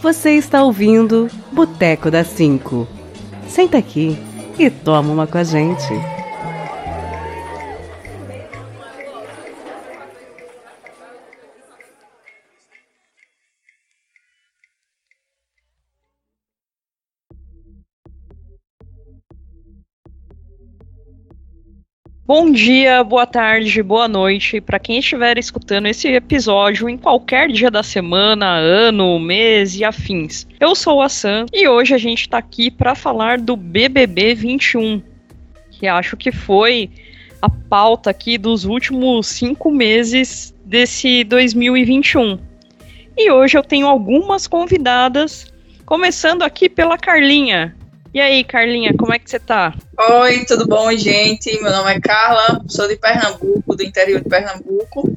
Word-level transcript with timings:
Você 0.00 0.30
está 0.30 0.62
ouvindo 0.62 1.28
Boteco 1.50 2.08
da 2.08 2.22
Cinco. 2.22 2.86
Senta 3.48 3.78
aqui 3.78 4.16
e 4.56 4.70
toma 4.70 5.12
uma 5.12 5.26
com 5.26 5.38
a 5.38 5.44
gente. 5.44 6.17
Bom 22.28 22.52
dia, 22.52 23.02
boa 23.02 23.26
tarde, 23.26 23.82
boa 23.82 24.06
noite 24.06 24.60
para 24.60 24.78
quem 24.78 24.98
estiver 24.98 25.38
escutando 25.38 25.86
esse 25.86 26.08
episódio 26.08 26.86
em 26.86 26.98
qualquer 26.98 27.48
dia 27.48 27.70
da 27.70 27.82
semana, 27.82 28.54
ano, 28.54 29.18
mês 29.18 29.74
e 29.74 29.82
afins. 29.82 30.46
Eu 30.60 30.74
sou 30.74 31.00
a 31.00 31.08
Sam 31.08 31.46
e 31.54 31.66
hoje 31.66 31.94
a 31.94 31.96
gente 31.96 32.20
está 32.20 32.36
aqui 32.36 32.70
para 32.70 32.94
falar 32.94 33.38
do 33.38 33.56
BBB 33.56 34.34
21, 34.34 35.02
que 35.70 35.86
acho 35.86 36.18
que 36.18 36.30
foi 36.30 36.90
a 37.40 37.48
pauta 37.48 38.10
aqui 38.10 38.36
dos 38.36 38.66
últimos 38.66 39.26
cinco 39.28 39.70
meses 39.70 40.54
desse 40.66 41.24
2021. 41.24 42.38
E 43.16 43.30
hoje 43.30 43.56
eu 43.56 43.62
tenho 43.62 43.86
algumas 43.86 44.46
convidadas, 44.46 45.50
começando 45.86 46.42
aqui 46.42 46.68
pela 46.68 46.98
Carlinha. 46.98 47.74
E 48.12 48.20
aí, 48.20 48.42
Carlinha, 48.42 48.94
como 48.94 49.12
é 49.12 49.18
que 49.18 49.28
você 49.28 49.38
tá? 49.38 49.74
Oi, 50.22 50.44
tudo 50.46 50.66
bom, 50.66 50.90
gente? 50.92 51.60
Meu 51.62 51.70
nome 51.70 51.92
é 51.92 52.00
Carla, 52.00 52.62
sou 52.66 52.88
de 52.88 52.96
Pernambuco, 52.96 53.76
do 53.76 53.82
interior 53.82 54.22
de 54.22 54.28
Pernambuco. 54.28 55.12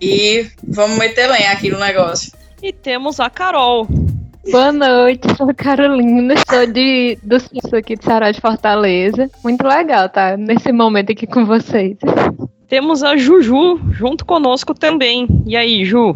E 0.00 0.46
vamos 0.62 0.98
meter 0.98 1.28
lenha 1.28 1.50
aqui 1.52 1.70
no 1.70 1.78
negócio. 1.78 2.32
E 2.62 2.72
temos 2.72 3.20
a 3.20 3.30
Carol. 3.30 3.88
Boa 4.50 4.70
noite, 4.70 5.26
sou 5.34 5.48
a 5.48 5.54
Carolina, 5.54 6.34
sou 6.48 6.66
de, 6.66 7.18
do 7.22 7.40
sou 7.40 7.78
aqui 7.78 7.96
de 7.96 8.04
Sarau 8.04 8.30
de 8.30 8.40
Fortaleza. 8.40 9.30
Muito 9.42 9.66
legal, 9.66 10.08
tá? 10.08 10.36
Nesse 10.36 10.70
momento 10.70 11.12
aqui 11.12 11.26
com 11.26 11.46
vocês. 11.46 11.96
Temos 12.68 13.02
a 13.02 13.16
Juju 13.16 13.80
junto 13.92 14.26
conosco 14.26 14.74
também. 14.74 15.26
E 15.46 15.56
aí, 15.56 15.84
Ju? 15.86 16.14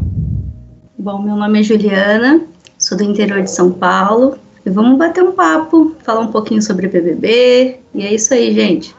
Bom, 0.99 1.23
meu 1.23 1.35
nome 1.35 1.61
é 1.61 1.63
Juliana, 1.63 2.43
sou 2.79 2.99
do 2.99 3.05
interior 3.05 3.43
de 3.43 3.51
São 3.51 3.73
Paulo, 3.73 4.39
e 4.65 4.71
vamos 4.71 4.99
bater 4.99 5.23
um 5.23 5.33
papo, 5.33 5.95
falar 6.03 6.21
um 6.21 6.33
pouquinho 6.33 6.63
sobre 6.63 6.89
BBB. 6.89 7.81
E 7.95 8.07
é 8.07 8.15
isso 8.15 8.35
aí, 8.35 8.55
gente. 8.55 8.95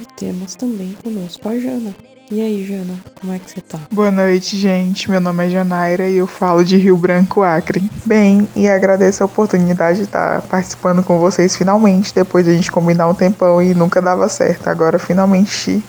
E 0.00 0.04
temos 0.16 0.54
também 0.54 0.96
conosco 1.02 1.48
a 1.48 1.58
Jana. 1.58 1.94
E 2.30 2.40
aí, 2.40 2.64
Jana, 2.64 2.94
como 3.20 3.32
é 3.34 3.38
que 3.38 3.50
você 3.50 3.60
tá? 3.60 3.78
Boa 3.92 4.10
noite, 4.10 4.56
gente. 4.56 5.10
Meu 5.10 5.20
nome 5.20 5.46
é 5.46 5.50
Janaira 5.50 6.08
e 6.08 6.16
eu 6.16 6.26
falo 6.26 6.64
de 6.64 6.78
Rio 6.78 6.96
Branco, 6.96 7.42
Acre. 7.42 7.82
Bem, 8.06 8.48
e 8.56 8.66
agradeço 8.66 9.22
a 9.22 9.26
oportunidade 9.26 9.98
de 9.98 10.04
estar 10.04 10.40
participando 10.42 11.02
com 11.02 11.18
vocês 11.18 11.54
finalmente, 11.54 12.14
depois 12.14 12.46
de 12.46 12.52
a 12.52 12.54
gente 12.54 12.72
combinar 12.72 13.06
um 13.06 13.14
tempão 13.14 13.62
e 13.62 13.74
nunca 13.74 14.00
dava 14.00 14.30
certo. 14.30 14.68
Agora, 14.68 14.98
finalmente, 14.98 15.84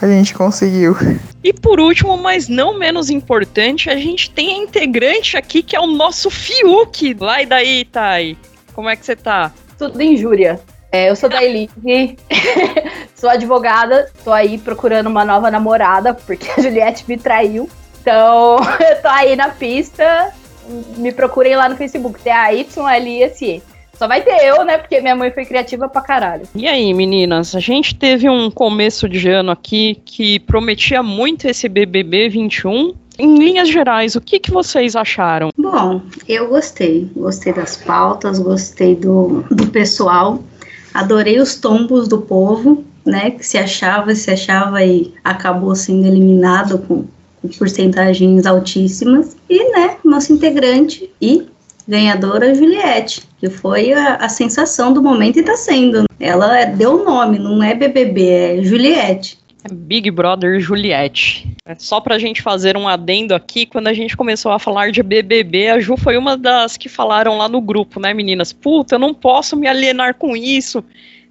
a 0.00 0.06
gente 0.06 0.34
conseguiu. 0.34 0.96
E 1.42 1.52
por 1.52 1.80
último, 1.80 2.16
mas 2.16 2.48
não 2.48 2.78
menos 2.78 3.08
importante, 3.10 3.88
a 3.88 3.96
gente 3.96 4.30
tem 4.30 4.54
a 4.54 4.62
integrante 4.62 5.36
aqui 5.36 5.62
que 5.62 5.76
é 5.76 5.80
o 5.80 5.86
nosso 5.86 6.30
Fiuk. 6.30 7.16
Lá 7.20 7.42
e 7.42 7.46
daí, 7.46 7.84
Thay? 7.84 8.36
Como 8.74 8.88
é 8.88 8.96
que 8.96 9.06
você 9.06 9.16
tá? 9.16 9.52
Tudo 9.78 10.02
injúria. 10.02 10.60
É, 10.92 11.10
eu 11.10 11.16
sou 11.16 11.28
da 11.28 11.42
Elite, 11.42 11.74
sou 13.14 13.28
advogada, 13.28 14.10
tô 14.24 14.32
aí 14.32 14.56
procurando 14.56 15.08
uma 15.08 15.24
nova 15.24 15.50
namorada, 15.50 16.14
porque 16.14 16.48
a 16.50 16.62
Juliette 16.62 17.04
me 17.06 17.18
traiu. 17.18 17.68
Então, 18.00 18.56
eu 18.80 19.02
tô 19.02 19.08
aí 19.08 19.36
na 19.36 19.50
pista. 19.50 20.32
Me 20.96 21.12
procurem 21.12 21.54
lá 21.54 21.68
no 21.68 21.76
Facebook, 21.76 22.20
T-A-Y-L-I-S-E. 22.20 23.62
Só 23.98 24.06
vai 24.06 24.22
ter 24.22 24.44
eu, 24.44 24.64
né? 24.64 24.78
Porque 24.78 25.00
minha 25.00 25.16
mãe 25.16 25.30
foi 25.30 25.44
criativa 25.44 25.88
pra 25.88 26.02
caralho. 26.02 26.46
E 26.54 26.66
aí, 26.66 26.92
meninas? 26.92 27.54
A 27.54 27.60
gente 27.60 27.94
teve 27.94 28.28
um 28.28 28.50
começo 28.50 29.08
de 29.08 29.28
ano 29.30 29.50
aqui 29.50 30.00
que 30.04 30.38
prometia 30.40 31.02
muito 31.02 31.46
esse 31.46 31.68
BBB 31.68 32.28
21. 32.28 32.94
Em 33.18 33.38
linhas 33.38 33.68
gerais, 33.68 34.14
o 34.14 34.20
que, 34.20 34.38
que 34.38 34.50
vocês 34.50 34.94
acharam? 34.94 35.50
Bom, 35.56 36.02
eu 36.28 36.48
gostei. 36.48 37.10
Gostei 37.16 37.54
das 37.54 37.78
pautas, 37.78 38.38
gostei 38.38 38.94
do, 38.94 39.42
do 39.50 39.68
pessoal. 39.68 40.42
Adorei 40.92 41.40
os 41.40 41.56
tombos 41.56 42.08
do 42.08 42.18
povo, 42.18 42.84
né? 43.04 43.30
Que 43.30 43.46
se 43.46 43.56
achava, 43.56 44.14
se 44.14 44.30
achava 44.30 44.84
e 44.84 45.14
acabou 45.24 45.74
sendo 45.74 46.06
eliminado 46.06 46.78
com, 46.80 47.06
com 47.40 47.48
porcentagens 47.56 48.44
altíssimas. 48.44 49.34
E, 49.48 49.72
né, 49.72 49.96
nosso 50.04 50.34
integrante 50.34 51.10
e 51.20 51.46
ganhadora 51.86 52.54
Juliette, 52.54 53.22
que 53.38 53.48
foi 53.48 53.92
a, 53.92 54.16
a 54.16 54.28
sensação 54.28 54.92
do 54.92 55.02
momento 55.02 55.36
e 55.36 55.40
está 55.40 55.56
sendo. 55.56 56.04
Ela 56.18 56.64
deu 56.64 57.00
o 57.00 57.04
nome, 57.04 57.38
não 57.38 57.62
é 57.62 57.74
BBB, 57.74 58.28
é 58.28 58.62
Juliette. 58.62 59.38
É 59.64 59.74
Big 59.74 60.10
Brother 60.10 60.60
Juliette. 60.60 61.56
É 61.64 61.74
só 61.76 62.00
pra 62.00 62.18
gente 62.18 62.40
fazer 62.40 62.76
um 62.76 62.86
adendo 62.86 63.34
aqui, 63.34 63.66
quando 63.66 63.88
a 63.88 63.92
gente 63.92 64.16
começou 64.16 64.52
a 64.52 64.58
falar 64.58 64.92
de 64.92 65.02
BBB, 65.02 65.68
a 65.68 65.80
Ju 65.80 65.96
foi 65.96 66.16
uma 66.16 66.36
das 66.36 66.76
que 66.76 66.88
falaram 66.88 67.36
lá 67.36 67.48
no 67.48 67.60
grupo, 67.60 67.98
né, 67.98 68.14
meninas? 68.14 68.52
Puta, 68.52 68.94
eu 68.94 68.98
não 68.98 69.12
posso 69.12 69.56
me 69.56 69.66
alienar 69.66 70.14
com 70.14 70.36
isso. 70.36 70.84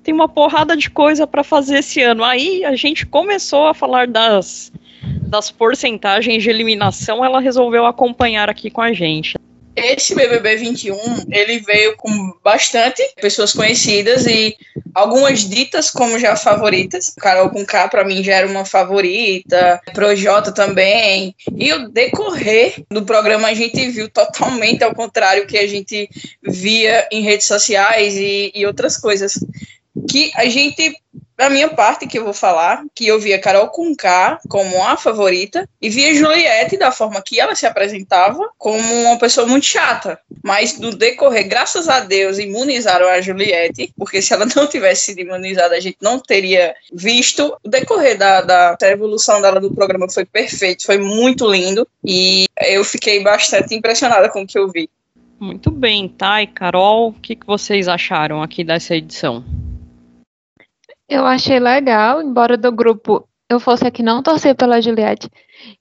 Tem 0.04 0.14
uma 0.14 0.28
porrada 0.28 0.76
de 0.76 0.90
coisa 0.90 1.26
para 1.26 1.44
fazer 1.44 1.80
esse 1.80 2.02
ano. 2.02 2.24
Aí 2.24 2.66
a 2.66 2.76
gente 2.76 3.06
começou 3.06 3.68
a 3.68 3.74
falar 3.74 4.06
das, 4.06 4.72
das 5.22 5.50
porcentagens 5.50 6.44
de 6.44 6.50
eliminação, 6.50 7.24
ela 7.24 7.40
resolveu 7.40 7.86
acompanhar 7.86 8.50
aqui 8.50 8.70
com 8.70 8.82
a 8.82 8.92
gente. 8.92 9.36
Esse 9.76 10.16
BBB 10.16 10.56
21, 10.56 10.98
ele 11.32 11.60
veio 11.60 11.98
com 11.98 12.34
bastante 12.44 13.04
pessoas 13.22 13.52
conhecidas 13.52 14.26
e 14.26 14.56
algumas 14.94 15.48
ditas 15.48 15.92
como 15.92 16.18
já 16.18 16.36
favoritas. 16.36 17.14
Carol 17.18 17.50
com 17.50 17.66
K 17.66 17.90
para 17.90 18.06
mim 18.06 18.24
já 18.24 18.36
era 18.36 18.48
uma 18.48 18.64
favorita, 18.64 19.82
Projota 19.94 20.52
também. 20.52 21.36
E 21.58 21.74
o 21.74 21.90
decorrer 21.90 22.86
do 22.90 23.04
programa 23.04 23.50
a 23.50 23.54
gente 23.54 23.90
viu 23.90 24.10
totalmente 24.10 24.84
ao 24.84 24.96
contrário 24.96 25.46
que 25.46 25.58
a 25.58 25.68
gente 25.68 26.10
via 26.42 27.08
em 27.12 27.22
redes 27.22 27.46
sociais 27.46 28.16
e, 28.16 28.52
e 28.56 28.66
outras 28.66 28.98
coisas. 28.98 29.34
Que 30.10 30.32
a 30.36 30.46
gente 30.46 30.96
da 31.38 31.50
minha 31.50 31.70
parte, 31.70 32.08
que 32.08 32.18
eu 32.18 32.24
vou 32.24 32.34
falar, 32.34 32.84
que 32.94 33.08
eu 33.08 33.20
via 33.20 33.40
Carol 33.40 33.68
Conká 33.70 34.40
como 34.48 34.82
a 34.84 34.96
favorita 34.96 35.68
e 35.82 35.90
via 35.90 36.14
Juliette 36.14 36.78
da 36.78 36.92
forma 36.92 37.22
que 37.22 37.40
ela 37.40 37.56
se 37.56 37.66
apresentava 37.66 38.50
como 38.58 38.82
uma 39.02 39.18
pessoa 39.18 39.46
muito 39.46 39.66
chata. 39.66 40.20
Mas 40.44 40.80
no 40.80 40.96
decorrer, 40.96 41.48
graças 41.48 41.90
a 41.90 42.00
Deus, 42.00 42.40
imunizaram 42.40 43.08
a 43.10 43.20
Juliette, 43.20 43.92
porque 43.98 44.22
se 44.22 44.34
ela 44.34 44.46
não 44.56 44.68
tivesse 44.68 45.08
sido 45.08 45.20
imunizada, 45.20 45.76
a 45.76 45.80
gente 45.80 45.98
não 46.02 46.20
teria 46.20 46.74
visto. 46.94 47.56
O 47.64 47.70
decorrer 47.70 48.18
da, 48.18 48.42
da, 48.42 48.76
da 48.76 48.90
evolução 48.90 49.42
dela 49.42 49.60
do 49.60 49.74
programa 49.74 50.10
foi 50.10 50.26
perfeito, 50.26 50.86
foi 50.86 50.98
muito 50.98 51.52
lindo 51.52 51.88
e 52.04 52.46
eu 52.62 52.84
fiquei 52.84 53.22
bastante 53.22 53.76
impressionada 53.76 54.30
com 54.30 54.44
o 54.44 54.48
que 54.48 54.58
eu 54.58 54.70
vi. 54.70 54.90
Muito 55.38 55.70
bem, 55.70 56.08
Thay, 56.08 56.48
Carol, 56.48 57.10
o 57.10 57.14
que, 57.14 57.36
que 57.36 57.46
vocês 57.46 57.90
acharam 57.90 58.42
aqui 58.42 58.64
dessa 58.64 58.96
edição? 58.96 59.44
Eu 61.08 61.26
achei 61.26 61.60
legal, 61.60 62.22
embora 62.22 62.58
do 62.58 62.72
grupo 62.72 63.28
eu 63.48 63.60
fosse 63.60 63.86
aqui 63.86 64.02
não 64.02 64.24
torcer 64.24 64.56
pela 64.56 64.82
Juliette, 64.82 65.30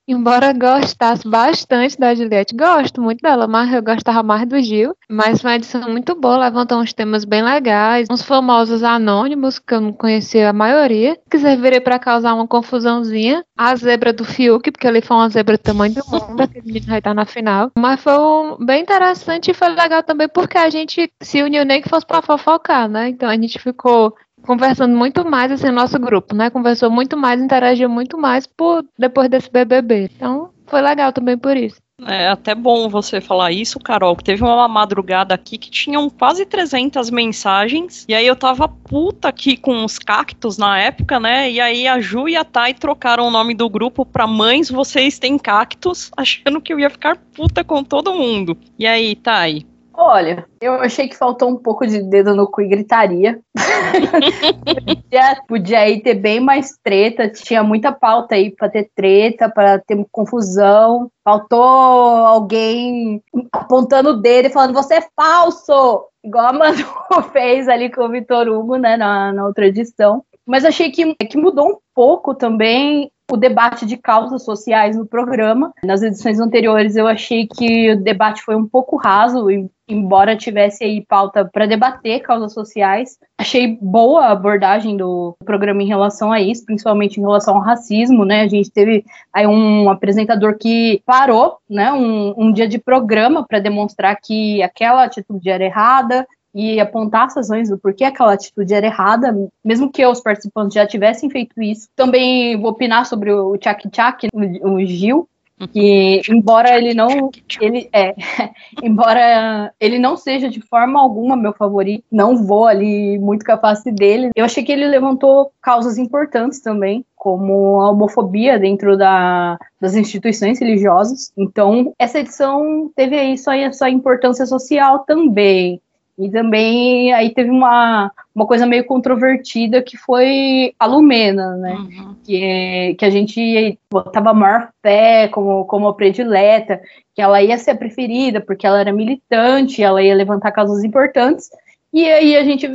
embora 0.07 0.53
gostasse 0.53 1.27
bastante 1.27 1.99
da 1.99 2.15
Juliette, 2.15 2.55
gosto 2.55 3.01
muito 3.01 3.23
dela, 3.23 3.47
mas 3.49 3.73
eu 3.73 3.83
gostava 3.83 4.23
mais 4.23 4.47
do 4.47 4.61
Gil. 4.61 4.95
Mas 5.09 5.43
uma 5.43 5.55
edição 5.57 5.89
muito 5.91 6.15
boa, 6.15 6.37
levantou 6.37 6.79
uns 6.79 6.93
temas 6.93 7.25
bem 7.25 7.43
legais, 7.43 8.07
uns 8.11 8.21
famosos 8.21 8.83
anônimos, 8.83 9.59
que 9.59 9.75
eu 9.75 9.81
não 9.81 9.93
conhecia 9.95 10.51
a 10.51 10.53
maioria, 10.53 11.19
que 11.31 11.39
serviria 11.39 11.81
para 11.81 11.99
causar 11.99 12.35
uma 12.35 12.47
confusãozinha. 12.47 13.43
A 13.56 13.75
zebra 13.77 14.12
do 14.12 14.25
Fiuk, 14.25 14.71
porque 14.71 14.87
ele 14.87 15.01
foi 15.01 15.17
uma 15.17 15.29
zebra 15.31 15.56
do 15.56 15.62
tamanho 15.62 15.95
do 15.95 16.03
mundo, 16.06 16.41
aquele 16.43 16.67
menino 16.67 16.87
vai 16.87 16.99
estar 16.99 17.15
na 17.15 17.25
final. 17.25 17.71
Mas 17.79 18.00
foi 18.03 18.19
um, 18.19 18.59
bem 18.65 18.82
interessante 18.82 19.50
e 19.50 19.55
foi 19.55 19.69
legal 19.69 20.03
também 20.03 20.29
porque 20.29 20.59
a 20.59 20.69
gente 20.69 21.11
se 21.23 21.43
uniu 21.43 21.65
nem 21.65 21.81
que 21.81 21.88
fosse 21.88 22.05
para 22.05 22.21
fofocar, 22.21 22.88
né? 22.88 23.09
Então 23.09 23.29
a 23.29 23.35
gente 23.35 23.59
ficou 23.59 24.15
conversando 24.46 24.96
muito 24.96 25.25
mais 25.25 25.50
assim, 25.50 25.70
nosso 25.70 25.99
grupo, 25.99 26.35
né? 26.35 26.50
Conversou 26.50 26.91
muito 26.91 27.17
mais, 27.17 27.41
interagiu 27.41 27.88
muito 27.88 28.19
mais 28.19 28.46
por 28.46 28.85
depois 28.99 29.29
desse 29.29 29.50
BBB. 29.50 30.11
Então, 30.17 30.50
foi 30.67 30.81
legal 30.81 31.12
também 31.12 31.37
por 31.37 31.56
isso. 31.56 31.85
É 32.06 32.29
até 32.29 32.56
bom 32.56 32.88
você 32.88 33.20
falar 33.20 33.52
isso, 33.52 33.79
Carol, 33.79 34.17
teve 34.17 34.43
uma 34.43 34.67
madrugada 34.67 35.32
aqui 35.32 35.56
que 35.56 35.70
tinham 35.70 36.11
quase 36.11 36.44
300 36.44 37.08
mensagens, 37.08 38.05
e 38.08 38.14
aí 38.14 38.26
eu 38.26 38.35
tava 38.35 38.67
puta 38.69 39.29
aqui 39.29 39.56
com 39.56 39.85
os 39.85 39.96
cactos 39.96 40.58
na 40.58 40.76
época, 40.76 41.20
né? 41.20 41.49
E 41.50 41.61
aí 41.61 41.87
a 41.87 42.00
Ju 42.00 42.29
e 42.29 42.37
a 42.37 42.44
Thay 42.44 42.75
trocaram 42.75 43.29
o 43.29 43.31
nome 43.31 43.55
do 43.55 43.70
grupo 43.70 44.05
pra 44.05 44.26
Mães 44.26 44.69
Vocês 44.69 45.20
Têm 45.20 45.38
Cactos, 45.38 46.11
achando 46.19 46.61
que 46.61 46.73
eu 46.73 46.81
ia 46.81 46.90
ficar 46.90 47.17
puta 47.17 47.62
com 47.62 47.85
todo 47.85 48.12
mundo. 48.12 48.58
E 48.76 48.88
aí, 48.88 49.14
Thay, 49.14 49.64
Olha, 50.06 50.47
eu 50.61 50.75
achei 50.75 51.09
que 51.09 51.17
faltou 51.17 51.49
um 51.49 51.56
pouco 51.56 51.87
de 51.87 52.03
dedo 52.03 52.35
no 52.35 52.47
cu 52.47 52.61
e 52.61 52.69
gritaria. 52.69 53.41
podia, 54.85 55.43
podia 55.49 55.79
aí 55.79 56.03
ter 56.03 56.12
bem 56.12 56.41
mais 56.41 56.77
treta, 56.85 57.27
tinha 57.27 57.62
muita 57.62 57.91
pauta 57.91 58.35
aí 58.35 58.55
para 58.55 58.69
ter 58.69 58.91
treta, 58.95 59.49
para 59.49 59.79
ter 59.79 60.05
confusão. 60.12 61.11
Faltou 61.25 61.62
alguém 61.62 63.23
apontando 63.51 64.11
o 64.11 64.21
dedo 64.21 64.49
e 64.49 64.53
falando: 64.53 64.75
você 64.75 64.97
é 64.97 65.09
falso! 65.17 66.07
Igual 66.23 66.49
a 66.49 66.53
Manu 66.53 66.85
fez 67.33 67.67
ali 67.67 67.91
com 67.91 68.03
o 68.03 68.11
Vitor 68.11 68.47
Hugo, 68.47 68.77
né, 68.77 68.99
na, 68.99 69.33
na 69.33 69.47
outra 69.47 69.67
edição. 69.67 70.23
Mas 70.47 70.67
achei 70.67 70.91
que, 70.91 71.15
que 71.15 71.39
mudou 71.39 71.67
um 71.67 71.79
pouco 71.95 72.35
também 72.35 73.11
o 73.31 73.37
debate 73.37 73.87
de 73.87 73.97
causas 73.97 74.44
sociais 74.44 74.97
no 74.97 75.06
programa. 75.06 75.73
Nas 75.82 76.03
edições 76.03 76.38
anteriores 76.38 76.97
eu 76.97 77.06
achei 77.06 77.47
que 77.47 77.93
o 77.93 78.03
debate 78.03 78.43
foi 78.43 78.55
um 78.55 78.67
pouco 78.67 78.97
raso, 78.97 79.47
embora 79.88 80.37
tivesse 80.37 80.85
aí 80.85 81.05
pauta 81.05 81.44
para 81.44 81.67
debater 81.67 82.21
causas 82.21 82.53
sociais. 82.53 83.19
Achei 83.38 83.79
boa 83.81 84.26
a 84.26 84.32
abordagem 84.32 84.97
do 84.97 85.37
programa 85.44 85.82
em 85.82 85.87
relação 85.87 86.31
a 86.31 86.41
isso, 86.41 86.65
principalmente 86.65 87.19
em 87.19 87.23
relação 87.23 87.56
ao 87.56 87.62
racismo, 87.62 88.25
né? 88.25 88.43
A 88.43 88.49
gente 88.49 88.71
teve 88.71 89.05
aí 89.32 89.47
um 89.47 89.88
apresentador 89.91 90.56
que 90.59 91.03
parou, 91.06 91.59
né, 91.69 91.93
um, 91.93 92.35
um 92.37 92.53
dia 92.53 92.69
de 92.69 92.79
programa 92.79 93.44
para 93.47 93.59
demonstrar 93.59 94.17
que 94.23 94.62
aquela 94.62 95.05
atitude 95.05 95.49
era 95.49 95.65
errada, 95.65 96.26
e 96.55 96.79
apontar 96.81 97.27
as 97.27 97.37
razões 97.37 97.69
do 97.69 97.79
porquê 97.79 98.05
aquela 98.05 98.35
atitude 98.35 98.73
era 98.73 98.87
errada, 98.87 99.35
mesmo 99.65 99.91
que 99.91 100.06
os 100.06 100.21
participantes 100.21 100.75
já 100.75 100.87
tivessem 100.87 101.29
feito 101.29 101.61
isso. 101.61 101.89
Também 101.97 102.61
vou 102.61 102.71
opinar 102.71 103.05
sobre 103.06 103.33
o 103.33 103.56
Tchak 103.59 103.91
Tchak, 103.91 104.29
o 104.33 104.85
Gil, 104.85 105.29
que 105.73 106.21
embora 106.29 106.77
ele 106.77 106.95
não 106.95 107.31
ele 107.61 107.89
é 107.93 108.15
embora 108.83 109.73
ele 109.79 109.99
não 109.99 110.17
seja 110.17 110.49
de 110.49 110.61
forma 110.61 111.01
alguma 111.01 111.37
meu 111.37 111.53
favorito 111.53 112.05
não 112.11 112.37
vou 112.37 112.67
ali 112.67 113.19
muito 113.19 113.45
capaz 113.45 113.83
dele. 113.85 114.31
Eu 114.35 114.45
achei 114.45 114.65
que 114.65 114.73
ele 114.73 114.87
levantou 114.87 115.53
causas 115.62 115.97
importantes 115.99 116.61
também 116.61 117.05
como 117.15 117.81
a 117.81 117.91
homofobia 117.91 118.59
dentro 118.59 118.99
da, 118.99 119.57
das 119.81 119.95
instituições 119.95 120.61
religiosas. 120.61 121.33
Então 121.39 121.93
essa 121.99 122.19
edição 122.19 122.91
teve 122.95 123.17
aí 123.17 123.39
só 123.39 123.53
sua 123.73 123.89
importância 123.89 124.45
social 124.45 125.00
também 125.07 125.81
e 126.16 126.31
também 126.31 127.12
aí 127.12 127.31
teve 127.34 127.50
uma, 127.50 128.11
uma 128.34 128.46
coisa 128.46 128.66
meio 128.66 128.84
controvertida 128.84 129.82
que 129.82 129.96
foi 129.96 130.72
a 130.78 130.87
Lumena, 130.87 131.56
né? 131.56 131.75
Uhum. 131.75 132.16
Que, 132.25 132.94
que 132.96 133.05
a 133.05 133.11
gente 133.11 133.78
botava 133.90 134.31
a 134.31 134.34
maior 134.34 134.70
fé 134.81 135.28
como, 135.28 135.64
como 135.64 135.88
a 135.88 135.94
predileta, 135.94 136.81
que 137.14 137.20
ela 137.20 137.43
ia 137.43 137.58
ser 137.58 137.72
a 137.72 137.76
preferida, 137.76 138.40
porque 138.40 138.66
ela 138.66 138.81
era 138.81 138.93
militante, 138.93 139.82
ela 139.82 140.02
ia 140.02 140.14
levantar 140.14 140.52
causas 140.52 140.84
importantes. 140.84 141.50
E 141.93 142.08
aí 142.08 142.37
a 142.37 142.44
gente 142.44 142.72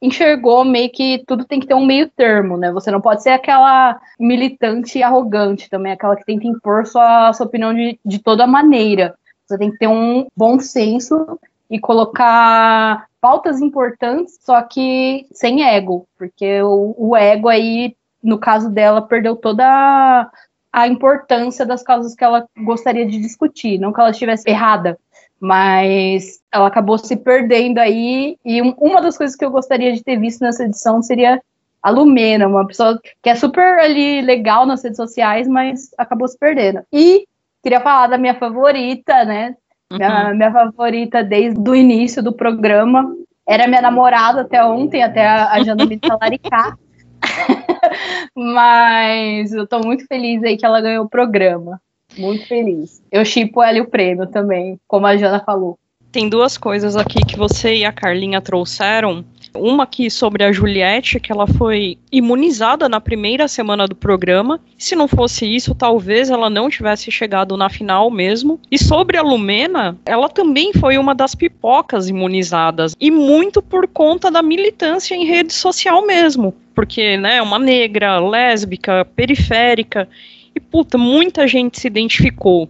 enxergou 0.00 0.64
meio 0.64 0.90
que 0.90 1.22
tudo 1.24 1.44
tem 1.44 1.60
que 1.60 1.66
ter 1.68 1.74
um 1.74 1.86
meio 1.86 2.10
termo, 2.10 2.56
né? 2.56 2.72
Você 2.72 2.90
não 2.90 3.00
pode 3.00 3.22
ser 3.22 3.30
aquela 3.30 4.00
militante 4.18 5.00
arrogante 5.00 5.70
também, 5.70 5.92
aquela 5.92 6.16
que 6.16 6.24
tenta 6.24 6.48
impor 6.48 6.84
sua, 6.84 7.32
sua 7.32 7.46
opinião 7.46 7.72
de, 7.72 7.98
de 8.04 8.18
toda 8.18 8.44
maneira. 8.44 9.14
Você 9.46 9.56
tem 9.56 9.70
que 9.70 9.78
ter 9.78 9.86
um 9.86 10.26
bom 10.36 10.58
senso 10.58 11.38
e 11.72 11.80
colocar 11.80 13.06
pautas 13.18 13.62
importantes, 13.62 14.38
só 14.42 14.60
que 14.60 15.26
sem 15.32 15.64
ego, 15.64 16.06
porque 16.18 16.60
o, 16.62 16.94
o 16.98 17.16
ego 17.16 17.48
aí, 17.48 17.96
no 18.22 18.38
caso 18.38 18.68
dela, 18.68 19.00
perdeu 19.00 19.34
toda 19.34 19.64
a, 19.66 20.30
a 20.70 20.86
importância 20.86 21.64
das 21.64 21.82
causas 21.82 22.14
que 22.14 22.22
ela 22.22 22.46
gostaria 22.58 23.06
de 23.06 23.18
discutir, 23.18 23.78
não 23.78 23.90
que 23.90 23.98
ela 23.98 24.10
estivesse 24.10 24.50
errada, 24.50 24.98
mas 25.40 26.40
ela 26.52 26.66
acabou 26.66 26.98
se 26.98 27.16
perdendo 27.16 27.78
aí, 27.78 28.36
e 28.44 28.60
um, 28.60 28.74
uma 28.76 29.00
das 29.00 29.16
coisas 29.16 29.34
que 29.34 29.44
eu 29.44 29.50
gostaria 29.50 29.94
de 29.94 30.04
ter 30.04 30.18
visto 30.18 30.42
nessa 30.42 30.64
edição 30.64 31.02
seria 31.02 31.40
a 31.82 31.88
Lumena, 31.88 32.46
uma 32.46 32.66
pessoa 32.66 33.00
que 33.22 33.30
é 33.30 33.34
super 33.34 33.78
ali 33.78 34.20
legal 34.20 34.66
nas 34.66 34.84
redes 34.84 34.98
sociais, 34.98 35.48
mas 35.48 35.88
acabou 35.96 36.28
se 36.28 36.38
perdendo. 36.38 36.82
E 36.92 37.26
queria 37.62 37.80
falar 37.80 38.08
da 38.08 38.18
minha 38.18 38.34
favorita, 38.34 39.24
né? 39.24 39.56
Minha, 39.96 40.28
uhum. 40.28 40.36
minha 40.36 40.52
favorita 40.52 41.22
desde 41.22 41.68
o 41.68 41.74
início 41.74 42.22
do 42.22 42.32
programa. 42.32 43.14
Era 43.46 43.66
minha 43.66 43.82
namorada 43.82 44.42
até 44.42 44.64
ontem, 44.64 45.02
até 45.02 45.26
a, 45.26 45.52
a 45.52 45.62
Jana 45.62 45.84
me 45.84 45.98
talaricar. 45.98 46.78
Mas 48.36 49.52
eu 49.52 49.66
tô 49.66 49.80
muito 49.80 50.06
feliz 50.06 50.42
aí 50.42 50.56
que 50.56 50.64
ela 50.64 50.80
ganhou 50.80 51.04
o 51.04 51.08
programa. 51.08 51.80
Muito 52.16 52.46
feliz. 52.46 53.02
Eu 53.10 53.24
chipo 53.24 53.62
ela 53.62 53.78
e 53.78 53.80
o 53.80 53.88
prêmio 53.88 54.26
também, 54.26 54.78
como 54.86 55.06
a 55.06 55.16
Jana 55.16 55.40
falou. 55.40 55.78
Tem 56.10 56.28
duas 56.28 56.58
coisas 56.58 56.94
aqui 56.94 57.24
que 57.24 57.38
você 57.38 57.76
e 57.76 57.84
a 57.86 57.92
Carlinha 57.92 58.40
trouxeram 58.40 59.24
uma 59.54 59.84
aqui 59.84 60.10
sobre 60.10 60.44
a 60.44 60.52
Juliette, 60.52 61.20
que 61.20 61.30
ela 61.30 61.46
foi 61.46 61.98
imunizada 62.10 62.88
na 62.88 63.00
primeira 63.00 63.46
semana 63.48 63.86
do 63.86 63.94
programa. 63.94 64.60
Se 64.78 64.96
não 64.96 65.06
fosse 65.06 65.46
isso, 65.46 65.74
talvez 65.74 66.30
ela 66.30 66.48
não 66.48 66.70
tivesse 66.70 67.10
chegado 67.10 67.56
na 67.56 67.68
final 67.68 68.10
mesmo. 68.10 68.60
E 68.70 68.78
sobre 68.78 69.16
a 69.16 69.22
Lumena, 69.22 69.98
ela 70.04 70.28
também 70.28 70.72
foi 70.72 70.98
uma 70.98 71.14
das 71.14 71.34
pipocas 71.34 72.08
imunizadas. 72.08 72.94
E 73.00 73.10
muito 73.10 73.62
por 73.62 73.86
conta 73.86 74.30
da 74.30 74.42
militância 74.42 75.14
em 75.14 75.24
rede 75.24 75.52
social 75.52 76.06
mesmo. 76.06 76.54
Porque, 76.74 77.16
né, 77.16 77.42
uma 77.42 77.58
negra, 77.58 78.18
lésbica, 78.18 79.04
periférica. 79.04 80.08
E, 80.54 80.60
puta, 80.60 80.96
muita 80.96 81.46
gente 81.46 81.80
se 81.80 81.86
identificou. 81.86 82.68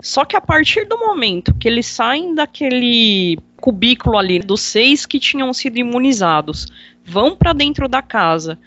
Só 0.00 0.24
que 0.24 0.36
a 0.36 0.40
partir 0.40 0.84
do 0.84 0.98
momento 0.98 1.54
que 1.54 1.68
eles 1.68 1.86
saem 1.86 2.34
daquele 2.34 3.38
cubículo 3.62 4.18
ali 4.18 4.40
dos 4.40 4.60
seis 4.60 5.06
que 5.06 5.20
tinham 5.20 5.52
sido 5.52 5.78
imunizados, 5.78 6.66
vão 7.04 7.36
para 7.36 7.52
dentro 7.52 7.88
da 7.88 8.02
casa, 8.02 8.58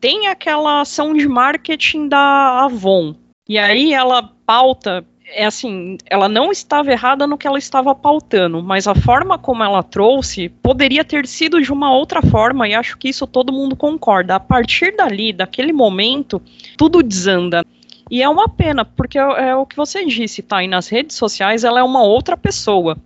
tem 0.00 0.26
aquela 0.26 0.80
ação 0.80 1.14
de 1.14 1.28
marketing 1.28 2.08
da 2.08 2.64
Avon. 2.64 3.14
E 3.48 3.56
aí 3.56 3.94
ela 3.94 4.30
pauta 4.44 5.06
é 5.34 5.46
assim, 5.46 5.96
ela 6.10 6.28
não 6.28 6.50
estava 6.52 6.92
errada 6.92 7.26
no 7.26 7.38
que 7.38 7.46
ela 7.46 7.56
estava 7.56 7.94
pautando, 7.94 8.62
mas 8.62 8.86
a 8.86 8.94
forma 8.94 9.38
como 9.38 9.62
ela 9.62 9.82
trouxe 9.82 10.48
poderia 10.48 11.04
ter 11.04 11.26
sido 11.26 11.62
de 11.62 11.72
uma 11.72 11.94
outra 11.94 12.20
forma, 12.20 12.68
e 12.68 12.74
acho 12.74 12.98
que 12.98 13.08
isso 13.08 13.26
todo 13.26 13.52
mundo 13.52 13.74
concorda. 13.74 14.34
A 14.34 14.40
partir 14.40 14.94
dali, 14.94 15.32
daquele 15.32 15.72
momento, 15.72 16.42
tudo 16.76 17.02
desanda. 17.02 17.64
E 18.10 18.22
é 18.22 18.28
uma 18.28 18.48
pena, 18.48 18.84
porque 18.84 19.18
é, 19.18 19.22
é 19.22 19.56
o 19.56 19.64
que 19.64 19.76
você 19.76 20.04
disse, 20.04 20.42
tá? 20.42 20.62
E 20.62 20.68
nas 20.68 20.88
redes 20.88 21.16
sociais 21.16 21.64
ela 21.64 21.80
é 21.80 21.82
uma 21.82 22.02
outra 22.02 22.36
pessoa. 22.36 22.98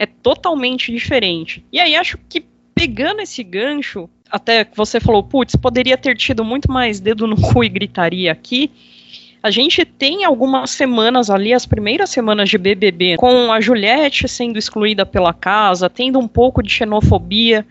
É 0.00 0.06
totalmente 0.06 0.90
diferente. 0.90 1.62
E 1.70 1.78
aí 1.78 1.94
acho 1.94 2.16
que 2.26 2.42
pegando 2.74 3.20
esse 3.20 3.44
gancho, 3.44 4.08
até 4.30 4.64
que 4.64 4.74
você 4.74 4.98
falou, 4.98 5.22
putz, 5.22 5.54
poderia 5.54 5.98
ter 5.98 6.16
tido 6.16 6.42
muito 6.42 6.72
mais 6.72 7.00
dedo 7.00 7.26
no 7.26 7.36
cu 7.36 7.62
e 7.62 7.68
gritaria 7.68 8.32
aqui. 8.32 8.70
A 9.42 9.50
gente 9.50 9.84
tem 9.84 10.24
algumas 10.24 10.70
semanas 10.70 11.28
ali, 11.28 11.52
as 11.52 11.66
primeiras 11.66 12.08
semanas 12.08 12.48
de 12.48 12.56
BBB, 12.56 13.18
com 13.18 13.52
a 13.52 13.60
Juliette 13.60 14.26
sendo 14.26 14.58
excluída 14.58 15.04
pela 15.04 15.34
casa, 15.34 15.90
tendo 15.90 16.18
um 16.18 16.26
pouco 16.26 16.62
de 16.62 16.70
xenofobia, 16.70 17.66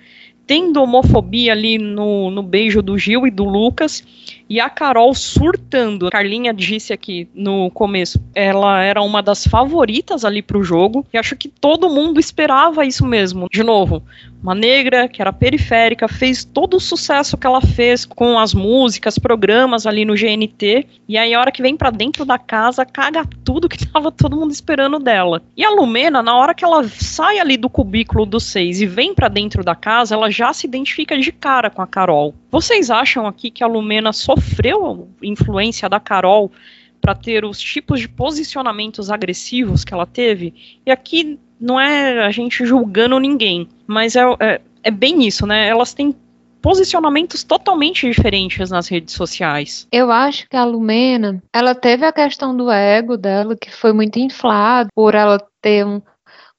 tendo 0.46 0.84
homofobia 0.84 1.54
ali 1.54 1.80
no, 1.80 2.30
no 2.30 2.44
beijo 2.44 2.84
do 2.84 2.96
Gil 2.96 3.26
e 3.26 3.32
do 3.32 3.44
Lucas, 3.44 4.04
e 4.50 4.60
a 4.60 4.70
Carol 4.70 5.14
surtando. 5.14 6.08
A 6.08 6.12
Carlinha 6.12 6.54
disse 6.54 6.92
aqui 6.92 7.30
no 7.34 7.70
começo, 7.70 8.20
ela 8.34 8.82
era 8.82 9.02
uma 9.02 9.22
das 9.22 9.46
favoritas 9.46 10.26
ali 10.26 10.42
pro 10.42 10.64
jogo, 10.64 11.06
e 11.14 11.18
acho 11.18 11.36
que 11.36 11.48
todo 11.48 11.90
mundo 11.90 12.20
esperava 12.20 12.86
isso 12.86 13.06
mesmo. 13.06 13.48
De 13.52 13.64
novo, 13.64 14.04
uma 14.42 14.56
negra 14.56 15.08
que 15.08 15.22
era 15.22 15.34
periférica, 15.34 16.08
fez 16.08 16.44
todo 16.44 16.78
o 16.78 16.80
sucesso 16.80 17.38
que 17.38 17.46
ela 17.46 17.62
fez 17.62 18.06
com 18.06 18.40
as 18.40 18.54
músicas, 18.54 19.20
programas 19.20 19.86
ali 19.86 20.06
no 20.06 20.16
GNT, 20.16 20.88
e 21.08 21.18
aí 21.18 21.34
a 21.34 21.40
hora 21.40 21.52
que 21.52 21.62
vem 21.62 21.76
para 21.76 21.92
dentro 21.92 22.26
da 22.26 22.38
casa, 22.38 22.86
caga 22.86 23.28
tudo 23.44 23.70
que 23.70 23.86
tava 23.86 24.12
todo 24.12 24.38
mundo 24.38 24.52
esperando 24.52 24.98
dela. 24.98 25.42
E 25.56 25.64
a 25.64 25.70
Lumena, 25.70 26.24
na 26.24 26.36
hora 26.36 26.54
que 26.54 26.64
ela 26.64 26.88
sai 26.88 27.40
ali 27.40 27.58
do 27.58 27.70
cubículo 27.70 28.26
dos 28.26 28.46
seis 28.46 28.82
e 28.82 28.86
vem 28.86 29.14
para 29.14 29.28
dentro 29.28 29.64
da 29.64 29.76
casa, 29.76 30.16
ela 30.16 30.32
já 30.32 30.54
se 30.54 30.66
identifica 30.66 31.18
de 31.18 31.32
cara 31.32 31.70
com 31.70 31.82
a 31.82 31.88
Carol. 31.88 32.34
Vocês 32.52 32.90
acham 32.90 33.28
aqui 33.28 33.52
que 33.52 33.64
a 33.64 33.68
Lumena 33.68 34.12
sofreu 34.12 35.10
influência 35.22 35.88
da 35.88 36.00
Carol 36.00 36.52
para 37.00 37.16
ter 37.16 37.46
os 37.46 37.60
tipos 37.60 38.00
de 38.00 38.10
posicionamentos 38.10 39.10
agressivos 39.10 39.84
que 39.84 39.94
ela 39.94 40.06
teve? 40.06 40.82
E 40.86 40.92
aqui 40.92 41.40
não 41.60 41.80
é 41.80 42.26
a 42.26 42.32
gente 42.32 42.66
julgando 42.66 43.20
ninguém, 43.20 43.68
mas 43.86 44.16
é, 44.16 44.24
é, 44.40 44.62
é 44.84 44.92
bem 44.92 45.28
isso, 45.28 45.46
né? 45.46 45.68
Elas 45.68 45.94
têm 45.94 46.16
posicionamentos 46.62 47.44
totalmente 47.44 48.08
diferentes 48.08 48.70
nas 48.70 48.88
redes 48.88 49.14
sociais. 49.14 49.88
Eu 49.92 50.12
acho 50.12 50.48
que 50.50 50.58
a 50.58 50.66
Lumena, 50.66 51.42
ela 51.54 51.74
teve 51.74 52.06
a 52.06 52.12
questão 52.12 52.56
do 52.56 52.70
ego 52.70 53.18
dela, 53.18 53.56
que 53.56 53.72
foi 53.72 53.94
muito 53.94 54.20
inflado 54.20 54.90
por 54.94 55.16
ela 55.16 55.40
ter 55.62 55.86
um, 55.86 56.02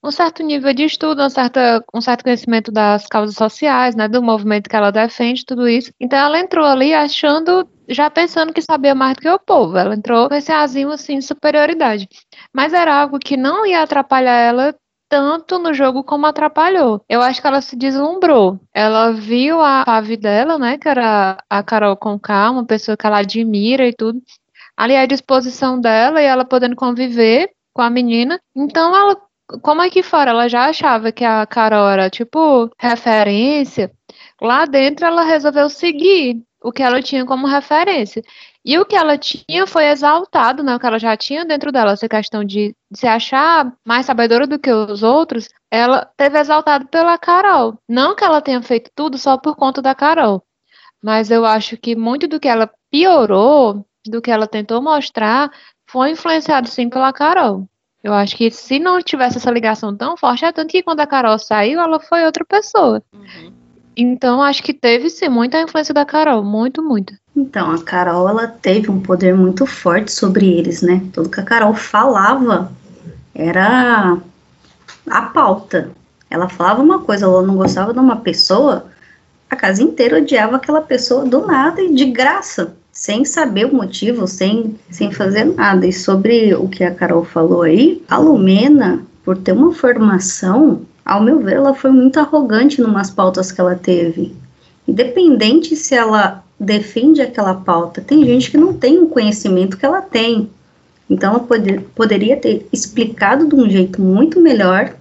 um 0.03 0.11
certo 0.11 0.43
nível 0.43 0.73
de 0.73 0.85
estudo, 0.85 1.23
um 1.23 1.29
certo, 1.31 1.59
um 1.95 2.01
certo 2.01 2.25
conhecimento 2.25 2.73
das 2.73 3.07
causas 3.07 3.37
sociais, 3.37 3.95
né, 3.95 4.09
do 4.09 4.23
movimento 4.23 4.69
que 4.69 4.77
ela 4.77 4.91
defende, 4.91 5.45
tudo 5.45 5.69
isso. 5.69 5.93
Então 6.01 6.19
ela 6.19 6.39
entrou 6.39 6.65
ali 6.65 6.95
achando, 6.95 7.69
já 7.89 8.09
pensando 8.11 8.53
que 8.53 8.63
sabia 8.63 8.95
mais 8.95 9.15
do 9.15 9.21
que 9.21 9.29
o 9.29 9.39
povo. 9.39 9.77
Ela 9.77 9.95
entrou 9.95 10.29
com 10.29 10.35
esse 10.35 10.51
azinho 10.51 10.91
assim, 10.91 11.21
superioridade. 11.21 12.09
Mas 12.53 12.73
era 12.73 12.95
algo 12.95 13.19
que 13.19 13.37
não 13.37 13.67
ia 13.67 13.83
atrapalhar 13.83 14.39
ela 14.39 14.75
tanto 15.11 15.59
no 15.59 15.75
jogo 15.75 16.05
como 16.05 16.25
atrapalhou. 16.25 17.05
Eu 17.09 17.21
acho 17.21 17.41
que 17.41 17.47
ela 17.47 17.61
se 17.61 17.77
deslumbrou. 17.77 18.61
Ela 18.73 19.13
viu 19.13 19.61
a 19.61 19.85
fave 19.85 20.17
dela, 20.17 20.57
né, 20.57 20.79
que 20.79 20.89
era 20.89 21.37
a 21.51 21.63
Carol 21.63 21.97
Conká, 21.97 22.51
uma 22.51 22.65
pessoa 22.65 22.97
que 22.97 23.07
ela 23.07 23.19
admira 23.19 23.87
e 23.89 23.93
tudo, 23.93 24.23
ali 24.77 24.97
à 24.97 25.05
disposição 25.07 25.81
dela 25.81 26.23
e 26.23 26.25
ela 26.25 26.45
podendo 26.45 26.77
conviver 26.77 27.51
com 27.75 27.83
a 27.83 27.91
menina. 27.91 28.41
Então 28.55 28.95
ela, 28.97 29.17
como 29.63 29.83
aqui 29.83 30.03
fora 30.03 30.31
ela 30.31 30.49
já 30.49 30.67
achava 30.67 31.13
que 31.13 31.25
a 31.25 31.47
Carol 31.47 31.89
era 31.89 32.11
tipo 32.11 32.71
referência, 32.79 33.91
lá 34.41 34.65
dentro 34.65 35.07
ela 35.07 35.23
resolveu 35.23 35.69
seguir 35.69 36.43
o 36.63 36.73
que 36.73 36.83
ela 36.83 37.03
tinha 37.03 37.25
como 37.25 37.47
referência. 37.47 38.23
E 38.65 38.79
o 38.79 38.85
que 38.85 38.95
ela 38.95 39.17
tinha 39.17 39.67
foi 39.67 39.87
exaltado, 39.87 40.63
né? 40.63 40.77
O 40.77 40.79
que 40.79 40.87
ela 40.87 40.99
já 40.99 41.17
tinha 41.17 41.45
dentro 41.45 41.73
dela, 41.73 41.93
essa 41.93 42.09
questão 42.09 42.45
de, 42.45 42.75
de 42.91 42.99
se 42.99 43.07
achar 43.07 43.73
mais 43.87 44.05
sabedora 44.05 44.47
do 44.47 44.59
que 44.59 44.71
os 44.71 45.03
outros, 45.03 45.49
ela 45.71 46.05
teve 46.17 46.39
exaltado 46.39 46.87
pela 46.89 47.17
Carol. 47.17 47.79
Não 47.89 48.15
que 48.15 48.23
ela 48.23 48.43
tenha 48.43 48.63
feito 48.63 48.91
tudo 48.95 49.17
só 49.17 49.39
por 49.39 49.57
conta 49.57 49.81
da 49.81 49.95
Carol, 49.95 50.43
mas 51.03 51.31
eu 51.31 51.47
acho 51.47 51.77
que 51.79 51.97
muito 51.97 52.29
do 52.29 52.39
que 52.39 52.49
ela 52.49 52.71
piorou, 52.91 53.87
do 54.07 54.21
que 54.21 54.31
ela 54.31 54.47
tentou 54.47 54.83
mostrar, 54.83 55.51
foi 55.89 56.11
influenciado 56.11 56.69
sim 56.69 56.89
pela 56.91 57.13
Carol. 57.13 57.70
Eu 58.03 58.15
acho 58.15 58.37
que 58.37 58.51
se 58.51 58.79
não 58.79 59.03
tivesse 59.03 59.37
essa 59.37 59.51
ligação 59.51 59.95
tão 59.95 60.17
forte, 60.17 60.45
é 60.45 60.53
tanto 60.53 60.71
que 60.71 60.83
quando 60.83 61.01
a 61.01 61.07
Carol 61.07 61.39
saiu, 61.39 61.81
ela 61.81 62.01
foi 62.01 62.25
outra 62.25 62.45
pessoa. 62.45 63.03
Uhum. 63.13 63.53
Então, 63.97 64.43
acho 64.43 64.63
que 64.63 64.73
teve 64.73 65.11
sim 65.11 65.29
muita 65.29 65.61
influência 65.61 65.93
da 65.93 66.07
Carol, 66.07 66.43
muito, 66.43 66.83
muito. 66.83 67.15
Então, 67.37 67.71
a 67.71 67.83
Carol, 67.83 68.29
ela 68.29 68.47
teve 68.47 68.91
um 68.91 69.01
poder 69.01 69.35
muito 69.35 69.67
forte 69.67 70.11
sobre 70.11 70.47
eles, 70.47 70.81
né? 70.81 71.03
Tudo 71.13 71.29
que 71.29 71.41
a 71.41 71.45
Carol 71.45 71.75
falava 71.75 72.73
era 73.35 74.17
a 75.09 75.23
pauta. 75.23 75.91
Ela 76.31 76.49
falava 76.49 76.83
uma 76.83 77.01
coisa, 77.01 77.27
ela 77.27 77.43
não 77.43 77.57
gostava 77.57 77.93
de 77.93 77.99
uma 77.99 78.17
pessoa, 78.17 78.87
a 79.51 79.57
casa 79.57 79.83
inteira 79.83 80.19
odiava 80.19 80.57
aquela 80.57 80.81
pessoa 80.81 81.25
do 81.25 81.47
nada 81.47 81.83
e 81.83 81.93
de 81.93 82.07
graça, 82.07 82.77
sem 82.93 83.25
saber 83.25 83.67
o 83.67 83.75
motivo, 83.75 84.27
sem, 84.27 84.75
sem 84.91 85.11
fazer 85.11 85.45
nada. 85.45 85.87
E 85.87 85.93
sobre 85.93 86.55
o 86.55 86.69
que 86.69 86.85
a 86.85 86.95
Carol 86.95 87.25
falou 87.25 87.63
aí, 87.63 88.03
a 88.09 88.19
Lumena, 88.19 89.03
por 89.25 89.37
ter 89.37 89.53
uma 89.53 89.73
formação, 89.73 90.83
ao 91.05 91.23
meu 91.23 91.41
ver, 91.41 91.57
ela 91.57 91.75
foi 91.75 91.91
muito 91.91 92.19
arrogante 92.19 92.81
numas 92.81 93.11
pautas 93.11 93.51
que 93.51 93.61
ela 93.61 93.75
teve. 93.75 94.35
Independente 94.87 95.77
se 95.77 95.95
ela 95.95 96.45
defende 96.59 97.23
aquela 97.23 97.55
pauta, 97.55 98.01
tem 98.01 98.25
gente 98.25 98.51
que 98.51 98.59
não 98.59 98.75
tem 98.75 98.99
o 98.99 99.07
conhecimento 99.07 99.77
que 99.79 99.87
ela 99.87 100.03
tem. 100.03 100.51
Então, 101.09 101.31
ela 101.31 101.41
poder, 101.41 101.81
poderia 101.95 102.37
ter 102.37 102.67
explicado 102.73 103.49
de 103.49 103.55
um 103.55 103.69
jeito 103.69 104.01
muito 104.01 104.41
melhor, 104.41 104.95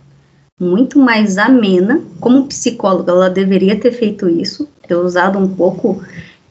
muito 0.60 0.98
mais 0.98 1.38
amena. 1.38 2.01
Como 2.19 2.48
psicóloga, 2.48 3.12
ela 3.12 3.29
deveria 3.29 3.79
ter 3.79 3.91
feito 3.91 4.27
isso, 4.27 4.67
ter 4.88 4.96
usado 4.96 5.38
um 5.38 5.48
pouco 5.48 6.01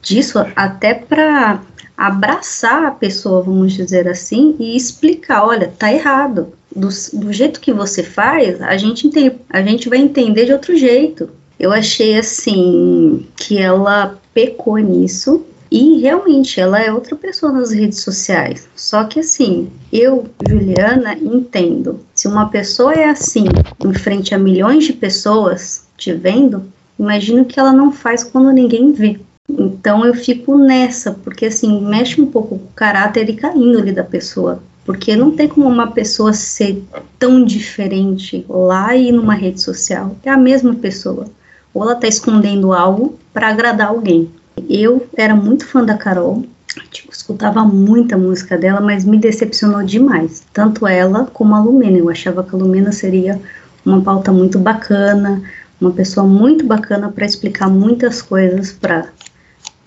disso 0.03 0.39
até 0.55 0.95
para 0.95 1.61
abraçar 1.97 2.85
a 2.85 2.91
pessoa, 2.93 3.43
vamos 3.43 3.73
dizer 3.73 4.09
assim, 4.09 4.55
e 4.59 4.77
explicar: 4.77 5.45
olha, 5.45 5.73
tá 5.77 5.93
errado 5.93 6.53
do, 6.75 6.89
do 7.13 7.33
jeito 7.33 7.61
que 7.61 7.73
você 7.73 8.03
faz, 8.03 8.61
a 8.63 8.77
gente, 8.77 9.11
a 9.51 9.63
gente 9.63 9.89
vai 9.89 9.99
entender 9.99 10.47
de 10.47 10.53
outro 10.53 10.77
jeito. 10.77 11.29
Eu 11.59 11.73
achei 11.73 12.17
assim 12.17 13.27
que 13.35 13.59
ela 13.59 14.17
pecou 14.33 14.79
nisso 14.79 15.45
e 15.71 15.99
realmente 15.99 16.61
ela 16.61 16.81
é 16.81 16.93
outra 16.93 17.17
pessoa 17.17 17.51
nas 17.51 17.73
redes 17.73 18.01
sociais. 18.01 18.69
Só 18.77 19.05
que 19.05 19.19
assim, 19.21 19.69
eu, 19.93 20.27
Juliana, 20.49 21.15
entendo. 21.15 22.01
Se 22.15 22.29
uma 22.29 22.49
pessoa 22.49 22.95
é 22.95 23.09
assim, 23.09 23.45
em 23.85 23.93
frente 23.93 24.35
a 24.35 24.39
milhões 24.39 24.85
de 24.85 24.93
pessoas 24.93 25.87
te 25.97 26.13
vendo, 26.13 26.65
imagino 26.99 27.45
que 27.45 27.59
ela 27.59 27.73
não 27.73 27.91
faz 27.91 28.23
quando 28.23 28.53
ninguém 28.53 28.93
vê. 28.93 29.19
Então 29.49 30.05
eu 30.05 30.15
fico 30.15 30.59
nessa, 30.59 31.13
porque 31.13 31.47
assim, 31.47 31.81
mexe 31.81 32.21
um 32.21 32.27
pouco 32.27 32.59
com 32.59 32.65
o 32.65 32.73
caráter 32.75 33.29
e 33.31 33.37
com 33.41 33.47
a 33.47 33.57
índole 33.57 33.93
da 33.93 34.05
pessoa. 34.05 34.63
Porque 34.85 35.17
não 35.17 35.33
tem 35.33 35.49
como 35.49 35.67
uma 35.67 35.89
pessoa 35.89 36.33
ser 36.33 36.83
tão 37.19 37.45
diferente 37.45 38.45
lá 38.49 38.95
e 38.97 39.13
numa 39.13 39.35
rede 39.35 39.61
social. 39.61 40.17
É 40.25 40.31
a 40.31 40.37
mesma 40.37 40.75
pessoa. 40.75 41.27
Ou 41.75 41.83
ela 41.83 41.93
está 41.93 42.09
escondendo 42.09 42.73
algo 42.73 43.19
para 43.33 43.49
agradar 43.49 43.89
alguém. 43.89 44.31
Eu 44.69 45.07
era 45.17 45.35
muito 45.35 45.67
fã 45.67 45.85
da 45.85 45.97
Carol, 45.97 46.45
tipo, 46.91 47.13
escutava 47.13 47.65
muita 47.65 48.17
música 48.17 48.57
dela, 48.57 48.81
mas 48.81 49.05
me 49.05 49.19
decepcionou 49.19 49.83
demais. 49.83 50.43
Tanto 50.53 50.87
ela 50.87 51.27
como 51.33 51.55
a 51.55 51.61
Lumena. 51.61 51.99
Eu 51.99 52.11
achava 52.11 52.43
que 52.43 52.55
a 52.55 52.59
Lumena 52.59 52.93
seria 52.93 53.41
uma 53.85 54.01
pauta 54.01 54.33
muito 54.33 54.59
bacana, 54.59 55.43
uma 55.81 55.91
pessoa 55.91 56.27
muito 56.27 56.67
bacana 56.67 57.11
para 57.11 57.27
explicar 57.27 57.69
muitas 57.69 58.21
coisas 58.21 58.73
para 58.73 59.09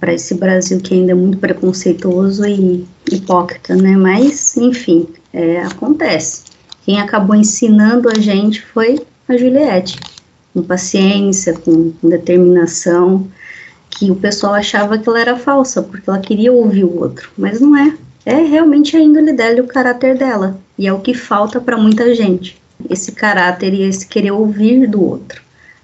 para 0.01 0.13
esse 0.13 0.33
Brasil 0.33 0.81
que 0.81 0.95
ainda 0.95 1.11
é 1.11 1.15
muito 1.15 1.37
preconceituoso 1.37 2.43
e 2.47 2.87
hipócrita, 3.09 3.75
né? 3.75 3.95
Mas, 3.95 4.57
enfim, 4.57 5.07
é, 5.31 5.61
acontece. 5.61 6.45
Quem 6.83 6.99
acabou 6.99 7.35
ensinando 7.35 8.09
a 8.09 8.19
gente 8.19 8.63
foi 8.63 8.99
a 9.29 9.37
Juliette, 9.37 9.99
com 10.53 10.63
paciência, 10.63 11.53
com, 11.53 11.91
com 11.91 12.09
determinação, 12.09 13.27
que 13.91 14.09
o 14.09 14.15
pessoal 14.15 14.55
achava 14.55 14.97
que 14.97 15.07
ela 15.07 15.21
era 15.21 15.37
falsa, 15.37 15.83
porque 15.83 16.09
ela 16.09 16.19
queria 16.19 16.51
ouvir 16.51 16.83
o 16.83 16.99
outro, 16.99 17.29
mas 17.37 17.61
não 17.61 17.77
é. 17.77 17.95
É 18.25 18.35
realmente 18.35 18.97
a 18.97 18.99
índole 18.99 19.33
dela 19.33 19.59
e 19.59 19.61
o 19.61 19.67
caráter 19.67 20.17
dela, 20.17 20.59
e 20.77 20.87
é 20.87 20.93
o 20.93 20.99
que 20.99 21.13
falta 21.13 21.61
para 21.61 21.77
muita 21.77 22.13
gente, 22.15 22.59
esse 22.89 23.11
caráter 23.11 23.73
e 23.73 23.83
esse 23.83 24.07
querer 24.07 24.31
ouvir 24.31 24.87
do 24.87 25.03
outro 25.03 25.41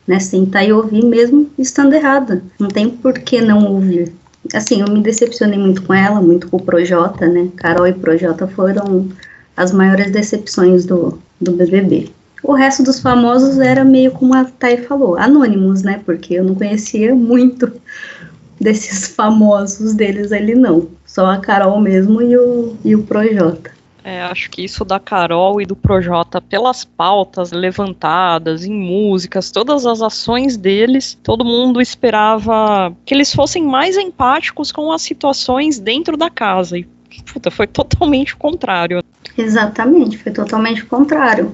né? 0.08 0.20
Sentar 0.20 0.66
e 0.68 0.72
ouvir 0.72 1.04
mesmo 1.04 1.50
estando 1.58 1.94
errada. 1.94 2.42
Não 2.60 2.70
tem 2.70 2.90
por 2.90 3.14
que 3.20 3.42
não 3.42 3.66
ouvir. 3.66 4.14
Assim, 4.54 4.82
eu 4.82 4.88
me 4.88 5.02
decepcionei 5.02 5.60
muito 5.60 5.84
com 5.84 5.94
ela, 5.94 6.22
muito 6.22 6.48
com 6.48 6.58
o 6.58 6.62
Projota, 6.62 7.28
né? 7.28 7.50
Carol 7.58 7.88
e 7.88 7.94
Projota 7.94 8.48
foram 8.48 9.10
as 9.56 9.72
maiores 9.72 10.12
decepções 10.12 10.86
do, 10.86 11.20
do 11.42 11.52
BBB. 11.52 12.10
O 12.44 12.54
resto 12.54 12.84
dos 12.84 13.00
famosos 13.00 13.60
era 13.60 13.84
meio 13.84 14.12
como 14.12 14.34
a 14.34 14.46
Thay 14.46 14.78
falou, 14.78 15.18
anônimos, 15.18 15.84
né? 15.84 16.02
Porque 16.06 16.36
eu 16.36 16.44
não 16.44 16.56
conhecia 16.56 17.14
muito 17.14 17.72
desses 18.62 19.08
famosos 19.08 19.94
deles 19.94 20.32
ali, 20.32 20.56
não. 20.56 20.88
Só 21.06 21.26
a 21.26 21.40
Carol 21.40 21.80
mesmo 21.82 22.22
e 22.22 22.38
o, 22.38 22.76
e 22.86 22.96
o 22.96 23.04
Projota. 23.04 23.77
É, 24.08 24.22
acho 24.22 24.50
que 24.50 24.64
isso 24.64 24.86
da 24.86 25.02
Carol 25.02 25.60
e 25.60 25.66
do 25.66 25.76
Projota, 25.76 26.40
pelas 26.40 26.86
pautas 26.86 27.52
levantadas 27.52 28.64
em 28.64 28.72
músicas, 28.72 29.52
todas 29.52 29.86
as 29.86 30.02
ações 30.02 30.56
deles, 30.56 31.20
todo 31.22 31.44
mundo 31.44 31.82
esperava 31.82 32.96
que 33.06 33.14
eles 33.14 33.34
fossem 33.34 33.66
mais 33.66 33.98
empáticos 33.98 34.72
com 34.72 34.94
as 34.94 35.02
situações 35.02 35.78
dentro 35.78 36.16
da 36.16 36.30
casa. 36.30 36.78
E, 36.78 36.88
puta, 37.34 37.52
foi 37.52 37.68
totalmente 37.68 38.34
o 38.34 38.38
contrário. 38.38 39.04
Exatamente, 39.38 40.18
foi 40.18 40.32
totalmente 40.32 40.84
o 40.84 40.88
contrário. 40.88 41.54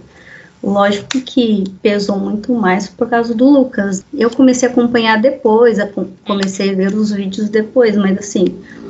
Lógico 0.63 1.19
que 1.19 1.65
pesou 1.81 2.17
muito 2.17 2.53
mais 2.53 2.87
por 2.87 3.09
causa 3.09 3.35
do 3.35 3.49
Lucas. 3.49 4.05
Eu 4.13 4.29
comecei 4.29 4.69
a 4.69 4.71
acompanhar 4.71 5.21
depois, 5.21 5.77
comecei 6.25 6.71
a 6.71 6.73
ver 6.73 6.95
os 6.95 7.11
vídeos 7.11 7.49
depois, 7.49 7.97
mas 7.97 8.17
assim, 8.17 8.45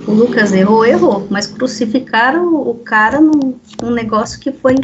o 0.08 0.12
Lucas 0.12 0.53
errou, 0.53 0.86
errou, 0.86 1.25
mas 1.32 1.48
crucificaram 1.48 2.53
o 2.53 2.75
cara 2.75 3.20
num, 3.20 3.56
num 3.82 3.89
negócio 3.89 4.39
que 4.39 4.51
foi, 4.51 4.75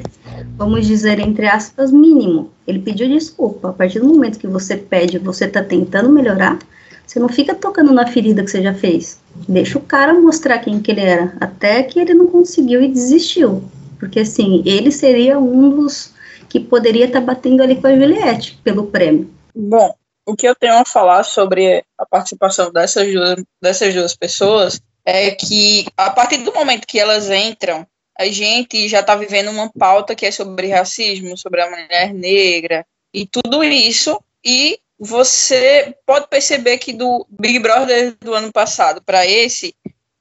vamos 0.57 0.87
dizer, 0.87 1.19
entre 1.19 1.45
aspas, 1.45 1.91
mínimo. 1.91 2.49
Ele 2.65 2.79
pediu 2.79 3.07
desculpa. 3.07 3.69
A 3.69 3.73
partir 3.73 3.99
do 3.99 4.07
momento 4.07 4.39
que 4.39 4.47
você 4.47 4.75
pede, 4.75 5.19
você 5.19 5.47
tá 5.47 5.63
tentando 5.63 6.09
melhorar, 6.09 6.57
você 7.05 7.19
não 7.19 7.29
fica 7.29 7.53
tocando 7.53 7.93
na 7.93 8.07
ferida 8.07 8.43
que 8.43 8.49
você 8.49 8.63
já 8.63 8.73
fez. 8.73 9.19
Deixa 9.47 9.77
o 9.77 9.81
cara 9.81 10.19
mostrar 10.19 10.57
quem 10.57 10.79
que 10.79 10.89
ele 10.89 11.01
era, 11.01 11.33
até 11.39 11.83
que 11.83 11.99
ele 11.99 12.15
não 12.15 12.25
conseguiu 12.25 12.81
e 12.81 12.87
desistiu. 12.87 13.61
Porque 13.99 14.21
assim, 14.21 14.63
ele 14.65 14.91
seria 14.91 15.37
um 15.37 15.69
dos 15.69 16.17
que 16.49 16.59
poderia 16.59 17.05
estar 17.05 17.19
tá 17.19 17.25
batendo 17.25 17.63
ali 17.63 17.79
com 17.79 17.87
a 17.87 17.95
Juliette 17.95 18.59
pelo 18.63 18.87
prêmio. 18.87 19.31
Bom, 19.55 19.93
o 20.25 20.35
que 20.35 20.47
eu 20.47 20.55
tenho 20.55 20.77
a 20.77 20.85
falar 20.85 21.23
sobre 21.23 21.83
a 21.97 22.05
participação 22.05 22.71
dessas 22.71 23.11
duas, 23.11 23.43
dessas 23.61 23.93
duas 23.93 24.15
pessoas 24.15 24.81
é 25.05 25.31
que 25.31 25.85
a 25.97 26.09
partir 26.09 26.37
do 26.37 26.53
momento 26.53 26.87
que 26.87 26.99
elas 26.99 27.29
entram, 27.29 27.85
a 28.17 28.25
gente 28.25 28.87
já 28.87 28.99
está 28.99 29.15
vivendo 29.15 29.49
uma 29.49 29.71
pauta 29.71 30.13
que 30.13 30.25
é 30.25 30.31
sobre 30.31 30.67
racismo, 30.67 31.37
sobre 31.37 31.61
a 31.61 31.69
mulher 31.69 32.13
negra 32.13 32.85
e 33.13 33.25
tudo 33.25 33.63
isso. 33.63 34.21
E 34.43 34.79
você 34.99 35.95
pode 36.05 36.27
perceber 36.27 36.77
que 36.77 36.93
do 36.93 37.25
Big 37.29 37.59
Brother 37.59 38.15
do 38.19 38.33
ano 38.33 38.51
passado 38.51 39.01
para 39.01 39.25
esse, 39.25 39.73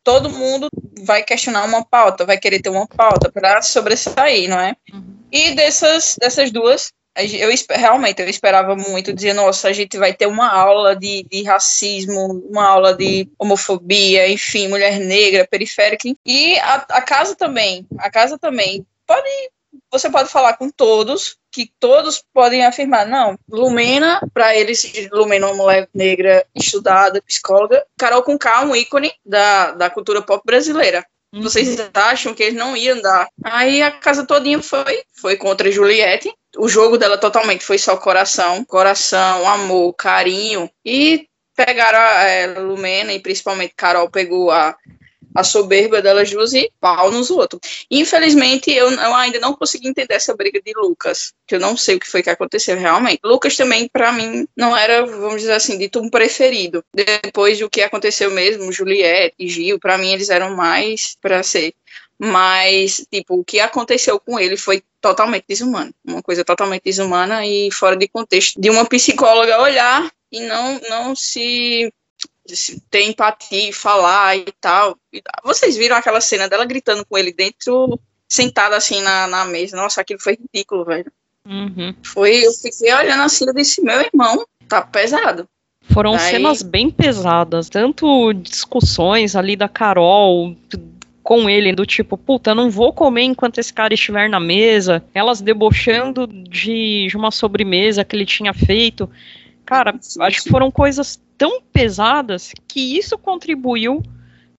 todo 0.04 0.30
mundo 0.30 0.68
vai 1.02 1.22
questionar 1.22 1.64
uma 1.64 1.84
pauta, 1.84 2.24
vai 2.24 2.38
querer 2.38 2.62
ter 2.62 2.70
uma 2.70 2.86
pauta 2.86 3.30
para 3.30 3.60
sobressair, 3.62 4.48
não 4.48 4.60
é? 4.60 4.76
Uhum. 4.92 5.17
E 5.30 5.54
dessas, 5.54 6.16
dessas 6.20 6.50
duas, 6.50 6.92
eu 7.16 7.50
realmente 7.70 8.22
eu 8.22 8.28
esperava 8.28 8.76
muito 8.76 9.12
dizer, 9.12 9.32
nossa, 9.32 9.68
a 9.68 9.72
gente 9.72 9.98
vai 9.98 10.14
ter 10.14 10.26
uma 10.26 10.48
aula 10.48 10.94
de, 10.94 11.24
de 11.30 11.42
racismo, 11.42 12.44
uma 12.48 12.66
aula 12.66 12.94
de 12.94 13.28
homofobia, 13.38 14.28
enfim, 14.28 14.68
mulher 14.68 15.00
negra, 15.00 15.46
periférica. 15.46 16.08
E 16.24 16.58
a, 16.60 16.74
a 16.90 17.02
casa 17.02 17.34
também, 17.34 17.86
a 17.98 18.10
casa 18.10 18.38
também 18.38 18.86
pode 19.06 19.28
você 19.90 20.10
pode 20.10 20.28
falar 20.28 20.56
com 20.56 20.70
todos, 20.70 21.36
que 21.50 21.70
todos 21.78 22.22
podem 22.32 22.64
afirmar, 22.64 23.06
não, 23.06 23.38
Lumena, 23.48 24.20
para 24.34 24.54
eles, 24.54 25.08
Lumena 25.10 25.46
é 25.46 25.50
uma 25.50 25.62
mulher 25.62 25.88
negra 25.94 26.46
estudada, 26.54 27.22
psicóloga, 27.22 27.86
Carol 27.96 28.22
com 28.22 28.38
K, 28.38 28.64
um 28.64 28.76
ícone 28.76 29.12
da, 29.24 29.72
da 29.72 29.90
cultura 29.90 30.22
pop 30.22 30.42
brasileira. 30.44 31.04
Vocês 31.32 31.76
acham 31.92 32.32
que 32.32 32.42
eles 32.42 32.58
não 32.58 32.76
iam 32.76 33.00
dar? 33.02 33.28
Aí 33.44 33.82
a 33.82 33.90
casa 33.90 34.26
todinha 34.26 34.62
foi, 34.62 35.02
foi 35.20 35.36
contra 35.36 35.70
Juliette. 35.70 36.32
O 36.56 36.68
jogo 36.68 36.96
dela 36.96 37.18
totalmente 37.18 37.64
foi 37.64 37.78
só 37.78 37.96
coração, 37.96 38.64
coração, 38.64 39.46
amor, 39.46 39.92
carinho. 39.94 40.70
E 40.84 41.28
pegaram 41.54 41.98
a 41.98 42.22
é, 42.24 42.46
Lumena 42.46 43.12
e 43.12 43.20
principalmente 43.20 43.74
Carol 43.76 44.08
pegou 44.10 44.50
a 44.50 44.76
a 45.38 45.44
soberba 45.44 46.02
delas 46.02 46.30
duas 46.30 46.52
e 46.52 46.68
pau 46.80 47.12
nos 47.12 47.30
outros. 47.30 47.86
Infelizmente, 47.88 48.72
eu, 48.72 48.90
eu, 48.90 49.14
ainda 49.14 49.38
não 49.38 49.54
consegui 49.54 49.86
entender 49.86 50.14
essa 50.14 50.34
briga 50.34 50.60
de 50.60 50.72
Lucas, 50.74 51.32
que 51.46 51.54
eu 51.54 51.60
não 51.60 51.76
sei 51.76 51.94
o 51.94 52.00
que 52.00 52.10
foi 52.10 52.24
que 52.24 52.30
aconteceu 52.30 52.76
realmente. 52.76 53.20
Lucas 53.24 53.56
também, 53.56 53.88
para 53.88 54.10
mim, 54.10 54.48
não 54.56 54.76
era, 54.76 55.06
vamos 55.06 55.40
dizer 55.40 55.52
assim, 55.52 55.78
dito 55.78 56.00
um 56.00 56.10
preferido. 56.10 56.84
Depois 56.92 57.56
do 57.60 57.70
que 57.70 57.82
aconteceu 57.82 58.32
mesmo, 58.32 58.72
Juliette 58.72 59.36
e 59.38 59.48
Gil, 59.48 59.78
para 59.78 59.96
mim 59.96 60.12
eles 60.12 60.28
eram 60.28 60.56
mais 60.56 61.16
para 61.20 61.40
ser. 61.44 61.72
Mas, 62.18 63.06
tipo, 63.08 63.38
o 63.38 63.44
que 63.44 63.60
aconteceu 63.60 64.18
com 64.18 64.40
ele 64.40 64.56
foi 64.56 64.82
totalmente 65.00 65.44
desumano. 65.48 65.94
Uma 66.04 66.20
coisa 66.20 66.44
totalmente 66.44 66.82
desumana 66.84 67.46
e 67.46 67.70
fora 67.70 67.96
de 67.96 68.08
contexto. 68.08 68.60
De 68.60 68.70
uma 68.70 68.84
psicóloga 68.84 69.62
olhar 69.62 70.10
e 70.32 70.40
não, 70.40 70.80
não 70.90 71.14
se 71.14 71.92
ter 72.90 73.02
empatia, 73.02 73.72
falar 73.72 74.36
e 74.36 74.46
tal. 74.60 74.96
Vocês 75.44 75.76
viram 75.76 75.96
aquela 75.96 76.20
cena 76.20 76.48
dela 76.48 76.64
gritando 76.64 77.04
com 77.04 77.16
ele 77.16 77.32
dentro, 77.32 77.98
sentada 78.28 78.76
assim 78.76 79.02
na, 79.02 79.26
na 79.26 79.44
mesa. 79.44 79.76
Nossa, 79.76 80.00
aquilo 80.00 80.20
foi 80.20 80.36
ridículo, 80.36 80.84
velho. 80.84 81.10
Uhum. 81.46 81.94
Foi, 82.02 82.44
eu 82.44 82.52
fiquei 82.52 82.92
olhando 82.92 83.22
assim, 83.22 83.46
eu 83.46 83.54
disse, 83.54 83.82
meu 83.82 84.00
irmão, 84.00 84.44
tá 84.68 84.82
pesado. 84.82 85.48
Foram 85.90 86.18
cenas 86.18 86.62
bem 86.62 86.90
pesadas, 86.90 87.70
tanto 87.70 88.32
discussões 88.34 89.34
ali 89.34 89.56
da 89.56 89.68
Carol 89.68 90.54
com 91.22 91.48
ele, 91.48 91.74
do 91.74 91.84
tipo, 91.84 92.16
puta, 92.16 92.54
não 92.54 92.70
vou 92.70 92.92
comer 92.92 93.22
enquanto 93.22 93.58
esse 93.58 93.72
cara 93.72 93.92
estiver 93.92 94.28
na 94.28 94.40
mesa, 94.40 95.04
elas 95.14 95.40
debochando 95.40 96.26
de, 96.26 97.06
de 97.06 97.16
uma 97.16 97.30
sobremesa 97.30 98.04
que 98.04 98.16
ele 98.16 98.26
tinha 98.26 98.52
feito. 98.54 99.10
Cara, 99.64 99.98
acho 100.20 100.42
que 100.42 100.48
foram 100.50 100.70
coisas 100.70 101.20
tão 101.38 101.62
pesadas 101.62 102.52
que 102.66 102.98
isso 102.98 103.16
contribuiu 103.16 104.02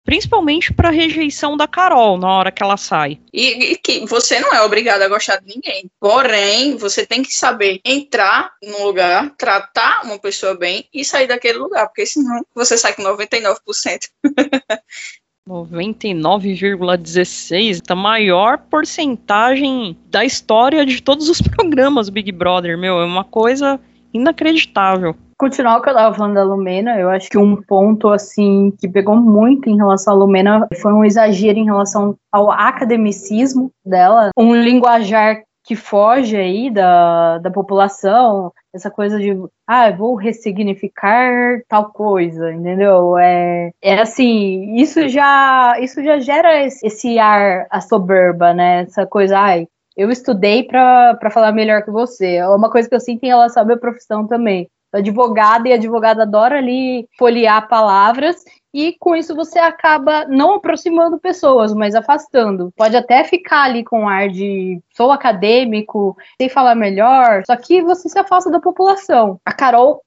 principalmente 0.09 0.73
para 0.73 0.89
a 0.89 0.91
rejeição 0.91 1.55
da 1.55 1.67
Carol 1.67 2.17
na 2.17 2.31
hora 2.31 2.51
que 2.51 2.63
ela 2.63 2.77
sai. 2.77 3.19
E, 3.31 3.73
e, 3.73 3.77
que 3.77 4.07
você 4.07 4.39
não 4.39 4.51
é 4.51 4.63
obrigado 4.63 5.03
a 5.03 5.07
gostar 5.07 5.37
de 5.37 5.53
ninguém. 5.53 5.87
Porém, 5.99 6.75
você 6.77 7.05
tem 7.05 7.21
que 7.21 7.31
saber 7.31 7.79
entrar 7.85 8.51
num 8.63 8.85
lugar, 8.85 9.31
tratar 9.37 10.03
uma 10.03 10.17
pessoa 10.17 10.55
bem 10.55 10.83
e 10.91 11.05
sair 11.05 11.27
daquele 11.27 11.59
lugar, 11.59 11.85
porque 11.85 12.07
senão 12.07 12.43
você 12.55 12.75
sai 12.75 12.93
com 12.93 13.03
99%. 13.03 13.59
99,16, 15.47 17.81
a 17.87 17.95
maior 17.95 18.57
porcentagem 18.57 19.95
da 20.07 20.25
história 20.25 20.83
de 20.87 21.03
todos 21.03 21.29
os 21.29 21.39
programas 21.55 22.09
Big 22.09 22.31
Brother, 22.31 22.79
meu, 22.79 22.99
é 22.99 23.05
uma 23.05 23.23
coisa 23.23 23.79
inacreditável 24.11 25.15
continuar 25.39 25.77
o 25.77 25.81
que 25.81 25.89
eu 25.89 25.93
tava 25.93 26.13
falando 26.13 26.35
da 26.35 26.43
Lumena, 26.43 26.99
eu 26.99 27.09
acho 27.09 27.29
que 27.29 27.37
um 27.37 27.55
ponto, 27.55 28.09
assim, 28.09 28.73
que 28.77 28.89
pegou 28.89 29.15
muito 29.15 29.69
em 29.69 29.77
relação 29.77 30.13
à 30.13 30.17
Lumena 30.17 30.67
foi 30.81 30.91
um 30.91 31.05
exagero 31.05 31.57
em 31.57 31.63
relação 31.63 32.17
ao 32.29 32.51
academicismo 32.51 33.71
dela, 33.83 34.31
um 34.37 34.53
linguajar 34.53 35.41
que 35.63 35.77
foge 35.77 36.35
aí 36.35 36.69
da, 36.69 37.37
da 37.37 37.49
população, 37.49 38.51
essa 38.73 38.91
coisa 38.91 39.17
de, 39.17 39.37
ah, 39.65 39.91
vou 39.91 40.15
ressignificar 40.15 41.61
tal 41.69 41.91
coisa, 41.91 42.51
entendeu? 42.51 43.17
É, 43.17 43.71
é 43.81 44.01
assim, 44.01 44.75
isso 44.75 45.07
já, 45.07 45.79
isso 45.79 46.03
já 46.03 46.19
gera 46.19 46.65
esse 46.65 47.17
ar 47.17 47.65
a 47.69 47.79
soberba, 47.79 48.53
né? 48.53 48.81
Essa 48.81 49.05
coisa, 49.05 49.39
ai, 49.39 49.67
eu 49.95 50.09
estudei 50.09 50.63
para 50.63 51.31
falar 51.31 51.51
melhor 51.51 51.83
que 51.83 51.91
você. 51.91 52.35
É 52.35 52.47
uma 52.49 52.69
coisa 52.69 52.89
que 52.89 52.95
eu 52.95 52.99
sinto 52.99 53.23
em 53.23 53.27
relação 53.27 53.63
à 53.63 53.65
minha 53.65 53.77
profissão 53.77 54.27
também 54.27 54.69
advogada 54.93 55.69
e 55.69 55.73
advogada 55.73 56.23
adora 56.23 56.57
ali 56.57 57.07
folhear 57.17 57.67
palavras 57.67 58.43
e 58.73 58.95
com 58.99 59.15
isso 59.15 59.35
você 59.35 59.57
acaba 59.59 60.25
não 60.25 60.55
aproximando 60.55 61.19
pessoas, 61.19 61.73
mas 61.73 61.95
afastando. 61.95 62.71
Pode 62.75 62.95
até 62.95 63.23
ficar 63.23 63.63
ali 63.63 63.83
com 63.83 64.07
ar 64.07 64.29
de 64.29 64.79
sou 64.95 65.11
acadêmico, 65.11 66.15
sei 66.39 66.49
falar 66.49 66.75
melhor, 66.75 67.43
só 67.45 67.55
que 67.55 67.81
você 67.81 68.07
se 68.07 68.19
afasta 68.19 68.49
da 68.51 68.59
população. 68.59 69.39
A 69.45 69.53
Carol 69.53 70.01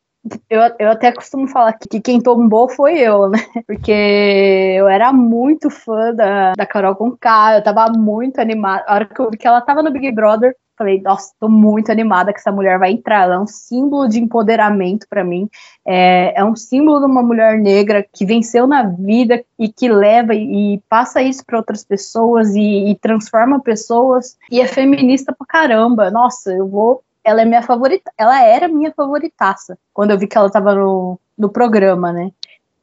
eu, 0.49 0.61
eu 0.79 0.91
até 0.91 1.11
costumo 1.11 1.49
falar 1.49 1.73
que, 1.73 1.89
que 1.89 2.01
quem 2.01 2.21
tombou 2.21 2.69
foi 2.69 2.99
eu, 2.99 3.29
né? 3.29 3.39
Porque 3.67 3.91
eu 3.91 4.89
era 4.89 5.13
muito 5.13 5.69
fã 5.69 6.15
da, 6.15 6.53
da 6.57 6.65
Carol 6.65 6.95
Conká, 6.95 7.57
eu 7.57 7.63
tava 7.63 7.91
muito 7.99 8.41
animada. 8.41 8.85
A 8.87 8.95
hora 8.95 9.05
que 9.07 9.21
eu 9.21 9.31
que 9.31 9.47
ela 9.47 9.61
tava 9.61 9.83
no 9.83 9.91
Big 9.91 10.13
Brother, 10.13 10.55
Falei, 10.83 11.01
nossa, 11.01 11.33
tô 11.39 11.49
muito 11.49 11.93
animada 11.93 12.33
que 12.33 12.41
essa 12.41 12.51
mulher 12.51 12.77
vai 12.77 12.91
entrar. 12.91 13.23
Ela 13.23 13.37
é 13.37 13.39
um 13.39 13.47
símbolo 13.47 14.09
de 14.09 14.19
empoderamento 14.19 15.07
para 15.09 15.23
mim. 15.23 15.49
É, 15.87 16.41
é, 16.41 16.45
um 16.45 16.57
símbolo 16.57 16.99
de 16.99 17.07
uma 17.07 17.23
mulher 17.23 17.57
negra 17.57 18.05
que 18.13 18.27
venceu 18.27 18.67
na 18.67 18.83
vida 18.83 19.45
e 19.57 19.69
que 19.69 19.89
leva 19.89 20.35
e, 20.35 20.75
e 20.75 20.83
passa 20.89 21.23
isso 21.23 21.47
para 21.47 21.57
outras 21.57 21.85
pessoas 21.85 22.53
e, 22.57 22.91
e 22.91 22.97
transforma 22.97 23.61
pessoas. 23.61 24.37
E 24.51 24.61
é 24.61 24.67
feminista 24.67 25.33
pra 25.33 25.47
caramba. 25.47 26.11
Nossa, 26.11 26.53
eu 26.53 26.67
vou 26.67 27.05
ela 27.25 27.43
é 27.43 27.45
minha 27.45 27.63
favorita, 27.63 28.11
ela 28.19 28.43
era 28.45 28.67
minha 28.67 28.93
favoritaça 28.93 29.79
quando 29.95 30.11
eu 30.11 30.19
vi 30.19 30.27
que 30.27 30.37
ela 30.37 30.51
tava 30.51 30.75
no, 30.75 31.17
no 31.39 31.49
programa, 31.49 32.13
né? 32.13 32.33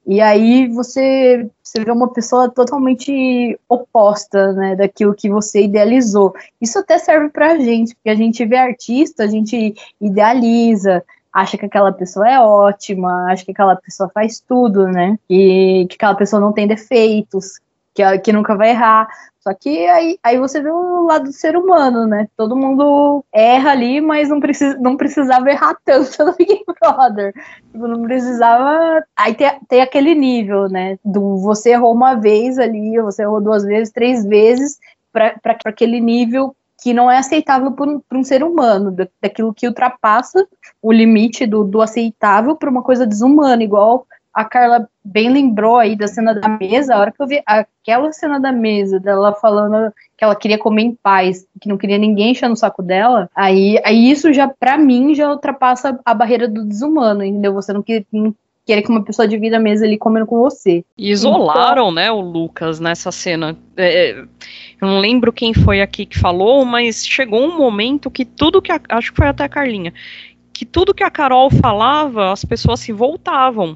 E 0.09 0.21
aí 0.21 0.67
você, 0.67 1.47
você 1.61 1.85
vê 1.85 1.91
uma 1.91 2.11
pessoa 2.11 2.49
totalmente 2.49 3.59
oposta, 3.69 4.51
né, 4.53 4.75
daquilo 4.75 5.13
que 5.13 5.29
você 5.29 5.61
idealizou. 5.61 6.33
Isso 6.59 6.79
até 6.79 6.97
serve 6.97 7.29
pra 7.29 7.59
gente, 7.59 7.93
porque 7.93 8.09
a 8.09 8.15
gente 8.15 8.43
vê 8.43 8.57
artista, 8.57 9.23
a 9.23 9.27
gente 9.27 9.75
idealiza, 10.01 11.05
acha 11.31 11.59
que 11.59 11.65
aquela 11.67 11.91
pessoa 11.91 12.27
é 12.27 12.39
ótima, 12.39 13.31
acha 13.31 13.45
que 13.45 13.51
aquela 13.51 13.75
pessoa 13.75 14.09
faz 14.11 14.39
tudo, 14.39 14.87
né? 14.87 15.15
E 15.29 15.85
que 15.87 15.95
aquela 15.95 16.15
pessoa 16.15 16.39
não 16.39 16.53
tem 16.53 16.65
defeitos, 16.65 17.59
que, 17.99 18.19
que 18.19 18.33
nunca 18.33 18.55
vai 18.55 18.69
errar. 18.69 19.07
Só 19.41 19.53
que 19.53 19.87
aí, 19.87 20.17
aí 20.23 20.37
você 20.37 20.61
vê 20.61 20.69
o 20.69 21.05
lado 21.05 21.25
do 21.25 21.33
ser 21.33 21.55
humano, 21.55 22.05
né? 22.05 22.27
Todo 22.35 22.55
mundo 22.55 23.23
erra 23.33 23.71
ali, 23.71 24.01
mas 24.01 24.29
não, 24.29 24.39
precisa, 24.39 24.77
não 24.79 24.97
precisava 24.97 25.49
errar 25.49 25.75
tanto 25.83 26.11
no 26.23 26.35
Big 26.35 26.63
Brother. 26.65 27.33
Tipo, 27.71 27.87
não 27.87 28.03
precisava. 28.03 29.03
Aí 29.15 29.33
tem, 29.33 29.49
tem 29.67 29.81
aquele 29.81 30.15
nível, 30.15 30.69
né? 30.69 30.97
Do 31.03 31.37
você 31.37 31.71
errou 31.71 31.93
uma 31.93 32.15
vez 32.15 32.57
ali, 32.57 32.99
você 33.01 33.23
errou 33.23 33.41
duas 33.41 33.63
vezes, 33.63 33.93
três 33.93 34.25
vezes, 34.25 34.77
para 35.11 35.35
aquele 35.65 35.99
nível 35.99 36.55
que 36.81 36.93
não 36.93 37.11
é 37.11 37.17
aceitável 37.17 37.73
para 37.73 38.17
um 38.17 38.23
ser 38.23 38.41
humano, 38.41 38.95
daquilo 39.21 39.53
que 39.53 39.67
ultrapassa 39.67 40.47
o 40.81 40.93
limite 40.93 41.45
do, 41.45 41.65
do 41.65 41.81
aceitável 41.81 42.55
para 42.55 42.69
uma 42.69 42.81
coisa 42.81 43.05
desumana, 43.05 43.61
igual 43.61 44.07
a 44.39 44.45
Carla 44.45 44.87
bem 45.03 45.29
lembrou 45.29 45.75
aí 45.75 45.97
da 45.97 46.07
cena 46.07 46.33
da 46.33 46.47
mesa, 46.47 46.95
a 46.95 46.99
hora 46.99 47.11
que 47.11 47.21
eu 47.21 47.27
vi 47.27 47.43
aquela 47.45 48.09
cena 48.13 48.39
da 48.39 48.53
mesa, 48.53 48.97
dela 48.97 49.33
falando 49.33 49.93
que 50.17 50.23
ela 50.23 50.33
queria 50.33 50.57
comer 50.57 50.83
em 50.83 50.95
paz, 50.95 51.45
que 51.59 51.67
não 51.67 51.77
queria 51.77 51.97
ninguém 51.97 52.31
enchendo 52.31 52.53
o 52.53 52.55
saco 52.55 52.81
dela, 52.81 53.29
aí, 53.35 53.77
aí 53.83 54.09
isso 54.09 54.31
já, 54.31 54.47
para 54.47 54.77
mim, 54.77 55.13
já 55.13 55.29
ultrapassa 55.29 55.99
a 56.05 56.13
barreira 56.13 56.47
do 56.47 56.63
desumano, 56.63 57.21
entendeu? 57.21 57.53
Você 57.53 57.73
não, 57.73 57.83
quer, 57.83 58.05
não 58.13 58.33
querer 58.65 58.81
que 58.81 58.89
uma 58.89 59.03
pessoa 59.03 59.27
divida 59.27 59.57
a 59.57 59.59
mesa 59.59 59.83
ali 59.83 59.97
comendo 59.97 60.25
com 60.25 60.39
você. 60.39 60.85
E 60.97 61.11
isolaram, 61.11 61.91
então... 61.91 61.91
né, 61.91 62.09
o 62.09 62.21
Lucas 62.21 62.79
nessa 62.79 63.11
cena. 63.11 63.57
É, 63.75 64.11
é, 64.11 64.19
eu 64.21 64.87
não 64.87 64.99
lembro 64.99 65.33
quem 65.33 65.53
foi 65.53 65.81
aqui 65.81 66.05
que 66.05 66.17
falou, 66.17 66.63
mas 66.63 67.05
chegou 67.05 67.41
um 67.41 67.57
momento 67.57 68.09
que 68.09 68.23
tudo 68.23 68.61
que 68.61 68.71
a, 68.71 68.79
acho 68.87 69.11
que 69.11 69.17
foi 69.17 69.27
até 69.27 69.43
a 69.43 69.49
Carlinha, 69.49 69.93
que 70.53 70.65
tudo 70.65 70.93
que 70.93 71.03
a 71.03 71.11
Carol 71.11 71.49
falava, 71.49 72.31
as 72.31 72.45
pessoas 72.45 72.79
se 72.79 72.93
voltavam. 72.93 73.75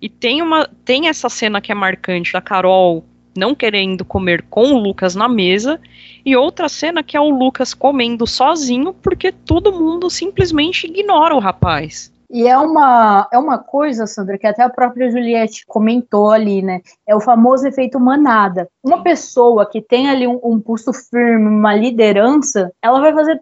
E 0.00 0.08
tem 0.08 0.42
uma 0.42 0.68
tem 0.84 1.08
essa 1.08 1.28
cena 1.28 1.60
que 1.60 1.70
é 1.70 1.74
marcante 1.74 2.32
da 2.32 2.40
Carol 2.40 3.04
não 3.36 3.54
querendo 3.54 4.04
comer 4.04 4.44
com 4.50 4.72
o 4.72 4.78
Lucas 4.78 5.14
na 5.14 5.28
mesa 5.28 5.80
e 6.24 6.36
outra 6.36 6.68
cena 6.68 7.02
que 7.02 7.16
é 7.16 7.20
o 7.20 7.30
Lucas 7.30 7.74
comendo 7.74 8.26
sozinho 8.26 8.92
porque 8.94 9.30
todo 9.30 9.72
mundo 9.72 10.10
simplesmente 10.10 10.86
ignora 10.86 11.34
o 11.34 11.38
rapaz. 11.38 12.12
E 12.32 12.46
é 12.46 12.56
uma, 12.56 13.28
é 13.32 13.38
uma 13.38 13.58
coisa, 13.58 14.06
Sandra, 14.06 14.38
que 14.38 14.46
até 14.46 14.62
a 14.62 14.70
própria 14.70 15.10
Juliette 15.10 15.64
comentou 15.66 16.30
ali, 16.30 16.62
né? 16.62 16.80
É 17.04 17.14
o 17.14 17.20
famoso 17.20 17.66
efeito 17.66 17.98
manada. 17.98 18.68
Uma 18.84 19.02
pessoa 19.02 19.68
que 19.68 19.82
tem 19.82 20.08
ali 20.08 20.28
um, 20.28 20.38
um 20.44 20.60
pulso 20.60 20.92
firme, 20.92 21.48
uma 21.48 21.74
liderança, 21.74 22.70
ela 22.80 23.00
vai 23.00 23.12
fazer 23.12 23.40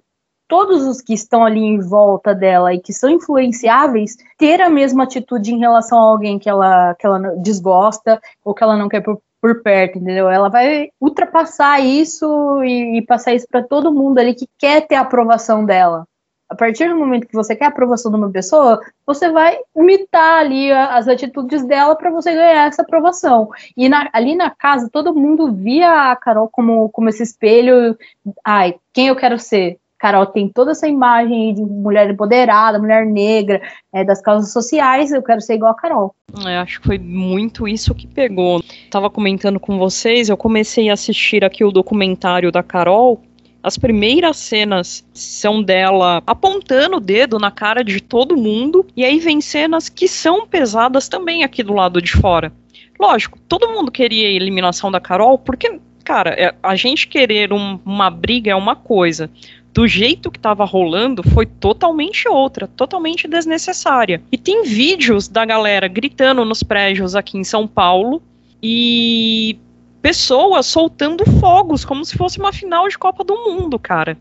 todos 0.49 0.87
os 0.87 1.01
que 1.03 1.13
estão 1.13 1.45
ali 1.45 1.61
em 1.61 1.79
volta 1.79 2.35
dela 2.35 2.75
e 2.75 2.81
que 2.81 2.93
são 2.93 3.11
influenciáveis 3.11 4.17
ter 4.39 4.61
a 4.61 4.71
mesma 4.71 5.05
atitude 5.05 5.53
em 5.53 5.59
relação 5.59 5.99
a 5.99 6.11
alguém 6.11 6.39
que 6.39 6.49
ela, 6.49 6.95
que 6.95 7.07
ela 7.07 7.19
desgosta 7.37 8.21
ou 8.43 8.55
que 8.55 8.65
ela 8.65 8.77
não 8.77 8.89
quer 8.89 9.03
por, 9.03 9.21
por 9.41 9.63
perto, 9.63 9.99
entendeu? 9.99 10.29
Ela 10.29 10.49
vai 10.49 10.89
ultrapassar 11.01 11.81
isso 11.81 12.65
e, 12.65 12.99
e 12.99 13.03
passar 13.03 13.35
isso 13.35 13.47
para 13.49 13.63
todo 13.63 13.95
mundo 13.95 14.19
ali 14.19 14.35
que 14.35 14.49
quer 14.59 14.87
ter 14.87 14.95
a 14.95 15.03
aprovação 15.03 15.65
dela. 15.65 16.07
A 16.49 16.55
partir 16.55 16.89
do 16.89 16.97
momento 16.97 17.27
que 17.27 17.37
você 17.37 17.55
quer 17.55 17.67
a 17.67 17.69
aprovação 17.69 18.11
de 18.11 18.17
uma 18.17 18.31
pessoa, 18.31 18.81
você 19.07 19.31
vai 19.31 19.59
imitar 19.77 20.39
ali 20.39 20.73
as 20.73 21.07
atitudes 21.07 21.63
dela 21.67 21.95
para 21.95 22.11
você 22.11 22.33
ganhar 22.33 22.67
essa 22.67 22.81
aprovação. 22.81 23.51
E 23.77 23.87
na, 23.87 24.09
ali 24.15 24.35
na 24.35 24.49
casa, 24.49 24.89
todo 24.91 25.15
mundo 25.15 25.53
via 25.53 26.11
a 26.11 26.17
Carol 26.17 26.49
como, 26.49 26.89
como 26.89 27.11
esse 27.11 27.23
espelho. 27.23 27.99
Ai, 28.43 28.77
quem 28.95 29.09
eu 29.09 29.17
quero 29.17 29.39
ser? 29.39 29.79
Carol 29.99 30.27
tem 30.27 30.49
toda 30.49 30.71
essa 30.71 30.87
imagem 30.87 31.53
de 31.55 31.61
mulher 31.61 32.09
empoderada, 32.09 32.79
mulher 32.79 33.05
negra, 33.05 33.61
é, 33.93 34.05
das 34.05 34.23
causas 34.23 34.53
sociais, 34.53 35.11
eu 35.11 35.23
quero 35.23 35.41
ser 35.41 35.55
igual 35.55 35.73
a 35.73 35.75
Carol. 35.75 36.15
É, 36.47 36.59
acho 36.59 36.81
que 36.81 36.87
foi 36.87 36.99
muito 36.99 37.67
isso 37.67 37.95
que 37.95 38.07
pegou. 38.07 38.63
Tava 38.91 39.11
comentando 39.11 39.59
com 39.59 39.77
vocês, 39.77 40.29
eu 40.29 40.37
comecei 40.37 40.89
a 40.89 40.93
assistir 40.93 41.45
aqui 41.45 41.65
o 41.65 41.73
documentário 41.73 42.53
da 42.53 42.63
Carol. 42.63 43.21
As 43.61 43.77
primeiras 43.77 44.37
cenas 44.37 45.05
são 45.13 45.61
dela 45.61 46.23
apontando 46.25 46.99
o 46.99 47.01
dedo 47.01 47.39
na 47.41 47.51
cara 47.51 47.83
de 47.83 48.01
todo 48.01 48.37
mundo, 48.37 48.87
e 48.97 49.05
aí 49.05 49.19
vem 49.19 49.41
cenas 49.41 49.89
que 49.89 50.07
são 50.07 50.47
pesadas 50.47 51.09
também 51.09 51.43
aqui 51.43 51.63
do 51.63 51.73
lado 51.73 52.01
de 52.01 52.13
fora. 52.13 52.53
Lógico, 53.01 53.39
todo 53.49 53.69
mundo 53.69 53.91
queria 53.91 54.29
a 54.29 54.31
eliminação 54.31 54.93
da 54.93 55.01
Carol, 55.01 55.39
porque, 55.39 55.81
cara, 56.05 56.31
é, 56.31 56.55
a 56.63 56.77
gente 56.77 57.09
querer 57.09 57.53
um, 57.53 57.81
uma 57.85 58.11
briga 58.11 58.53
é 58.53 58.55
uma 58.55 58.77
coisa 58.77 59.29
do 59.73 59.87
jeito 59.87 60.31
que 60.31 60.39
estava 60.39 60.65
rolando 60.65 61.23
foi 61.23 61.47
totalmente 61.47 62.29
outra, 62.29 62.67
totalmente 62.67 63.29
desnecessária. 63.29 64.23
E 64.33 64.39
tem 64.39 64.63
vídeos 64.65 65.29
da 65.29 65.45
galera 65.45 65.87
gritando 65.89 66.45
nos 66.45 66.63
prédios 66.63 67.15
aqui 67.15 67.39
em 67.39 67.45
São 67.45 67.67
Paulo 67.67 68.23
e 68.63 69.59
pessoas 70.03 70.67
soltando 70.67 71.25
fogos 71.41 71.85
como 71.85 72.05
se 72.05 72.17
fosse 72.17 72.39
uma 72.39 72.53
final 72.53 72.89
de 72.89 72.99
Copa 72.99 73.23
do 73.23 73.35
Mundo, 73.37 73.79
cara. 73.79 74.17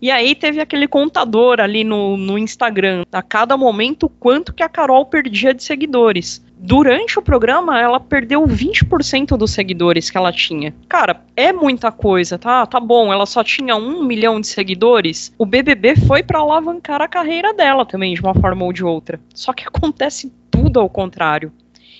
E 0.00 0.10
aí 0.10 0.34
teve 0.34 0.60
aquele 0.60 0.88
contador 0.88 1.60
ali 1.60 1.84
no, 1.84 2.16
no 2.16 2.36
Instagram, 2.36 3.04
a 3.12 3.22
cada 3.22 3.56
momento, 3.56 4.08
quanto 4.08 4.52
que 4.52 4.62
a 4.62 4.68
Carol 4.68 5.06
perdia 5.06 5.54
de 5.54 5.62
seguidores 5.62 6.41
durante 6.64 7.18
o 7.18 7.22
programa, 7.22 7.80
ela 7.80 7.98
perdeu 7.98 8.46
20% 8.46 9.36
dos 9.36 9.50
seguidores 9.50 10.08
que 10.08 10.16
ela 10.16 10.30
tinha. 10.30 10.72
Cara, 10.88 11.20
é 11.36 11.52
muita 11.52 11.90
coisa, 11.90 12.38
tá? 12.38 12.64
Tá 12.64 12.78
bom, 12.78 13.12
ela 13.12 13.26
só 13.26 13.42
tinha 13.42 13.74
um 13.74 14.04
milhão 14.04 14.40
de 14.40 14.46
seguidores. 14.46 15.34
O 15.36 15.44
BBB 15.44 15.96
foi 15.96 16.22
para 16.22 16.38
alavancar 16.38 17.02
a 17.02 17.08
carreira 17.08 17.52
dela 17.52 17.84
também, 17.84 18.14
de 18.14 18.20
uma 18.20 18.32
forma 18.32 18.64
ou 18.64 18.72
de 18.72 18.84
outra. 18.84 19.20
Só 19.34 19.52
que 19.52 19.64
acontece 19.66 20.32
tudo 20.52 20.78
ao 20.78 20.88
contrário. 20.88 21.52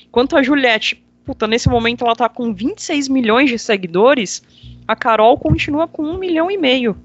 Enquanto 0.07 0.37
a 0.37 0.43
Juliette, 0.43 1.05
puta, 1.25 1.49
nesse 1.49 1.69
momento 1.69 2.05
ela 2.05 2.15
tá 2.15 2.29
com 2.29 2.55
26 2.55 3.09
milhões 3.09 3.51
de 3.51 3.59
seguidores, 3.59 4.45
a 4.87 4.95
Carol 4.95 5.37
continua 5.39 5.89
com 5.89 6.05
um 6.05 6.19
milhão 6.19 6.49
e 6.49 6.57
meio. 6.57 6.97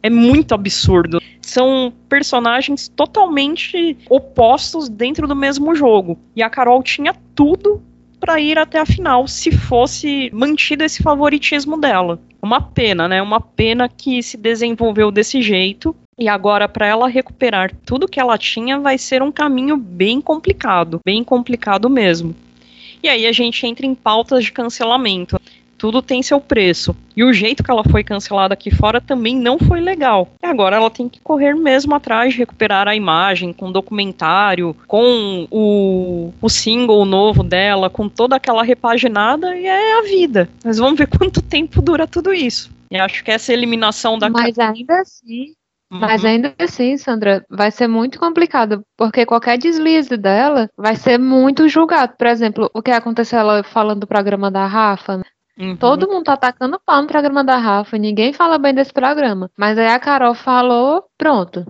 É 0.00 0.08
muito 0.08 0.54
absurdo 0.54 1.20
são 1.52 1.92
personagens 2.08 2.88
totalmente 2.88 3.96
opostos 4.08 4.88
dentro 4.88 5.28
do 5.28 5.36
mesmo 5.36 5.74
jogo. 5.74 6.18
E 6.34 6.42
a 6.42 6.48
Carol 6.48 6.82
tinha 6.82 7.14
tudo 7.34 7.82
para 8.18 8.40
ir 8.40 8.58
até 8.58 8.78
a 8.78 8.86
final 8.86 9.26
se 9.28 9.50
fosse 9.50 10.30
mantido 10.32 10.84
esse 10.84 11.02
favoritismo 11.02 11.76
dela. 11.76 12.18
Uma 12.40 12.60
pena, 12.60 13.06
né? 13.06 13.20
Uma 13.20 13.40
pena 13.40 13.88
que 13.88 14.22
se 14.22 14.36
desenvolveu 14.36 15.10
desse 15.10 15.42
jeito. 15.42 15.94
E 16.18 16.28
agora, 16.28 16.68
para 16.68 16.86
ela 16.86 17.08
recuperar 17.08 17.74
tudo 17.84 18.08
que 18.08 18.20
ela 18.20 18.38
tinha, 18.38 18.78
vai 18.78 18.96
ser 18.96 19.22
um 19.22 19.32
caminho 19.32 19.76
bem 19.76 20.20
complicado, 20.20 21.00
bem 21.04 21.22
complicado 21.22 21.90
mesmo. 21.90 22.34
E 23.02 23.08
aí 23.08 23.26
a 23.26 23.32
gente 23.32 23.66
entra 23.66 23.84
em 23.84 23.94
pautas 23.94 24.44
de 24.44 24.52
cancelamento 24.52 25.36
tudo 25.82 26.00
tem 26.00 26.22
seu 26.22 26.40
preço. 26.40 26.94
E 27.16 27.24
o 27.24 27.32
jeito 27.32 27.64
que 27.64 27.68
ela 27.68 27.82
foi 27.82 28.04
cancelada 28.04 28.54
aqui 28.54 28.70
fora 28.70 29.00
também 29.00 29.34
não 29.34 29.58
foi 29.58 29.80
legal. 29.80 30.28
E 30.40 30.46
agora 30.46 30.76
ela 30.76 30.88
tem 30.88 31.08
que 31.08 31.18
correr 31.18 31.54
mesmo 31.54 31.92
atrás 31.92 32.32
de 32.32 32.38
recuperar 32.38 32.86
a 32.86 32.94
imagem, 32.94 33.52
com 33.52 33.72
documentário, 33.72 34.76
com 34.86 35.44
o, 35.50 36.32
o 36.40 36.48
single 36.48 37.04
novo 37.04 37.42
dela, 37.42 37.90
com 37.90 38.08
toda 38.08 38.36
aquela 38.36 38.62
repaginada, 38.62 39.56
e 39.58 39.66
é 39.66 39.98
a 39.98 40.02
vida. 40.02 40.48
Mas 40.64 40.78
vamos 40.78 40.96
ver 40.96 41.08
quanto 41.18 41.42
tempo 41.42 41.82
dura 41.82 42.06
tudo 42.06 42.32
isso. 42.32 42.70
E 42.88 42.96
acho 42.96 43.24
que 43.24 43.32
essa 43.32 43.52
eliminação 43.52 44.16
da. 44.16 44.30
Mas 44.30 44.56
ainda 44.60 45.00
assim, 45.00 45.52
mas 45.90 46.22
uhum. 46.22 46.28
ainda 46.30 46.54
assim, 46.60 46.96
Sandra, 46.96 47.44
vai 47.50 47.72
ser 47.72 47.88
muito 47.88 48.20
complicado, 48.20 48.82
porque 48.96 49.26
qualquer 49.26 49.58
deslize 49.58 50.16
dela 50.16 50.70
vai 50.76 50.94
ser 50.94 51.18
muito 51.18 51.68
julgado. 51.68 52.14
Por 52.16 52.28
exemplo, 52.28 52.70
o 52.72 52.80
que 52.80 52.92
aconteceu 52.92 53.40
ela 53.40 53.64
falando 53.64 54.00
do 54.00 54.06
programa 54.06 54.48
da 54.48 54.64
Rafa? 54.64 55.20
Uhum. 55.58 55.76
Todo 55.76 56.08
mundo 56.08 56.24
tá 56.24 56.32
atacando 56.32 56.80
pau 56.84 57.02
no 57.02 57.08
programa 57.08 57.44
da 57.44 57.56
Rafa, 57.56 57.98
ninguém 57.98 58.32
fala 58.32 58.58
bem 58.58 58.74
desse 58.74 58.92
programa. 58.92 59.50
Mas 59.56 59.76
aí 59.78 59.88
a 59.88 59.98
Carol 59.98 60.34
falou, 60.34 61.04
pronto. 61.18 61.64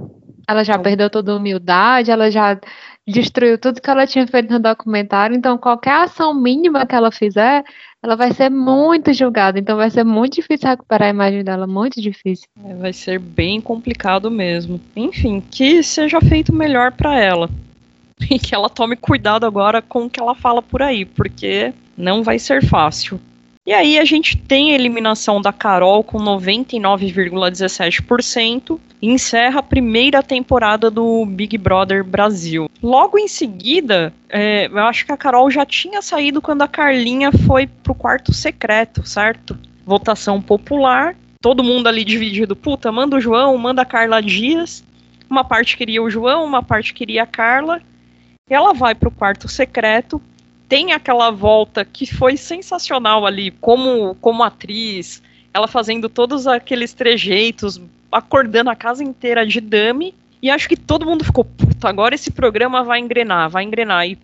Ela 0.49 0.65
já 0.65 0.79
perdeu 0.79 1.09
toda 1.09 1.33
a 1.33 1.37
humildade, 1.37 2.11
ela 2.11 2.31
já 2.31 2.59
destruiu 3.07 3.59
tudo 3.59 3.81
que 3.81 3.91
ela 3.91 4.07
tinha 4.07 4.27
feito 4.27 4.53
no 4.53 4.61
documentário. 4.61 5.37
Então, 5.37 5.59
qualquer 5.59 6.05
ação 6.05 6.35
mínima 6.35 6.87
que 6.87 6.95
ela 6.95 7.11
fizer, 7.11 7.65
ela 8.03 8.17
vai 8.17 8.33
ser 8.33 8.51
muito 8.51 9.13
julgada. 9.13 9.59
Então, 9.59 9.77
vai 9.77 9.91
ser 9.91 10.05
muito 10.05 10.35
difícil 10.35 10.69
recuperar 10.69 11.09
a 11.09 11.11
imagem 11.11 11.45
dela, 11.45 11.67
muito 11.67 12.01
difícil. 12.01 12.47
É, 12.65 12.75
vai 12.75 12.93
ser 12.93 13.19
bem 13.19 13.61
complicado 13.61 14.31
mesmo. 14.31 14.81
Enfim, 14.97 15.41
que 15.41 15.83
seja 15.83 16.21
feito 16.21 16.53
melhor 16.53 16.93
para 16.93 17.19
ela. 17.19 17.49
E 18.31 18.39
que 18.39 18.55
ela 18.55 18.71
tome 18.71 18.95
cuidado 18.95 19.45
agora 19.45 19.83
com 19.83 20.05
o 20.05 20.11
que 20.11 20.21
ela 20.21 20.33
fala 20.33 20.63
por 20.63 20.81
aí, 20.81 21.05
porque 21.05 21.73
não 21.99 22.23
vai 22.23 22.39
ser 22.39 22.65
fácil. 22.65 23.19
E 23.65 23.73
aí 23.73 23.97
a 23.97 24.05
gente 24.05 24.37
tem 24.37 24.73
a 24.73 24.75
eliminação 24.75 25.41
da 25.41 25.53
Carol 25.53 26.03
com 26.03 26.19
99,17% 26.19 28.81
e 29.01 29.09
encerra 29.09 29.61
a 29.61 29.63
primeira 29.63 30.21
temporada 30.21 30.91
do 30.91 31.25
Big 31.25 31.57
Brother 31.57 32.03
Brasil. 32.03 32.69
Logo 32.83 33.17
em 33.17 33.29
seguida, 33.29 34.13
é, 34.29 34.67
eu 34.67 34.79
acho 34.81 35.07
que 35.07 35.13
a 35.13 35.17
Carol 35.17 35.49
já 35.49 35.65
tinha 35.65 36.03
saído 36.03 36.43
quando 36.43 36.63
a 36.63 36.69
Carlinha 36.69 37.31
foi 37.31 37.69
pro 37.69 37.95
quarto 37.95 38.35
secreto, 38.35 39.07
certo? 39.07 39.57
Votação 39.87 40.43
popular, 40.43 41.15
todo 41.41 41.63
mundo 41.63 41.87
ali 41.87 42.05
dividido, 42.05 42.57
puta, 42.57 42.91
manda 42.91 43.17
o 43.17 43.21
João, 43.21 43.57
manda 43.57 43.83
a 43.83 43.87
Carla 43.87 44.21
Dias. 44.21 44.83
Uma 45.31 45.45
parte 45.45 45.77
queria 45.77 46.03
o 46.03 46.11
João, 46.11 46.45
uma 46.45 46.65
parte 46.65 46.93
queria 46.93 47.23
a 47.23 47.27
Carla. 47.27 47.81
Ela 48.51 48.75
vai 48.75 48.93
pro 48.93 49.11
quarto 49.11 49.47
secreto, 49.47 50.21
tem 50.73 50.95
aquela 50.95 51.31
volta 51.31 51.85
que 51.85 52.07
foi 52.07 52.35
sensacional 52.35 53.27
ali, 53.27 53.51
como, 53.51 54.15
como 54.23 54.43
atriz, 54.43 55.23
ela 55.53 55.69
fazendo 55.69 56.09
todos 56.09 56.47
aqueles 56.47 56.95
trejeitos, 56.95 57.79
acordando 58.11 58.71
a 58.71 58.75
casa 58.75 59.05
inteira 59.05 59.47
de 59.47 59.61
dame. 59.61 60.15
E 60.41 60.49
acho 60.49 60.67
que 60.67 60.77
todo 60.79 61.05
mundo 61.05 61.27
ficou, 61.27 61.45
puta, 61.45 61.91
agora 61.91 62.15
esse 62.15 62.31
programa 62.31 62.83
vai 62.83 63.01
engrenar, 63.01 63.51
vai 63.51 63.65
engrenar. 63.65 64.09
E. 64.09 64.19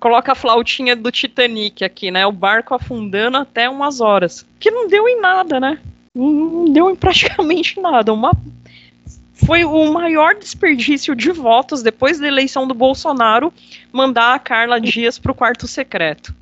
Coloca 0.00 0.32
a 0.32 0.34
flautinha 0.34 0.96
do 0.96 1.12
Titanic 1.12 1.84
aqui, 1.84 2.10
né? 2.10 2.26
O 2.26 2.32
barco 2.32 2.74
afundando 2.74 3.36
até 3.36 3.70
umas 3.70 4.00
horas. 4.00 4.44
Que 4.58 4.72
não 4.72 4.88
deu 4.88 5.08
em 5.08 5.20
nada, 5.20 5.60
né? 5.60 5.78
Não 6.12 6.64
deu 6.64 6.90
em 6.90 6.96
praticamente 6.96 7.80
nada. 7.80 8.12
Uma 8.12 8.32
foi 9.44 9.64
o 9.64 9.92
maior 9.92 10.34
desperdício 10.34 11.14
de 11.14 11.30
votos 11.30 11.82
depois 11.82 12.18
da 12.18 12.26
eleição 12.26 12.66
do 12.66 12.74
Bolsonaro 12.74 13.52
mandar 13.92 14.34
a 14.34 14.38
Carla 14.38 14.80
Dias 14.80 15.18
para 15.18 15.32
o 15.32 15.34
quarto 15.34 15.66
secreto. 15.66 16.34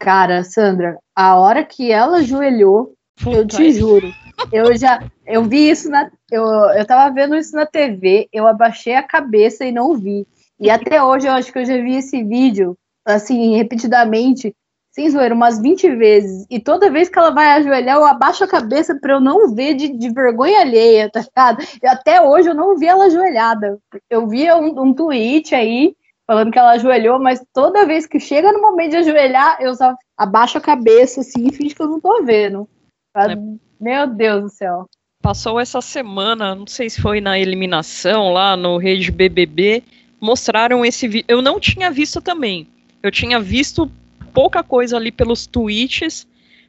Cara, 0.00 0.44
Sandra, 0.44 0.98
a 1.14 1.36
hora 1.36 1.64
que 1.64 1.90
ela 1.90 2.18
ajoelhou, 2.18 2.94
Puta 3.22 3.36
eu 3.36 3.46
te 3.46 3.72
juro, 3.72 4.12
eu 4.52 4.76
já, 4.76 5.02
eu 5.26 5.44
vi 5.44 5.70
isso 5.70 5.90
na, 5.90 6.10
eu, 6.30 6.44
eu 6.44 6.86
tava 6.86 7.12
vendo 7.12 7.34
isso 7.36 7.56
na 7.56 7.66
TV, 7.66 8.28
eu 8.32 8.46
abaixei 8.46 8.94
a 8.94 9.02
cabeça 9.02 9.64
e 9.64 9.72
não 9.72 9.96
vi. 9.96 10.26
E 10.60 10.70
até 10.70 11.02
hoje 11.02 11.26
eu 11.26 11.32
acho 11.32 11.52
que 11.52 11.58
eu 11.58 11.64
já 11.64 11.76
vi 11.76 11.96
esse 11.96 12.22
vídeo, 12.22 12.76
assim, 13.04 13.56
repetidamente, 13.56 14.54
sem 14.98 15.10
zoeira, 15.10 15.32
umas 15.32 15.60
20 15.60 15.94
vezes. 15.94 16.44
E 16.50 16.58
toda 16.58 16.90
vez 16.90 17.08
que 17.08 17.16
ela 17.16 17.30
vai 17.30 17.52
ajoelhar, 17.52 17.96
eu 17.96 18.04
abaixo 18.04 18.42
a 18.42 18.48
cabeça 18.48 18.98
pra 19.00 19.12
eu 19.14 19.20
não 19.20 19.54
ver 19.54 19.74
de, 19.74 19.96
de 19.96 20.10
vergonha 20.10 20.60
alheia, 20.60 21.08
tá 21.08 21.20
ligado? 21.20 21.64
Até 21.84 22.20
hoje 22.20 22.48
eu 22.48 22.54
não 22.54 22.76
vi 22.76 22.86
ela 22.86 23.04
ajoelhada. 23.04 23.78
Eu 24.10 24.26
via 24.26 24.56
um, 24.56 24.82
um 24.82 24.92
tweet 24.92 25.54
aí 25.54 25.94
falando 26.26 26.50
que 26.50 26.58
ela 26.58 26.72
ajoelhou, 26.72 27.20
mas 27.20 27.40
toda 27.54 27.86
vez 27.86 28.06
que 28.06 28.18
chega 28.18 28.52
no 28.52 28.60
momento 28.60 28.90
de 28.90 28.96
ajoelhar, 28.96 29.58
eu 29.60 29.72
só 29.74 29.94
abaixo 30.16 30.58
a 30.58 30.60
cabeça 30.60 31.20
assim 31.20 31.46
e 31.46 31.52
finge 31.52 31.76
que 31.76 31.80
eu 31.80 31.88
não 31.88 32.00
tô 32.00 32.24
vendo. 32.24 32.68
É. 33.16 33.36
Meu 33.80 34.06
Deus 34.08 34.42
do 34.42 34.48
céu. 34.48 34.86
Passou 35.22 35.60
essa 35.60 35.80
semana, 35.80 36.56
não 36.56 36.66
sei 36.66 36.90
se 36.90 37.00
foi 37.00 37.20
na 37.20 37.38
eliminação 37.38 38.32
lá 38.32 38.56
no 38.56 38.78
Rede 38.78 39.12
BBB, 39.12 39.82
mostraram 40.20 40.84
esse 40.84 41.06
vídeo. 41.06 41.26
Eu 41.28 41.40
não 41.40 41.60
tinha 41.60 41.88
visto 41.88 42.20
também. 42.20 42.66
Eu 43.00 43.12
tinha 43.12 43.38
visto 43.38 43.90
pouca 44.28 44.62
coisa 44.62 44.96
ali 44.96 45.10
pelos 45.10 45.46
tweets, 45.46 46.26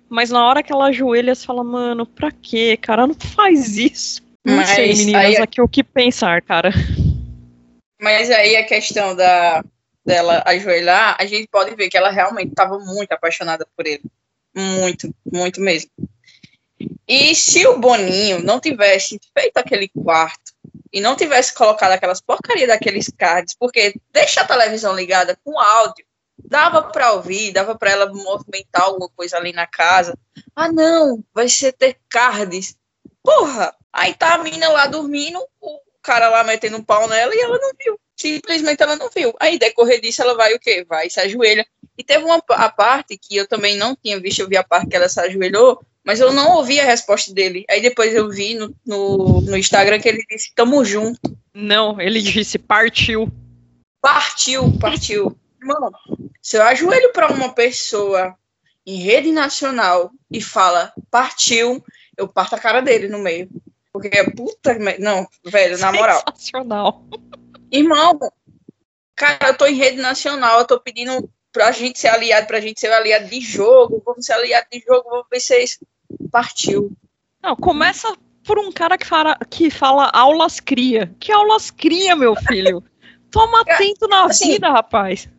mas 0.09 0.29
na 0.31 0.45
hora 0.45 0.63
que 0.63 0.73
ela 0.73 0.87
ajoelha, 0.87 1.35
você 1.35 1.45
fala, 1.45 1.63
mano, 1.63 2.05
pra 2.05 2.31
quê, 2.31 2.75
cara? 2.75 3.05
Não 3.05 3.13
faz 3.13 3.77
isso. 3.77 4.21
Não 4.43 4.55
mas 4.55 4.69
sei, 4.69 4.95
meninas, 4.95 5.23
aí... 5.23 5.37
aqui 5.37 5.61
o 5.61 5.67
que 5.67 5.83
pensar, 5.83 6.41
cara. 6.41 6.71
Mas 8.01 8.31
aí 8.31 8.55
a 8.55 8.65
questão 8.65 9.15
da, 9.15 9.63
dela 10.05 10.41
ajoelhar, 10.45 11.15
a 11.19 11.25
gente 11.25 11.47
pode 11.47 11.75
ver 11.75 11.89
que 11.89 11.97
ela 11.97 12.09
realmente 12.09 12.49
estava 12.49 12.79
muito 12.79 13.11
apaixonada 13.11 13.67
por 13.75 13.85
ele. 13.85 14.03
Muito, 14.55 15.13
muito 15.31 15.61
mesmo. 15.61 15.91
E 17.07 17.35
se 17.35 17.67
o 17.67 17.77
Boninho 17.77 18.41
não 18.43 18.59
tivesse 18.59 19.19
feito 19.37 19.57
aquele 19.57 19.89
quarto 19.89 20.53
e 20.91 21.01
não 21.01 21.15
tivesse 21.15 21.53
colocado 21.53 21.91
aquelas 21.91 22.21
porcarias 22.21 22.67
daqueles 22.67 23.11
cards, 23.17 23.55
porque 23.59 23.93
deixa 24.11 24.41
a 24.41 24.47
televisão 24.47 24.95
ligada 24.95 25.37
com 25.43 25.59
áudio, 25.59 26.05
dava 26.49 26.81
para 26.83 27.13
ouvir, 27.13 27.53
dava 27.53 27.77
para 27.77 27.91
ela 27.91 28.11
movimentar 28.11 28.81
alguma 28.81 29.07
coisa 29.09 29.37
ali 29.37 29.53
na 29.53 29.67
casa. 29.67 30.17
Ah, 30.55 30.71
não, 30.71 31.23
vai 31.33 31.47
ser 31.47 31.73
ter 31.73 31.97
cards. 32.09 32.75
Porra, 33.23 33.73
aí 33.93 34.13
tá 34.15 34.33
a 34.33 34.43
menina 34.43 34.67
lá 34.69 34.87
dormindo, 34.87 35.39
o 35.61 35.79
cara 36.01 36.29
lá 36.29 36.43
metendo 36.43 36.77
um 36.77 36.83
pau 36.83 37.07
nela 37.07 37.33
e 37.33 37.39
ela 37.39 37.57
não 37.59 37.71
viu. 37.79 37.99
Simplesmente 38.19 38.81
ela 38.81 38.95
não 38.95 39.09
viu. 39.15 39.33
Aí, 39.39 39.57
decorrer 39.57 40.01
disso, 40.01 40.21
ela 40.21 40.35
vai 40.35 40.53
o 40.53 40.59
quê? 40.59 40.85
Vai 40.87 41.09
se 41.09 41.21
ajoelha. 41.21 41.65
E 41.97 42.03
teve 42.03 42.25
uma 42.25 42.41
a 42.49 42.69
parte 42.69 43.17
que 43.17 43.37
eu 43.37 43.47
também 43.47 43.77
não 43.77 43.95
tinha 43.95 44.19
visto, 44.19 44.39
eu 44.39 44.49
vi 44.49 44.57
a 44.57 44.63
parte 44.63 44.89
que 44.89 44.95
ela 44.95 45.07
se 45.07 45.19
ajoelhou, 45.21 45.81
mas 46.03 46.19
eu 46.19 46.33
não 46.33 46.57
ouvi 46.57 46.79
a 46.79 46.85
resposta 46.85 47.33
dele. 47.33 47.65
Aí 47.69 47.81
depois 47.81 48.13
eu 48.13 48.29
vi 48.29 48.55
no, 48.55 48.75
no, 48.85 49.41
no 49.41 49.57
Instagram 49.57 49.99
que 49.99 50.09
ele 50.09 50.25
disse, 50.29 50.51
tamo 50.55 50.83
junto. 50.83 51.19
Não, 51.53 51.99
ele 52.01 52.21
disse 52.21 52.57
partiu. 52.57 53.31
Partiu, 54.01 54.77
partiu. 54.79 55.37
Mano, 55.61 55.91
se 56.41 56.57
eu 56.57 56.63
ajoelho 56.63 57.11
para 57.13 57.31
uma 57.31 57.53
pessoa 57.53 58.35
em 58.85 58.97
rede 58.97 59.31
nacional 59.31 60.11
e 60.31 60.41
fala 60.41 60.93
partiu, 61.11 61.83
eu 62.17 62.27
parto 62.27 62.55
a 62.55 62.59
cara 62.59 62.81
dele 62.81 63.07
no 63.07 63.19
meio. 63.19 63.49
Porque 63.91 64.09
é 64.11 64.29
puta. 64.29 64.77
Não, 64.99 65.27
velho, 65.45 65.77
na 65.79 65.91
moral. 65.91 66.23
Sensacional. 66.27 67.03
Irmão, 67.71 68.19
cara, 69.15 69.49
eu 69.49 69.57
tô 69.57 69.65
em 69.65 69.75
rede 69.75 69.97
nacional, 69.97 70.59
eu 70.59 70.67
tô 70.67 70.79
pedindo 70.79 71.29
pra 71.51 71.71
gente 71.71 71.99
ser 71.99 72.07
aliado, 72.07 72.47
pra 72.47 72.59
gente 72.59 72.79
ser 72.79 72.91
aliado 72.91 73.27
de 73.27 73.41
jogo, 73.41 74.01
vamos 74.05 74.25
ser 74.25 74.33
aliado 74.33 74.67
de 74.71 74.79
jogo, 74.79 75.09
vamos 75.09 75.27
ver 75.29 75.39
se 75.39 75.53
é 75.53 75.63
isso. 75.63 75.79
Partiu. 76.31 76.91
Não, 77.41 77.55
começa 77.55 78.15
por 78.43 78.57
um 78.57 78.71
cara 78.71 78.97
que 78.97 79.05
fala, 79.05 79.37
que 79.49 79.69
fala 79.69 80.09
aulas 80.13 80.59
cria. 80.59 81.13
Que 81.19 81.31
aulas 81.31 81.69
cria, 81.69 82.15
meu 82.15 82.35
filho? 82.35 82.83
Toma 83.31 83.61
atento 83.61 84.07
na 84.07 84.25
assim, 84.25 84.53
vida, 84.53 84.69
rapaz. 84.69 85.29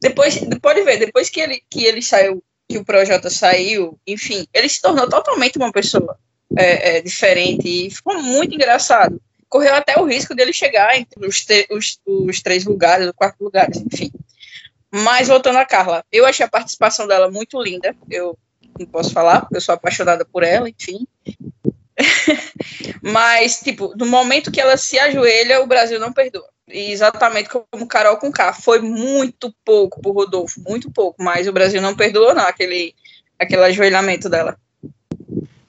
Depois, 0.00 0.38
pode 0.60 0.82
ver, 0.82 0.98
depois 0.98 1.28
que 1.28 1.40
ele, 1.40 1.62
que 1.70 1.84
ele 1.84 2.02
saiu, 2.02 2.42
que 2.68 2.78
o 2.78 2.84
Projota 2.84 3.30
saiu, 3.30 3.98
enfim, 4.06 4.46
ele 4.52 4.68
se 4.68 4.80
tornou 4.80 5.08
totalmente 5.08 5.56
uma 5.56 5.72
pessoa 5.72 6.18
é, 6.56 6.98
é, 6.98 7.00
diferente 7.00 7.66
e 7.66 7.90
ficou 7.90 8.22
muito 8.22 8.54
engraçado. 8.54 9.20
Correu 9.48 9.74
até 9.74 9.98
o 9.98 10.04
risco 10.04 10.34
dele 10.34 10.52
chegar 10.52 10.96
entre 10.98 11.26
os, 11.26 11.46
os, 11.70 11.98
os 12.06 12.42
três 12.42 12.64
lugares, 12.64 13.06
os 13.06 13.12
quatro 13.12 13.42
lugares, 13.42 13.78
enfim. 13.78 14.10
Mas 14.90 15.28
voltando 15.28 15.56
a 15.56 15.64
Carla, 15.64 16.04
eu 16.12 16.26
achei 16.26 16.44
a 16.44 16.50
participação 16.50 17.06
dela 17.06 17.30
muito 17.30 17.60
linda. 17.62 17.94
Eu 18.10 18.38
não 18.78 18.86
posso 18.86 19.12
falar, 19.12 19.40
porque 19.40 19.56
eu 19.56 19.60
sou 19.60 19.74
apaixonada 19.74 20.24
por 20.24 20.42
ela, 20.42 20.68
enfim. 20.68 21.06
Mas, 23.02 23.60
tipo, 23.60 23.94
no 23.96 24.06
momento 24.06 24.50
que 24.50 24.60
ela 24.60 24.76
se 24.76 24.98
ajoelha, 24.98 25.60
o 25.60 25.66
Brasil 25.66 25.98
não 25.98 26.12
perdoa. 26.12 26.48
E 26.68 26.92
exatamente 26.92 27.48
como 27.48 27.86
Carol 27.86 28.18
com 28.18 28.30
K. 28.30 28.52
Foi 28.52 28.80
muito 28.80 29.52
pouco 29.64 30.00
pro 30.00 30.12
Rodolfo, 30.12 30.60
muito 30.66 30.90
pouco, 30.90 31.22
mas 31.22 31.48
o 31.48 31.52
Brasil 31.52 31.80
não 31.80 31.96
perdoou, 31.96 32.34
não, 32.34 32.42
aquele, 32.42 32.94
aquele 33.38 33.62
ajoelhamento 33.62 34.28
dela. 34.28 34.56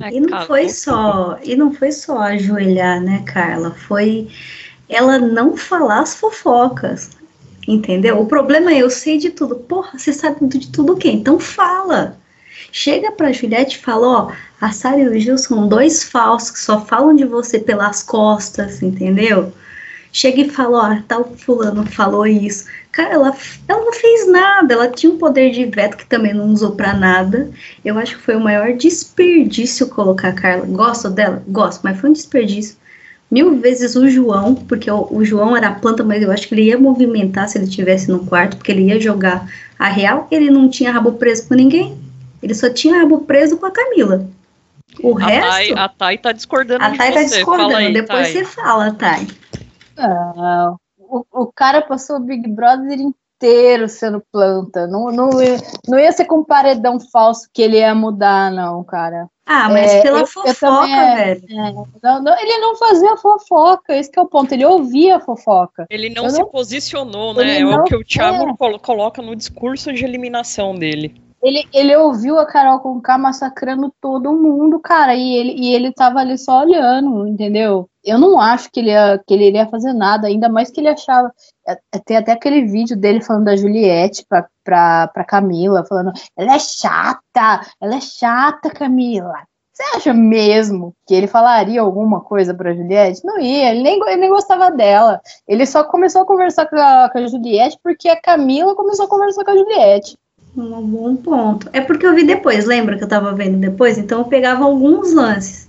É, 0.01 0.13
e 0.13 0.19
não 0.19 0.45
foi 0.45 0.69
só, 0.69 1.39
e 1.43 1.55
não 1.55 1.73
foi 1.73 1.91
só 1.91 2.19
ajoelhar, 2.19 3.01
né, 3.01 3.23
Carla? 3.25 3.71
Foi 3.71 4.29
ela 4.87 5.19
não 5.19 5.55
falar 5.55 6.01
as 6.01 6.15
fofocas. 6.15 7.11
Entendeu? 7.67 8.19
O 8.19 8.25
problema 8.25 8.71
é 8.71 8.79
eu 8.79 8.89
sei 8.89 9.17
de 9.17 9.29
tudo. 9.29 9.55
Porra, 9.55 9.97
você 9.97 10.11
sabe 10.11 10.47
de 10.47 10.71
tudo 10.71 10.93
o 10.93 10.97
quê? 10.97 11.11
Então 11.11 11.39
fala. 11.39 12.17
Chega 12.71 13.11
pra 13.11 13.31
Juliette 13.31 13.77
e 13.77 13.81
fala, 13.81 14.07
ó, 14.07 14.31
a 14.61 14.71
Sara 14.71 14.99
e 14.99 15.07
o 15.07 15.19
Gil 15.19 15.37
são 15.37 15.67
dois 15.67 16.03
falsos 16.03 16.51
que 16.51 16.59
só 16.59 16.81
falam 16.85 17.15
de 17.15 17.25
você 17.25 17.59
pelas 17.59 18.03
costas, 18.03 18.81
entendeu? 18.81 19.51
Chega 20.11 20.41
e 20.41 20.49
fala, 20.49 20.95
ó, 20.95 21.01
tal 21.07 21.35
fulano 21.37 21.85
falou 21.85 22.25
isso. 22.25 22.65
Cara, 22.91 23.13
ela, 23.13 23.35
ela 23.67 23.85
não 23.85 23.93
fez 23.93 24.27
nada, 24.27 24.73
ela 24.73 24.89
tinha 24.89 25.11
um 25.11 25.17
poder 25.17 25.51
de 25.51 25.65
veto 25.65 25.97
que 25.97 26.05
também 26.05 26.33
não 26.33 26.51
usou 26.51 26.71
para 26.71 26.93
nada. 26.93 27.49
Eu 27.85 27.97
acho 27.97 28.17
que 28.17 28.23
foi 28.23 28.35
o 28.35 28.39
maior 28.39 28.73
desperdício 28.73 29.87
colocar 29.87 30.29
a 30.29 30.33
Carla. 30.33 30.65
Gosto 30.65 31.09
dela? 31.09 31.43
Gosto, 31.47 31.81
mas 31.83 31.99
foi 31.99 32.09
um 32.09 32.13
desperdício. 32.13 32.75
Mil 33.29 33.59
vezes 33.59 33.95
o 33.95 34.09
João, 34.09 34.55
porque 34.55 34.89
o, 34.89 35.07
o 35.11 35.23
João 35.23 35.55
era 35.55 35.67
a 35.67 35.75
planta, 35.75 36.03
mas 36.03 36.23
eu 36.23 36.31
acho 36.31 36.47
que 36.47 36.55
ele 36.55 36.63
ia 36.63 36.79
movimentar 36.79 37.47
se 37.47 37.59
ele 37.59 37.65
estivesse 37.65 38.09
no 38.09 38.25
quarto, 38.25 38.57
porque 38.57 38.71
ele 38.71 38.87
ia 38.87 38.99
jogar 38.99 39.47
a 39.77 39.87
real. 39.87 40.27
Ele 40.31 40.49
não 40.49 40.67
tinha 40.67 40.91
rabo 40.91 41.11
preso 41.13 41.47
com 41.47 41.53
ninguém. 41.53 41.95
Ele 42.41 42.53
só 42.53 42.69
tinha 42.71 42.99
rabo 42.99 43.19
preso 43.21 43.57
com 43.57 43.65
a 43.65 43.71
Camila. 43.71 44.25
O 45.03 45.17
a 45.17 45.25
resto. 45.25 45.49
Thay, 45.49 45.73
a 45.73 45.89
Thay 45.89 46.17
tá 46.17 46.31
discordando 46.31 46.83
a 46.83 46.89
de 46.89 46.97
Thay 46.97 47.13
tá 47.13 47.19
você. 47.21 47.35
discordando. 47.35 47.75
Aí, 47.75 47.93
Depois 47.93 48.33
Thay. 48.33 48.33
você 48.33 48.45
fala, 48.45 48.91
Thay. 48.93 49.27
Não, 49.97 50.77
o, 50.97 51.25
o 51.31 51.45
cara 51.53 51.81
passou 51.81 52.17
o 52.17 52.19
Big 52.21 52.47
Brother 52.49 52.97
inteiro 52.99 53.87
sendo 53.89 54.23
planta. 54.31 54.87
Não, 54.87 55.11
não, 55.11 55.41
ia, 55.41 55.57
não 55.87 55.99
ia 55.99 56.11
ser 56.11 56.25
com 56.25 56.39
um 56.39 56.43
paredão 56.43 56.99
falso 56.99 57.47
que 57.53 57.61
ele 57.61 57.77
ia 57.77 57.93
mudar, 57.93 58.51
não, 58.51 58.83
cara. 58.83 59.27
Ah, 59.45 59.67
mas 59.69 59.91
É, 59.91 60.01
pela 60.03 60.19
eu- 60.19 60.21
eu 60.21 60.27
fofoca, 60.27 60.53
também, 60.59 60.95
é, 60.95 61.15
velho. 61.35 61.43
é, 61.49 61.73
não, 62.03 62.21
não, 62.23 62.39
ele 62.39 62.57
não 62.59 62.75
fazia 62.75 63.17
fofoca, 63.17 63.95
esse 63.95 64.09
que 64.11 64.19
é 64.19 64.21
o 64.21 64.27
ponto. 64.27 64.51
Ele 64.53 64.63
ouvia 64.65 65.17
a 65.17 65.19
fofoca. 65.19 65.85
Ele 65.89 66.09
não 66.09 66.25
Eu 66.25 66.29
se 66.29 66.39
não- 66.39 66.47
posicionou, 66.49 67.33
né? 67.33 67.59
É 67.59 67.65
o 67.65 67.83
que 67.83 67.95
o 67.95 68.03
Thiago 68.03 68.49
é. 68.49 68.55
colo- 68.57 68.79
coloca 68.79 69.21
no 69.21 69.35
discurso 69.35 69.91
de 69.91 70.03
eliminação 70.05 70.75
dele. 70.75 71.19
Ele, 71.41 71.67
ele 71.73 71.95
ouviu 71.95 72.37
a 72.37 72.45
Carol 72.45 72.79
Conká 72.79 73.17
massacrando 73.17 73.93
todo 74.01 74.35
mundo, 74.35 74.79
cara, 74.79 75.15
e 75.15 75.35
ele, 75.35 75.53
e 75.53 75.73
ele 75.73 75.93
tava 75.93 76.19
ali 76.19 76.37
só 76.37 76.61
olhando, 76.61 77.27
entendeu? 77.27 77.89
Eu 78.03 78.19
não 78.19 78.39
acho 78.39 78.69
que 78.71 78.79
ele, 78.79 78.91
ia, 78.91 79.21
que 79.25 79.33
ele 79.33 79.47
iria 79.47 79.67
fazer 79.67 79.93
nada, 79.93 80.27
ainda 80.27 80.49
mais 80.49 80.69
que 80.69 80.81
ele 80.81 80.89
achava. 80.89 81.31
é, 81.67 81.73
é, 81.93 81.99
Tem 81.99 82.17
até 82.17 82.33
aquele 82.33 82.65
vídeo 82.65 82.97
dele 82.97 83.21
falando 83.21 83.45
da 83.45 83.55
Juliette 83.55 84.25
pra, 84.27 84.47
pra, 84.63 85.07
pra 85.07 85.23
Camila, 85.23 85.85
falando: 85.85 86.11
ela 86.37 86.55
é 86.55 86.59
chata, 86.59 87.61
ela 87.81 87.95
é 87.95 88.01
chata, 88.01 88.69
Camila. 88.69 89.33
Você 89.79 89.83
acha 89.95 90.13
mesmo 90.13 90.93
que 91.07 91.15
ele 91.15 91.25
falaria 91.25 91.79
alguma 91.79 92.19
coisa 92.19 92.53
pra 92.53 92.73
Juliette? 92.73 93.23
Não 93.23 93.39
ia, 93.39 93.71
ele 93.71 93.81
nem, 93.81 93.97
ele 94.07 94.17
nem 94.17 94.29
gostava 94.29 94.69
dela. 94.69 95.21
Ele 95.47 95.65
só 95.65 95.85
começou 95.85 96.23
a 96.23 96.25
conversar 96.25 96.65
com 96.65 96.75
a, 96.75 97.09
com 97.09 97.17
a 97.17 97.27
Juliette 97.27 97.79
porque 97.81 98.09
a 98.09 98.19
Camila 98.19 98.75
começou 98.75 99.05
a 99.05 99.09
conversar 99.09 99.45
com 99.45 99.51
a 99.51 99.55
Juliette. 99.55 100.17
Um 100.55 100.81
bom 100.81 101.15
ponto. 101.15 101.69
É 101.71 101.81
porque 101.81 102.05
eu 102.05 102.15
vi 102.15 102.25
depois, 102.25 102.65
lembra 102.65 102.97
que 102.97 103.03
eu 103.03 103.07
tava 103.07 103.33
vendo 103.33 103.57
depois? 103.57 103.97
Então 103.97 104.19
eu 104.19 104.25
pegava 104.25 104.63
alguns 104.65 105.13
lances. 105.13 105.67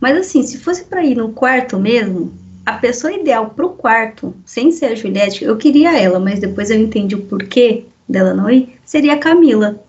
Mas 0.00 0.16
assim, 0.18 0.42
se 0.42 0.58
fosse 0.58 0.84
pra 0.84 1.04
ir 1.04 1.16
no 1.16 1.30
quarto 1.30 1.78
mesmo, 1.78 2.32
a 2.64 2.72
pessoa 2.72 3.12
ideal 3.12 3.50
pro 3.50 3.70
quarto, 3.70 4.34
sem 4.44 4.72
ser 4.72 4.86
a 4.86 4.94
Juliette, 4.94 5.44
eu 5.44 5.56
queria 5.56 5.98
ela, 5.98 6.18
mas 6.18 6.40
depois 6.40 6.70
eu 6.70 6.78
entendi 6.78 7.14
o 7.14 7.22
porquê 7.22 7.84
dela 8.08 8.34
não 8.34 8.50
ir, 8.50 8.78
seria 8.84 9.14
a 9.14 9.18
Camila. 9.18 9.80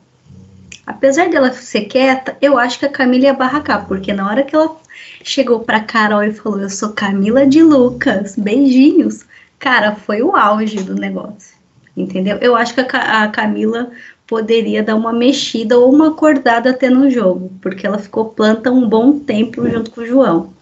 Apesar 0.86 1.30
dela 1.30 1.52
ser 1.52 1.82
quieta, 1.82 2.38
eu 2.42 2.58
acho 2.58 2.80
que 2.80 2.86
a 2.86 2.92
Camila 2.92 3.26
ia 3.26 3.34
barracar, 3.34 3.86
porque 3.88 4.14
na 4.14 4.30
hora 4.30 4.44
que 4.44 4.56
ela 4.56 4.78
chegou 5.24 5.60
pra 5.60 5.82
Carol 5.82 6.24
e 6.24 6.32
falou: 6.32 6.62
Eu 6.62 6.70
sou 6.70 6.94
Camila 6.94 7.46
de 7.46 7.62
Lucas, 7.62 8.36
beijinhos, 8.38 9.26
cara, 9.60 9.96
foi 9.96 10.22
o 10.22 10.36
auge 10.36 10.82
do 10.84 10.96
negócio. 10.96 11.58
Entendeu? 11.96 12.38
Eu 12.38 12.56
acho 12.56 12.74
que 12.74 12.80
a, 12.80 13.24
a 13.24 13.28
Camila 13.28 13.92
poderia 14.28 14.84
dar 14.84 14.96
uma 14.96 15.14
mexida 15.14 15.80
ou 15.80 15.92
uma 15.92 16.10
acordada 16.10 16.72
até 16.72 16.90
no 16.90 17.10
jogo, 17.10 17.52
porque 17.62 17.88
ela 17.88 17.98
ficou 17.98 18.26
planta 18.26 18.70
um 18.70 18.88
bom 18.88 19.18
tempo 19.18 19.68
junto 19.70 19.90
com 19.90 20.02
o 20.02 20.06
João. 20.06 20.54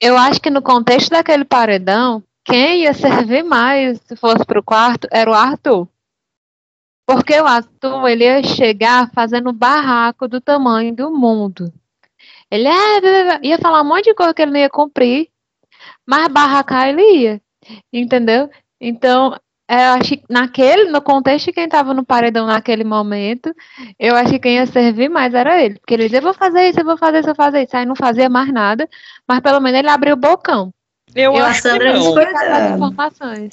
Eu 0.00 0.16
acho 0.16 0.40
que 0.40 0.50
no 0.50 0.62
contexto 0.62 1.10
daquele 1.10 1.44
paredão, 1.44 2.22
quem 2.44 2.82
ia 2.82 2.94
servir 2.94 3.42
mais 3.42 4.00
se 4.04 4.16
fosse 4.16 4.44
pro 4.44 4.62
quarto 4.62 5.08
era 5.10 5.30
o 5.30 5.34
Arthur. 5.34 5.88
Porque 7.06 7.38
o 7.40 7.46
Arthur, 7.46 8.08
ele 8.08 8.24
ia 8.24 8.42
chegar 8.42 9.10
fazendo 9.12 9.52
barraco 9.52 10.28
do 10.28 10.40
tamanho 10.40 10.94
do 10.94 11.10
mundo. 11.10 11.72
Ele 12.50 12.64
blá, 12.64 13.40
ia 13.42 13.58
falar 13.58 13.82
um 13.82 13.88
monte 13.88 14.04
de 14.04 14.14
coisa 14.14 14.32
que 14.32 14.42
ele 14.42 14.52
não 14.52 14.60
ia 14.60 14.70
cumprir, 14.70 15.28
mas 16.06 16.28
barracar 16.28 16.88
ele 16.88 17.02
ia. 17.02 17.42
Entendeu? 17.92 18.50
Então, 18.80 19.38
eu 19.74 19.92
acho 19.94 20.16
que 20.16 20.22
naquele, 20.28 20.90
no 20.90 21.00
contexto 21.00 21.46
de 21.46 21.52
quem 21.52 21.64
estava 21.64 21.94
no 21.94 22.04
paredão 22.04 22.46
naquele 22.46 22.84
momento, 22.84 23.54
eu 23.98 24.14
acho 24.14 24.32
que 24.32 24.38
quem 24.38 24.56
ia 24.56 24.66
servir 24.66 25.08
mais 25.08 25.32
era 25.32 25.62
ele. 25.62 25.78
Porque 25.78 25.94
ele 25.94 26.04
dizia, 26.04 26.18
eu 26.18 26.22
vou 26.22 26.34
fazer 26.34 26.68
isso, 26.68 26.80
eu 26.80 26.84
vou 26.84 26.98
fazer 26.98 27.20
isso, 27.20 27.30
eu 27.30 27.34
vou 27.34 27.44
fazer 27.44 27.62
isso. 27.62 27.76
Aí 27.76 27.86
não 27.86 27.96
fazia 27.96 28.28
mais 28.28 28.52
nada, 28.52 28.88
mas 29.26 29.40
pelo 29.40 29.60
menos 29.60 29.78
ele 29.78 29.88
abriu 29.88 30.14
o 30.14 30.18
bocão. 30.18 30.72
Eu, 31.14 31.34
Eu, 31.34 31.44
a 31.44 31.48
acho 31.48 31.62
que 31.62 31.68
Sandra 31.68 31.92
não. 31.92 32.74
informações. 32.74 33.50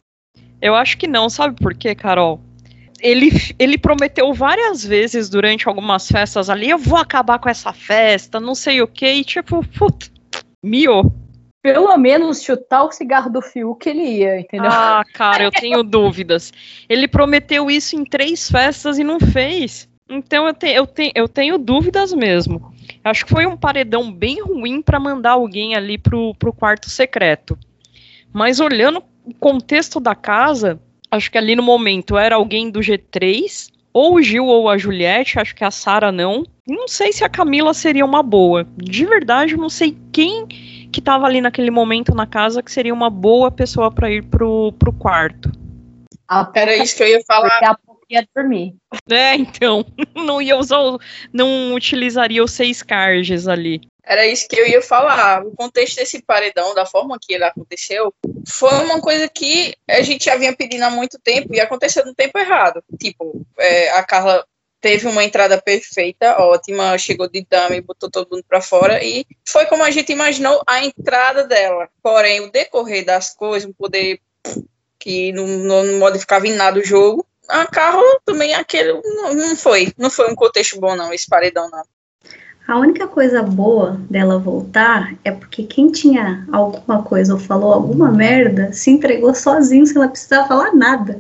Eu 0.62 0.76
acho 0.76 0.98
que 0.98 1.08
não, 1.08 1.30
sabe 1.30 1.56
por 1.62 1.74
quê, 1.74 1.96
Carol? 1.96 2.42
Ele, 3.00 3.30
ele 3.58 3.78
prometeu 3.78 4.34
várias 4.34 4.84
vezes 4.84 5.30
durante 5.30 5.70
algumas 5.70 6.08
festas 6.08 6.50
ali, 6.50 6.70
eu 6.70 6.78
vou 6.78 6.98
acabar 6.98 7.40
com 7.40 7.48
essa 7.48 7.72
festa, 7.72 8.42
não 8.42 8.54
sei 8.54 8.82
o 8.82 8.88
quê, 8.88 9.14
e 9.14 9.24
tipo, 9.24 9.66
puta, 9.78 10.08
miou. 10.62 11.10
Pelo 11.62 11.96
menos 11.98 12.42
chutar 12.42 12.84
o 12.84 12.92
cigarro 12.92 13.30
do 13.30 13.42
fio 13.42 13.76
que 13.76 13.90
ele 13.90 14.04
ia, 14.04 14.40
entendeu? 14.40 14.70
Ah, 14.72 15.04
cara, 15.14 15.44
eu 15.44 15.52
tenho 15.52 15.84
dúvidas. 15.84 16.54
Ele 16.88 17.08
prometeu 17.08 17.70
isso 17.70 17.96
em 17.96 18.04
três 18.04 18.50
festas 18.50 18.98
e 18.98 19.04
não 19.04 19.20
fez. 19.20 19.88
Então 20.10 20.48
eu, 20.48 20.54
te, 20.54 20.68
eu, 20.68 20.88
te, 20.88 21.12
eu 21.14 21.28
tenho 21.28 21.58
dúvidas 21.58 22.14
mesmo. 22.14 22.74
Acho 23.04 23.26
que 23.26 23.32
foi 23.32 23.46
um 23.46 23.58
paredão 23.58 24.12
bem 24.12 24.42
ruim 24.42 24.82
para 24.82 25.00
mandar 25.00 25.32
alguém 25.32 25.76
ali 25.76 25.98
pro, 25.98 26.34
pro 26.36 26.54
quarto 26.54 26.90
secreto. 26.90 27.58
Mas 28.34 28.60
olhando 28.60 29.04
o 29.26 29.34
contexto 29.34 30.00
da 30.00 30.16
casa, 30.16 30.80
acho 31.12 31.30
que 31.30 31.38
ali 31.38 31.56
no 31.56 31.64
momento 31.64 32.18
era 32.18 32.36
alguém 32.36 32.72
do 32.72 32.80
G3, 32.80 33.72
ou 33.94 34.16
o 34.16 34.22
Gil 34.22 34.46
ou 34.46 34.70
a 34.70 34.78
Juliette, 34.78 35.40
acho 35.40 35.56
que 35.56 35.64
a 35.64 35.72
Sara 35.72 36.12
não. 36.12 36.44
Não 36.68 36.88
sei 36.88 37.12
se 37.12 37.24
a 37.24 37.30
Camila 37.30 37.74
seria 37.74 38.06
uma 38.06 38.24
boa. 38.24 38.68
De 38.78 39.06
verdade, 39.06 39.58
não 39.58 39.70
sei 39.70 39.98
quem 40.12 40.48
que 40.92 41.02
tava 41.02 41.26
ali 41.26 41.42
naquele 41.42 41.72
momento 41.72 42.14
na 42.16 42.26
casa 42.26 42.64
que 42.64 42.72
seria 42.72 42.94
uma 42.94 43.10
boa 43.10 43.52
pessoa 43.52 43.92
para 43.92 44.10
ir 44.12 44.24
pro, 44.24 44.74
pro 44.74 44.94
quarto. 44.94 45.52
Era 46.54 46.76
isso 46.78 46.96
que 46.96 47.04
eu 47.04 47.08
ia 47.08 47.22
falar. 47.26 47.50
Daqui 47.50 47.66
a 47.66 47.76
pouco 47.76 48.02
ia 48.10 48.28
dormir. 48.36 48.76
É, 49.10 49.36
então. 49.36 49.86
Não 50.16 50.42
ia 50.42 50.58
usar. 50.58 50.80
o- 50.80 51.00
Não 51.34 51.74
utilizaria 51.74 52.44
os 52.44 52.52
seis 52.52 52.84
carges 52.84 53.48
ali. 53.48 53.82
Era 54.04 54.26
isso 54.26 54.48
que 54.48 54.56
eu 54.60 54.68
ia 54.68 54.82
falar. 54.82 55.46
O 55.46 55.52
contexto 55.56 55.98
desse 55.98 56.22
paredão, 56.24 56.74
da 56.74 56.86
forma 56.86 57.18
que 57.22 57.34
ele 57.34 57.44
aconteceu, 57.44 58.12
foi 58.48 58.74
uma 58.86 59.00
coisa 59.00 59.28
que 59.30 59.76
a 59.88 60.02
gente 60.02 60.26
já 60.26 60.36
vinha 60.36 60.56
pedindo 60.56 60.82
há 60.84 60.90
muito 60.90 61.20
tempo 61.20 61.54
e 61.54 61.60
aconteceu 61.60 62.04
no 62.04 62.16
tempo 62.16 62.38
errado. 62.40 62.82
Tipo, 63.00 63.46
é, 63.60 63.92
a 63.92 64.04
Carla 64.04 64.44
teve 64.82 65.08
uma 65.08 65.24
entrada 65.24 65.62
perfeita, 65.62 66.38
ótima, 66.40 66.98
chegou 66.98 67.28
de 67.28 67.46
dama 67.50 67.76
e 67.76 67.82
botou 67.82 68.10
todo 68.10 68.30
mundo 68.32 68.44
pra 68.48 68.62
fora 68.62 69.04
e 69.04 69.26
foi 69.48 69.66
como 69.66 69.84
a 69.84 69.92
gente 69.92 70.12
imaginou 70.12 70.62
a 70.66 70.84
entrada 70.84 71.44
dela. 71.44 71.90
Porém, 72.02 72.42
o 72.42 72.52
decorrer 72.52 73.06
das 73.06 73.34
coisas, 73.34 73.70
o 73.70 73.74
poder 73.74 74.20
que 74.98 75.32
não, 75.32 75.48
não 75.48 76.00
modificava 76.00 76.48
em 76.48 76.54
nada 76.54 76.80
o 76.80 76.86
jogo, 76.86 77.26
a 77.48 77.66
Carla 77.66 78.20
também 78.26 78.54
aquele 78.54 78.94
não, 78.94 79.34
não 79.34 79.56
foi, 79.56 79.92
não 79.98 80.10
foi 80.10 80.32
um 80.32 80.36
contexto 80.36 80.80
bom 80.80 80.96
não, 80.96 81.14
esse 81.14 81.28
paredão 81.28 81.70
não. 81.70 81.84
A 82.68 82.78
única 82.78 83.08
coisa 83.08 83.42
boa 83.42 84.00
dela 84.08 84.38
voltar 84.38 85.16
é 85.24 85.32
porque 85.32 85.64
quem 85.64 85.92
tinha 85.92 86.48
alguma 86.52 87.02
coisa 87.02 87.34
ou 87.34 87.40
falou 87.40 87.74
alguma 87.74 88.12
merda 88.12 88.72
se 88.72 88.92
entregou 88.92 89.34
sozinho 89.34 89.88
sem 89.88 89.98
ela 89.98 90.08
precisar 90.08 90.48
falar 90.48 90.76
nada. 90.76 91.20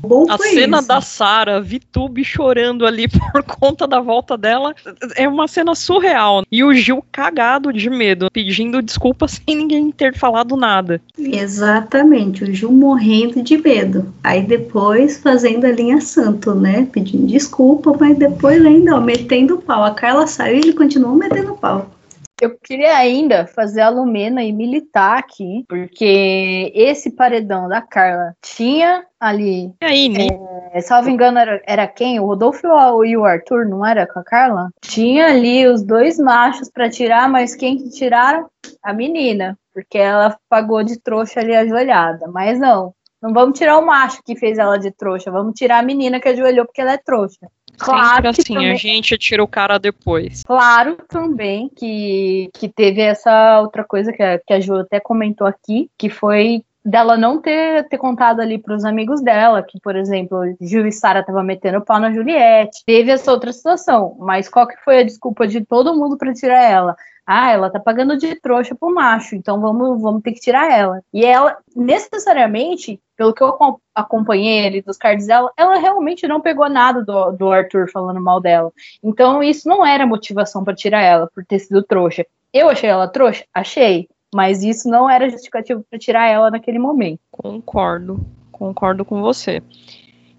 Bom 0.00 0.26
A 0.28 0.38
cena 0.38 0.78
isso. 0.78 0.88
da 0.88 1.00
Sara, 1.00 1.60
Vitube 1.60 2.24
chorando 2.24 2.86
ali 2.86 3.06
por 3.32 3.42
conta 3.42 3.86
da 3.86 4.00
volta 4.00 4.36
dela, 4.36 4.74
é 5.16 5.28
uma 5.28 5.48
cena 5.48 5.74
surreal. 5.74 6.44
E 6.50 6.62
o 6.62 6.72
Gil 6.72 7.04
cagado 7.10 7.72
de 7.72 7.90
medo, 7.90 8.30
pedindo 8.32 8.82
desculpa 8.82 9.26
sem 9.28 9.56
ninguém 9.56 9.90
ter 9.90 10.16
falado 10.16 10.56
nada. 10.56 11.00
Exatamente, 11.18 12.44
o 12.44 12.54
Gil 12.54 12.72
morrendo 12.72 13.42
de 13.42 13.56
medo. 13.56 14.12
Aí 14.22 14.42
depois 14.42 15.18
fazendo 15.18 15.64
a 15.64 15.70
linha 15.70 16.00
santo, 16.00 16.54
né? 16.54 16.88
Pedindo 16.92 17.26
desculpa, 17.26 17.96
mas 17.98 18.16
depois 18.16 18.64
ainda, 18.64 18.96
ó, 18.96 19.00
metendo 19.00 19.58
pau. 19.58 19.84
A 19.84 19.90
Carla 19.90 20.26
saiu 20.26 20.56
e 20.56 20.58
ele 20.58 20.72
continuou 20.72 21.14
metendo 21.14 21.54
pau. 21.54 21.90
Eu 22.40 22.56
queria 22.58 22.96
ainda 22.96 23.46
fazer 23.46 23.80
a 23.80 23.88
Lumena 23.88 24.44
e 24.44 24.52
militar 24.52 25.18
aqui, 25.18 25.64
porque 25.68 26.72
esse 26.74 27.10
paredão 27.10 27.68
da 27.68 27.82
Carla 27.82 28.36
tinha 28.40 29.04
ali, 29.18 29.72
E 29.82 29.84
aí, 29.84 30.08
Ni? 30.08 30.28
é, 30.72 30.80
salvo 30.80 31.10
engano, 31.10 31.38
era, 31.38 31.60
era 31.66 31.86
quem? 31.86 32.20
O 32.20 32.26
Rodolfo 32.26 32.66
e 33.04 33.16
o 33.16 33.24
Arthur, 33.24 33.66
não 33.66 33.84
era 33.84 34.06
com 34.06 34.20
a 34.20 34.24
Carla? 34.24 34.70
Tinha 34.80 35.26
ali 35.26 35.66
os 35.66 35.82
dois 35.82 36.18
machos 36.18 36.70
pra 36.70 36.88
tirar, 36.88 37.28
mas 37.28 37.56
quem 37.56 37.76
que 37.76 37.90
tiraram? 37.90 38.48
A 38.82 38.92
menina, 38.92 39.58
porque 39.74 39.98
ela 39.98 40.38
pagou 40.48 40.84
de 40.84 41.00
trouxa 41.00 41.40
ali 41.40 41.54
ajoelhada. 41.56 42.28
Mas 42.28 42.60
não, 42.60 42.94
não 43.20 43.32
vamos 43.32 43.58
tirar 43.58 43.78
o 43.78 43.86
macho 43.86 44.22
que 44.24 44.36
fez 44.36 44.58
ela 44.58 44.78
de 44.78 44.92
trouxa, 44.92 45.30
vamos 45.30 45.54
tirar 45.54 45.78
a 45.78 45.82
menina 45.82 46.20
que 46.20 46.28
ajoelhou 46.28 46.64
porque 46.64 46.80
ela 46.80 46.92
é 46.92 46.98
trouxa. 46.98 47.48
Claro 47.78 48.08
Sempre 48.08 48.34
que 48.34 48.40
assim, 48.42 48.54
também- 48.54 48.72
a 48.72 48.74
gente 48.74 49.16
tira 49.18 49.42
o 49.42 49.48
cara 49.48 49.78
depois. 49.78 50.42
Claro 50.44 50.96
também 51.08 51.70
que, 51.76 52.50
que 52.54 52.68
teve 52.68 53.00
essa 53.00 53.60
outra 53.60 53.84
coisa 53.84 54.12
que 54.12 54.22
a, 54.22 54.38
que 54.38 54.52
a 54.52 54.60
Ju 54.60 54.76
até 54.76 55.00
comentou 55.00 55.46
aqui, 55.46 55.90
que 55.96 56.10
foi 56.10 56.62
dela 56.84 57.16
não 57.16 57.40
ter, 57.40 57.86
ter 57.88 57.98
contado 57.98 58.40
ali 58.40 58.56
para 58.58 58.74
os 58.74 58.84
amigos 58.84 59.20
dela, 59.20 59.62
que, 59.62 59.78
por 59.80 59.94
exemplo, 59.94 60.40
Gil 60.60 60.86
e 60.86 60.92
Sara 60.92 61.20
estavam 61.20 61.42
metendo 61.42 61.84
pau 61.84 62.00
na 62.00 62.12
Juliette. 62.12 62.82
Teve 62.86 63.10
essa 63.10 63.30
outra 63.30 63.52
situação, 63.52 64.16
mas 64.18 64.48
qual 64.48 64.66
que 64.66 64.76
foi 64.84 65.00
a 65.00 65.04
desculpa 65.04 65.46
de 65.46 65.60
todo 65.64 65.94
mundo 65.94 66.16
para 66.16 66.32
tirar 66.32 66.62
ela? 66.62 66.96
Ah, 67.30 67.50
ela 67.50 67.68
tá 67.68 67.78
pagando 67.78 68.16
de 68.16 68.40
trouxa 68.40 68.74
pro 68.74 68.94
macho, 68.94 69.34
então 69.36 69.60
vamos, 69.60 70.00
vamos 70.00 70.22
ter 70.22 70.32
que 70.32 70.40
tirar 70.40 70.72
ela. 70.72 71.02
E 71.12 71.26
ela, 71.26 71.58
necessariamente, 71.76 72.98
pelo 73.18 73.34
que 73.34 73.42
eu 73.42 73.48
acom- 73.48 73.76
acompanhei 73.94 74.66
ali 74.66 74.80
dos 74.80 74.96
cards 74.96 75.26
dela, 75.26 75.52
ela 75.54 75.76
realmente 75.76 76.26
não 76.26 76.40
pegou 76.40 76.70
nada 76.70 77.04
do, 77.04 77.32
do 77.32 77.52
Arthur 77.52 77.90
falando 77.90 78.18
mal 78.18 78.40
dela. 78.40 78.72
Então, 79.04 79.42
isso 79.42 79.68
não 79.68 79.84
era 79.84 80.06
motivação 80.06 80.64
para 80.64 80.74
tirar 80.74 81.02
ela, 81.02 81.28
por 81.34 81.44
ter 81.44 81.58
sido 81.58 81.82
trouxa. 81.82 82.24
Eu 82.50 82.70
achei 82.70 82.88
ela 82.88 83.06
trouxa? 83.06 83.44
Achei. 83.52 84.08
Mas 84.34 84.62
isso 84.62 84.88
não 84.88 85.08
era 85.08 85.28
justificativo 85.28 85.84
para 85.90 85.98
tirar 85.98 86.28
ela 86.28 86.50
naquele 86.50 86.78
momento. 86.78 87.20
Concordo, 87.30 88.24
concordo 88.50 89.04
com 89.04 89.20
você. 89.20 89.62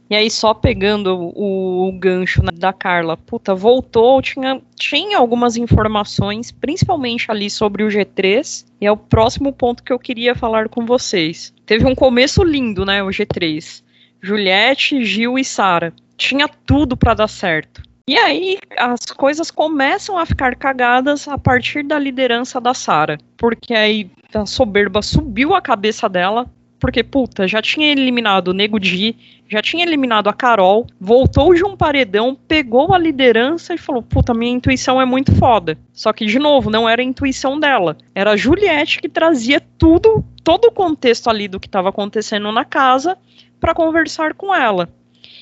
E 0.10 0.16
aí, 0.16 0.30
só 0.32 0.56
pegando 0.56 1.32
o, 1.36 1.88
o 1.88 1.92
gancho 1.92 2.42
da 2.42 2.74
Carla, 2.74 3.16
puta, 3.16 3.54
voltou, 3.54 4.20
tinha, 4.22 4.60
tinha 4.76 5.18
algumas 5.20 5.56
informações, 5.56 6.52
principalmente 6.52 7.30
ali 7.30 7.48
sobre 7.48 7.84
o 7.84 7.90
G3, 7.90 8.66
e 8.82 8.88
é 8.88 8.92
o 8.92 8.98
próximo 8.98 9.54
ponto 9.54 9.84
que 9.84 9.94
eu 9.94 10.00
queria 10.00 10.34
falar 10.34 10.68
com 10.68 10.84
vocês. 10.84 11.54
Teve 11.66 11.86
um 11.86 11.94
começo 11.94 12.44
lindo, 12.44 12.84
né, 12.84 13.04
o 13.04 13.08
G3. 13.08 13.84
Juliette, 14.22 15.06
Gil 15.06 15.38
e 15.38 15.46
Sara. 15.46 15.94
Tinha 16.18 16.48
tudo 16.66 16.98
pra 16.98 17.14
dar 17.14 17.28
certo. 17.28 17.82
E 18.10 18.18
aí, 18.18 18.58
as 18.76 19.06
coisas 19.06 19.52
começam 19.52 20.18
a 20.18 20.26
ficar 20.26 20.56
cagadas 20.56 21.28
a 21.28 21.38
partir 21.38 21.84
da 21.84 22.00
liderança 22.00 22.60
da 22.60 22.74
Sara. 22.74 23.20
Porque 23.38 23.76
aí 23.76 24.10
a 24.34 24.48
soberba 24.48 25.04
subiu 25.04 25.54
a 25.54 25.62
cabeça 25.62 26.10
dela. 26.10 26.50
Porque, 26.80 27.04
puta, 27.04 27.48
já 27.48 27.62
tinha 27.62 27.92
eliminado 27.92 28.50
o 28.50 28.54
Nego 28.54 28.80
Di, 28.80 29.16
já 29.50 29.62
tinha 29.62 29.84
eliminado 29.84 30.30
a 30.30 30.34
Carol, 30.34 30.88
voltou 31.00 31.54
de 31.54 31.64
um 31.64 31.76
paredão, 31.76 32.38
pegou 32.48 32.94
a 32.94 32.98
liderança 32.98 33.74
e 33.74 33.78
falou: 33.78 34.02
Puta, 34.02 34.34
minha 34.34 34.54
intuição 34.54 35.02
é 35.02 35.06
muito 35.06 35.36
foda. 35.36 35.78
Só 35.92 36.14
que, 36.14 36.26
de 36.26 36.40
novo, 36.40 36.70
não 36.70 36.88
era 36.88 37.02
a 37.02 37.06
intuição 37.06 37.60
dela. 37.60 37.98
Era 38.16 38.32
a 38.32 38.38
Juliette 38.38 39.02
que 39.02 39.10
trazia 39.10 39.62
tudo, 39.78 40.24
todo 40.44 40.66
o 40.66 40.72
contexto 40.72 41.30
ali 41.30 41.48
do 41.48 41.60
que 41.60 41.68
estava 41.68 41.90
acontecendo 41.90 42.52
na 42.52 42.64
casa 42.64 43.18
para 43.60 43.74
conversar 43.74 44.34
com 44.34 44.56
ela. 44.56 44.88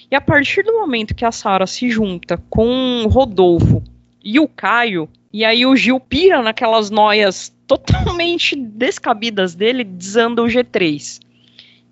E 0.10 0.15
a 0.15 0.21
partir 0.21 0.63
do 0.63 0.73
momento 0.73 1.13
que 1.13 1.26
a 1.26 1.32
Sara 1.32 1.67
se 1.67 1.89
junta 1.89 2.41
com 2.50 3.04
o 3.04 3.10
Rodolfo 3.10 3.84
e 4.23 4.39
o 4.39 4.47
Caio, 4.47 5.10
e 5.34 5.43
aí 5.43 5.65
o 5.65 5.76
Gil 5.76 6.00
pira 6.00 6.41
naquelas 6.41 6.89
noias 6.89 7.54
totalmente 7.67 8.56
descabidas 8.56 9.54
dele, 9.54 9.84
desanda 9.84 10.41
o 10.41 10.45
G3. 10.45 11.19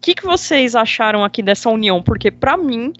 Que, 0.05 0.13
que 0.13 0.23
vocês 0.23 0.75
acharam 0.75 1.23
aqui 1.23 1.41
dessa 1.41 1.67
união? 1.67 1.99
Porque 1.99 2.29
para 2.29 2.55
mim 2.55 2.93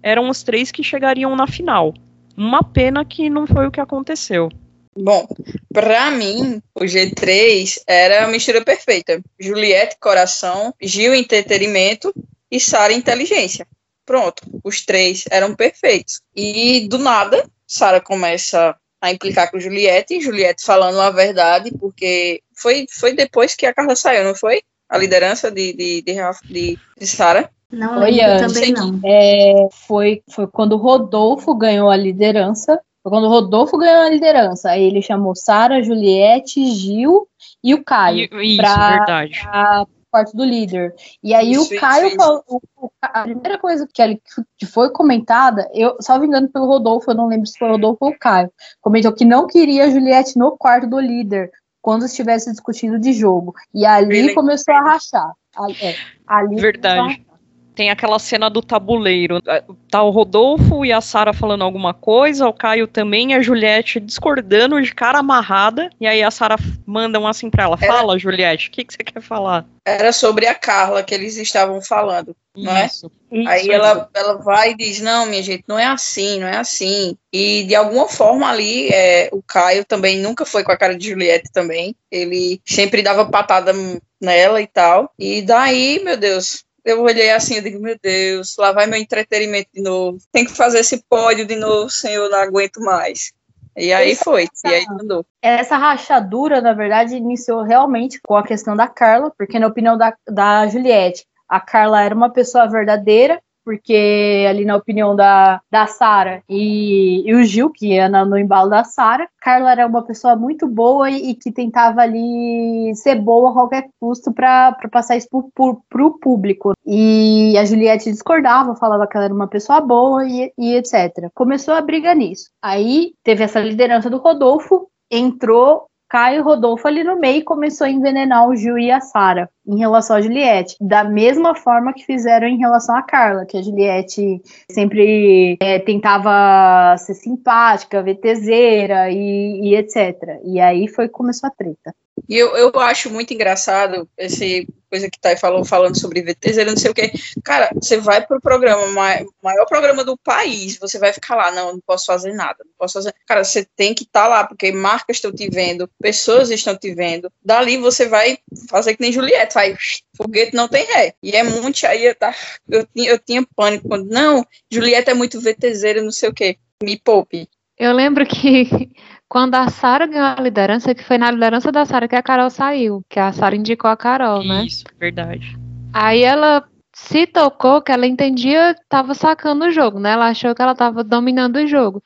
eram 0.00 0.28
os 0.28 0.44
três 0.44 0.70
que 0.70 0.84
chegariam 0.84 1.34
na 1.34 1.44
final. 1.44 1.92
Uma 2.36 2.62
pena 2.62 3.04
que 3.04 3.28
não 3.28 3.48
foi 3.48 3.66
o 3.66 3.70
que 3.72 3.80
aconteceu. 3.80 4.48
Bom, 4.96 5.26
pra 5.74 6.12
mim, 6.12 6.62
o 6.72 6.82
G3 6.82 7.80
era 7.84 8.24
a 8.24 8.28
mistura 8.28 8.64
perfeita. 8.64 9.20
Juliette, 9.40 9.96
coração, 9.98 10.72
Gil, 10.80 11.12
entretenimento 11.12 12.14
e 12.48 12.60
Sara, 12.60 12.92
inteligência. 12.92 13.66
Pronto, 14.06 14.44
os 14.62 14.86
três 14.86 15.24
eram 15.32 15.56
perfeitos. 15.56 16.20
E 16.32 16.86
do 16.86 16.96
nada, 16.96 17.44
Sara 17.66 18.00
começa 18.00 18.76
a 19.00 19.10
implicar 19.10 19.50
com 19.50 19.58
Juliette, 19.58 20.20
Juliette 20.20 20.64
falando 20.64 21.00
a 21.00 21.10
verdade, 21.10 21.72
porque 21.80 22.40
foi, 22.56 22.86
foi 22.88 23.14
depois 23.14 23.56
que 23.56 23.66
a 23.66 23.74
Carla 23.74 23.96
saiu, 23.96 24.22
não 24.22 24.36
foi? 24.36 24.62
A 24.92 24.98
liderança 24.98 25.50
de, 25.50 25.72
de, 25.72 26.02
de, 26.02 26.14
de, 26.44 26.78
de 26.98 27.06
Sara. 27.06 27.48
Não 27.70 27.94
Foi 28.00 28.20
antes. 28.20 28.52
também 28.52 28.72
não. 28.74 29.00
É, 29.02 29.66
foi, 29.88 30.22
foi 30.30 30.46
quando 30.46 30.72
o 30.74 30.76
Rodolfo 30.76 31.54
ganhou 31.54 31.88
a 31.88 31.96
liderança. 31.96 32.78
Foi 33.02 33.10
quando 33.10 33.24
o 33.24 33.28
Rodolfo 33.30 33.78
ganhou 33.78 34.02
a 34.02 34.10
liderança. 34.10 34.70
Aí 34.70 34.82
ele 34.84 35.00
chamou 35.00 35.34
Sara, 35.34 35.82
Juliette, 35.82 36.64
Gil 36.66 37.26
e 37.64 37.72
o 37.74 37.82
Caio. 37.82 38.28
Isso, 38.42 38.58
pra- 38.58 38.90
verdade. 38.98 39.40
a 39.46 39.86
quarto 40.10 40.36
do 40.36 40.44
líder. 40.44 40.94
E 41.24 41.32
aí 41.34 41.52
Isso, 41.52 41.74
o 41.74 41.80
Caio 41.80 42.08
isso, 42.08 42.16
falou. 42.16 42.44
o- 42.46 42.60
o- 42.76 42.90
a 43.00 43.22
primeira 43.22 43.56
coisa 43.58 43.88
que, 43.90 44.02
ele- 44.02 44.20
que 44.58 44.66
foi 44.66 44.90
comentada, 44.90 45.66
eu, 45.72 45.96
salvo 46.00 46.26
engano 46.26 46.50
pelo 46.50 46.66
Rodolfo, 46.66 47.10
eu 47.10 47.14
não 47.14 47.28
lembro 47.28 47.46
se 47.46 47.58
foi 47.58 47.68
o 47.68 47.72
Rodolfo 47.72 47.96
ou 48.04 48.10
o 48.10 48.18
Caio, 48.18 48.52
comentou 48.82 49.10
que 49.14 49.24
não 49.24 49.46
queria 49.46 49.86
a 49.86 49.90
Juliette 49.90 50.38
no 50.38 50.54
quarto 50.58 50.86
do 50.86 51.00
líder 51.00 51.50
quando 51.82 52.06
estivesse 52.06 52.50
discutindo 52.50 52.98
de 52.98 53.12
jogo. 53.12 53.54
E 53.74 53.84
ali 53.84 54.32
começou 54.32 54.72
a 54.72 54.80
rachar. 54.80 55.32
Ali, 55.54 55.76
é, 55.82 55.96
ali 56.26 56.56
Verdade. 56.56 57.26
Tem 57.74 57.90
aquela 57.90 58.18
cena 58.18 58.48
do 58.48 58.62
tabuleiro. 58.62 59.40
É, 59.46 59.62
tá 59.90 60.02
o 60.02 60.10
Rodolfo 60.10 60.84
e 60.84 60.92
a 60.92 61.00
Sara 61.00 61.32
falando 61.32 61.62
alguma 61.62 61.94
coisa, 61.94 62.48
o 62.48 62.52
Caio 62.52 62.86
também 62.86 63.32
e 63.32 63.34
a 63.34 63.42
Juliette 63.42 64.00
discordando 64.00 64.80
de 64.80 64.94
cara 64.94 65.18
amarrada. 65.18 65.90
E 66.00 66.06
aí 66.06 66.22
a 66.22 66.30
Sara 66.30 66.56
manda 66.86 67.18
um 67.18 67.26
assim 67.26 67.50
pra 67.50 67.64
ela: 67.64 67.76
Fala, 67.76 68.18
Juliette, 68.18 68.68
o 68.68 68.70
que, 68.70 68.84
que 68.84 68.92
você 68.92 69.02
quer 69.02 69.20
falar? 69.20 69.66
Era 69.84 70.12
sobre 70.12 70.46
a 70.46 70.54
Carla 70.54 71.02
que 71.02 71.14
eles 71.14 71.36
estavam 71.36 71.82
falando, 71.82 72.36
não 72.56 72.76
é? 72.76 72.86
Isso. 72.86 73.10
Aí 73.46 73.70
ela, 73.70 74.08
ela 74.14 74.34
vai 74.34 74.72
e 74.72 74.76
diz: 74.76 75.00
Não, 75.00 75.26
minha 75.26 75.42
gente, 75.42 75.64
não 75.66 75.78
é 75.78 75.86
assim, 75.86 76.38
não 76.38 76.46
é 76.46 76.56
assim. 76.56 77.16
E 77.32 77.64
de 77.64 77.74
alguma 77.74 78.08
forma 78.08 78.48
ali, 78.48 78.90
é, 78.90 79.28
o 79.32 79.42
Caio 79.42 79.84
também 79.84 80.18
nunca 80.18 80.44
foi 80.44 80.62
com 80.62 80.70
a 80.70 80.76
cara 80.76 80.96
de 80.96 81.08
Juliette 81.08 81.50
também. 81.52 81.96
Ele 82.10 82.60
sempre 82.64 83.02
dava 83.02 83.24
patada 83.24 83.72
nela 84.20 84.60
e 84.60 84.66
tal. 84.66 85.10
E 85.18 85.42
daí, 85.42 86.00
meu 86.04 86.16
Deus, 86.16 86.64
eu 86.84 87.02
olhei 87.02 87.30
assim, 87.30 87.56
eu 87.56 87.62
digo, 87.62 87.80
meu 87.80 87.96
Deus, 88.02 88.56
lá 88.58 88.72
vai 88.72 88.86
meu 88.86 88.98
entretenimento 88.98 89.68
de 89.72 89.82
novo. 89.82 90.18
Tem 90.32 90.44
que 90.44 90.52
fazer 90.52 90.80
esse 90.80 91.02
pódio 91.08 91.46
de 91.46 91.56
novo, 91.56 91.88
senhor, 91.90 92.28
não 92.28 92.38
aguento 92.38 92.80
mais. 92.80 93.32
E 93.76 93.92
aí 93.92 94.12
Essa- 94.12 94.24
foi, 94.24 94.48
e 94.64 94.68
aí 94.68 94.84
mandou. 94.86 95.24
Essa 95.40 95.76
rachadura, 95.76 96.60
na 96.60 96.74
verdade, 96.74 97.16
iniciou 97.16 97.62
realmente 97.62 98.20
com 98.22 98.36
a 98.36 98.42
questão 98.46 98.76
da 98.76 98.86
Carla, 98.86 99.32
porque, 99.38 99.58
na 99.58 99.66
opinião 99.66 99.96
da, 99.96 100.14
da 100.28 100.66
Juliette, 100.66 101.24
a 101.48 101.58
Carla 101.60 102.02
era 102.02 102.14
uma 102.14 102.30
pessoa 102.30 102.68
verdadeira, 102.68 103.40
porque 103.64 104.46
ali 104.48 104.64
na 104.64 104.76
opinião 104.76 105.14
da, 105.14 105.60
da 105.70 105.86
Sara 105.86 106.42
e, 106.48 107.22
e 107.28 107.34
o 107.34 107.44
Gil, 107.44 107.70
que 107.70 108.06
na- 108.08 108.24
no 108.24 108.38
embalo 108.38 108.70
da 108.70 108.84
Sara, 108.84 109.28
Carla 109.40 109.72
era 109.72 109.86
uma 109.86 110.02
pessoa 110.02 110.36
muito 110.36 110.66
boa 110.66 111.10
e, 111.10 111.30
e 111.30 111.34
que 111.34 111.50
tentava 111.52 112.00
ali 112.02 112.92
ser 112.94 113.16
boa 113.16 113.50
a 113.50 113.52
qualquer 113.54 113.88
custo 114.00 114.32
para 114.32 114.76
passar 114.90 115.16
isso 115.16 115.28
pro, 115.54 115.82
pro 115.88 116.18
público. 116.18 116.72
E 116.86 117.56
a 117.58 117.64
Juliette 117.64 118.10
discordava, 118.10 118.74
falava 118.76 119.06
que 119.06 119.16
ela 119.16 119.26
era 119.26 119.34
uma 119.34 119.48
pessoa 119.48 119.80
boa 119.80 120.26
e, 120.28 120.52
e 120.58 120.74
etc. 120.76 121.30
Começou 121.34 121.74
a 121.74 121.80
briga 121.80 122.14
nisso. 122.14 122.50
Aí 122.60 123.12
teve 123.22 123.44
essa 123.44 123.60
liderança 123.60 124.10
do 124.10 124.18
Rodolfo, 124.18 124.88
entrou 125.10 125.86
Caio 126.12 126.44
Rodolfo 126.44 126.86
ali 126.86 127.02
no 127.02 127.18
meio 127.18 127.38
e 127.38 127.42
começou 127.42 127.86
a 127.86 127.90
envenenar 127.90 128.46
o 128.46 128.54
Gil 128.54 128.76
e 128.76 128.90
a 128.90 129.00
Sara 129.00 129.48
em 129.66 129.78
relação 129.78 130.14
a 130.14 130.20
Juliette. 130.20 130.76
Da 130.78 131.02
mesma 131.02 131.54
forma 131.54 131.94
que 131.94 132.04
fizeram 132.04 132.46
em 132.46 132.58
relação 132.58 132.94
a 132.94 133.02
Carla, 133.02 133.46
que 133.46 133.56
a 133.56 133.62
Juliette 133.62 134.42
sempre 134.70 135.56
é, 135.58 135.78
tentava 135.78 136.98
ser 136.98 137.14
simpática, 137.14 138.02
VTZera 138.02 139.10
e, 139.10 139.70
e 139.70 139.74
etc. 139.74 140.38
E 140.44 140.60
aí 140.60 140.86
foi 140.86 141.08
começou 141.08 141.48
a 141.48 141.50
treta. 141.50 141.94
E 142.28 142.36
eu, 142.36 142.54
eu 142.56 142.70
acho 142.80 143.10
muito 143.10 143.32
engraçado 143.32 144.08
esse 144.18 144.66
coisa 144.90 145.08
que 145.10 145.18
Thay 145.18 145.38
falou, 145.38 145.64
falando 145.64 145.98
sobre 145.98 146.20
VTs, 146.20 146.58
ele 146.58 146.70
não 146.70 146.76
sei 146.76 146.90
o 146.90 146.94
quê. 146.94 147.10
Cara, 147.42 147.70
você 147.74 147.96
vai 147.96 148.26
pro 148.26 148.38
programa, 148.38 148.86
mai- 148.88 149.24
maior 149.42 149.64
programa 149.64 150.04
do 150.04 150.18
país, 150.18 150.76
você 150.76 150.98
vai 150.98 151.14
ficar 151.14 151.34
lá, 151.34 151.50
não, 151.50 151.72
não 151.72 151.80
posso 151.80 152.04
fazer 152.04 152.34
nada, 152.34 152.56
não 152.62 152.72
posso 152.78 152.94
fazer. 152.94 153.14
Cara, 153.26 153.42
você 153.42 153.66
tem 153.74 153.94
que 153.94 154.04
estar 154.04 154.28
lá, 154.28 154.46
porque 154.46 154.70
marcas 154.70 155.16
estão 155.16 155.32
te 155.32 155.48
vendo, 155.48 155.88
pessoas 155.98 156.50
estão 156.50 156.76
te 156.76 156.94
vendo. 156.94 157.32
Dali 157.42 157.78
você 157.78 158.06
vai 158.06 158.36
fazer 158.68 158.94
que 158.94 159.00
nem 159.00 159.10
Juliette, 159.12 159.54
vai, 159.54 159.74
foguete 160.14 160.54
não 160.54 160.68
tem 160.68 160.84
ré. 160.84 161.14
E 161.22 161.32
é 161.34 161.42
muito, 161.42 161.86
aí 161.86 162.04
eu, 162.04 162.14
tá, 162.14 162.34
eu, 162.68 162.86
tinha- 162.94 163.10
eu 163.12 163.18
tinha 163.18 163.46
pânico 163.56 163.88
quando, 163.88 164.10
não, 164.10 164.46
Juliette 164.70 165.08
é 165.10 165.14
muito 165.14 165.40
VTZera, 165.40 166.02
não 166.02 166.12
sei 166.12 166.28
o 166.28 166.34
quê. 166.34 166.58
Me 166.82 166.98
poupe. 166.98 167.48
Eu 167.78 167.92
lembro 167.94 168.26
que 168.26 168.90
quando 169.32 169.54
a 169.54 169.66
Sara 169.70 170.06
ganhou 170.06 170.26
a 170.26 170.42
liderança, 170.42 170.94
que 170.94 171.02
foi 171.02 171.16
na 171.16 171.30
liderança 171.30 171.72
da 171.72 171.86
Sara 171.86 172.06
que 172.06 172.14
a 172.14 172.22
Carol 172.22 172.50
saiu, 172.50 173.02
que 173.08 173.18
a 173.18 173.32
Sara 173.32 173.56
indicou 173.56 173.90
a 173.90 173.96
Carol, 173.96 174.44
né? 174.44 174.66
Isso, 174.66 174.84
verdade. 175.00 175.58
Aí 175.90 176.22
ela 176.22 176.62
se 176.92 177.26
tocou 177.26 177.80
que 177.80 177.90
ela 177.90 178.06
entendia, 178.06 178.76
tava 178.90 179.14
sacando 179.14 179.64
o 179.64 179.70
jogo, 179.70 179.98
né? 179.98 180.10
Ela 180.10 180.26
achou 180.26 180.54
que 180.54 180.60
ela 180.60 180.74
tava 180.74 181.02
dominando 181.02 181.56
o 181.56 181.66
jogo. 181.66 182.02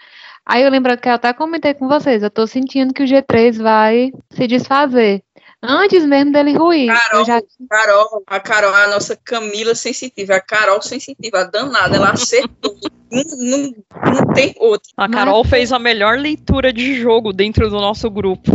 Aí 0.47 0.63
eu 0.63 0.71
lembro 0.71 0.97
que 0.97 1.09
eu 1.09 1.15
até 1.15 1.33
comentei 1.33 1.75
com 1.75 1.89
vocês, 1.89 2.23
eu 2.23 2.31
tô 2.31 2.47
sentindo 2.47 2.95
que 2.95 3.03
o 3.03 3.07
G3 3.07 3.61
vai 3.61 4.13
se 4.31 4.47
desfazer. 4.47 5.21
Antes 5.61 6.07
mesmo 6.07 6.31
dele 6.31 6.57
ruir. 6.57 6.87
Carol, 6.87 7.25
já 7.25 7.43
Carol, 7.69 8.23
a 8.25 8.39
Carol 8.39 8.73
a 8.73 8.87
nossa 8.87 9.17
Camila 9.17 9.75
sensitiva, 9.75 10.37
a 10.37 10.41
Carol 10.41 10.81
sensitiva, 10.81 11.41
a 11.41 11.45
danada, 11.45 11.97
ela 11.97 12.11
acertou. 12.11 12.79
Não, 13.11 14.13
não, 14.13 14.35
tem 14.35 14.55
outra. 14.59 14.89
A 14.97 15.09
Mas- 15.09 15.17
Carol 15.17 15.45
fez 15.45 15.73
a 15.73 15.79
melhor 15.79 16.19
leitura 16.19 16.73
de 16.73 16.95
jogo 16.95 17.33
dentro 17.33 17.69
do 17.71 17.77
nosso 17.77 18.11
grupo. 18.11 18.51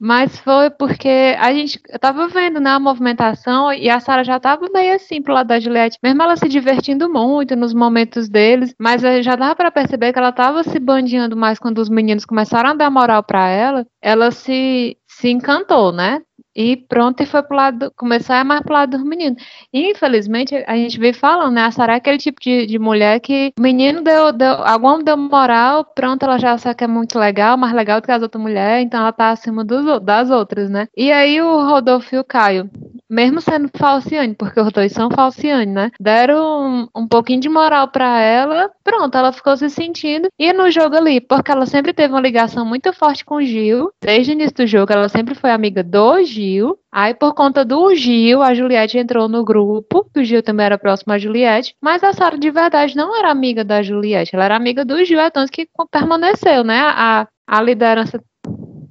Mas 0.00 0.38
foi 0.38 0.68
porque 0.70 1.34
a 1.38 1.50
gente, 1.54 1.80
eu 1.88 1.98
tava 1.98 2.28
vendo, 2.28 2.60
né, 2.60 2.70
a 2.70 2.80
movimentação 2.80 3.72
e 3.72 3.88
a 3.88 4.00
Sara 4.00 4.22
já 4.22 4.38
tava 4.38 4.68
meio 4.70 4.94
assim 4.94 5.22
pro 5.22 5.32
lado 5.32 5.46
da 5.46 5.58
Juliette, 5.58 5.98
mesmo 6.02 6.22
ela 6.22 6.36
se 6.36 6.46
divertindo 6.46 7.08
muito 7.08 7.56
nos 7.56 7.72
momentos 7.72 8.28
deles, 8.28 8.74
mas 8.78 9.00
já 9.00 9.34
dava 9.34 9.56
pra 9.56 9.70
perceber 9.70 10.12
que 10.12 10.18
ela 10.18 10.32
tava 10.32 10.62
se 10.62 10.78
bandeando 10.78 11.34
mais 11.36 11.58
quando 11.58 11.78
os 11.78 11.88
meninos 11.88 12.26
começaram 12.26 12.70
a 12.70 12.74
dar 12.74 12.90
moral 12.90 13.22
pra 13.22 13.48
ela, 13.48 13.86
ela 14.02 14.30
se, 14.30 14.98
se 15.08 15.30
encantou, 15.30 15.90
né? 15.90 16.20
E 16.54 16.76
pronto, 16.76 17.22
e 17.22 17.26
foi 17.26 17.42
pro 17.42 17.56
lado, 17.56 17.92
começou 17.96 18.36
a 18.36 18.44
mais 18.44 18.60
pro 18.62 18.74
lado 18.74 18.96
dos 18.96 19.04
meninos. 19.04 19.42
Infelizmente, 19.72 20.54
a 20.66 20.76
gente 20.76 20.98
vem 20.98 21.12
falando, 21.12 21.54
né? 21.54 21.62
A 21.62 21.70
Sara 21.70 21.94
é 21.94 21.96
aquele 21.96 22.18
tipo 22.18 22.40
de, 22.40 22.66
de 22.66 22.78
mulher 22.78 23.20
que 23.20 23.52
o 23.58 23.62
menino 23.62 24.02
deu, 24.02 24.32
deu, 24.32 24.56
deu 25.04 25.16
moral, 25.16 25.84
pronto, 25.84 26.22
ela 26.24 26.38
já 26.38 26.56
sabe 26.58 26.76
que 26.76 26.84
é 26.84 26.86
muito 26.86 27.18
legal, 27.18 27.56
mais 27.56 27.74
legal 27.74 28.00
do 28.00 28.04
que 28.04 28.12
as 28.12 28.22
outras 28.22 28.42
mulheres, 28.42 28.84
então 28.84 29.00
ela 29.00 29.12
tá 29.12 29.30
acima 29.30 29.64
dos, 29.64 30.00
das 30.02 30.30
outras, 30.30 30.70
né? 30.70 30.88
E 30.96 31.10
aí 31.10 31.40
o 31.40 31.66
Rodolfo 31.66 32.14
e 32.14 32.18
o 32.18 32.24
Caio, 32.24 32.70
mesmo 33.10 33.40
sendo 33.40 33.70
falciane, 33.76 34.34
porque 34.34 34.60
os 34.60 34.72
dois 34.72 34.92
são 34.92 35.10
falciane, 35.10 35.72
né? 35.72 35.90
Deram 36.00 36.88
um, 36.94 37.02
um 37.02 37.08
pouquinho 37.08 37.40
de 37.40 37.48
moral 37.48 37.88
pra 37.88 38.20
ela, 38.20 38.70
pronto, 38.82 39.16
ela 39.16 39.32
ficou 39.32 39.56
se 39.56 39.68
sentindo. 39.70 40.28
E 40.38 40.52
no 40.52 40.70
jogo 40.70 40.96
ali, 40.96 41.20
porque 41.20 41.50
ela 41.50 41.66
sempre 41.66 41.92
teve 41.92 42.12
uma 42.12 42.20
ligação 42.20 42.64
muito 42.64 42.92
forte 42.92 43.24
com 43.24 43.36
o 43.36 43.42
Gil, 43.42 43.90
desde 44.02 44.32
o 44.32 44.34
início 44.34 44.56
do 44.56 44.66
jogo, 44.66 44.92
ela 44.92 45.08
sempre 45.08 45.34
foi 45.34 45.50
amiga 45.50 45.82
do 45.82 46.22
Gil. 46.24 46.78
Aí, 46.92 47.12
por 47.12 47.34
conta 47.34 47.64
do 47.64 47.94
Gil, 47.94 48.40
a 48.42 48.54
Juliette 48.54 48.98
entrou 48.98 49.28
no 49.28 49.44
grupo, 49.44 50.08
que 50.12 50.20
o 50.20 50.24
Gil 50.24 50.42
também 50.42 50.66
era 50.66 50.78
próximo 50.78 51.12
à 51.12 51.18
Juliette, 51.18 51.74
mas 51.82 52.04
a 52.04 52.12
Sara 52.12 52.38
de 52.38 52.50
verdade 52.50 52.96
não 52.96 53.16
era 53.16 53.30
amiga 53.30 53.64
da 53.64 53.82
Juliette, 53.82 54.34
ela 54.34 54.44
era 54.44 54.56
amiga 54.56 54.84
do 54.84 55.04
Gil, 55.04 55.20
é 55.20 55.30
tanto 55.30 55.50
que 55.50 55.68
permaneceu, 55.90 56.62
né? 56.62 56.80
A, 56.80 57.26
a 57.46 57.62
liderança 57.62 58.22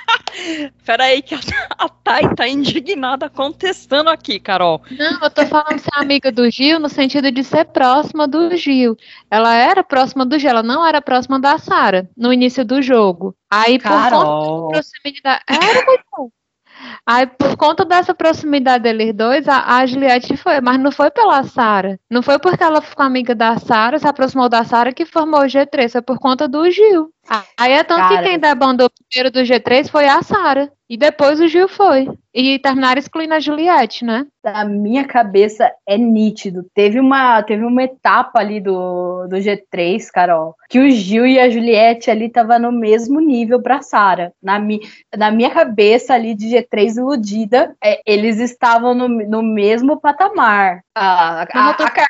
Pera 0.85 1.05
aí 1.05 1.23
que 1.23 1.35
a, 1.35 1.39
a 1.79 1.89
Thay 1.89 2.35
tá 2.35 2.49
indignada 2.49 3.29
contestando 3.29 4.11
aqui, 4.11 4.39
Carol. 4.39 4.83
Não, 4.91 5.21
eu 5.23 5.31
tô 5.31 5.47
falando 5.47 5.79
ser 5.79 5.91
amiga 5.95 6.31
do 6.31 6.49
Gil 6.51 6.79
no 6.79 6.89
sentido 6.89 7.31
de 7.31 7.43
ser 7.43 7.65
próxima 7.67 8.29
do 8.29 8.57
Gil. 8.57 8.97
Ela 9.31 9.55
era 9.55 9.83
próxima 9.83 10.25
do 10.25 10.39
Gil, 10.39 10.51
ela 10.51 10.63
não 10.63 10.87
era 10.87 11.01
próxima 11.03 11.41
da 11.41 11.59
Sara 11.59 12.09
no 12.17 12.33
início 12.33 12.65
do 12.65 12.81
jogo. 12.83 13.37
Aí 13.51 13.79
por 13.79 13.89
conta 13.89 14.11
Carol. 14.11 14.69
da 14.69 14.75
proximidade. 14.75 15.43
Era 15.49 15.87
muito 15.87 16.05
bom. 16.17 16.31
Aí, 17.07 17.27
por 17.27 17.57
conta 17.57 17.85
dessa 17.85 18.15
proximidade 18.15 18.83
deles 18.83 19.15
dois, 19.15 19.49
a, 19.49 19.77
a 19.77 19.87
Juliette 19.87 20.37
foi, 20.37 20.61
mas 20.61 20.79
não 20.79 20.91
foi 20.91 21.11
pela 21.11 21.43
Sara. 21.45 21.99
Não 22.11 22.23
foi 22.23 22.39
porque 22.39 22.63
ela 22.63 22.81
ficou 22.81 23.05
amiga 23.05 23.35
da 23.35 23.59
Sara, 23.59 23.99
se 23.99 24.07
aproximou 24.07 24.49
da 24.49 24.65
Sara 24.65 24.93
que 24.93 25.07
formou 25.07 25.41
o 25.41 25.47
G3, 25.47 25.93
foi 25.93 26.03
por 26.03 26.19
conta 26.19 26.49
do 26.49 26.69
Gil. 26.71 27.11
Aí 27.59 27.73
é 27.73 27.83
tanto 27.83 28.09
Cara. 28.09 28.17
que 28.19 28.29
quem 28.29 28.39
debandou 28.39 28.91
primeiro 29.09 29.33
do 29.33 29.41
G3 29.41 29.89
foi 29.89 30.07
a 30.07 30.23
Sara. 30.23 30.71
E 30.89 30.97
depois 30.97 31.41
o 31.41 31.49
Gil 31.49 31.69
foi. 31.69 32.09
E 32.33 32.59
terminaram 32.59 32.99
excluindo 32.99 33.33
a 33.35 33.41
Juliette, 33.41 34.05
né? 34.05 34.27
Na 34.45 34.65
minha 34.65 35.05
cabeça 35.07 35.73
é 35.89 35.97
nítido. 35.97 36.65
Teve 36.75 37.01
uma, 37.01 37.43
teve 37.43 37.65
uma 37.65 37.83
etapa 37.83 38.39
ali 38.39 38.61
do, 38.61 39.27
do 39.27 39.37
G3, 39.37 40.07
Carol, 40.13 40.55
que 40.69 40.79
o 40.79 40.91
Gil 40.91 41.27
e 41.27 41.41
a 41.41 41.49
Juliette 41.49 42.11
ali 42.11 42.29
tava 42.29 42.59
no 42.59 42.71
mesmo 42.71 43.21
nível 43.21 43.61
pra 43.63 43.81
Sara. 43.81 44.33
Na, 44.41 44.59
mi, 44.59 44.81
na 45.17 45.31
minha 45.31 45.51
cabeça 45.51 46.13
ali 46.15 46.35
de 46.35 46.49
G3 46.49 46.99
iludida, 46.99 47.75
é, 47.83 48.01
eles 48.07 48.39
estavam 48.39 48.95
no, 48.95 49.09
no 49.09 49.43
mesmo 49.43 49.99
patamar. 49.99 50.83
A, 50.95 51.47
Carla, 51.51 51.75
tá- 51.75 52.07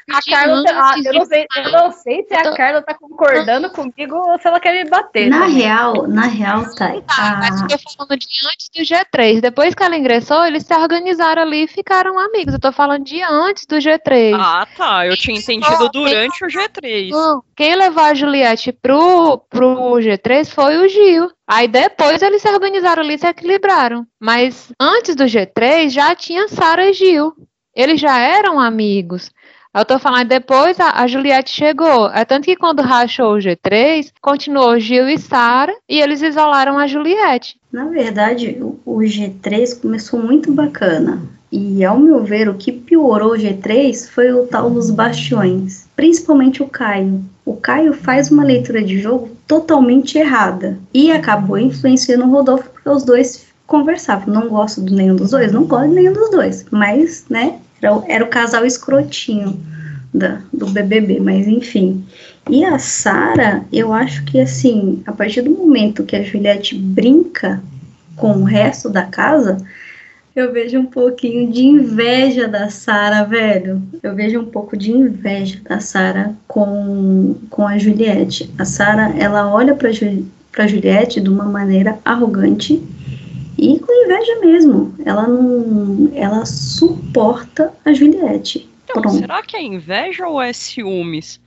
eu, 1.06 1.14
não 1.14 1.24
sei, 1.26 1.46
eu 1.56 1.72
não 1.72 1.92
sei 1.92 2.24
se 2.26 2.34
a 2.34 2.42
tô- 2.42 2.56
Carla 2.56 2.82
tá 2.82 2.94
concordando 2.94 3.70
comigo 3.70 4.16
ou 4.16 4.38
se 4.40 4.46
ela 4.48 4.60
quer 4.60 4.84
me 4.84 4.90
bater. 4.90 5.28
Na 5.30 5.40
também. 5.40 5.54
real, 5.54 6.06
na 6.08 6.26
real, 6.26 6.62
tá. 6.74 7.00
Tá, 7.02 7.36
mas 7.40 7.62
a- 7.62 7.66
eu 7.70 7.78
tô 7.78 7.90
falando 7.96 8.18
de 8.18 8.26
antes 8.46 8.65
do 8.74 8.82
G3. 8.82 9.40
Depois 9.40 9.74
que 9.74 9.82
ela 9.82 9.96
ingressou, 9.96 10.44
eles 10.44 10.64
se 10.64 10.74
organizaram 10.74 11.42
ali 11.42 11.64
e 11.64 11.68
ficaram 11.68 12.18
amigos. 12.18 12.54
Eu 12.54 12.60
tô 12.60 12.72
falando 12.72 13.04
de 13.04 13.20
antes 13.22 13.66
do 13.66 13.76
G3. 13.76 14.34
Ah, 14.34 14.66
tá. 14.76 15.06
Eu 15.06 15.16
tinha 15.16 15.38
entendido 15.38 15.88
durante 15.90 16.44
o 16.44 16.48
G3. 16.48 17.10
Não, 17.10 17.42
Quem 17.56 17.74
levou 17.74 18.02
a 18.02 18.14
Juliette 18.14 18.72
pro, 18.72 19.38
pro 19.50 19.96
G3 19.98 20.48
foi 20.50 20.76
o 20.78 20.88
Gil. 20.88 21.30
Aí 21.46 21.68
depois 21.68 22.22
eles 22.22 22.42
se 22.42 22.48
organizaram 22.48 23.02
ali 23.02 23.14
e 23.14 23.18
se 23.18 23.26
equilibraram. 23.26 24.06
Mas 24.20 24.72
antes 24.80 25.14
do 25.14 25.24
G3 25.24 25.90
já 25.90 26.14
tinha 26.14 26.48
Sara 26.48 26.88
e 26.88 26.92
Gil. 26.92 27.32
Eles 27.74 28.00
já 28.00 28.18
eram 28.18 28.58
amigos. 28.58 29.30
Eu 29.76 29.84
tô 29.84 29.98
falando, 29.98 30.28
depois 30.28 30.80
a, 30.80 31.02
a 31.02 31.06
Juliette 31.06 31.50
chegou. 31.50 32.08
É 32.10 32.24
tanto 32.24 32.46
que 32.46 32.56
quando 32.56 32.80
rachou 32.80 33.34
o 33.34 33.38
G3, 33.38 34.10
continuou 34.22 34.80
Gil 34.80 35.06
e 35.06 35.18
Sara 35.18 35.74
e 35.86 36.00
eles 36.00 36.22
isolaram 36.22 36.78
a 36.78 36.86
Juliette. 36.86 37.58
Na 37.70 37.84
verdade, 37.84 38.56
o, 38.58 38.78
o 38.86 39.00
G3 39.00 39.78
começou 39.78 40.18
muito 40.18 40.50
bacana. 40.50 41.20
E 41.52 41.84
ao 41.84 41.98
meu 41.98 42.24
ver, 42.24 42.48
o 42.48 42.54
que 42.54 42.72
piorou 42.72 43.34
o 43.34 43.36
G3 43.36 44.08
foi 44.08 44.32
o 44.32 44.46
tal 44.46 44.70
dos 44.70 44.90
bastiões, 44.90 45.86
principalmente 45.94 46.62
o 46.62 46.68
Caio. 46.68 47.22
O 47.44 47.54
Caio 47.54 47.92
faz 47.92 48.30
uma 48.30 48.44
leitura 48.44 48.82
de 48.82 48.98
jogo 48.98 49.30
totalmente 49.46 50.16
errada 50.16 50.78
e 50.92 51.12
acabou 51.12 51.58
influenciando 51.58 52.24
o 52.24 52.30
Rodolfo 52.30 52.70
porque 52.70 52.88
os 52.88 53.04
dois 53.04 53.44
conversavam. 53.66 54.32
Não 54.32 54.48
gosto 54.48 54.82
de 54.82 54.94
nenhum 54.94 55.16
dos 55.16 55.32
dois, 55.32 55.52
não 55.52 55.64
gosto 55.64 55.90
de 55.90 55.94
nenhum 55.96 56.14
dos 56.14 56.30
dois, 56.30 56.64
mas, 56.70 57.26
né, 57.28 57.60
era, 57.86 58.02
era 58.08 58.24
o 58.24 58.28
casal 58.28 58.66
escrotinho 58.66 59.58
da, 60.12 60.40
do 60.52 60.66
BBB, 60.66 61.20
mas 61.20 61.46
enfim. 61.46 62.04
E 62.48 62.64
a 62.64 62.78
Sara, 62.78 63.64
eu 63.72 63.92
acho 63.92 64.24
que 64.24 64.40
assim, 64.40 65.02
a 65.06 65.12
partir 65.12 65.42
do 65.42 65.50
momento 65.50 66.04
que 66.04 66.16
a 66.16 66.22
Juliette 66.22 66.76
brinca 66.76 67.62
com 68.16 68.32
o 68.32 68.44
resto 68.44 68.88
da 68.88 69.02
casa, 69.02 69.58
eu 70.34 70.52
vejo 70.52 70.78
um 70.78 70.86
pouquinho 70.86 71.50
de 71.50 71.64
inveja 71.64 72.46
da 72.46 72.68
Sara, 72.68 73.24
velho. 73.24 73.82
Eu 74.02 74.14
vejo 74.14 74.40
um 74.40 74.44
pouco 74.44 74.76
de 74.76 74.92
inveja 74.92 75.58
da 75.66 75.80
Sara 75.80 76.34
com, 76.46 77.36
com 77.48 77.66
a 77.66 77.78
Juliette. 77.78 78.52
A 78.58 78.64
Sara, 78.64 79.14
ela 79.18 79.52
olha 79.52 79.74
para 79.74 79.90
para 80.52 80.66
Juliette 80.66 81.20
de 81.20 81.28
uma 81.28 81.44
maneira 81.44 81.98
arrogante 82.02 82.82
e 83.58 83.78
com 83.78 84.04
inveja 84.04 84.40
mesmo. 84.40 84.94
Ela 85.04 85.26
não, 85.26 86.10
ela 86.14 86.44
suporta 86.44 87.72
a 87.84 87.92
Juliette. 87.92 88.68
Então, 88.88 89.10
será 89.10 89.42
que 89.42 89.56
é 89.56 89.62
inveja 89.62 90.26
ou 90.28 90.40
é 90.40 90.52
ciúmes? 90.52 91.40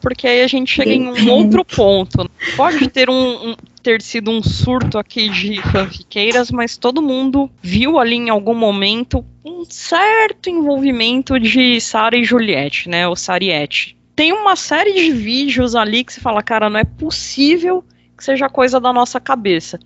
Porque 0.00 0.26
aí 0.26 0.42
a 0.42 0.46
gente 0.46 0.72
chega 0.72 0.92
em 0.92 1.08
um 1.08 1.30
outro 1.30 1.64
ponto. 1.64 2.30
Pode 2.56 2.88
ter 2.88 3.10
um, 3.10 3.50
um 3.50 3.56
ter 3.82 4.02
sido 4.02 4.32
um 4.32 4.42
surto 4.42 4.98
aqui 4.98 5.28
de 5.28 5.62
fanfiqueiras, 5.70 6.50
mas 6.50 6.76
todo 6.76 7.00
mundo 7.00 7.48
viu 7.62 7.98
ali 8.00 8.16
em 8.16 8.30
algum 8.30 8.54
momento 8.54 9.24
um 9.44 9.64
certo 9.64 10.50
envolvimento 10.50 11.38
de 11.38 11.80
Sara 11.80 12.16
e 12.16 12.24
Juliette, 12.24 12.88
né? 12.88 13.06
O 13.06 13.14
Sariette. 13.14 13.96
Tem 14.16 14.32
uma 14.32 14.56
série 14.56 14.92
de 14.92 15.12
vídeos 15.12 15.76
ali 15.76 16.02
que 16.02 16.12
você 16.12 16.20
fala, 16.20 16.42
cara, 16.42 16.68
não 16.68 16.80
é 16.80 16.84
possível 16.84 17.84
que 18.16 18.24
seja 18.24 18.48
coisa 18.48 18.80
da 18.80 18.92
nossa 18.92 19.20
cabeça. 19.20 19.78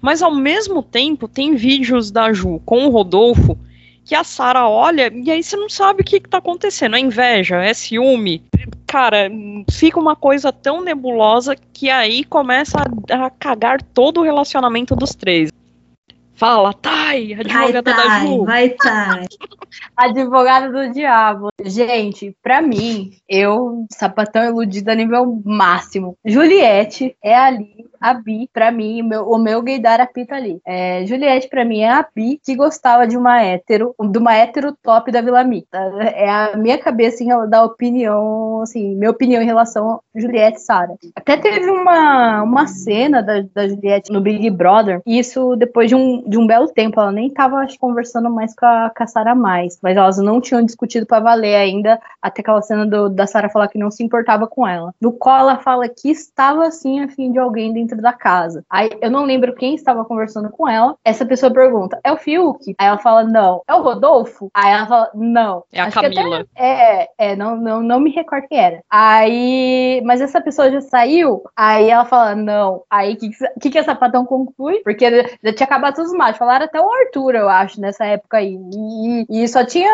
Mas 0.00 0.22
ao 0.22 0.34
mesmo 0.34 0.82
tempo, 0.82 1.28
tem 1.28 1.54
vídeos 1.54 2.10
da 2.10 2.32
Ju 2.32 2.60
com 2.64 2.86
o 2.86 2.90
Rodolfo 2.90 3.58
que 4.04 4.14
a 4.14 4.24
Sara 4.24 4.68
olha 4.68 5.12
e 5.14 5.30
aí 5.30 5.42
você 5.42 5.56
não 5.56 5.68
sabe 5.68 6.02
o 6.02 6.04
que, 6.04 6.16
está 6.16 6.38
acontecendo. 6.38 6.96
É 6.96 6.98
inveja, 7.00 7.62
é 7.62 7.72
ciúme. 7.74 8.42
Cara, 8.86 9.30
fica 9.70 10.00
uma 10.00 10.16
coisa 10.16 10.52
tão 10.52 10.82
nebulosa 10.82 11.54
que 11.72 11.88
aí 11.88 12.24
começa 12.24 12.78
a, 12.78 13.26
a 13.26 13.30
cagar 13.30 13.80
todo 13.82 14.20
o 14.20 14.24
relacionamento 14.24 14.96
dos 14.96 15.14
três. 15.14 15.50
Fala, 16.34 16.72
Thay, 16.72 17.34
advogada 17.34 17.92
vai, 17.92 18.08
da 18.08 18.20
Ju. 18.20 18.44
Vai, 18.44 18.70
Thay. 18.70 19.26
advogada 19.94 20.72
do 20.72 20.92
diabo. 20.92 21.48
Gente, 21.62 22.34
pra 22.42 22.62
mim, 22.62 23.12
eu, 23.28 23.84
sapatão 23.92 24.44
iludida 24.44 24.94
nível 24.94 25.40
máximo. 25.44 26.16
Juliette 26.24 27.14
é 27.22 27.36
ali 27.36 27.89
a 28.00 28.14
Bi, 28.14 28.48
pra 28.52 28.70
mim, 28.70 29.02
o 29.02 29.04
meu, 29.04 29.28
o 29.28 29.38
meu 29.38 29.62
gaydar 29.62 30.00
apita 30.00 30.36
ali. 30.36 30.60
É, 30.64 31.04
Juliette, 31.06 31.48
pra 31.48 31.64
mim, 31.64 31.80
é 31.80 31.90
a 31.90 32.06
Bi 32.14 32.40
que 32.42 32.54
gostava 32.54 33.06
de 33.06 33.16
uma 33.16 33.42
hétero, 33.42 33.94
de 34.00 34.18
uma 34.18 34.34
hétero 34.34 34.76
top 34.82 35.12
da 35.12 35.20
Vila 35.20 35.44
Mita. 35.44 35.78
É 36.14 36.28
a 36.28 36.56
minha 36.56 36.78
cabeça 36.78 37.22
em 37.22 37.30
da 37.48 37.64
opinião, 37.64 38.62
assim, 38.62 38.94
minha 38.96 39.10
opinião 39.10 39.42
em 39.42 39.46
relação 39.46 39.90
a 39.90 40.20
Juliette 40.20 40.58
e 40.58 40.62
Sara. 40.62 40.94
Até 41.14 41.36
teve 41.36 41.70
uma, 41.70 42.42
uma 42.42 42.66
cena 42.66 43.22
da, 43.22 43.42
da 43.54 43.68
Juliette 43.68 44.12
no 44.12 44.20
Big 44.20 44.48
Brother, 44.50 45.00
e 45.06 45.18
isso 45.18 45.54
depois 45.56 45.88
de 45.88 45.94
um, 45.94 46.28
de 46.28 46.38
um 46.38 46.46
belo 46.46 46.68
tempo, 46.68 47.00
ela 47.00 47.12
nem 47.12 47.30
tava 47.30 47.58
acho, 47.58 47.78
conversando 47.78 48.30
mais 48.30 48.54
com 48.54 48.66
a, 48.66 48.90
a 48.94 49.06
Sara 49.06 49.34
mais, 49.34 49.78
mas 49.82 49.96
elas 49.96 50.18
não 50.18 50.40
tinham 50.40 50.62
discutido 50.62 51.06
para 51.06 51.20
valer 51.20 51.54
ainda, 51.54 52.00
até 52.20 52.40
aquela 52.40 52.62
cena 52.62 52.86
do, 52.86 53.08
da 53.08 53.26
Sara 53.26 53.48
falar 53.48 53.68
que 53.68 53.78
não 53.78 53.90
se 53.90 54.02
importava 54.02 54.46
com 54.46 54.66
ela. 54.66 54.94
No 55.00 55.12
qual 55.12 55.38
ela 55.38 55.58
fala 55.58 55.88
que 55.88 56.10
estava, 56.10 56.66
assim, 56.66 57.00
a 57.00 57.08
fim 57.08 57.32
de 57.32 57.38
alguém 57.38 57.72
dentro 57.72 57.89
dentro 57.90 58.02
da 58.02 58.12
casa. 58.12 58.64
Aí 58.68 58.90
eu 59.00 59.10
não 59.10 59.24
lembro 59.24 59.54
quem 59.54 59.74
estava 59.74 60.04
conversando 60.04 60.50
com 60.50 60.68
ela. 60.68 60.96
Essa 61.04 61.24
pessoa 61.24 61.52
pergunta: 61.52 62.00
é 62.04 62.12
o 62.12 62.16
Fiuk? 62.16 62.74
Aí 62.78 62.86
ela 62.86 62.98
fala: 62.98 63.24
não. 63.24 63.62
É 63.68 63.74
o 63.74 63.82
Rodolfo? 63.82 64.50
Aí 64.54 64.72
ela 64.72 64.86
fala: 64.86 65.10
não. 65.14 65.64
É 65.72 65.80
a 65.80 65.86
Acho 65.86 66.00
Camila. 66.00 66.40
Até, 66.40 66.48
é, 66.56 67.08
é, 67.18 67.36
não, 67.36 67.56
não, 67.56 67.82
não 67.82 68.00
me 68.00 68.10
recordo 68.10 68.48
quem 68.48 68.58
era. 68.58 68.82
Aí, 68.90 70.02
mas 70.04 70.20
essa 70.20 70.40
pessoa 70.40 70.70
já 70.70 70.80
saiu. 70.80 71.42
Aí 71.56 71.90
ela 71.90 72.04
fala: 72.04 72.34
não. 72.34 72.82
Aí 72.90 73.14
o 73.14 73.16
que, 73.16 73.30
que, 73.60 73.70
que 73.70 73.78
essa 73.78 73.90
sapatão 73.90 74.24
conclui? 74.24 74.80
Porque 74.82 75.24
já 75.42 75.52
tinha 75.52 75.66
acabado 75.66 75.96
todos 75.96 76.10
os 76.10 76.16
machos. 76.16 76.38
Falaram 76.38 76.64
até 76.64 76.80
o 76.80 76.90
Arthur, 76.90 77.34
eu 77.34 77.48
acho, 77.48 77.80
nessa 77.80 78.04
época 78.06 78.38
aí. 78.38 78.58
E, 78.72 79.42
e 79.42 79.48
só 79.48 79.64
tinha 79.64 79.90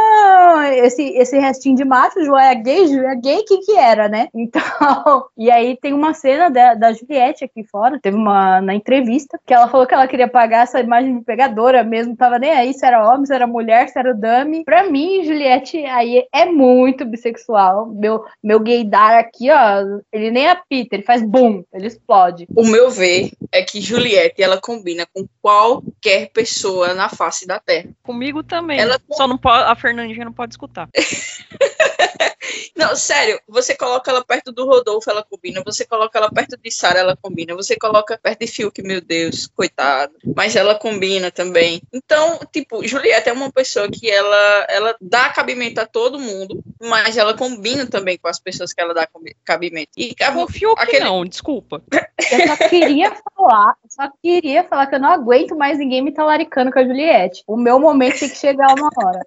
esse, 0.85 1.03
esse 1.17 1.39
restinho 1.39 1.77
de 1.77 1.85
macho. 1.85 2.23
João 2.25 2.39
é 2.39 2.55
gay, 2.55 2.87
João 2.87 3.11
é 3.11 3.17
gay, 3.17 3.39
o 3.39 3.45
que 3.45 3.59
que 3.59 3.77
era, 3.77 4.09
né? 4.09 4.29
Então, 4.47 5.27
e 5.37 5.51
aí 5.51 5.77
tem 5.77 5.93
uma 5.93 6.15
cena 6.15 6.49
da, 6.49 6.75
da 6.75 6.93
Juliette 6.93 7.45
aqui 7.45 7.65
fora 7.65 7.86
teve 8.01 8.17
uma 8.17 8.61
na 8.61 8.75
entrevista 8.75 9.39
que 9.47 9.55
ela 9.55 9.69
falou 9.69 9.87
que 9.87 9.95
ela 9.95 10.07
queria 10.07 10.29
pagar 10.29 10.63
essa 10.63 10.81
imagem 10.81 11.19
de 11.19 11.25
pegadora 11.25 11.83
mesmo, 11.83 12.17
tava 12.17 12.39
nem 12.39 12.51
aí 12.51 12.73
se 12.73 12.85
era 12.85 13.09
homem, 13.09 13.27
se 13.27 13.35
era 13.35 13.47
mulher, 13.47 13.89
se 13.89 13.99
era 13.99 14.15
dummy. 14.15 14.65
Pra 14.65 14.89
mim, 14.91 15.25
Juliette 15.25 15.85
aí 15.87 16.27
é 16.33 16.47
muito 16.47 17.05
bissexual. 17.05 17.87
Meu, 17.87 18.25
meu 18.43 18.61
gaydar 18.61 19.19
aqui, 19.19 19.51
ó, 19.51 20.01
ele 20.13 20.31
nem 20.31 20.49
apita, 20.49 20.97
ele 20.97 21.03
faz 21.03 21.23
boom, 21.23 21.65
ele 21.73 21.87
explode. 21.87 22.47
O 22.55 22.65
meu 22.65 22.91
ver 22.91 23.31
é 23.53 23.63
que 23.63 23.81
Juliette, 23.81 24.43
ela 24.43 24.61
combina 24.61 25.07
com 25.13 25.27
qualquer 25.41 26.31
pessoa 26.33 26.95
na 26.95 27.09
face 27.09 27.47
da 27.47 27.59
Terra. 27.61 27.89
Comigo 28.03 28.43
também. 28.43 28.79
Ela 28.79 29.01
só 29.13 29.27
não 29.27 29.39
pode, 29.39 29.65
a 29.65 29.75
Fernandinha 29.75 30.25
não 30.25 30.33
pode 30.33 30.55
escutar. 30.55 30.89
Não, 32.77 32.95
sério, 32.95 33.41
você 33.49 33.77
coloca 33.77 34.11
ela 34.11 34.25
perto 34.25 34.53
do 34.53 34.67
Rodolfo, 34.67 35.11
ela 35.11 35.25
combina. 35.25 35.63
Você 35.65 35.85
coloca 35.85 36.19
ela 36.19 36.31
perto 36.31 36.57
de 36.57 36.71
Sara, 36.71 36.99
ela 36.99 37.17
combina. 37.17 37.55
Você 37.55 37.77
coloca 37.77 38.19
perto 38.19 38.41
de 38.41 38.47
Fiuk, 38.47 38.83
meu 38.83 39.01
Deus, 39.01 39.47
coitado. 39.47 40.15
Mas 40.35 40.57
ela 40.57 40.75
combina 40.75 41.31
também. 41.31 41.83
Então, 41.93 42.39
tipo, 42.53 42.87
Julieta 42.87 43.31
é 43.31 43.33
uma 43.33 43.51
pessoa 43.51 43.89
que 43.91 44.11
ela, 44.11 44.67
ela 44.69 44.97
dá 45.01 45.29
cabimento 45.31 45.81
a 45.81 45.87
todo 45.87 46.19
mundo, 46.19 46.63
mas 46.81 47.17
ela 47.17 47.35
combina 47.35 47.87
também 47.87 48.19
com 48.19 48.29
as 48.29 48.39
pessoas 48.39 48.73
que 48.73 48.81
ela 48.81 48.95
dá 48.95 49.09
cabimento. 49.45 49.91
E 49.97 50.15
o 50.37 50.49
Fiuk 50.49 50.81
aquele... 50.81 51.05
não, 51.05 51.25
desculpa. 51.25 51.83
Eu 52.31 52.47
só 52.47 52.69
queria 52.69 53.15
falar, 53.15 53.75
só 53.89 54.11
queria 54.23 54.65
falar 54.65 54.87
que 54.87 54.95
eu 54.95 55.01
não 55.01 55.11
aguento 55.11 55.57
mais 55.57 55.79
ninguém 55.79 56.03
me 56.03 56.13
talaricando 56.13 56.71
com 56.71 56.79
a 56.79 56.85
Juliette. 56.85 57.43
O 57.47 57.57
meu 57.57 57.79
momento 57.79 58.21
tem 58.21 58.29
que 58.29 58.37
chegar 58.37 58.75
uma 58.75 58.91
hora. 58.97 59.21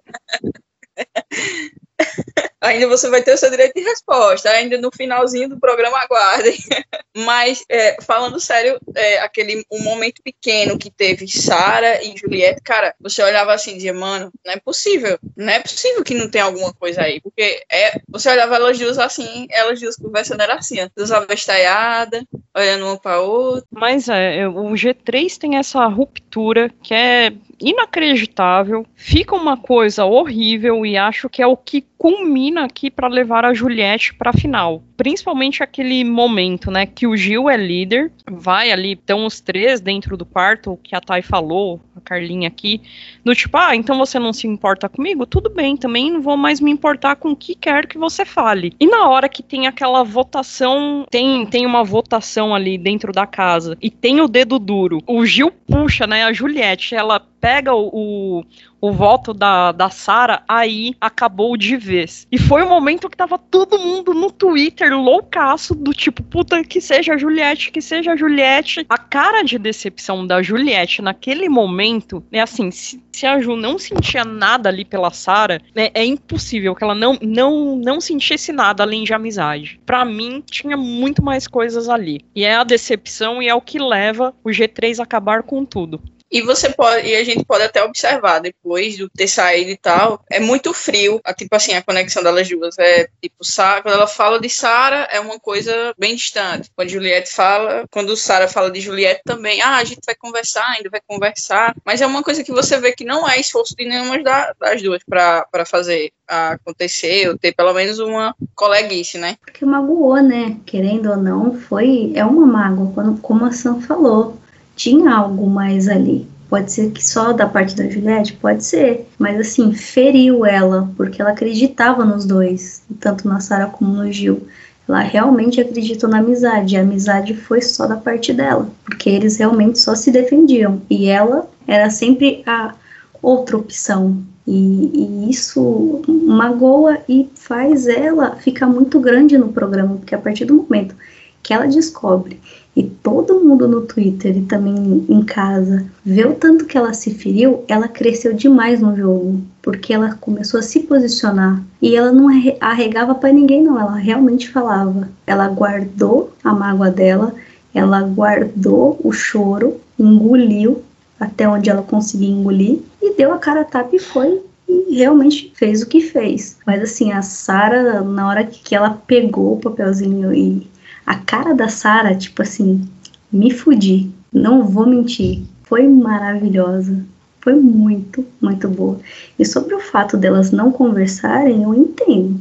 Ainda 2.62 2.86
você 2.86 3.08
vai 3.08 3.22
ter 3.22 3.32
o 3.32 3.38
seu 3.38 3.50
direito 3.50 3.74
de 3.74 3.80
resposta, 3.80 4.50
ainda 4.50 4.76
no 4.76 4.90
finalzinho 4.94 5.48
do 5.48 5.58
programa 5.58 5.98
aguardem. 5.98 6.58
Mas, 7.16 7.64
é, 7.70 7.96
falando 8.02 8.38
sério, 8.38 8.78
é, 8.94 9.20
aquele 9.20 9.64
um 9.72 9.82
momento 9.82 10.22
pequeno 10.22 10.78
que 10.78 10.90
teve 10.90 11.26
Sara 11.26 12.04
e 12.04 12.14
Juliette, 12.16 12.60
cara, 12.62 12.94
você 13.00 13.22
olhava 13.22 13.54
assim 13.54 13.72
e 13.72 13.74
dizia, 13.74 13.94
mano, 13.94 14.30
não 14.44 14.52
é 14.52 14.58
possível, 14.58 15.18
não 15.36 15.52
é 15.52 15.60
possível 15.60 16.04
que 16.04 16.14
não 16.14 16.28
tenha 16.28 16.44
alguma 16.44 16.72
coisa 16.74 17.02
aí, 17.02 17.20
porque 17.20 17.62
é, 17.72 17.98
você 18.06 18.30
olhava 18.30 18.56
elas 18.56 18.78
duas 18.78 18.98
assim, 18.98 19.46
elas 19.50 19.80
duas 19.80 19.96
conversando 19.96 20.42
era 20.42 20.54
assim, 20.54 20.76
duas 20.94 21.10
avestaiadas, 21.10 22.22
olhando 22.54 22.86
uma 22.86 22.98
para 22.98 23.20
outra. 23.20 23.66
Mas 23.70 24.08
é, 24.08 24.46
o 24.46 24.70
G3 24.72 25.38
tem 25.38 25.56
essa 25.56 25.86
ruptura 25.86 26.70
que 26.82 26.92
é 26.92 27.32
inacreditável, 27.58 28.86
fica 28.94 29.34
uma 29.34 29.56
coisa 29.56 30.04
horrível 30.04 30.84
e 30.86 30.96
acho 30.96 31.28
que 31.28 31.42
é 31.42 31.46
o 31.46 31.56
que 31.56 31.89
culmina 32.00 32.64
aqui 32.64 32.90
para 32.90 33.08
levar 33.08 33.44
a 33.44 33.52
Juliette 33.52 34.14
para 34.14 34.30
a 34.30 34.32
final. 34.32 34.82
Principalmente 34.96 35.62
aquele 35.62 36.02
momento, 36.02 36.70
né, 36.70 36.86
que 36.86 37.06
o 37.06 37.14
Gil 37.14 37.48
é 37.50 37.58
líder, 37.58 38.10
vai 38.26 38.72
ali, 38.72 38.92
estão 38.92 39.26
os 39.26 39.38
três 39.38 39.82
dentro 39.82 40.16
do 40.16 40.24
quarto, 40.24 40.78
que 40.82 40.96
a 40.96 41.00
Thay 41.00 41.20
falou, 41.20 41.78
a 41.94 42.00
Carlinha 42.00 42.48
aqui, 42.48 42.80
do 43.22 43.34
tipo, 43.34 43.54
ah, 43.58 43.76
então 43.76 43.98
você 43.98 44.18
não 44.18 44.32
se 44.32 44.46
importa 44.46 44.88
comigo? 44.88 45.26
Tudo 45.26 45.50
bem, 45.50 45.76
também 45.76 46.10
não 46.10 46.22
vou 46.22 46.38
mais 46.38 46.58
me 46.58 46.70
importar 46.70 47.16
com 47.16 47.32
o 47.32 47.36
que 47.36 47.54
quer 47.54 47.86
que 47.86 47.98
você 47.98 48.24
fale. 48.24 48.72
E 48.80 48.86
na 48.86 49.06
hora 49.06 49.28
que 49.28 49.42
tem 49.42 49.66
aquela 49.66 50.02
votação, 50.02 51.04
tem, 51.10 51.44
tem 51.44 51.66
uma 51.66 51.84
votação 51.84 52.54
ali 52.54 52.78
dentro 52.78 53.12
da 53.12 53.26
casa, 53.26 53.76
e 53.78 53.90
tem 53.90 54.22
o 54.22 54.28
dedo 54.28 54.58
duro, 54.58 55.02
o 55.06 55.26
Gil 55.26 55.50
puxa, 55.50 56.06
né, 56.06 56.24
a 56.24 56.32
Juliette, 56.32 56.94
ela 56.94 57.20
pega 57.40 57.74
o, 57.74 58.40
o 58.40 58.44
voto 58.92 59.34
da, 59.34 59.72
da 59.72 59.90
Sara, 59.90 60.42
aí 60.48 60.94
acabou 61.00 61.56
de 61.56 61.76
vez. 61.76 62.26
E 62.32 62.38
foi 62.38 62.62
o 62.62 62.68
momento 62.68 63.08
que 63.08 63.16
tava 63.16 63.38
todo 63.38 63.78
mundo 63.78 64.14
no 64.14 64.30
Twitter 64.30 64.96
loucaço, 64.96 65.74
do 65.74 65.92
tipo, 65.92 66.22
puta, 66.22 66.64
que 66.64 66.80
seja 66.80 67.14
a 67.14 67.18
Juliette, 67.18 67.70
que 67.70 67.82
seja 67.82 68.12
a 68.12 68.16
Juliette. 68.16 68.86
A 68.88 68.98
cara 68.98 69.42
de 69.42 69.58
decepção 69.58 70.26
da 70.26 70.42
Juliette 70.42 71.02
naquele 71.02 71.48
momento, 71.48 72.24
é 72.32 72.40
assim, 72.40 72.70
se, 72.70 73.02
se 73.12 73.26
a 73.26 73.40
Ju 73.40 73.56
não 73.56 73.78
sentia 73.78 74.24
nada 74.24 74.68
ali 74.68 74.84
pela 74.84 75.10
Sara, 75.10 75.60
é, 75.74 75.90
é 76.00 76.04
impossível 76.04 76.74
que 76.74 76.82
ela 76.82 76.94
não, 76.94 77.18
não, 77.20 77.76
não 77.76 78.00
sentisse 78.00 78.52
nada 78.52 78.82
além 78.82 79.04
de 79.04 79.12
amizade. 79.12 79.80
Para 79.84 80.04
mim, 80.04 80.42
tinha 80.50 80.76
muito 80.76 81.22
mais 81.22 81.46
coisas 81.46 81.88
ali. 81.88 82.20
E 82.34 82.44
é 82.44 82.54
a 82.54 82.64
decepção 82.64 83.42
e 83.42 83.48
é 83.48 83.54
o 83.54 83.60
que 83.60 83.78
leva 83.78 84.34
o 84.42 84.48
G3 84.48 85.00
a 85.00 85.02
acabar 85.02 85.42
com 85.42 85.64
tudo. 85.64 86.00
E 86.30 86.42
você 86.42 86.70
pode, 86.70 87.08
e 87.08 87.16
a 87.16 87.24
gente 87.24 87.44
pode 87.44 87.64
até 87.64 87.82
observar 87.82 88.38
depois 88.38 88.96
do 88.96 89.08
ter 89.08 89.26
saído 89.26 89.70
e 89.70 89.76
tal, 89.76 90.22
é 90.30 90.38
muito 90.38 90.72
frio, 90.72 91.20
a, 91.24 91.34
tipo 91.34 91.54
assim, 91.56 91.72
a 91.72 91.82
conexão 91.82 92.22
delas 92.22 92.48
duas. 92.48 92.78
É 92.78 93.08
tipo, 93.20 93.44
Sa 93.44 93.82
quando 93.82 93.94
ela 93.94 94.06
fala 94.06 94.40
de 94.40 94.48
Sara, 94.48 95.08
é 95.10 95.18
uma 95.18 95.38
coisa 95.40 95.94
bem 95.98 96.14
distante. 96.14 96.70
Quando 96.76 96.88
Juliette 96.88 97.30
fala, 97.30 97.84
quando 97.90 98.16
Sara 98.16 98.46
fala 98.46 98.70
de 98.70 98.80
Juliette 98.80 99.22
também, 99.24 99.60
ah, 99.60 99.76
a 99.76 99.84
gente 99.84 100.00
vai 100.06 100.14
conversar, 100.14 100.66
ainda 100.76 100.88
vai 100.88 101.00
conversar. 101.06 101.74
Mas 101.84 102.00
é 102.00 102.06
uma 102.06 102.22
coisa 102.22 102.44
que 102.44 102.52
você 102.52 102.78
vê 102.78 102.92
que 102.92 103.04
não 103.04 103.28
é 103.28 103.40
esforço 103.40 103.74
de 103.76 103.84
nenhuma 103.84 104.18
das 104.58 104.82
duas 104.82 105.02
para 105.04 105.64
fazer 105.66 106.12
acontecer, 106.26 107.28
ou 107.28 107.36
ter 107.36 107.52
pelo 107.52 107.72
menos 107.72 107.98
uma 107.98 108.34
coleguice, 108.54 109.18
né? 109.18 109.36
Porque 109.40 109.64
magoou, 109.64 110.22
né? 110.22 110.56
Querendo 110.64 111.10
ou 111.10 111.16
não, 111.16 111.54
foi. 111.54 112.12
É 112.14 112.24
uma 112.24 112.46
mágoa, 112.46 113.18
como 113.20 113.44
a 113.44 113.52
Sam 113.52 113.80
falou. 113.80 114.39
Tinha 114.80 115.14
algo 115.14 115.46
mais 115.46 115.88
ali. 115.88 116.26
Pode 116.48 116.72
ser 116.72 116.90
que 116.90 117.06
só 117.06 117.34
da 117.34 117.46
parte 117.46 117.76
da 117.76 117.86
Juliette, 117.86 118.32
pode 118.32 118.64
ser. 118.64 119.06
Mas 119.18 119.38
assim, 119.38 119.74
feriu 119.74 120.46
ela, 120.46 120.90
porque 120.96 121.20
ela 121.20 121.32
acreditava 121.32 122.02
nos 122.02 122.24
dois, 122.24 122.82
tanto 122.98 123.28
na 123.28 123.40
Sara 123.40 123.66
como 123.66 123.92
no 123.92 124.10
Gil. 124.10 124.46
Ela 124.88 125.00
realmente 125.00 125.60
acreditou 125.60 126.08
na 126.08 126.20
amizade. 126.20 126.78
A 126.78 126.80
amizade 126.80 127.34
foi 127.34 127.60
só 127.60 127.86
da 127.86 127.98
parte 127.98 128.32
dela, 128.32 128.70
porque 128.82 129.10
eles 129.10 129.36
realmente 129.36 129.78
só 129.78 129.94
se 129.94 130.10
defendiam. 130.10 130.80
E 130.88 131.08
ela 131.08 131.46
era 131.68 131.90
sempre 131.90 132.42
a 132.46 132.74
outra 133.20 133.58
opção. 133.58 134.16
E, 134.46 134.90
e, 134.94 135.30
isso 135.30 136.00
magoa 136.26 136.96
e 137.06 137.28
faz 137.34 137.86
ela 137.86 138.36
ficar 138.36 138.66
muito 138.66 138.98
grande 138.98 139.36
no 139.36 139.52
programa, 139.52 139.96
porque 139.96 140.14
a 140.14 140.18
partir 140.18 140.46
do 140.46 140.54
momento 140.54 140.96
que 141.42 141.52
ela 141.52 141.66
descobre 141.66 142.40
e 142.76 142.84
todo 142.84 143.40
mundo 143.40 143.66
no 143.66 143.82
Twitter 143.82 144.36
e 144.36 144.42
também 144.42 145.04
em 145.08 145.22
casa 145.22 145.84
vê 146.04 146.24
o 146.24 146.34
tanto 146.34 146.64
que 146.64 146.78
ela 146.78 146.94
se 146.94 147.12
feriu, 147.12 147.64
ela 147.66 147.88
cresceu 147.88 148.32
demais 148.32 148.80
no 148.80 148.96
jogo, 148.96 149.40
porque 149.60 149.92
ela 149.92 150.14
começou 150.14 150.60
a 150.60 150.62
se 150.62 150.80
posicionar 150.80 151.62
e 151.82 151.96
ela 151.96 152.12
não 152.12 152.28
arregava 152.60 153.14
para 153.14 153.32
ninguém 153.32 153.62
não, 153.62 153.78
ela 153.78 153.96
realmente 153.96 154.48
falava. 154.48 155.08
Ela 155.26 155.48
guardou 155.48 156.32
a 156.44 156.52
mágoa 156.52 156.90
dela, 156.90 157.34
ela 157.74 158.02
guardou 158.02 158.98
o 159.02 159.12
choro, 159.12 159.76
engoliu 159.98 160.82
até 161.18 161.48
onde 161.48 161.68
ela 161.68 161.82
conseguia 161.82 162.30
engolir 162.30 162.78
e 163.02 163.14
deu 163.14 163.32
a 163.32 163.38
cara 163.38 163.60
a 163.60 163.64
tapa 163.64 163.94
e 163.94 163.98
foi 163.98 164.40
e 164.66 164.96
realmente 164.96 165.52
fez 165.54 165.82
o 165.82 165.86
que 165.86 166.00
fez. 166.00 166.56
Mas 166.64 166.80
assim, 166.82 167.12
a 167.12 167.22
Sara, 167.22 168.00
na 168.02 168.28
hora 168.28 168.44
que 168.44 168.74
ela 168.74 168.90
pegou 169.06 169.54
o 169.54 169.60
papelzinho 169.60 170.32
e 170.32 170.69
a 171.10 171.16
cara 171.16 171.52
da 171.52 171.68
Sara, 171.68 172.14
tipo 172.14 172.40
assim, 172.40 172.88
me 173.32 173.50
fudi, 173.50 174.12
não 174.32 174.64
vou 174.64 174.86
mentir, 174.86 175.42
foi 175.64 175.88
maravilhosa. 175.88 177.04
Foi 177.40 177.52
muito, 177.52 178.24
muito 178.40 178.68
boa. 178.68 179.00
E 179.36 179.44
sobre 179.44 179.74
o 179.74 179.80
fato 179.80 180.16
delas 180.16 180.52
não 180.52 180.70
conversarem, 180.70 181.64
eu 181.64 181.74
entendo. 181.74 182.40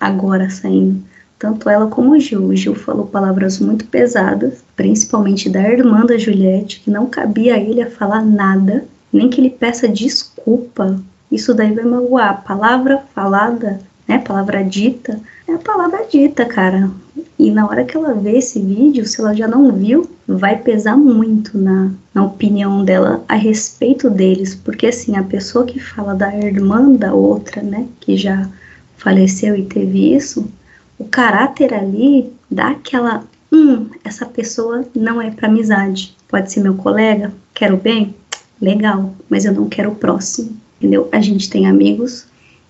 Agora 0.00 0.50
saindo, 0.50 1.00
tanto 1.38 1.70
ela 1.70 1.86
como 1.86 2.10
o 2.10 2.18
Gil. 2.18 2.46
O 2.46 2.56
Gil 2.56 2.74
falou 2.74 3.06
palavras 3.06 3.60
muito 3.60 3.86
pesadas, 3.86 4.64
principalmente 4.74 5.48
da 5.48 5.62
irmã 5.70 6.04
da 6.04 6.18
Juliette, 6.18 6.80
que 6.80 6.90
não 6.90 7.06
cabia 7.06 7.54
a 7.54 7.60
ele 7.60 7.82
a 7.82 7.90
falar 7.90 8.24
nada, 8.24 8.84
nem 9.12 9.30
que 9.30 9.40
ele 9.40 9.50
peça 9.50 9.86
desculpa. 9.86 11.00
Isso 11.30 11.54
daí 11.54 11.72
vai 11.72 11.84
magoar. 11.84 12.30
A 12.30 12.34
palavra 12.34 13.00
falada, 13.14 13.78
né, 14.08 14.18
palavra 14.18 14.64
dita, 14.64 15.20
é 15.46 15.52
a 15.52 15.58
palavra 15.58 16.06
dita, 16.10 16.46
cara. 16.46 16.90
E 17.38 17.50
na 17.50 17.66
hora 17.66 17.84
que 17.84 17.96
ela 17.96 18.14
vê 18.14 18.38
esse 18.38 18.58
vídeo, 18.58 19.06
se 19.06 19.20
ela 19.20 19.34
já 19.34 19.46
não 19.46 19.70
viu, 19.70 20.10
vai 20.26 20.56
pesar 20.56 20.96
muito 20.96 21.58
na, 21.58 21.90
na 22.14 22.24
opinião 22.24 22.84
dela 22.84 23.22
a 23.28 23.34
respeito 23.34 24.08
deles. 24.08 24.54
Porque 24.54 24.86
assim, 24.86 25.16
a 25.16 25.22
pessoa 25.22 25.66
que 25.66 25.78
fala 25.78 26.14
da 26.14 26.34
irmã 26.34 26.90
da 26.92 27.12
outra, 27.12 27.62
né, 27.62 27.86
que 28.00 28.16
já 28.16 28.48
faleceu 28.96 29.54
e 29.54 29.64
teve 29.64 30.14
isso, 30.14 30.50
o 30.98 31.04
caráter 31.04 31.74
ali 31.74 32.32
dá 32.50 32.70
aquela. 32.70 33.24
Hum, 33.52 33.86
essa 34.04 34.26
pessoa 34.26 34.84
não 34.94 35.20
é 35.22 35.30
para 35.30 35.48
amizade. 35.48 36.16
Pode 36.28 36.50
ser 36.50 36.60
meu 36.60 36.74
colega, 36.74 37.32
quero 37.54 37.76
bem? 37.76 38.14
Legal, 38.60 39.14
mas 39.28 39.44
eu 39.44 39.52
não 39.52 39.68
quero 39.68 39.90
o 39.90 39.94
próximo. 39.94 40.56
Entendeu? 40.78 41.08
A 41.12 41.20
gente 41.20 41.48
tem 41.48 41.66
amigos 41.66 42.26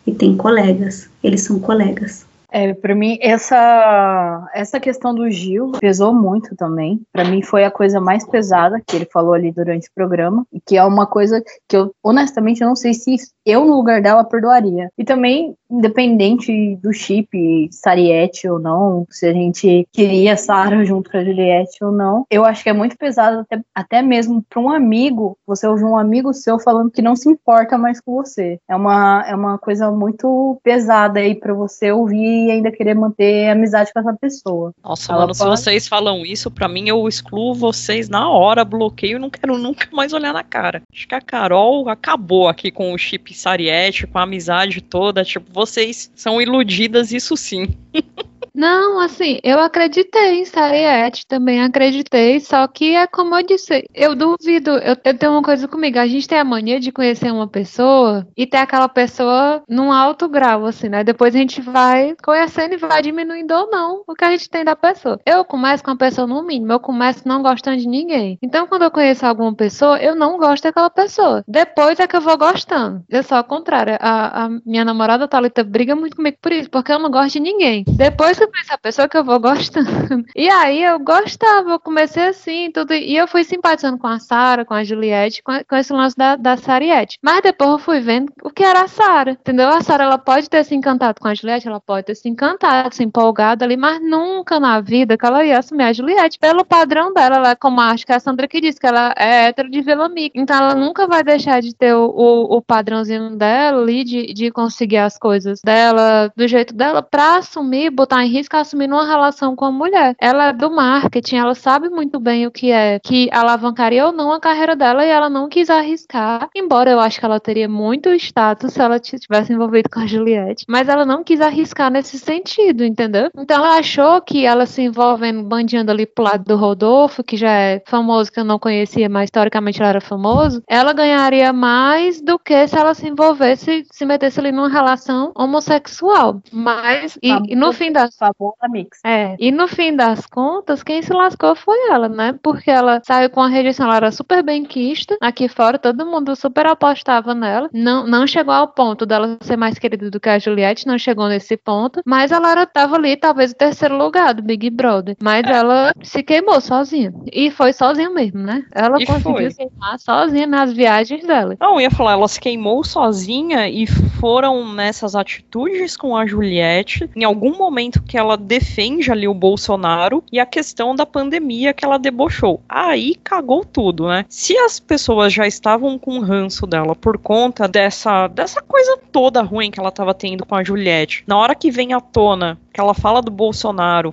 e 0.07 0.13
tem 0.13 0.37
colegas. 0.37 1.09
Eles 1.23 1.43
são 1.43 1.59
colegas. 1.59 2.27
É, 2.51 2.73
para 2.73 2.95
mim 2.95 3.19
essa 3.21 4.49
essa 4.55 4.81
questão 4.81 5.15
do 5.15 5.31
Gil 5.31 5.73
pesou 5.81 6.15
muito 6.15 6.57
também. 6.57 7.01
Para 7.13 7.25
mim 7.25 7.43
foi 7.43 7.65
a 7.65 7.71
coisa 7.71 8.01
mais 8.01 8.27
pesada 8.27 8.81
que 8.87 8.97
ele 8.97 9.07
falou 9.07 9.35
ali 9.35 9.53
durante 9.53 9.89
o 9.89 9.93
programa 9.95 10.47
e 10.53 10.61
que 10.61 10.77
é 10.77 10.85
uma 10.85 11.07
coisa 11.07 11.43
que 11.69 11.77
eu 11.77 11.93
honestamente 12.03 12.61
não 12.61 12.75
sei 12.75 12.95
se 12.95 13.17
eu 13.45 13.65
no 13.65 13.77
lugar 13.77 14.01
dela 14.01 14.25
perdoaria. 14.25 14.91
E 14.97 15.05
também 15.05 15.55
independente 15.71 16.77
do 16.77 16.93
chip 16.93 17.69
Sariette 17.71 18.49
ou 18.49 18.59
não, 18.59 19.07
se 19.11 19.27
a 19.27 19.33
gente 19.33 19.87
queria 19.93 20.37
Sarah 20.37 20.83
junto 20.85 21.11
com 21.11 21.19
a 21.19 21.25
Juliette 21.25 21.85
ou 21.85 21.93
não, 21.93 22.25
eu 22.31 22.45
acho 22.45 22.63
que 22.63 22.71
é 22.71 22.73
muito 22.73 22.97
pesado 22.97 23.41
até, 23.41 23.61
até 23.75 24.03
mesmo 24.03 24.43
para 24.49 24.61
um 24.61 24.71
amigo, 24.71 25.37
você 25.47 25.67
ouvir 25.67 25.85
um 25.85 25.99
amigo 25.99 26.33
seu 26.33 26.59
falando 26.59 26.91
que 26.91 27.03
não 27.03 27.15
se 27.15 27.29
importa 27.29 27.77
mais 27.77 28.01
com 28.01 28.15
você. 28.15 28.59
É 28.69 28.75
uma 28.75 29.25
é 29.27 29.35
uma 29.35 29.59
coisa 29.59 29.91
muito 29.91 30.59
pesada 30.63 31.21
aí 31.21 31.35
para 31.35 31.53
você 31.53 31.93
ouvir 31.93 32.38
e 32.47 32.51
ainda 32.51 32.71
querer 32.71 32.95
manter 32.95 33.49
amizade 33.51 33.93
com 33.93 34.01
essa 34.01 34.15
pessoa. 34.15 34.73
Nossa, 34.83 35.13
Ela 35.13 35.23
mano, 35.23 35.35
pode... 35.37 35.39
se 35.39 35.45
vocês 35.45 35.89
falam 35.89 36.25
isso, 36.25 36.51
para 36.51 36.69
mim 36.69 36.89
eu 36.89 37.07
excluo 37.09 37.55
vocês 37.55 38.09
na 38.09 38.29
hora, 38.29 38.65
bloqueio 38.65 39.17
e 39.17 39.21
não 39.21 39.31
quero 39.31 39.59
nunca 39.59 39.89
mais 39.93 40.13
olhar 40.13 40.33
na 40.33 40.43
cara. 40.45 40.83
Acho 40.93 41.09
que 41.09 41.15
a 41.15 41.21
Carol 41.21 41.89
acabou 41.89 42.49
aqui 42.49 42.71
com 42.71 42.93
o 42.93 42.99
chip 42.99 43.35
Sariette, 43.35 44.07
com 44.07 44.19
a 44.19 44.23
amizade 44.23 44.81
toda. 44.81 45.25
Tipo, 45.25 45.53
vocês 45.53 46.11
são 46.15 46.41
iludidas, 46.41 47.13
isso 47.13 47.37
sim. 47.37 47.69
Não, 48.59 48.99
assim, 48.99 49.39
eu 49.45 49.61
acreditei 49.61 50.41
em 50.41 50.45
Sariette, 50.45 51.25
também 51.29 51.63
acreditei, 51.63 52.41
só 52.41 52.67
que 52.67 52.97
é 52.97 53.07
como 53.07 53.37
eu 53.37 53.47
disse, 53.47 53.89
eu 53.95 54.17
duvido, 54.17 54.73
eu, 54.73 54.97
eu, 55.05 55.17
tenho 55.17 55.31
uma 55.31 55.43
coisa 55.43 55.69
comigo, 55.69 55.97
a 55.97 56.09
gente 56.09 56.27
tem 56.27 56.41
a 56.41 56.45
mania 56.45 56.81
de 56.81 56.91
conhecer 56.91 57.31
uma 57.31 57.47
pessoa 57.47 58.27
e 58.37 58.49
ter 58.49 58.57
aquela 58.57 58.89
pessoa 58.89 59.63
num 59.69 59.93
alto 59.93 60.29
grau, 60.29 60.67
assim, 60.67 60.89
né? 60.89 61.05
Depois 61.05 61.37
a 61.37 61.39
gente 61.39 61.61
vai 61.61 62.17
conhecendo 62.21 62.75
e 62.75 62.79
vai 62.79 63.01
diminuindo 63.01 63.55
ou 63.55 63.71
não 63.71 64.03
o 64.05 64.13
que 64.13 64.25
a 64.25 64.33
gente 64.33 64.51
tem 64.51 64.65
da 64.65 64.75
pessoa. 64.75 65.21
Eu 65.25 65.45
começo 65.45 65.85
com 65.85 65.93
a 65.93 65.97
pessoa 65.97 66.27
no 66.27 66.43
mínimo, 66.43 66.73
eu 66.73 66.81
começo 66.81 67.29
não 67.29 67.41
gostando 67.41 67.77
de 67.77 67.87
ninguém. 67.87 68.41
Então, 68.43 68.67
quando 68.67 68.83
eu 68.83 68.91
conheço 68.91 69.25
alguma 69.25 69.55
pessoa, 69.55 70.03
eu 70.03 70.17
não 70.17 70.37
gosto 70.37 70.65
daquela 70.65 70.91
pessoa. 70.91 71.45
Depois 71.47 72.01
é 72.01 72.09
que 72.09 72.17
eu 72.17 72.21
vou 72.21 72.37
gostando. 72.37 73.05
Eu 73.09 73.23
sou 73.23 73.39
ao 73.39 73.45
contrário, 73.45 73.97
a, 74.01 74.47
a 74.47 74.49
minha 74.67 74.85
namorada 74.85 75.29
Thalita 75.29 75.63
briga 75.63 75.95
muito 75.95 76.17
comigo 76.17 76.39
por 76.43 76.51
isso, 76.51 76.69
porque 76.69 76.91
eu 76.91 76.99
não 76.99 77.09
gosto 77.09 77.35
de 77.35 77.41
ninguém. 77.41 77.85
Depois 77.87 78.37
que 78.37 78.48
essa 78.61 78.79
pessoa 78.79 79.09
que 79.09 79.17
eu 79.17 79.25
vou 79.25 79.39
gostando. 79.39 80.25
E 80.35 80.49
aí 80.49 80.83
eu 80.83 80.99
gostava, 80.99 81.71
eu 81.71 81.81
comecei 81.81 82.29
assim, 82.29 82.71
tudo. 82.73 82.95
E 82.95 83.17
eu 83.17 83.29
fui 83.29 83.45
simpatizando 83.45 83.99
com 83.99 84.07
a 84.07 84.19
Sara, 84.19 84.65
com 84.65 84.75
a 84.75 84.83
Juliette, 84.83 85.43
com, 85.43 85.53
com, 85.69 85.77
esse 85.77 85.93
lance 85.93 86.17
da, 86.17 86.37
da 86.37 86.57
Sariette. 86.57 87.19
Mas 87.23 87.43
depois 87.43 87.71
eu 87.71 87.79
fui 87.79 88.01
vendo 88.01 88.33
o 88.43 88.51
que 88.51 88.63
era 88.63 88.83
a 88.83 88.89
Sara, 88.89 89.33
entendeu? 89.33 89.69
A 89.69 89.81
Sara, 89.83 90.05
ela 90.05 90.19
pode 90.19 90.49
ter 90.49 90.65
se 90.65 90.75
encantado 90.75 91.21
com 91.21 91.29
a 91.29 91.35
Juliette, 91.35 91.69
ela 91.69 91.81
pode 91.81 92.07
ter 92.07 92.15
se 92.15 92.29
encantado, 92.29 92.95
se 92.95 93.05
empolgado 93.05 93.65
ali, 93.65 93.77
mas 93.77 94.01
nunca 94.01 94.59
na 94.59 94.81
vida 94.81 95.17
que 95.17 95.27
ela 95.27 95.45
ia 95.45 95.59
assumir 95.59 95.85
a 95.85 95.93
Juliette 95.93 96.39
pelo 96.39 96.65
padrão 96.65 97.13
dela. 97.13 97.37
Ela, 97.37 97.57
como 97.57 97.81
acho 97.81 98.07
que 98.07 98.13
a 98.13 98.21
Sandra 98.21 98.49
que 98.49 98.61
disse, 98.61 98.81
que 98.81 98.87
ela 98.87 99.15
é 99.17 99.47
hétero 99.47 99.71
de 99.71 99.81
Vila. 99.81 100.09
Então 100.35 100.57
ela 100.57 100.75
nunca 100.75 101.07
vai 101.07 101.23
deixar 101.23 101.61
de 101.61 101.75
ter 101.75 101.95
o, 101.95 102.07
o, 102.07 102.57
o 102.57 102.63
padrãozinho 102.63 103.37
dela 103.37 103.83
ali, 103.83 104.05
de, 104.05 104.33
de 104.33 104.51
conseguir 104.51 104.99
as 104.99 105.19
coisas 105.19 105.61
dela, 105.63 106.33
do 106.35 106.47
jeito 106.47 106.75
dela, 106.75 107.03
pra 107.03 107.39
assumir, 107.39 107.91
botar 107.91 108.25
em 108.25 108.29
risco 108.39 108.57
assumindo 108.57 108.95
uma 108.95 109.07
relação 109.07 109.55
com 109.55 109.65
a 109.65 109.73
mulher. 109.73 110.15
Ela 110.21 110.49
é 110.49 110.53
do 110.53 110.71
marketing, 110.71 111.37
ela 111.37 111.55
sabe 111.55 111.89
muito 111.89 112.19
bem 112.19 112.47
o 112.47 112.51
que 112.51 112.71
é, 112.71 112.99
que 112.99 113.29
alavancaria 113.33 114.07
ou 114.07 114.13
não 114.13 114.33
a 114.33 114.41
carreira 114.41 114.75
dela 114.75 115.05
e 115.05 115.09
ela 115.09 115.29
não 115.29 115.49
quis 115.49 115.69
arriscar, 115.69 116.49
embora 116.55 116.91
eu 116.91 117.01
acho 117.01 117.19
que 117.19 117.25
ela 117.25 117.41
teria 117.41 117.69
muito 117.69 118.11
status 118.15 118.73
se 118.73 118.81
ela 118.81 118.99
tivesse 118.99 119.53
envolvido 119.53 119.89
com 119.91 120.01
a 120.01 120.07
Juliette, 120.07 120.65
mas 120.69 120.89
ela 120.89 121.05
não 121.05 121.25
quis 121.25 121.41
arriscar 121.41 121.91
nesse 121.91 122.19
sentido, 122.19 122.85
entendeu? 122.85 123.31
Então 123.37 123.57
ela 123.57 123.79
achou 123.79 124.21
que 124.21 124.45
ela 124.45 124.67
se 124.67 124.83
envolvendo, 124.83 125.43
bandeando 125.43 125.91
ali 125.91 126.07
pro 126.07 126.25
lado 126.25 126.45
do 126.45 126.57
Rodolfo, 126.57 127.25
que 127.25 127.37
já 127.37 127.51
é 127.51 127.83
famoso, 127.87 128.31
que 128.31 128.41
eu 128.41 128.45
não 128.45 128.59
conhecia, 128.59 129.09
mas 129.09 129.25
historicamente 129.25 129.81
ela 129.81 129.91
era 129.91 130.01
famoso, 130.01 130.63
ela 130.69 130.93
ganharia 130.93 131.53
mais 131.53 132.21
do 132.21 132.39
que 132.39 132.67
se 132.69 132.77
ela 132.77 132.95
se 132.95 133.09
envolvesse, 133.09 133.85
se 133.91 134.05
metesse 134.05 134.39
ali 134.39 134.53
numa 134.53 134.69
relação 134.69 135.33
homossexual. 135.37 136.41
Mas, 136.53 137.19
e, 137.23 137.31
e 137.53 137.57
no 137.57 137.73
fim 137.73 137.93
das 137.93 138.17
famosa 138.19 138.69
mix. 138.71 138.99
É, 139.05 139.37
e 139.39 139.51
no 139.53 139.69
fim 139.69 139.95
das 139.95 140.27
contas, 140.27 140.83
quem 140.83 141.01
se 141.03 141.13
lascou 141.13 141.55
foi 141.55 141.91
ela, 141.91 142.09
né? 142.09 142.35
Porque 142.43 142.71
ela 142.71 143.01
saiu 143.07 143.31
com 143.31 143.41
a 143.41 143.49
rejeição, 143.49 143.87
ela 143.87 143.97
era 143.97 144.13
super 144.13 144.43
bem 144.43 144.65
quista. 144.65 145.17
Aqui 145.21 145.49
fora, 145.49 145.79
todo 145.79 146.05
mundo 146.07 146.35
super 146.37 146.67
apostava 146.67 147.35
nela. 147.35 147.69
Não, 147.73 148.07
não 148.07 148.27
chegou 148.27 148.53
ao 148.55 148.69
ponto 148.69 149.07
dela 149.07 149.37
ser 149.43 149.57
mais 149.57 149.79
querida 149.79 150.11
do 150.11 150.21
que 150.21 150.29
a 150.29 150.39
Juliette, 150.39 150.87
não 150.87 150.99
chegou 150.99 151.29
nesse 151.29 151.57
ponto. 151.57 152.01
Mas 152.05 152.33
ela 152.33 152.51
era, 152.51 152.67
tava 152.67 152.97
ali, 152.97 153.17
talvez, 153.17 153.51
no 153.53 153.57
terceiro 153.57 153.97
lugar 153.97 154.35
do 154.35 154.43
Big 154.43 154.69
Brother. 154.71 155.17
Mas 155.23 155.47
É. 155.47 155.53
ela 155.53 155.93
se 156.03 156.23
queimou 156.23 156.61
sozinha. 156.61 157.13
E 157.33 157.51
foi 157.51 157.73
sozinha 157.73 158.11
mesmo, 158.11 158.41
né? 158.41 158.65
Ela 158.75 159.01
E 159.01 159.07
conseguiu 159.07 159.51
foi. 159.51 159.55
queimar 159.55 159.99
sozinha 159.99 160.47
nas 160.47 160.73
viagens 160.73 161.25
dela. 161.27 161.57
Não, 161.61 161.75
eu 161.75 161.83
ia 161.83 161.91
falar, 161.91 162.13
ela 162.13 162.29
se 162.29 162.41
queimou 162.41 162.83
sozinha 162.85 163.69
e 163.69 163.87
foram 163.87 164.73
nessas 164.75 165.15
atitudes 165.15 165.97
com 165.97 166.17
a 166.17 166.27
Juliette, 166.27 167.09
em 167.15 167.25
algum 167.25 167.57
momento 167.57 168.03
que 168.09 168.17
ela 168.17 168.37
defende 168.37 169.13
ali 169.13 169.29
o 169.29 169.35
Bolsonaro 169.35 170.25
e 170.33 170.41
a 170.41 170.47
questão 170.47 170.97
da 170.97 171.05
pandemia 171.05 171.75
que 171.75 171.85
ela 171.85 171.99
debochou. 171.99 172.63
Aí 172.67 173.15
cagou 173.23 173.65
tudo, 173.65 174.09
né? 174.09 174.25
Se 174.31 174.57
as 174.57 174.81
pessoas 174.81 175.33
já 175.33 175.47
estavam 175.47 175.99
com 175.99 176.19
ranço 176.19 176.67
dela 176.67 176.97
por 176.97 177.19
conta 177.19 177.69
dessa, 177.69 178.27
dessa 178.27 178.63
coisa 178.63 178.99
toda 179.13 179.43
ruim 179.43 179.71
que 179.71 179.79
ela 179.79 179.93
tava 179.93 180.15
tendo 180.15 180.47
com 180.47 180.55
a 180.55 180.65
Juliette, 180.65 181.23
na 181.27 181.37
hora 181.37 181.55
que 181.55 181.71
vem 181.71 181.93
à 181.93 182.01
tona 182.01 182.59
que 182.73 182.81
ela 182.81 182.95
fala 182.95 183.21
do 183.21 183.31
Bolsonaro, 183.31 184.11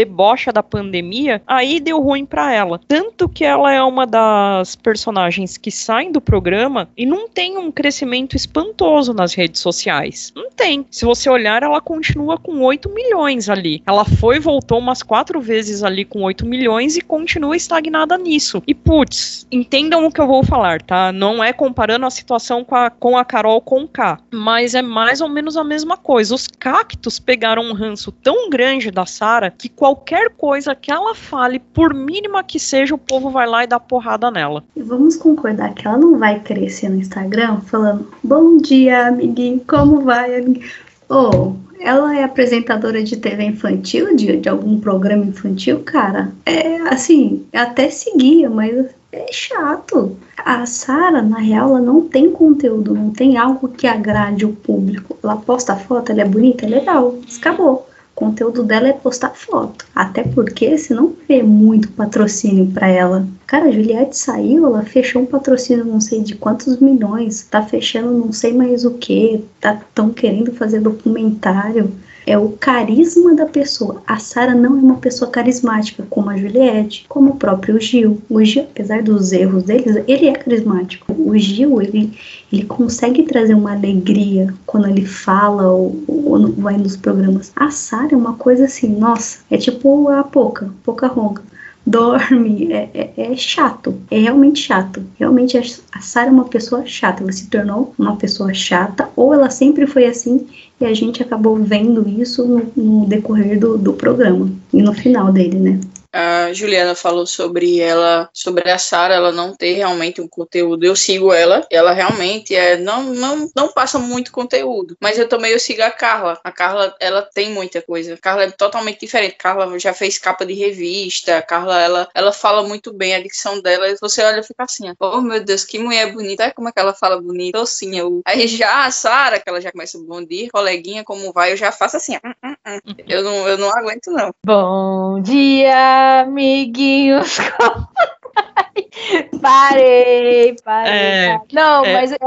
debocha 0.00 0.50
da 0.50 0.62
pandemia, 0.62 1.42
aí 1.46 1.78
deu 1.78 2.00
ruim 2.00 2.24
pra 2.24 2.54
ela. 2.54 2.80
Tanto 2.88 3.28
que 3.28 3.44
ela 3.44 3.70
é 3.70 3.82
uma 3.82 4.06
das 4.06 4.74
personagens 4.74 5.58
que 5.58 5.70
saem 5.70 6.10
do 6.10 6.22
programa 6.22 6.88
e 6.96 7.04
não 7.04 7.28
tem 7.28 7.58
um 7.58 7.70
crescimento 7.70 8.34
espantoso 8.34 9.12
nas 9.12 9.34
redes 9.34 9.60
sociais. 9.60 10.32
Não 10.34 10.50
tem. 10.50 10.86
Se 10.90 11.04
você 11.04 11.28
olhar, 11.28 11.62
ela 11.62 11.80
continua 11.82 12.38
com 12.38 12.62
8 12.62 12.88
milhões 12.88 13.50
ali. 13.50 13.82
Ela 13.86 14.06
foi 14.06 14.36
e 14.36 14.40
voltou 14.40 14.78
umas 14.78 15.02
quatro 15.02 15.38
vezes 15.38 15.82
ali 15.82 16.04
com 16.04 16.22
8 16.22 16.46
milhões 16.46 16.96
e 16.96 17.02
continua 17.02 17.54
estagnada 17.56 18.16
nisso. 18.16 18.62
E 18.66 18.74
putz, 18.74 19.46
entendam 19.52 20.06
o 20.06 20.10
que 20.10 20.20
eu 20.20 20.26
vou 20.26 20.42
falar, 20.42 20.80
tá? 20.80 21.12
Não 21.12 21.44
é 21.44 21.52
comparando 21.52 22.06
a 22.06 22.10
situação 22.10 22.64
com 22.64 22.74
a, 22.74 22.88
com 22.88 23.18
a 23.18 23.24
Carol 23.24 23.60
com 23.60 23.86
K, 23.86 24.18
mas 24.32 24.74
é 24.74 24.80
mais 24.80 25.20
ou 25.20 25.28
menos 25.28 25.58
a 25.58 25.64
mesma 25.64 25.98
coisa. 25.98 26.34
Os 26.34 26.46
cactos 26.46 27.18
pegaram 27.18 27.62
um 27.64 27.74
ranço 27.74 28.10
tão 28.10 28.48
grande 28.48 28.90
da 28.90 29.04
Sara 29.04 29.50
que 29.50 29.68
qualquer 29.90 30.30
coisa 30.30 30.72
que 30.72 30.90
ela 30.90 31.16
fale, 31.16 31.58
por 31.58 31.92
mínima 31.92 32.44
que 32.44 32.60
seja, 32.60 32.94
o 32.94 32.98
povo 32.98 33.30
vai 33.30 33.46
lá 33.46 33.64
e 33.64 33.66
dá 33.66 33.80
porrada 33.80 34.30
nela. 34.30 34.62
E 34.76 34.82
vamos 34.82 35.16
concordar 35.16 35.74
que 35.74 35.86
ela 35.86 35.98
não 35.98 36.16
vai 36.16 36.38
crescer 36.38 36.88
no 36.88 37.00
Instagram 37.00 37.60
falando 37.62 38.06
bom 38.22 38.58
dia, 38.58 39.08
amiguinho, 39.08 39.60
como 39.66 40.02
vai, 40.02 40.36
amiguinho? 40.36 40.64
Ou 41.08 41.56
ela 41.80 42.16
é 42.16 42.22
apresentadora 42.22 43.02
de 43.02 43.16
TV 43.16 43.42
infantil, 43.44 44.14
de, 44.14 44.36
de 44.36 44.48
algum 44.48 44.78
programa 44.78 45.24
infantil, 45.24 45.80
cara. 45.80 46.30
É 46.46 46.76
assim, 46.82 47.44
até 47.52 47.90
seguia, 47.90 48.48
mas 48.48 48.86
é 49.10 49.32
chato. 49.32 50.16
A 50.36 50.66
Sara, 50.66 51.20
na 51.20 51.38
real, 51.38 51.70
ela 51.70 51.80
não 51.80 52.02
tem 52.02 52.30
conteúdo, 52.30 52.94
não 52.94 53.10
tem 53.10 53.36
algo 53.36 53.66
que 53.68 53.88
agrade 53.88 54.44
o 54.44 54.52
público. 54.52 55.18
Ela 55.20 55.36
posta 55.36 55.74
foto, 55.74 56.12
ela 56.12 56.20
é 56.20 56.24
bonita, 56.24 56.64
é 56.64 56.68
legal, 56.68 57.18
acabou. 57.36 57.89
Conteúdo 58.20 58.62
dela 58.62 58.88
é 58.88 58.92
postar 58.92 59.34
foto. 59.34 59.86
Até 59.94 60.22
porque 60.22 60.76
se 60.76 60.92
não 60.92 61.16
vê 61.26 61.42
muito 61.42 61.90
patrocínio 61.92 62.66
pra 62.66 62.86
ela. 62.86 63.26
Cara, 63.46 63.64
a 63.64 63.72
Juliette 63.72 64.14
saiu, 64.14 64.66
ela 64.66 64.82
fechou 64.82 65.22
um 65.22 65.26
patrocínio 65.26 65.86
não 65.86 66.02
sei 66.02 66.22
de 66.22 66.34
quantos 66.34 66.78
milhões, 66.80 67.42
tá 67.50 67.62
fechando 67.62 68.12
não 68.12 68.30
sei 68.30 68.52
mais 68.52 68.84
o 68.84 68.90
que, 68.90 69.42
tá 69.58 69.80
tão 69.94 70.10
querendo 70.10 70.52
fazer 70.52 70.80
documentário. 70.80 71.90
É 72.26 72.38
o 72.38 72.50
carisma 72.50 73.34
da 73.34 73.46
pessoa. 73.46 74.02
A 74.06 74.18
Sara 74.18 74.54
não 74.54 74.76
é 74.76 74.80
uma 74.80 74.96
pessoa 74.96 75.30
carismática, 75.30 76.06
como 76.08 76.30
a 76.30 76.36
Juliette, 76.36 77.04
como 77.08 77.30
o 77.30 77.36
próprio 77.36 77.80
Gil. 77.80 78.20
O 78.28 78.42
Gil, 78.44 78.64
apesar 78.64 79.02
dos 79.02 79.32
erros 79.32 79.64
deles, 79.64 80.02
ele 80.06 80.28
é 80.28 80.32
carismático. 80.32 81.12
O 81.12 81.36
Gil, 81.36 81.80
ele, 81.80 82.12
ele 82.52 82.64
consegue 82.64 83.22
trazer 83.24 83.54
uma 83.54 83.72
alegria 83.72 84.52
quando 84.66 84.88
ele 84.88 85.06
fala 85.06 85.70
ou, 85.70 86.02
ou 86.06 86.52
vai 86.52 86.76
nos 86.76 86.96
programas. 86.96 87.52
A 87.56 87.70
Sara 87.70 88.14
é 88.14 88.16
uma 88.16 88.34
coisa 88.34 88.64
assim, 88.64 88.88
nossa, 88.88 89.38
é 89.50 89.56
tipo 89.56 90.08
a 90.08 90.22
Poca, 90.22 90.70
Poca 90.84 91.06
Ronca. 91.06 91.49
Dorme, 91.90 92.72
é, 92.72 92.88
é, 92.94 93.32
é 93.32 93.36
chato, 93.36 93.94
é 94.10 94.18
realmente 94.20 94.60
chato. 94.60 95.02
Realmente 95.18 95.58
a 95.58 95.62
a 95.92 96.00
Sara 96.00 96.28
é 96.28 96.30
uma 96.30 96.44
pessoa 96.44 96.86
chata, 96.86 97.22
ela 97.22 97.32
se 97.32 97.48
tornou 97.48 97.94
uma 97.98 98.16
pessoa 98.16 98.54
chata, 98.54 99.10
ou 99.16 99.34
ela 99.34 99.50
sempre 99.50 99.86
foi 99.86 100.06
assim 100.06 100.46
e 100.80 100.84
a 100.86 100.94
gente 100.94 101.22
acabou 101.22 101.56
vendo 101.56 102.08
isso 102.08 102.46
no, 102.46 102.72
no 102.74 103.06
decorrer 103.06 103.58
do, 103.58 103.76
do 103.76 103.92
programa 103.92 104.50
e 104.72 104.80
no 104.80 104.94
final 104.94 105.30
dele, 105.30 105.58
né? 105.58 105.80
A 106.12 106.52
Juliana 106.52 106.94
falou 106.94 107.26
sobre 107.26 107.80
ela, 107.80 108.28
sobre 108.32 108.68
a 108.70 108.78
Sara, 108.78 109.14
ela 109.14 109.32
não 109.32 109.54
ter 109.54 109.74
realmente 109.74 110.20
um 110.20 110.28
conteúdo. 110.28 110.84
Eu 110.84 110.96
sigo 110.96 111.32
ela, 111.32 111.66
ela 111.70 111.92
realmente 111.92 112.54
é 112.54 112.76
não 112.76 113.04
não 113.14 113.50
não 113.54 113.72
passa 113.72 113.98
muito 113.98 114.32
conteúdo, 114.32 114.96
mas 115.00 115.18
eu 115.18 115.28
também 115.28 115.52
eu 115.52 115.60
sigo 115.60 115.82
a 115.82 115.90
Carla. 115.90 116.38
A 116.42 116.52
Carla, 116.52 116.94
ela 117.00 117.22
tem 117.22 117.50
muita 117.50 117.80
coisa. 117.82 118.14
A 118.14 118.18
Carla 118.18 118.44
é 118.44 118.50
totalmente 118.50 119.00
diferente. 119.00 119.34
A 119.34 119.42
Carla 119.42 119.78
já 119.78 119.92
fez 119.92 120.18
capa 120.18 120.44
de 120.44 120.54
revista. 120.54 121.38
A 121.38 121.42
Carla 121.42 121.80
ela 121.80 122.08
ela 122.14 122.32
fala 122.32 122.62
muito 122.66 122.92
bem 122.92 123.14
a 123.14 123.22
dicção 123.22 123.60
dela. 123.60 123.86
Você 124.00 124.22
olha 124.22 124.40
e 124.40 124.42
fica 124.42 124.64
assim, 124.64 124.92
oh 124.98 125.20
meu 125.20 125.42
Deus, 125.44 125.64
que 125.64 125.78
mulher 125.78 126.12
bonita. 126.12 126.52
Como 126.52 126.68
é 126.68 126.72
que 126.72 126.80
ela 126.80 126.94
fala 126.94 127.20
bonito, 127.20 127.52
docinha. 127.52 128.02
Aí 128.26 128.46
já 128.48 128.86
a 128.86 128.90
Sara, 128.90 129.38
que 129.38 129.48
ela 129.48 129.60
já 129.60 129.70
começa 129.70 129.98
bom 129.98 130.24
dia, 130.24 130.48
coleguinha, 130.50 131.04
como 131.04 131.32
vai? 131.32 131.52
Eu 131.52 131.56
já 131.56 131.70
faço 131.70 131.96
assim, 131.96 132.16
hum, 132.16 132.32
hum, 132.44 132.54
hum. 132.66 132.94
Eu 133.06 133.22
não 133.22 133.48
eu 133.48 133.58
não 133.58 133.70
aguento 133.70 134.10
não. 134.10 134.32
Bom 134.44 135.20
dia, 135.22 135.99
amiguinhos. 136.22 137.38
Parei, 139.40 140.54
parei. 140.64 140.92
É. 140.92 141.40
Não, 141.52 141.84
é. 141.84 141.92
mas 141.94 142.12
é- 142.12 142.18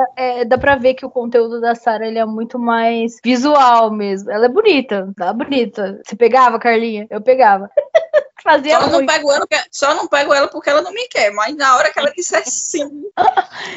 é, 0.42 0.46
dá 0.46 0.58
pra 0.58 0.76
ver 0.76 0.94
que 0.94 1.06
o 1.06 1.10
conteúdo 1.10 1.60
da 1.62 1.76
Sara 1.76 2.08
ele 2.08 2.18
é 2.20 2.26
muito 2.26 2.58
mais 2.58 3.20
visual 3.24 3.92
mesmo. 3.92 4.32
Ela 4.32 4.46
é 4.46 4.50
bonita, 4.50 5.12
ela 5.20 5.30
é 5.32 5.34
bonita. 5.34 6.02
Você 6.04 6.16
pegava, 6.16 6.60
Carlinha? 6.60 7.06
Eu 7.10 7.22
pegava. 7.22 7.70
Fazia 8.44 8.78
Só 8.78 8.88
não, 8.88 8.94
muito. 8.96 9.10
pego 9.10 9.32
ela, 9.32 9.40
porque- 9.48 9.64
só 9.72 9.96
não 9.96 10.06
pego 10.06 10.34
ela 10.34 10.50
porque 10.50 10.70
ela 10.70 10.82
não 10.82 10.92
me 10.92 11.08
quer, 11.08 11.32
mas 11.32 11.56
na 11.56 11.78
hora 11.78 11.90
que 11.94 11.98
ela 11.98 12.12
disser 12.12 12.44
sim, 12.46 13.06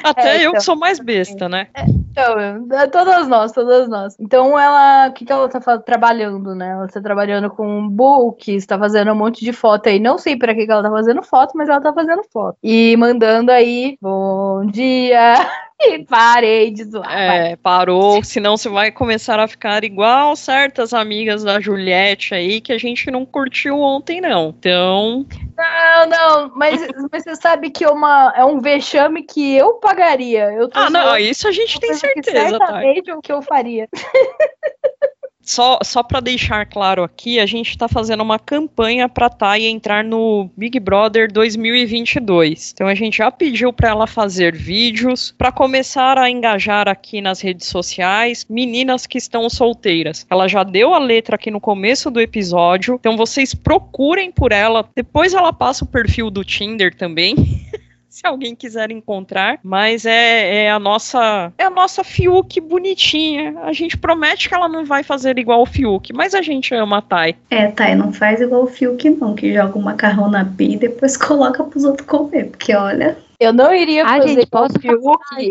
Até 0.03 0.31
É, 0.31 0.37
eu 0.39 0.41
que 0.41 0.47
então. 0.49 0.61
sou 0.61 0.75
mais 0.75 0.99
besta, 0.99 1.49
né? 1.49 1.69
Então, 2.11 2.37
é, 2.77 2.87
todas 2.89 3.29
nós, 3.29 3.53
todas 3.53 3.89
nós. 3.89 4.17
Então, 4.19 4.59
ela, 4.59 5.07
o 5.09 5.13
que, 5.13 5.25
que 5.25 5.31
ela 5.31 5.49
tá 5.49 5.79
trabalhando, 5.79 6.53
né? 6.53 6.71
Ela 6.71 6.89
tá 6.89 7.01
trabalhando 7.01 7.49
com 7.49 7.89
books, 7.89 8.67
tá 8.67 8.77
fazendo 8.77 9.13
um 9.13 9.15
monte 9.15 9.45
de 9.45 9.53
foto 9.53 9.89
aí. 9.89 10.01
Não 10.01 10.19
sei 10.19 10.37
pra 10.37 10.53
que, 10.53 10.67
que 10.67 10.73
ela 10.73 10.83
tá 10.83 10.91
fazendo 10.91 11.23
foto, 11.23 11.53
mas 11.55 11.69
ela 11.69 11.81
tá 11.81 11.93
fazendo 11.93 12.25
foto. 12.33 12.59
E 12.63 12.97
mandando 12.97 13.51
aí, 13.51 13.97
bom 14.01 14.67
dia. 14.67 15.35
E 15.79 16.03
parei 16.05 16.71
de 16.71 16.85
zoar. 16.85 17.05
vai. 17.05 17.53
É, 17.53 17.57
parou, 17.57 18.25
senão 18.25 18.57
você 18.57 18.67
vai 18.67 18.91
começar 18.91 19.39
a 19.39 19.47
ficar 19.47 19.85
igual 19.85 20.35
certas 20.35 20.95
amigas 20.95 21.45
da 21.45 21.61
Juliette 21.61 22.35
aí 22.35 22.63
que 22.63 22.73
a 22.73 22.79
gente 22.79 23.11
não 23.11 23.27
curtiu 23.27 23.79
ontem, 23.79 24.19
não. 24.19 24.55
Então, 24.59 25.27
Não, 25.55 26.07
não, 26.09 26.53
mas, 26.57 26.81
mas 27.13 27.25
você 27.25 27.37
sabe 27.37 27.69
que 27.69 27.85
é, 27.85 27.91
uma, 27.91 28.33
é 28.35 28.43
um 28.43 28.59
vexame 28.59 29.23
que 29.23 29.55
eu 29.55 29.75
pagaria. 29.75 30.51
Eu 30.51 30.71
ah, 30.73 30.89
não, 30.89 31.19
isso 31.19 31.47
a 31.47 31.53
gente 31.53 31.79
tem 31.79 31.91
coisa 31.91 32.09
que 32.09 32.23
certeza, 32.23 32.59
tá? 32.59 32.67
Certamente 32.67 33.11
é 33.11 33.15
o 33.15 33.21
que 33.21 33.33
eu 33.33 33.43
faria. 33.43 33.87
Só, 35.47 35.79
só 35.85 36.03
para 36.03 36.19
deixar 36.19 36.67
claro 36.67 37.05
aqui, 37.05 37.39
a 37.39 37.47
gente 37.47 37.71
está 37.71 37.87
fazendo 37.87 38.21
uma 38.21 38.37
campanha 38.37 39.09
para 39.09 39.31
Thay 39.31 39.67
entrar 39.67 40.03
no 40.03 40.51
Big 40.57 40.81
Brother 40.81 41.33
2022. 41.33 42.73
Então 42.75 42.89
a 42.89 42.97
gente 42.97 43.19
já 43.19 43.31
pediu 43.31 43.73
para 43.73 43.91
ela 43.91 44.09
fazer 44.09 44.57
vídeos 44.57 45.33
para 45.39 45.53
começar 45.53 46.19
a 46.19 46.29
engajar 46.29 46.89
aqui 46.89 47.21
nas 47.21 47.41
redes 47.41 47.69
sociais 47.69 48.45
meninas 48.51 49.07
que 49.07 49.19
estão 49.19 49.49
solteiras. 49.49 50.27
Ela 50.29 50.49
já 50.49 50.65
deu 50.65 50.93
a 50.93 50.99
letra 50.99 51.37
aqui 51.37 51.49
no 51.49 51.61
começo 51.61 52.11
do 52.11 52.21
episódio, 52.21 52.97
então 52.99 53.17
vocês 53.17 53.55
procurem 53.55 54.33
por 54.33 54.51
ela. 54.51 54.89
Depois 54.97 55.33
ela 55.33 55.53
passa 55.53 55.85
o 55.85 55.89
perfil 55.89 56.29
do 56.29 56.45
Tinder 56.45 56.93
também. 56.93 57.37
Se 58.17 58.27
alguém 58.27 58.55
quiser 58.55 58.91
encontrar, 58.91 59.59
mas 59.63 60.07
é, 60.07 60.65
é 60.65 60.71
a 60.71 60.79
nossa 60.79 61.53
é 61.59 61.65
a 61.65 61.69
nossa 61.69 62.03
Fiuk 62.03 62.59
bonitinha. 62.63 63.55
A 63.61 63.75
gente 63.75 63.95
promete 63.95 64.49
que 64.49 64.55
ela 64.55 64.71
não 64.71 64.87
vai 64.87 65.03
fazer 65.03 65.39
igual 65.39 65.61
o 65.61 65.67
Fiuk, 65.67 66.15
mas 66.15 66.35
a 66.35 66.41
gente 66.41 66.75
ama 66.75 66.97
a 66.97 67.03
Thay. 67.03 67.37
É, 67.51 67.71
e 67.93 67.95
não 67.95 68.15
faz 68.15 68.41
igual 68.41 68.63
o 68.63 68.69
Fiuk 68.69 69.11
não, 69.11 69.35
que 69.35 69.53
joga 69.53 69.77
o 69.77 69.83
macarrão 69.83 70.31
na 70.31 70.47
pia 70.47 70.77
e 70.77 70.79
depois 70.79 71.15
coloca 71.21 71.63
pros 71.63 71.85
outros 71.85 72.09
comer, 72.09 72.47
porque 72.47 72.75
olha, 72.75 73.19
Eu 73.39 73.53
não 73.53 73.75
iria 73.75 74.05
Ah, 74.05 74.17
fazer 74.19 74.29
gente, 74.29 74.47
igual 74.47 74.63
posso 74.65 74.79
o 74.79 74.81
Fiuk. 74.81 75.01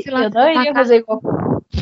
falar 0.09 0.23
Eu 0.23 0.29
não 0.31 0.49
iria 0.49 0.73
fazer 0.73 0.95
igual. 0.97 1.21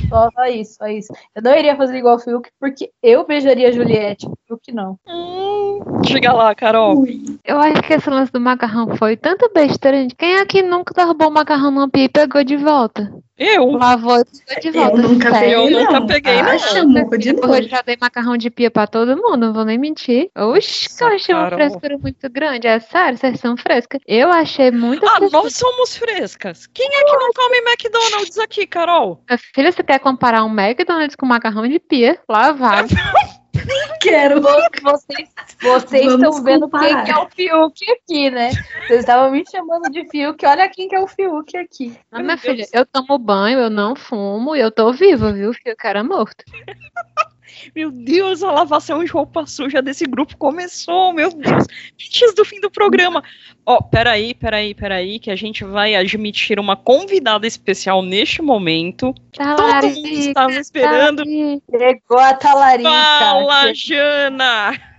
Só, 0.09 0.29
só 0.33 0.45
isso, 0.45 0.75
só 0.75 0.87
isso. 0.87 1.13
Eu 1.35 1.41
não 1.41 1.55
iria 1.55 1.75
fazer 1.75 1.97
igual 1.97 2.15
o 2.15 2.19
Fiuk, 2.19 2.49
porque 2.59 2.89
eu 3.01 3.25
beijaria 3.25 3.69
a 3.69 3.71
Juliette. 3.71 4.27
Fiuk, 4.47 4.71
não. 4.73 4.97
Hum, 5.07 5.79
diga 6.01 6.33
lá, 6.33 6.53
Carol. 6.55 7.05
Eu 7.45 7.59
acho 7.59 7.81
que 7.83 7.93
esse 7.93 8.09
lance 8.09 8.31
do 8.31 8.39
macarrão 8.39 8.95
foi 8.97 9.15
tanta 9.17 9.49
besteira, 9.53 9.97
gente. 10.01 10.15
Quem 10.15 10.37
aqui 10.37 10.61
nunca 10.61 10.93
derrubou 10.93 11.27
o 11.29 11.33
macarrão 11.33 11.71
numa 11.71 11.89
pia 11.89 12.05
e 12.05 12.09
pegou 12.09 12.43
de 12.43 12.57
volta? 12.57 13.11
Eu? 13.37 13.71
Lavou 13.71 14.19
e 14.19 14.59
de 14.59 14.69
volta. 14.71 14.95
Eu 14.97 15.01
nunca 15.09 15.31
peguei, 15.31 15.55
Eu 15.55 15.69
nunca 15.71 15.99
não. 15.99 16.05
peguei, 16.07 16.41
não. 16.43 16.59
Chamou 16.59 17.09
de 17.17 17.33
Depois 17.33 17.47
novo. 17.49 17.55
eu 17.55 17.63
já 17.69 17.81
dei 17.81 17.97
macarrão 17.99 18.37
de 18.37 18.49
pia 18.51 18.69
pra 18.69 18.85
todo 18.85 19.17
mundo, 19.17 19.37
não 19.37 19.53
vou 19.53 19.65
nem 19.65 19.77
mentir. 19.77 20.29
Oxi, 20.37 20.95
que 20.95 21.03
eu 21.03 21.07
achei 21.07 21.33
uma 21.33 21.49
frescura 21.49 21.97
muito 21.97 22.29
grande. 22.29 22.67
É 22.67 22.79
sério, 22.79 23.17
vocês 23.17 23.39
são 23.39 23.57
frescas. 23.57 23.99
Eu 24.07 24.29
achei 24.31 24.69
muito 24.69 25.03
Ah, 25.07 25.15
frescura. 25.17 25.43
nós 25.43 25.55
somos 25.55 25.97
frescas. 25.97 26.67
Quem 26.67 26.87
é 26.87 27.03
que 27.03 27.17
não 27.17 27.31
come 27.33 27.57
McDonald's 27.57 28.37
aqui, 28.37 28.67
Carol? 28.67 29.23
Minha 29.27 29.39
filha, 29.53 29.71
você 29.71 29.81
quer 29.83 29.99
comparar 29.99 30.43
um 30.43 30.59
McDonald's 30.59 31.15
com 31.15 31.25
macarrão 31.25 31.67
de 31.67 31.79
pia? 31.79 32.19
Lavado. 32.29 32.87
Quero. 34.01 34.41
Vocês, 34.41 35.29
vocês 35.61 36.05
Vamos 36.05 36.23
estão 36.23 36.43
vendo 36.43 36.61
comparar. 36.61 37.03
quem 37.05 37.05
que 37.05 37.11
é 37.11 37.17
o 37.17 37.29
Fiuk 37.29 37.91
aqui, 37.91 38.29
né? 38.29 38.51
Vocês 38.85 38.99
estavam 39.01 39.31
me 39.31 39.43
chamando 39.49 39.89
de 39.91 40.07
Fiuk, 40.09 40.45
olha 40.45 40.69
quem 40.69 40.87
que 40.87 40.95
é 40.95 40.99
o 40.99 41.07
Fiuk 41.07 41.57
aqui. 41.57 41.97
Ah, 42.11 42.21
minha 42.21 42.35
Deus. 42.35 42.41
filha, 42.41 42.67
eu 42.73 42.85
tomo 42.85 43.17
banho, 43.17 43.59
eu 43.59 43.69
não 43.69 43.95
fumo 43.95 44.55
e 44.55 44.59
eu 44.59 44.71
tô 44.71 44.91
viva, 44.93 45.31
viu? 45.31 45.53
Fio 45.53 45.75
cara 45.77 46.03
morto. 46.03 46.43
Meu 47.75 47.91
Deus, 47.91 48.43
a 48.43 48.51
lavação 48.51 49.03
de 49.03 49.11
roupa 49.11 49.45
suja 49.45 49.81
desse 49.81 50.05
grupo 50.05 50.37
começou, 50.37 51.13
meu 51.13 51.31
Deus. 51.31 51.65
Antes 51.93 52.35
do 52.35 52.45
fim 52.45 52.59
do 52.59 52.69
programa. 52.69 53.23
Ó, 53.65 53.81
peraí, 53.81 54.33
peraí, 54.33 54.73
peraí, 54.73 55.19
que 55.19 55.31
a 55.31 55.35
gente 55.35 55.63
vai 55.63 55.95
admitir 55.95 56.59
uma 56.59 56.75
convidada 56.75 57.47
especial 57.47 58.01
neste 58.01 58.41
momento. 58.41 59.13
Todo 59.31 59.87
mundo 59.87 60.07
estava 60.07 60.53
esperando. 60.53 61.23
Chegou 61.25 62.19
a 62.19 62.33
talarica. 62.33 62.89
Fala, 62.89 63.73
Jana! 63.73 64.92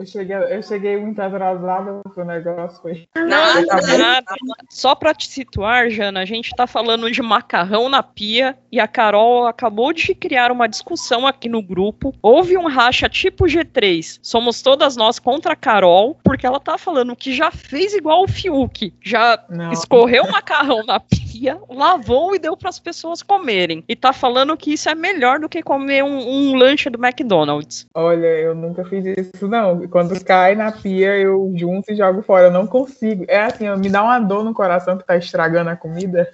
Eu 0.00 0.06
cheguei, 0.06 0.34
eu 0.34 0.62
cheguei 0.62 0.96
muito 0.96 1.20
atrasada, 1.20 2.00
o 2.16 2.24
negócio 2.24 2.80
foi. 2.80 3.06
Nada. 3.14 3.98
Nada. 3.98 4.34
Só 4.70 4.94
pra 4.94 5.12
te 5.12 5.28
situar, 5.28 5.90
Jana, 5.90 6.20
a 6.20 6.24
gente 6.24 6.56
tá 6.56 6.66
falando 6.66 7.10
de 7.10 7.20
macarrão 7.20 7.86
na 7.86 8.02
pia 8.02 8.56
e 8.72 8.80
a 8.80 8.88
Carol 8.88 9.46
acabou 9.46 9.92
de 9.92 10.14
criar 10.14 10.50
uma 10.50 10.66
discussão 10.66 11.26
aqui 11.26 11.50
no 11.50 11.60
grupo. 11.60 12.14
Houve 12.22 12.56
um 12.56 12.66
racha 12.66 13.10
tipo 13.10 13.44
G3. 13.44 14.20
Somos 14.22 14.62
todas 14.62 14.96
nós 14.96 15.18
contra 15.18 15.52
a 15.52 15.56
Carol, 15.56 16.18
porque 16.24 16.46
ela 16.46 16.58
tá 16.58 16.78
falando 16.78 17.14
que 17.14 17.34
já 17.34 17.50
fez 17.50 17.92
igual 17.92 18.22
o 18.22 18.28
Fiuk. 18.28 18.94
Já 19.02 19.44
Não. 19.50 19.70
escorreu 19.70 20.24
o 20.24 20.32
macarrão 20.32 20.82
na 20.82 20.98
pia, 20.98 21.58
lavou 21.68 22.34
e 22.34 22.38
deu 22.38 22.56
pras 22.56 22.78
pessoas 22.78 23.22
comerem. 23.22 23.84
E 23.86 23.94
tá 23.94 24.14
falando 24.14 24.56
que 24.56 24.72
isso 24.72 24.88
é 24.88 24.94
melhor 24.94 25.40
do 25.40 25.48
que 25.48 25.62
comer 25.62 26.02
um, 26.02 26.26
um 26.26 26.56
lanche 26.56 26.88
do 26.88 26.98
McDonald's. 27.04 27.86
Olha, 27.94 28.26
eu 28.26 28.54
nunca 28.54 28.82
fiz 28.86 29.04
isso, 29.04 29.46
não. 29.46 29.89
Quando 29.90 30.24
cai 30.24 30.54
na 30.54 30.72
pia, 30.72 31.16
eu 31.16 31.52
junto 31.56 31.90
e 31.90 31.96
jogo 31.96 32.22
fora. 32.22 32.46
Eu 32.46 32.50
não 32.50 32.66
consigo. 32.66 33.24
É 33.28 33.42
assim, 33.42 33.68
me 33.76 33.88
dá 33.88 34.02
uma 34.02 34.18
dor 34.18 34.44
no 34.44 34.54
coração 34.54 34.96
que 34.96 35.04
tá 35.04 35.16
estragando 35.16 35.70
a 35.70 35.76
comida. 35.76 36.30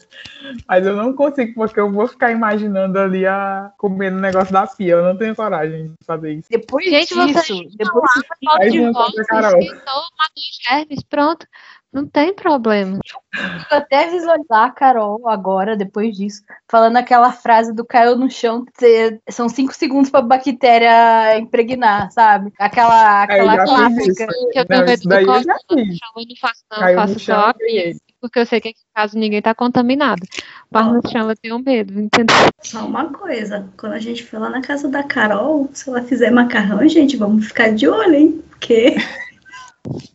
Mas 0.69 0.87
eu 0.87 0.95
não 0.95 1.13
consigo, 1.13 1.55
porque 1.55 1.81
eu 1.81 1.91
vou 1.91 2.07
ficar 2.07 2.31
imaginando 2.31 2.99
ali 2.99 3.27
a 3.27 3.73
comendo 3.79 4.19
o 4.19 4.21
negócio 4.21 4.53
da 4.53 4.67
pia. 4.67 4.93
Eu 4.93 5.05
não 5.05 5.17
tenho 5.17 5.35
coragem 5.35 5.87
de 5.87 6.07
fazer 6.07 6.33
isso. 6.33 6.49
Depois 6.51 6.87
Gente, 6.87 7.15
você 7.15 7.33
disso, 7.33 7.77
depois 7.77 8.11
de 8.71 8.93
volta, 8.93 9.21
esquentou, 9.21 9.63
matou 9.73 10.37
os 10.37 10.59
germes, 10.69 11.03
pronto. 11.05 11.47
Não 11.97 12.07
tem 12.07 12.35
problema. 12.35 12.99
consigo 13.35 13.65
até 13.71 14.11
visualizar 14.11 14.65
a 14.65 14.71
Carol 14.71 15.27
agora, 15.27 15.75
depois 15.75 16.15
disso, 16.15 16.43
falando 16.69 16.99
aquela 16.99 17.33
frase 17.33 17.73
do 17.73 17.87
caiu 17.87 18.17
no 18.17 18.31
chão, 18.31 18.67
são 19.31 19.49
cinco 19.49 19.75
segundos 19.75 20.11
pra 20.11 20.21
bactéria 20.21 21.39
impregnar, 21.39 22.11
sabe? 22.11 22.53
Aquela, 22.59 23.23
aquela 23.23 23.57
já 23.57 23.67
fiz 23.67 23.71
clássica. 23.71 24.27
Que 24.53 24.59
eu 24.59 24.67
tenho 24.67 24.85
medo 24.85 25.03
do 25.03 25.15
eu 25.15 25.21
já 25.21 25.27
corona, 25.27 25.55
fiz. 25.71 25.99
eu 26.17 26.27
não 26.29 26.37
faço, 26.39 26.65
não, 26.71 26.79
Caiu 26.79 26.97
faço 26.97 27.15
no 27.15 27.19
só 27.21 27.25
chão, 27.25 27.47
eu 27.49 27.55
peguei. 27.55 27.93
pia, 27.95 28.01
porque 28.21 28.39
eu 28.41 28.47
sei 28.47 28.61
que 28.61 28.69
aqui 28.69 28.79
em 28.79 28.95
casa 28.95 29.19
ninguém 29.19 29.41
tá 29.41 29.55
contaminado. 29.55 30.21
Mas 30.71 30.87
no 30.87 31.11
chão 31.11 31.31
eu 31.31 31.37
tenho 31.37 31.59
medo, 31.59 31.99
entendeu? 31.99 32.37
Só 32.63 32.85
uma 32.85 33.11
coisa, 33.11 33.67
quando 33.79 33.95
a 33.95 34.01
gente 34.01 34.23
for 34.23 34.39
lá 34.39 34.51
na 34.51 34.61
casa 34.61 34.87
da 34.87 35.03
Carol, 35.03 35.71
se 35.73 35.89
ela 35.89 36.03
fizer 36.03 36.31
macarrão, 36.31 36.87
gente, 36.87 37.17
vamos 37.17 37.47
ficar 37.47 37.73
de 37.73 37.89
olho, 37.89 38.15
hein? 38.15 38.43
Porque 38.51 38.97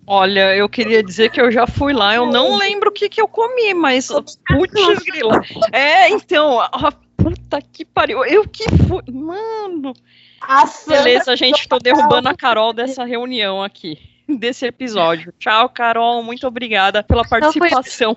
Olha, 0.05 0.55
eu 0.55 0.67
queria 0.67 1.01
dizer 1.01 1.29
que 1.29 1.39
eu 1.39 1.51
já 1.51 1.65
fui 1.65 1.93
lá, 1.93 2.15
eu 2.15 2.25
não 2.25 2.57
lembro 2.57 2.89
o 2.89 2.93
que, 2.93 3.07
que 3.07 3.21
eu 3.21 3.27
comi, 3.27 3.73
mas 3.73 4.07
putz 4.07 5.03
grila. 5.03 5.41
É, 5.71 6.09
então, 6.09 6.59
a 6.59 6.91
puta 7.21 7.61
que 7.61 7.85
pariu. 7.85 8.25
Eu 8.25 8.47
que 8.47 8.65
fui. 8.87 9.03
Mano. 9.11 9.93
A 10.41 10.65
Beleza, 10.87 11.35
gente, 11.35 11.67
tô 11.67 11.77
derrubando 11.77 12.27
a 12.27 12.35
Carol 12.35 12.73
dessa 12.73 13.05
reunião 13.05 13.63
aqui. 13.63 13.97
Desse 14.27 14.65
episódio. 14.65 15.33
Tchau, 15.37 15.69
Carol. 15.69 16.23
Muito 16.23 16.47
obrigada 16.47 17.03
pela 17.03 17.23
participação. 17.23 18.15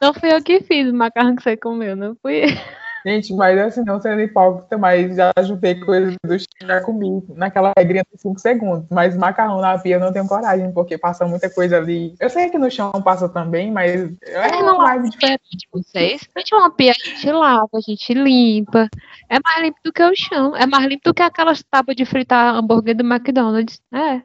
Não 0.00 0.12
fui 0.12 0.32
eu 0.32 0.42
que 0.42 0.60
fiz 0.60 0.88
o 0.88 0.94
macarrão 0.94 1.34
que 1.34 1.42
você 1.42 1.56
comeu, 1.56 1.96
não 1.96 2.16
fui 2.22 2.44
eu. 2.44 2.83
Gente, 3.06 3.34
mas 3.34 3.58
assim, 3.58 3.84
não 3.84 4.00
sendo 4.00 4.22
hipócrita, 4.22 4.78
mas 4.78 5.14
já 5.14 5.30
juntei 5.42 5.74
coisas 5.78 6.14
do 6.24 6.38
chão, 6.38 6.46
já 6.66 6.80
comi 6.80 7.22
naquela 7.36 7.72
regrinha 7.76 8.02
de 8.10 8.20
5 8.20 8.38
segundos. 8.40 8.86
Mas 8.90 9.14
macarrão 9.16 9.60
na 9.60 9.78
pia 9.78 9.96
eu 9.96 10.00
não 10.00 10.12
tenho 10.12 10.26
coragem, 10.26 10.72
porque 10.72 10.96
passa 10.96 11.26
muita 11.26 11.50
coisa 11.50 11.76
ali. 11.76 12.14
Eu 12.18 12.30
sei 12.30 12.48
que 12.48 12.58
no 12.58 12.70
chão 12.70 12.90
passa 13.04 13.28
também, 13.28 13.70
mas 13.70 14.10
é 14.22 14.56
uma 14.56 14.72
não 14.72 14.78
vibe 14.78 15.10
diferente 15.10 15.56
de 15.56 15.68
vocês. 15.70 16.26
A 16.34 16.40
gente 16.40 16.54
uma 16.54 16.70
pia, 16.70 16.92
a 16.92 16.94
gente 16.94 17.30
lava, 17.30 17.68
a 17.74 17.80
gente 17.80 18.14
limpa. 18.14 18.88
É 19.28 19.38
mais 19.44 19.62
limpo 19.62 19.78
do 19.84 19.92
que 19.92 20.02
o 20.02 20.16
chão. 20.16 20.56
É 20.56 20.66
mais 20.66 20.86
limpo 20.86 21.02
do 21.04 21.14
que 21.14 21.22
aquelas 21.22 21.62
tábuas 21.62 21.96
de 21.96 22.06
fritar 22.06 22.54
hambúrguer 22.54 22.96
do 22.96 23.04
McDonald's. 23.04 23.82
É. 23.92 24.22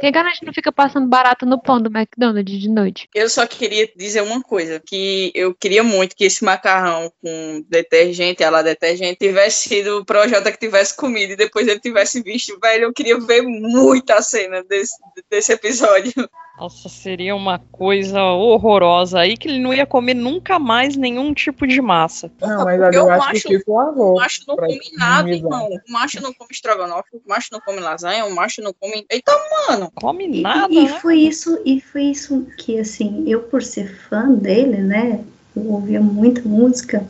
Quem 0.00 0.12
garante 0.12 0.44
não 0.44 0.52
fica 0.52 0.70
passando 0.70 1.08
barato 1.08 1.44
no 1.44 1.60
pão 1.60 1.80
do 1.80 1.90
McDonald's 1.90 2.60
de 2.60 2.68
noite? 2.68 3.08
Eu 3.14 3.28
só 3.28 3.46
queria 3.46 3.90
dizer 3.96 4.22
uma 4.22 4.40
coisa, 4.40 4.80
que 4.80 5.32
eu 5.34 5.54
queria 5.54 5.82
muito 5.82 6.14
que 6.14 6.24
esse 6.24 6.44
macarrão 6.44 7.12
com 7.20 7.64
detergente, 7.68 8.42
ela 8.42 8.62
detergente, 8.62 9.18
tivesse 9.18 9.68
sido 9.68 9.98
o 9.98 10.04
Projota 10.04 10.52
que 10.52 10.58
tivesse 10.58 10.96
comido 10.96 11.32
e 11.32 11.36
depois 11.36 11.66
ele 11.66 11.80
tivesse 11.80 12.22
visto, 12.22 12.58
velho, 12.60 12.84
eu 12.84 12.92
queria 12.92 13.18
ver 13.18 13.42
muito 13.42 14.10
a 14.10 14.22
cena 14.22 14.62
desse, 14.62 14.94
desse 15.28 15.52
episódio. 15.52 16.12
Nossa, 16.58 16.88
seria 16.88 17.36
uma 17.36 17.60
coisa 17.70 18.20
horrorosa 18.20 19.20
aí 19.20 19.36
que 19.36 19.46
ele 19.46 19.60
não 19.60 19.72
ia 19.72 19.86
comer 19.86 20.14
nunca 20.14 20.58
mais 20.58 20.96
nenhum 20.96 21.32
tipo 21.32 21.64
de 21.64 21.80
massa. 21.80 22.32
Não, 22.40 22.64
mas 22.64 22.92
eu 22.92 23.04
o 23.04 23.10
acho 23.10 23.46
que 23.46 23.54
isso 23.54 23.72
lavou. 23.72 24.14
O 24.14 24.16
macho 24.16 24.42
não 24.48 24.56
come 24.56 24.80
nada, 24.94 25.30
irmão. 25.30 25.68
O 25.68 25.92
macho 25.92 26.20
não 26.20 26.34
come 26.34 26.50
estrogonofe, 26.50 27.10
o 27.14 27.22
macho 27.28 27.48
não 27.52 27.60
come 27.60 27.78
lasanha, 27.78 28.24
o 28.24 28.34
macho 28.34 28.60
não 28.60 28.74
come. 28.74 29.06
Eita, 29.08 29.32
mano! 29.68 29.87
Come 29.94 30.24
E- 30.24 30.42
nada, 30.42 30.72
e, 30.72 30.84
né? 30.84 30.98
foi 31.00 31.18
isso, 31.20 31.58
e 31.64 31.80
foi 31.80 32.04
isso 32.04 32.46
que 32.56 32.78
assim, 32.78 33.24
eu 33.26 33.40
por 33.40 33.62
ser 33.62 33.88
fã 34.08 34.30
dele, 34.30 34.78
né? 34.78 35.20
Eu 35.56 35.70
ouvia 35.72 36.00
muita 36.00 36.42
música, 36.42 37.04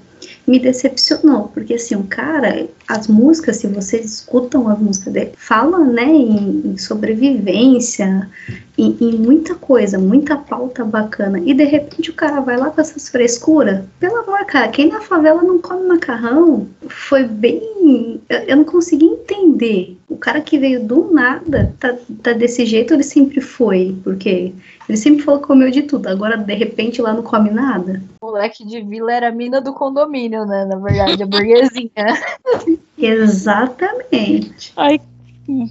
me 0.47 0.59
decepcionou, 0.59 1.49
porque 1.49 1.74
assim, 1.74 1.95
o 1.95 2.05
cara, 2.05 2.66
as 2.87 3.07
músicas, 3.07 3.59
se 3.59 3.66
vocês 3.66 4.05
escutam 4.07 4.68
as 4.68 4.79
músicas 4.79 5.12
dele, 5.12 5.33
fala, 5.37 5.79
né, 5.85 6.07
em, 6.07 6.62
em 6.72 6.79
sobrevivência, 6.79 8.29
em, 8.79 8.97
em 9.01 9.18
muita 9.18 9.57
coisa, 9.57 9.99
muita 9.99 10.37
pauta 10.37 10.85
bacana. 10.85 11.41
E 11.41 11.53
de 11.53 11.64
repente 11.64 12.11
o 12.11 12.14
cara 12.14 12.41
vai 12.41 12.57
lá 12.57 12.70
com 12.70 12.81
essas 12.81 13.09
frescuras. 13.09 13.85
Pelo 13.99 14.18
amor, 14.18 14.47
cara, 14.47 14.68
quem 14.68 14.89
na 14.89 15.01
favela 15.01 15.43
não 15.43 15.59
come 15.59 15.89
macarrão? 15.89 16.68
Foi 16.89 17.24
bem. 17.24 18.20
Eu, 18.29 18.39
eu 18.39 18.57
não 18.57 18.64
consegui 18.64 19.07
entender. 19.07 19.99
O 20.09 20.16
cara 20.16 20.41
que 20.41 20.59
veio 20.59 20.83
do 20.85 21.12
nada 21.12 21.74
tá, 21.81 21.95
tá 22.22 22.33
desse 22.33 22.64
jeito, 22.64 22.95
ele 22.95 23.03
sempre 23.03 23.41
foi. 23.41 23.97
Porque 24.05 24.55
ele 24.89 24.97
sempre 24.97 25.24
falou 25.24 25.41
que 25.41 25.49
comeu 25.49 25.70
de 25.70 25.83
tudo. 25.83 26.07
Agora, 26.07 26.37
de 26.37 26.55
repente, 26.55 27.03
lá 27.03 27.12
não 27.12 27.22
come 27.22 27.51
nada. 27.51 28.01
O 28.22 28.26
moleque 28.26 28.64
de 28.64 28.81
vila 28.83 29.12
era 29.12 29.29
a 29.29 29.33
mina 29.33 29.61
do 29.61 29.74
condomínio, 29.74 30.47
né? 30.47 30.64
Na 30.64 30.76
verdade, 30.76 31.22
a 31.22 31.26
burguesinha. 31.26 31.91
Exatamente. 32.97 34.72
Hum, 35.49 35.66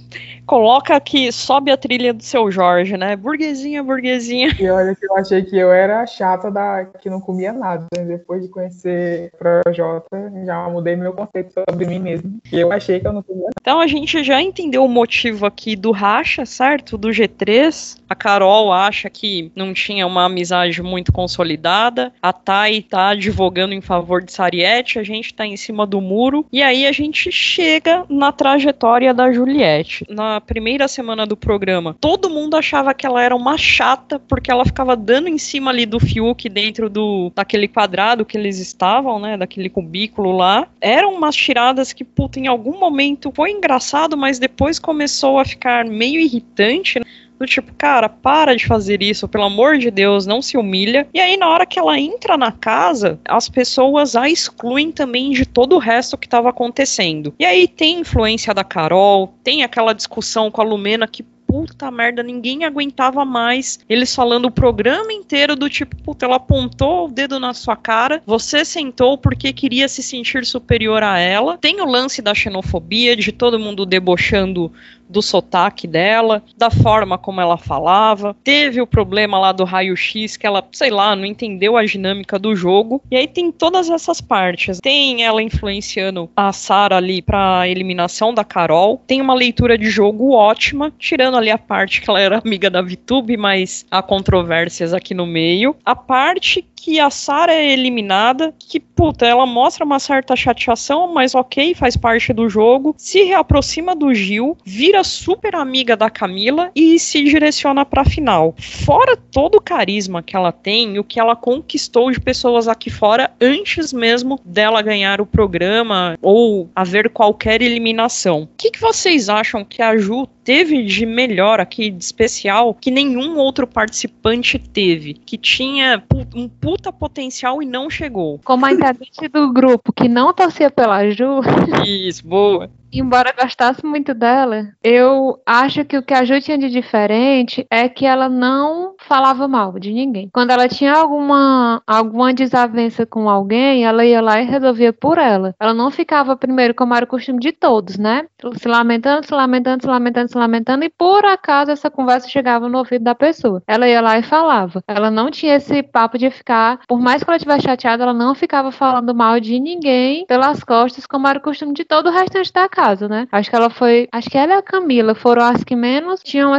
coloca 0.48 0.96
aqui, 0.96 1.30
sobe 1.30 1.70
a 1.70 1.76
trilha 1.76 2.12
do 2.12 2.22
seu 2.22 2.50
Jorge, 2.50 2.96
né? 2.96 3.14
Burguesinha, 3.14 3.82
burguesinha. 3.82 4.56
E 4.58 4.68
olha 4.68 4.94
que 4.94 5.04
eu 5.04 5.16
achei 5.16 5.42
que 5.42 5.56
eu 5.56 5.70
era 5.70 6.00
a 6.00 6.06
chata 6.06 6.50
da 6.50 6.86
que 7.00 7.10
não 7.10 7.20
comia 7.20 7.52
nada. 7.52 7.86
Depois 7.92 8.42
de 8.42 8.48
conhecer 8.48 9.30
o 9.34 9.36
Projota, 9.36 10.32
já 10.46 10.68
mudei 10.68 10.96
meu 10.96 11.12
conceito 11.12 11.52
sobre 11.52 11.86
mim 11.86 11.98
mesmo. 11.98 12.38
E 12.50 12.58
eu 12.58 12.72
achei 12.72 12.98
que 12.98 13.06
eu 13.06 13.12
não 13.12 13.22
comia 13.22 13.42
nada. 13.42 13.54
Então 13.60 13.78
a 13.78 13.86
gente 13.86 14.24
já 14.24 14.40
entendeu 14.40 14.84
o 14.84 14.88
motivo 14.88 15.44
aqui 15.44 15.76
do 15.76 15.90
racha, 15.90 16.46
certo? 16.46 16.96
Do 16.96 17.08
G3. 17.08 17.98
A 18.08 18.14
Carol 18.14 18.72
acha 18.72 19.10
que 19.10 19.52
não 19.54 19.74
tinha 19.74 20.06
uma 20.06 20.24
amizade 20.24 20.82
muito 20.82 21.12
consolidada. 21.12 22.10
A 22.22 22.32
Thay 22.32 22.82
tá 22.82 23.10
advogando 23.10 23.74
em 23.74 23.82
favor 23.82 24.22
de 24.22 24.32
Sariette. 24.32 24.98
A 24.98 25.02
gente 25.02 25.34
tá 25.34 25.44
em 25.44 25.56
cima 25.56 25.86
do 25.86 26.00
muro. 26.00 26.46
E 26.50 26.62
aí 26.62 26.86
a 26.86 26.92
gente 26.92 27.30
chega 27.30 28.04
na 28.08 28.32
trajetória 28.32 29.12
da 29.12 29.30
Juliette. 29.30 29.58
Juliette. 29.58 30.06
Na 30.38 30.40
primeira 30.40 30.86
semana 30.86 31.26
do 31.26 31.36
programa, 31.36 31.96
todo 32.00 32.30
mundo 32.30 32.56
achava 32.56 32.94
que 32.94 33.04
ela 33.04 33.20
era 33.20 33.34
uma 33.34 33.58
chata 33.58 34.20
porque 34.20 34.52
ela 34.52 34.64
ficava 34.64 34.94
dando 34.96 35.26
em 35.26 35.36
cima 35.36 35.72
ali 35.72 35.84
do 35.84 35.98
Fiuk 35.98 36.48
dentro 36.48 36.88
do 36.88 37.32
daquele 37.34 37.66
quadrado 37.66 38.24
que 38.24 38.38
eles 38.38 38.60
estavam, 38.60 39.18
né, 39.18 39.36
daquele 39.36 39.68
cubículo 39.68 40.30
lá. 40.30 40.68
Eram 40.80 41.12
umas 41.12 41.34
tiradas 41.34 41.92
que, 41.92 42.04
puta, 42.04 42.38
em 42.38 42.46
algum 42.46 42.78
momento 42.78 43.32
foi 43.34 43.50
engraçado, 43.50 44.16
mas 44.16 44.38
depois 44.38 44.78
começou 44.78 45.40
a 45.40 45.44
ficar 45.44 45.84
meio 45.84 46.20
irritante. 46.20 47.00
Né? 47.00 47.04
Do 47.38 47.46
tipo, 47.46 47.72
cara, 47.74 48.08
para 48.08 48.56
de 48.56 48.66
fazer 48.66 49.02
isso, 49.02 49.28
pelo 49.28 49.44
amor 49.44 49.78
de 49.78 49.90
Deus, 49.90 50.26
não 50.26 50.42
se 50.42 50.56
humilha. 50.56 51.06
E 51.14 51.20
aí, 51.20 51.36
na 51.36 51.48
hora 51.48 51.66
que 51.66 51.78
ela 51.78 51.98
entra 51.98 52.36
na 52.36 52.50
casa, 52.50 53.18
as 53.26 53.48
pessoas 53.48 54.16
a 54.16 54.28
excluem 54.28 54.90
também 54.90 55.30
de 55.30 55.46
todo 55.46 55.76
o 55.76 55.78
resto 55.78 56.18
que 56.18 56.26
estava 56.26 56.50
acontecendo. 56.50 57.34
E 57.38 57.44
aí 57.44 57.68
tem 57.68 58.00
influência 58.00 58.52
da 58.52 58.64
Carol, 58.64 59.34
tem 59.44 59.62
aquela 59.62 59.92
discussão 59.92 60.50
com 60.50 60.60
a 60.60 60.64
Lumena 60.64 61.06
que 61.06 61.24
puta 61.48 61.90
merda, 61.90 62.22
ninguém 62.22 62.64
aguentava 62.64 63.24
mais. 63.24 63.80
Eles 63.88 64.14
falando 64.14 64.44
o 64.44 64.50
programa 64.50 65.10
inteiro 65.10 65.56
do 65.56 65.70
tipo, 65.70 65.96
puta, 65.96 66.26
ela 66.26 66.36
apontou 66.36 67.06
o 67.06 67.10
dedo 67.10 67.40
na 67.40 67.54
sua 67.54 67.74
cara, 67.74 68.22
você 68.26 68.66
sentou 68.66 69.16
porque 69.16 69.50
queria 69.50 69.88
se 69.88 70.02
sentir 70.02 70.44
superior 70.44 71.02
a 71.02 71.18
ela. 71.18 71.56
Tem 71.56 71.80
o 71.80 71.86
lance 71.86 72.20
da 72.20 72.34
xenofobia, 72.34 73.16
de 73.16 73.32
todo 73.32 73.58
mundo 73.58 73.86
debochando 73.86 74.70
do 75.08 75.22
sotaque 75.22 75.86
dela, 75.86 76.42
da 76.56 76.70
forma 76.70 77.16
como 77.16 77.40
ela 77.40 77.56
falava. 77.56 78.36
Teve 78.44 78.80
o 78.80 78.86
problema 78.86 79.38
lá 79.38 79.52
do 79.52 79.64
raio-x, 79.64 80.36
que 80.36 80.46
ela, 80.46 80.66
sei 80.72 80.90
lá, 80.90 81.14
não 81.16 81.24
entendeu 81.24 81.76
a 81.76 81.84
dinâmica 81.84 82.38
do 82.38 82.54
jogo. 82.54 83.02
E 83.10 83.16
aí 83.16 83.26
tem 83.26 83.50
todas 83.50 83.88
essas 83.90 84.20
partes. 84.20 84.78
Tem 84.80 85.24
ela 85.24 85.42
influenciando 85.42 86.30
a 86.36 86.52
Sarah 86.52 86.96
ali 86.96 87.22
pra 87.22 87.68
eliminação 87.68 88.34
da 88.34 88.44
Carol. 88.44 89.02
Tem 89.06 89.20
uma 89.20 89.34
leitura 89.34 89.78
de 89.78 89.90
jogo 89.90 90.32
ótima, 90.32 90.92
tirando 90.98 91.36
ali 91.36 91.50
a 91.50 91.58
parte 91.58 92.00
que 92.00 92.10
ela 92.10 92.20
era 92.20 92.38
amiga 92.38 92.70
da 92.70 92.82
VTube, 92.82 93.36
mas 93.36 93.86
há 93.90 94.02
controvérsias 94.02 94.92
aqui 94.92 95.14
no 95.14 95.26
meio. 95.26 95.76
A 95.84 95.96
parte 95.96 96.64
que 96.80 97.00
a 97.00 97.10
Sarah 97.10 97.52
é 97.52 97.72
eliminada, 97.72 98.54
que, 98.58 98.78
puta, 98.78 99.26
ela 99.26 99.44
mostra 99.44 99.84
uma 99.84 99.98
certa 99.98 100.36
chateação, 100.36 101.12
mas 101.12 101.34
ok, 101.34 101.74
faz 101.74 101.96
parte 101.96 102.32
do 102.32 102.48
jogo, 102.48 102.94
se 102.96 103.24
reaproxima 103.24 103.94
do 103.94 104.14
Gil, 104.14 104.56
vira 104.64 104.97
super 105.02 105.54
amiga 105.54 105.96
da 105.96 106.10
Camila 106.10 106.70
e 106.74 106.98
se 106.98 107.22
direciona 107.24 107.84
pra 107.84 108.04
final. 108.04 108.54
Fora 108.58 109.16
todo 109.16 109.56
o 109.56 109.60
carisma 109.60 110.22
que 110.22 110.36
ela 110.36 110.52
tem, 110.52 110.98
o 110.98 111.04
que 111.04 111.20
ela 111.20 111.36
conquistou 111.36 112.10
de 112.10 112.20
pessoas 112.20 112.68
aqui 112.68 112.90
fora 112.90 113.30
antes 113.40 113.92
mesmo 113.92 114.40
dela 114.44 114.82
ganhar 114.82 115.20
o 115.20 115.26
programa 115.26 116.16
ou 116.22 116.68
haver 116.74 117.10
qualquer 117.10 117.62
eliminação. 117.62 118.42
O 118.42 118.48
que, 118.56 118.70
que 118.70 118.80
vocês 118.80 119.28
acham 119.28 119.64
que 119.64 119.82
a 119.82 119.96
Ju 119.96 120.26
teve 120.44 120.82
de 120.84 121.04
melhor 121.04 121.60
aqui, 121.60 121.90
de 121.90 122.02
especial, 122.02 122.74
que 122.74 122.90
nenhum 122.90 123.36
outro 123.36 123.66
participante 123.66 124.58
teve? 124.58 125.14
Que 125.14 125.36
tinha 125.36 126.02
um 126.34 126.48
puta 126.48 126.92
potencial 126.92 127.62
e 127.62 127.66
não 127.66 127.90
chegou. 127.90 128.40
Como 128.44 128.64
a 128.64 128.72
integrante 128.72 129.28
do 129.28 129.52
grupo 129.52 129.92
que 129.92 130.08
não 130.08 130.32
torcia 130.32 130.70
pela 130.70 131.08
Ju. 131.10 131.40
Isso, 131.84 132.26
boa 132.26 132.70
embora 132.92 133.34
gostasse 133.38 133.84
muito 133.84 134.14
dela, 134.14 134.68
eu 134.82 135.40
acho 135.46 135.84
que 135.84 135.96
o 135.96 136.02
que 136.02 136.14
a 136.14 136.24
Ju 136.24 136.40
tinha 136.40 136.58
de 136.58 136.68
diferente 136.70 137.66
é 137.70 137.88
que 137.88 138.06
ela 138.06 138.28
não 138.28 138.94
falava 138.98 139.46
mal 139.46 139.78
de 139.78 139.92
ninguém. 139.92 140.28
Quando 140.32 140.50
ela 140.50 140.68
tinha 140.68 140.92
alguma, 140.92 141.82
alguma 141.86 142.32
desavença 142.32 143.06
com 143.06 143.28
alguém, 143.28 143.84
ela 143.84 144.04
ia 144.04 144.20
lá 144.20 144.40
e 144.40 144.44
resolvia 144.44 144.92
por 144.92 145.18
ela. 145.18 145.54
Ela 145.60 145.72
não 145.72 145.90
ficava 145.90 146.36
primeiro, 146.36 146.74
como 146.74 146.94
era 146.94 147.04
o 147.04 147.08
costume 147.08 147.38
de 147.38 147.52
todos, 147.52 147.98
né? 147.98 148.26
Se 148.56 148.68
lamentando, 148.68 149.26
se 149.26 149.32
lamentando, 149.32 149.82
se 149.82 149.88
lamentando, 149.88 150.30
se 150.30 150.38
lamentando, 150.38 150.84
e 150.84 150.88
por 150.88 151.24
acaso 151.24 151.70
essa 151.70 151.90
conversa 151.90 152.28
chegava 152.28 152.68
no 152.68 152.78
ouvido 152.78 153.04
da 153.04 153.14
pessoa. 153.14 153.62
Ela 153.66 153.88
ia 153.88 154.00
lá 154.00 154.18
e 154.18 154.22
falava. 154.22 154.82
Ela 154.86 155.10
não 155.10 155.30
tinha 155.30 155.56
esse 155.56 155.82
papo 155.82 156.18
de 156.18 156.30
ficar, 156.30 156.80
por 156.86 157.00
mais 157.00 157.22
que 157.22 157.30
ela 157.30 157.36
estivesse 157.36 157.64
chateada, 157.64 158.02
ela 158.02 158.14
não 158.14 158.34
ficava 158.34 158.70
falando 158.72 159.14
mal 159.14 159.40
de 159.40 159.58
ninguém 159.58 160.26
pelas 160.26 160.62
costas, 160.64 161.06
como 161.06 161.26
era 161.26 161.38
o 161.38 161.42
costume 161.42 161.72
de 161.72 161.84
todo 161.84 162.08
o 162.08 162.12
restante 162.12 162.52
da 162.52 162.68
casa, 162.68 163.08
né? 163.08 163.28
Acho 163.30 163.50
que 163.50 163.56
ela 163.56 163.70
foi. 163.70 164.08
Acho 164.12 164.30
que 164.30 164.38
ela 164.38 164.54
e 164.54 164.56
a 164.56 164.62
Camila 164.62 165.14
foram 165.14 165.44
as 165.44 165.62
que 165.62 165.76
menos 165.76 166.20
tinham. 166.22 166.52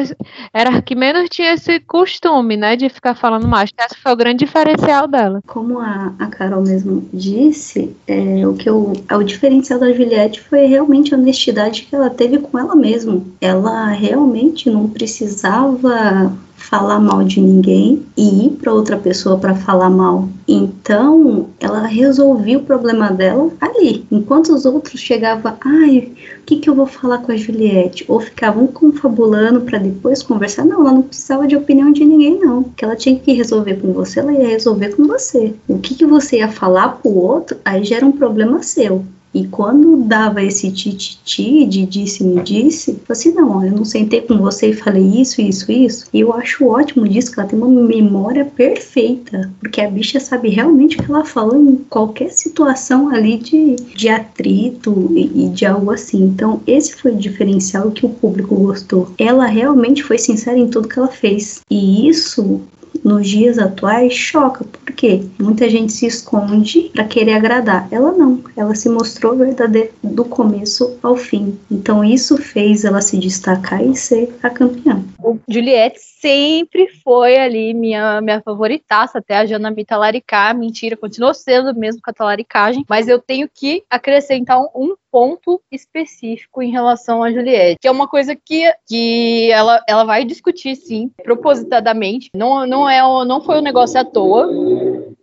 Era 0.54 0.82
que 0.82 0.96
menos 0.96 1.30
tinha 1.30 1.54
esse 1.54 1.80
costume, 1.80 2.29
né? 2.58 2.76
De 2.76 2.90
ficar 2.90 3.16
falando 3.16 3.48
mais. 3.48 3.72
Esse 3.78 4.00
foi 4.02 4.12
o 4.12 4.16
grande 4.16 4.46
diferencial 4.46 5.08
dela. 5.08 5.42
Como 5.46 5.80
a, 5.80 6.14
a 6.20 6.28
Carol 6.28 6.62
mesmo 6.62 7.08
disse, 7.14 7.96
é, 8.08 8.48
o 8.48 8.54
que 8.54 8.70
eu, 8.70 8.94
o 9.12 9.24
diferencial 9.24 9.80
da 9.80 9.92
Juliette 9.92 10.42
foi 10.42 10.66
realmente 10.66 11.14
a 11.14 11.18
honestidade 11.18 11.84
que 11.84 11.96
ela 11.96 12.10
teve 12.10 12.38
com 12.40 12.58
ela 12.58 12.76
mesma. 12.76 13.22
Ela 13.42 13.88
realmente 13.88 14.70
não 14.70 14.88
precisava 14.88 16.32
falar 16.60 17.00
mal 17.00 17.24
de 17.24 17.40
ninguém 17.40 18.06
e 18.16 18.46
ir 18.46 18.50
para 18.52 18.74
outra 18.74 18.98
pessoa 18.98 19.40
para 19.40 19.56
falar 19.56 19.90
mal. 19.90 20.28
Então, 20.48 21.48
ela 21.60 21.88
resolveu 21.88 22.60
o 22.60 22.64
problema 22.64 23.10
dela 23.12 23.50
ali. 23.62 24.06
Enquanto 24.12 24.54
os 24.54 24.66
outros 24.66 25.00
chegavam, 25.00 25.54
ai, 25.62 26.12
o 26.40 26.44
que, 26.46 26.58
que 26.58 26.70
eu 26.70 26.76
vou 26.76 26.86
falar 26.86 27.20
com 27.20 27.32
a 27.32 27.38
Juliette? 27.38 28.06
Ou 28.08 28.20
ficavam 28.20 28.68
confabulando 28.68 29.62
para 29.62 29.80
depois 29.80 30.22
conversar. 30.22 30.66
Não, 30.66 30.82
ela 30.82 30.92
não 30.92 31.02
precisava 31.02 31.48
de 31.48 31.56
opinião 31.56 31.92
de 31.92 32.04
ninguém, 32.04 32.40
não. 32.40 32.60
O 32.60 32.72
que 32.76 32.84
ela 32.84 32.96
tinha 32.96 33.18
que 33.18 33.34
resolver 33.34 33.76
com 33.76 33.94
você, 33.94 34.20
ela 34.20 34.34
ia 34.34 34.48
resolver 34.48 34.96
com 34.96 35.08
você. 35.08 35.54
O 35.68 35.80
que, 35.80 35.96
que 35.96 36.06
você 36.06 36.38
ia 36.38 36.50
falar 36.50 36.90
pro 36.90 37.12
outro, 37.12 37.58
aí 37.64 37.84
já 37.84 37.98
era 37.98 38.06
um 38.06 38.12
problema 38.12 38.62
seu. 38.62 39.06
E 39.34 39.46
quando 39.48 39.98
dava 40.06 40.44
esse 40.44 40.72
tititi 40.72 41.66
de 41.66 41.86
disse-me 41.86 42.42
disse, 42.42 42.92
eu 42.92 42.98
assim, 43.10 43.32
não, 43.32 43.64
eu 43.64 43.72
não 43.72 43.86
sentei 43.86 44.22
com 44.22 44.38
você 44.38 44.70
e 44.70 44.74
falei 44.74 45.04
isso, 45.04 45.42
isso, 45.42 45.72
isso. 45.72 46.06
E 46.14 46.22
eu 46.22 46.34
acho 46.34 46.66
ótimo 46.66 47.08
disso, 47.08 47.32
que 47.32 47.40
ela 47.40 47.48
tem 47.48 47.60
uma 47.60 47.70
memória 47.70 48.46
perfeita, 48.46 49.52
porque 49.60 49.82
a 49.82 49.90
bicha 49.90 50.20
sabe 50.20 50.50
realmente 50.50 50.98
o 50.98 51.04
que 51.04 51.12
ela 51.12 51.26
falou 51.26 51.58
em 51.58 51.76
qualquer 51.90 52.32
situação 52.32 53.10
ali 53.10 53.38
de, 53.38 53.76
de 53.76 54.10
atrito 54.10 55.12
e, 55.12 55.46
e 55.46 55.50
de 55.50 55.66
algo 55.66 55.92
assim. 55.92 56.24
Então, 56.24 56.62
esse 56.66 56.96
foi 56.96 57.12
o 57.12 57.18
diferencial 57.18 57.92
que 57.92 58.06
o 58.06 58.10
público 58.10 58.56
gostou. 58.56 59.12
Ela 59.18 59.46
realmente 59.46 60.04
foi 60.04 60.18
sincera 60.18 60.58
em 60.58 60.68
tudo 60.68 60.88
que 60.88 60.98
ela 60.98 61.08
fez. 61.08 61.62
E 61.70 62.08
isso 62.08 62.62
nos 63.04 63.28
dias 63.28 63.58
atuais 63.58 64.14
choca, 64.14 64.66
porque 64.86 65.24
muita 65.40 65.70
gente 65.70 65.94
se 65.94 66.06
esconde 66.06 66.90
para 66.94 67.04
querer 67.04 67.34
agradar. 67.34 67.88
Ela 67.92 68.12
não, 68.12 68.42
ela 68.56 68.76
se 68.76 68.90
mostrou 68.90 69.36
verdadeira 69.36 69.90
do 70.04 70.26
começo 70.26 70.98
ao 71.02 71.16
fim. 71.16 71.58
Então 71.70 72.04
isso 72.04 72.38
fez 72.38 72.84
ela 72.84 73.02
se 73.02 73.18
destacar 73.18 73.84
e 73.84 73.96
ser 73.96 74.36
a 74.42 74.50
campeã. 74.50 75.04
Juliette 75.48 76.00
sempre 76.20 76.88
foi 77.04 77.38
ali 77.38 77.74
minha, 77.74 78.22
minha 78.22 78.42
favoritaça, 78.42 79.20
até 79.20 79.38
a 79.38 79.46
Jana 79.46 79.72
me 79.72 79.86
talaricar. 79.86 80.56
Mentira, 80.56 80.98
continuou 80.98 81.34
sendo 81.34 81.74
mesmo 81.74 82.02
com 82.02 82.12
a 82.12 82.14
talaricagem, 82.14 82.86
mas 82.88 83.08
eu 83.08 83.20
tenho 83.20 83.50
que 83.54 83.84
acrescentar 83.90 84.60
um, 84.60 84.70
um 84.76 84.96
ponto 85.12 85.62
específico 85.72 86.62
em 86.62 86.72
relação 86.72 87.24
a 87.24 87.32
Juliette, 87.32 87.80
que 87.82 87.88
é 87.88 87.92
uma 87.92 88.08
coisa 88.08 88.36
que, 88.36 88.72
que 88.88 89.52
ela, 89.52 89.84
ela 89.88 90.04
vai 90.04 90.24
discutir, 90.24 90.76
sim, 90.76 91.10
propositadamente. 91.24 92.30
Não, 92.36 92.66
não, 92.66 92.90
é, 92.90 93.02
não 93.26 93.42
foi 93.42 93.58
um 93.58 93.64
negócio 93.64 94.00
à 94.00 94.06
toa. 94.06 94.48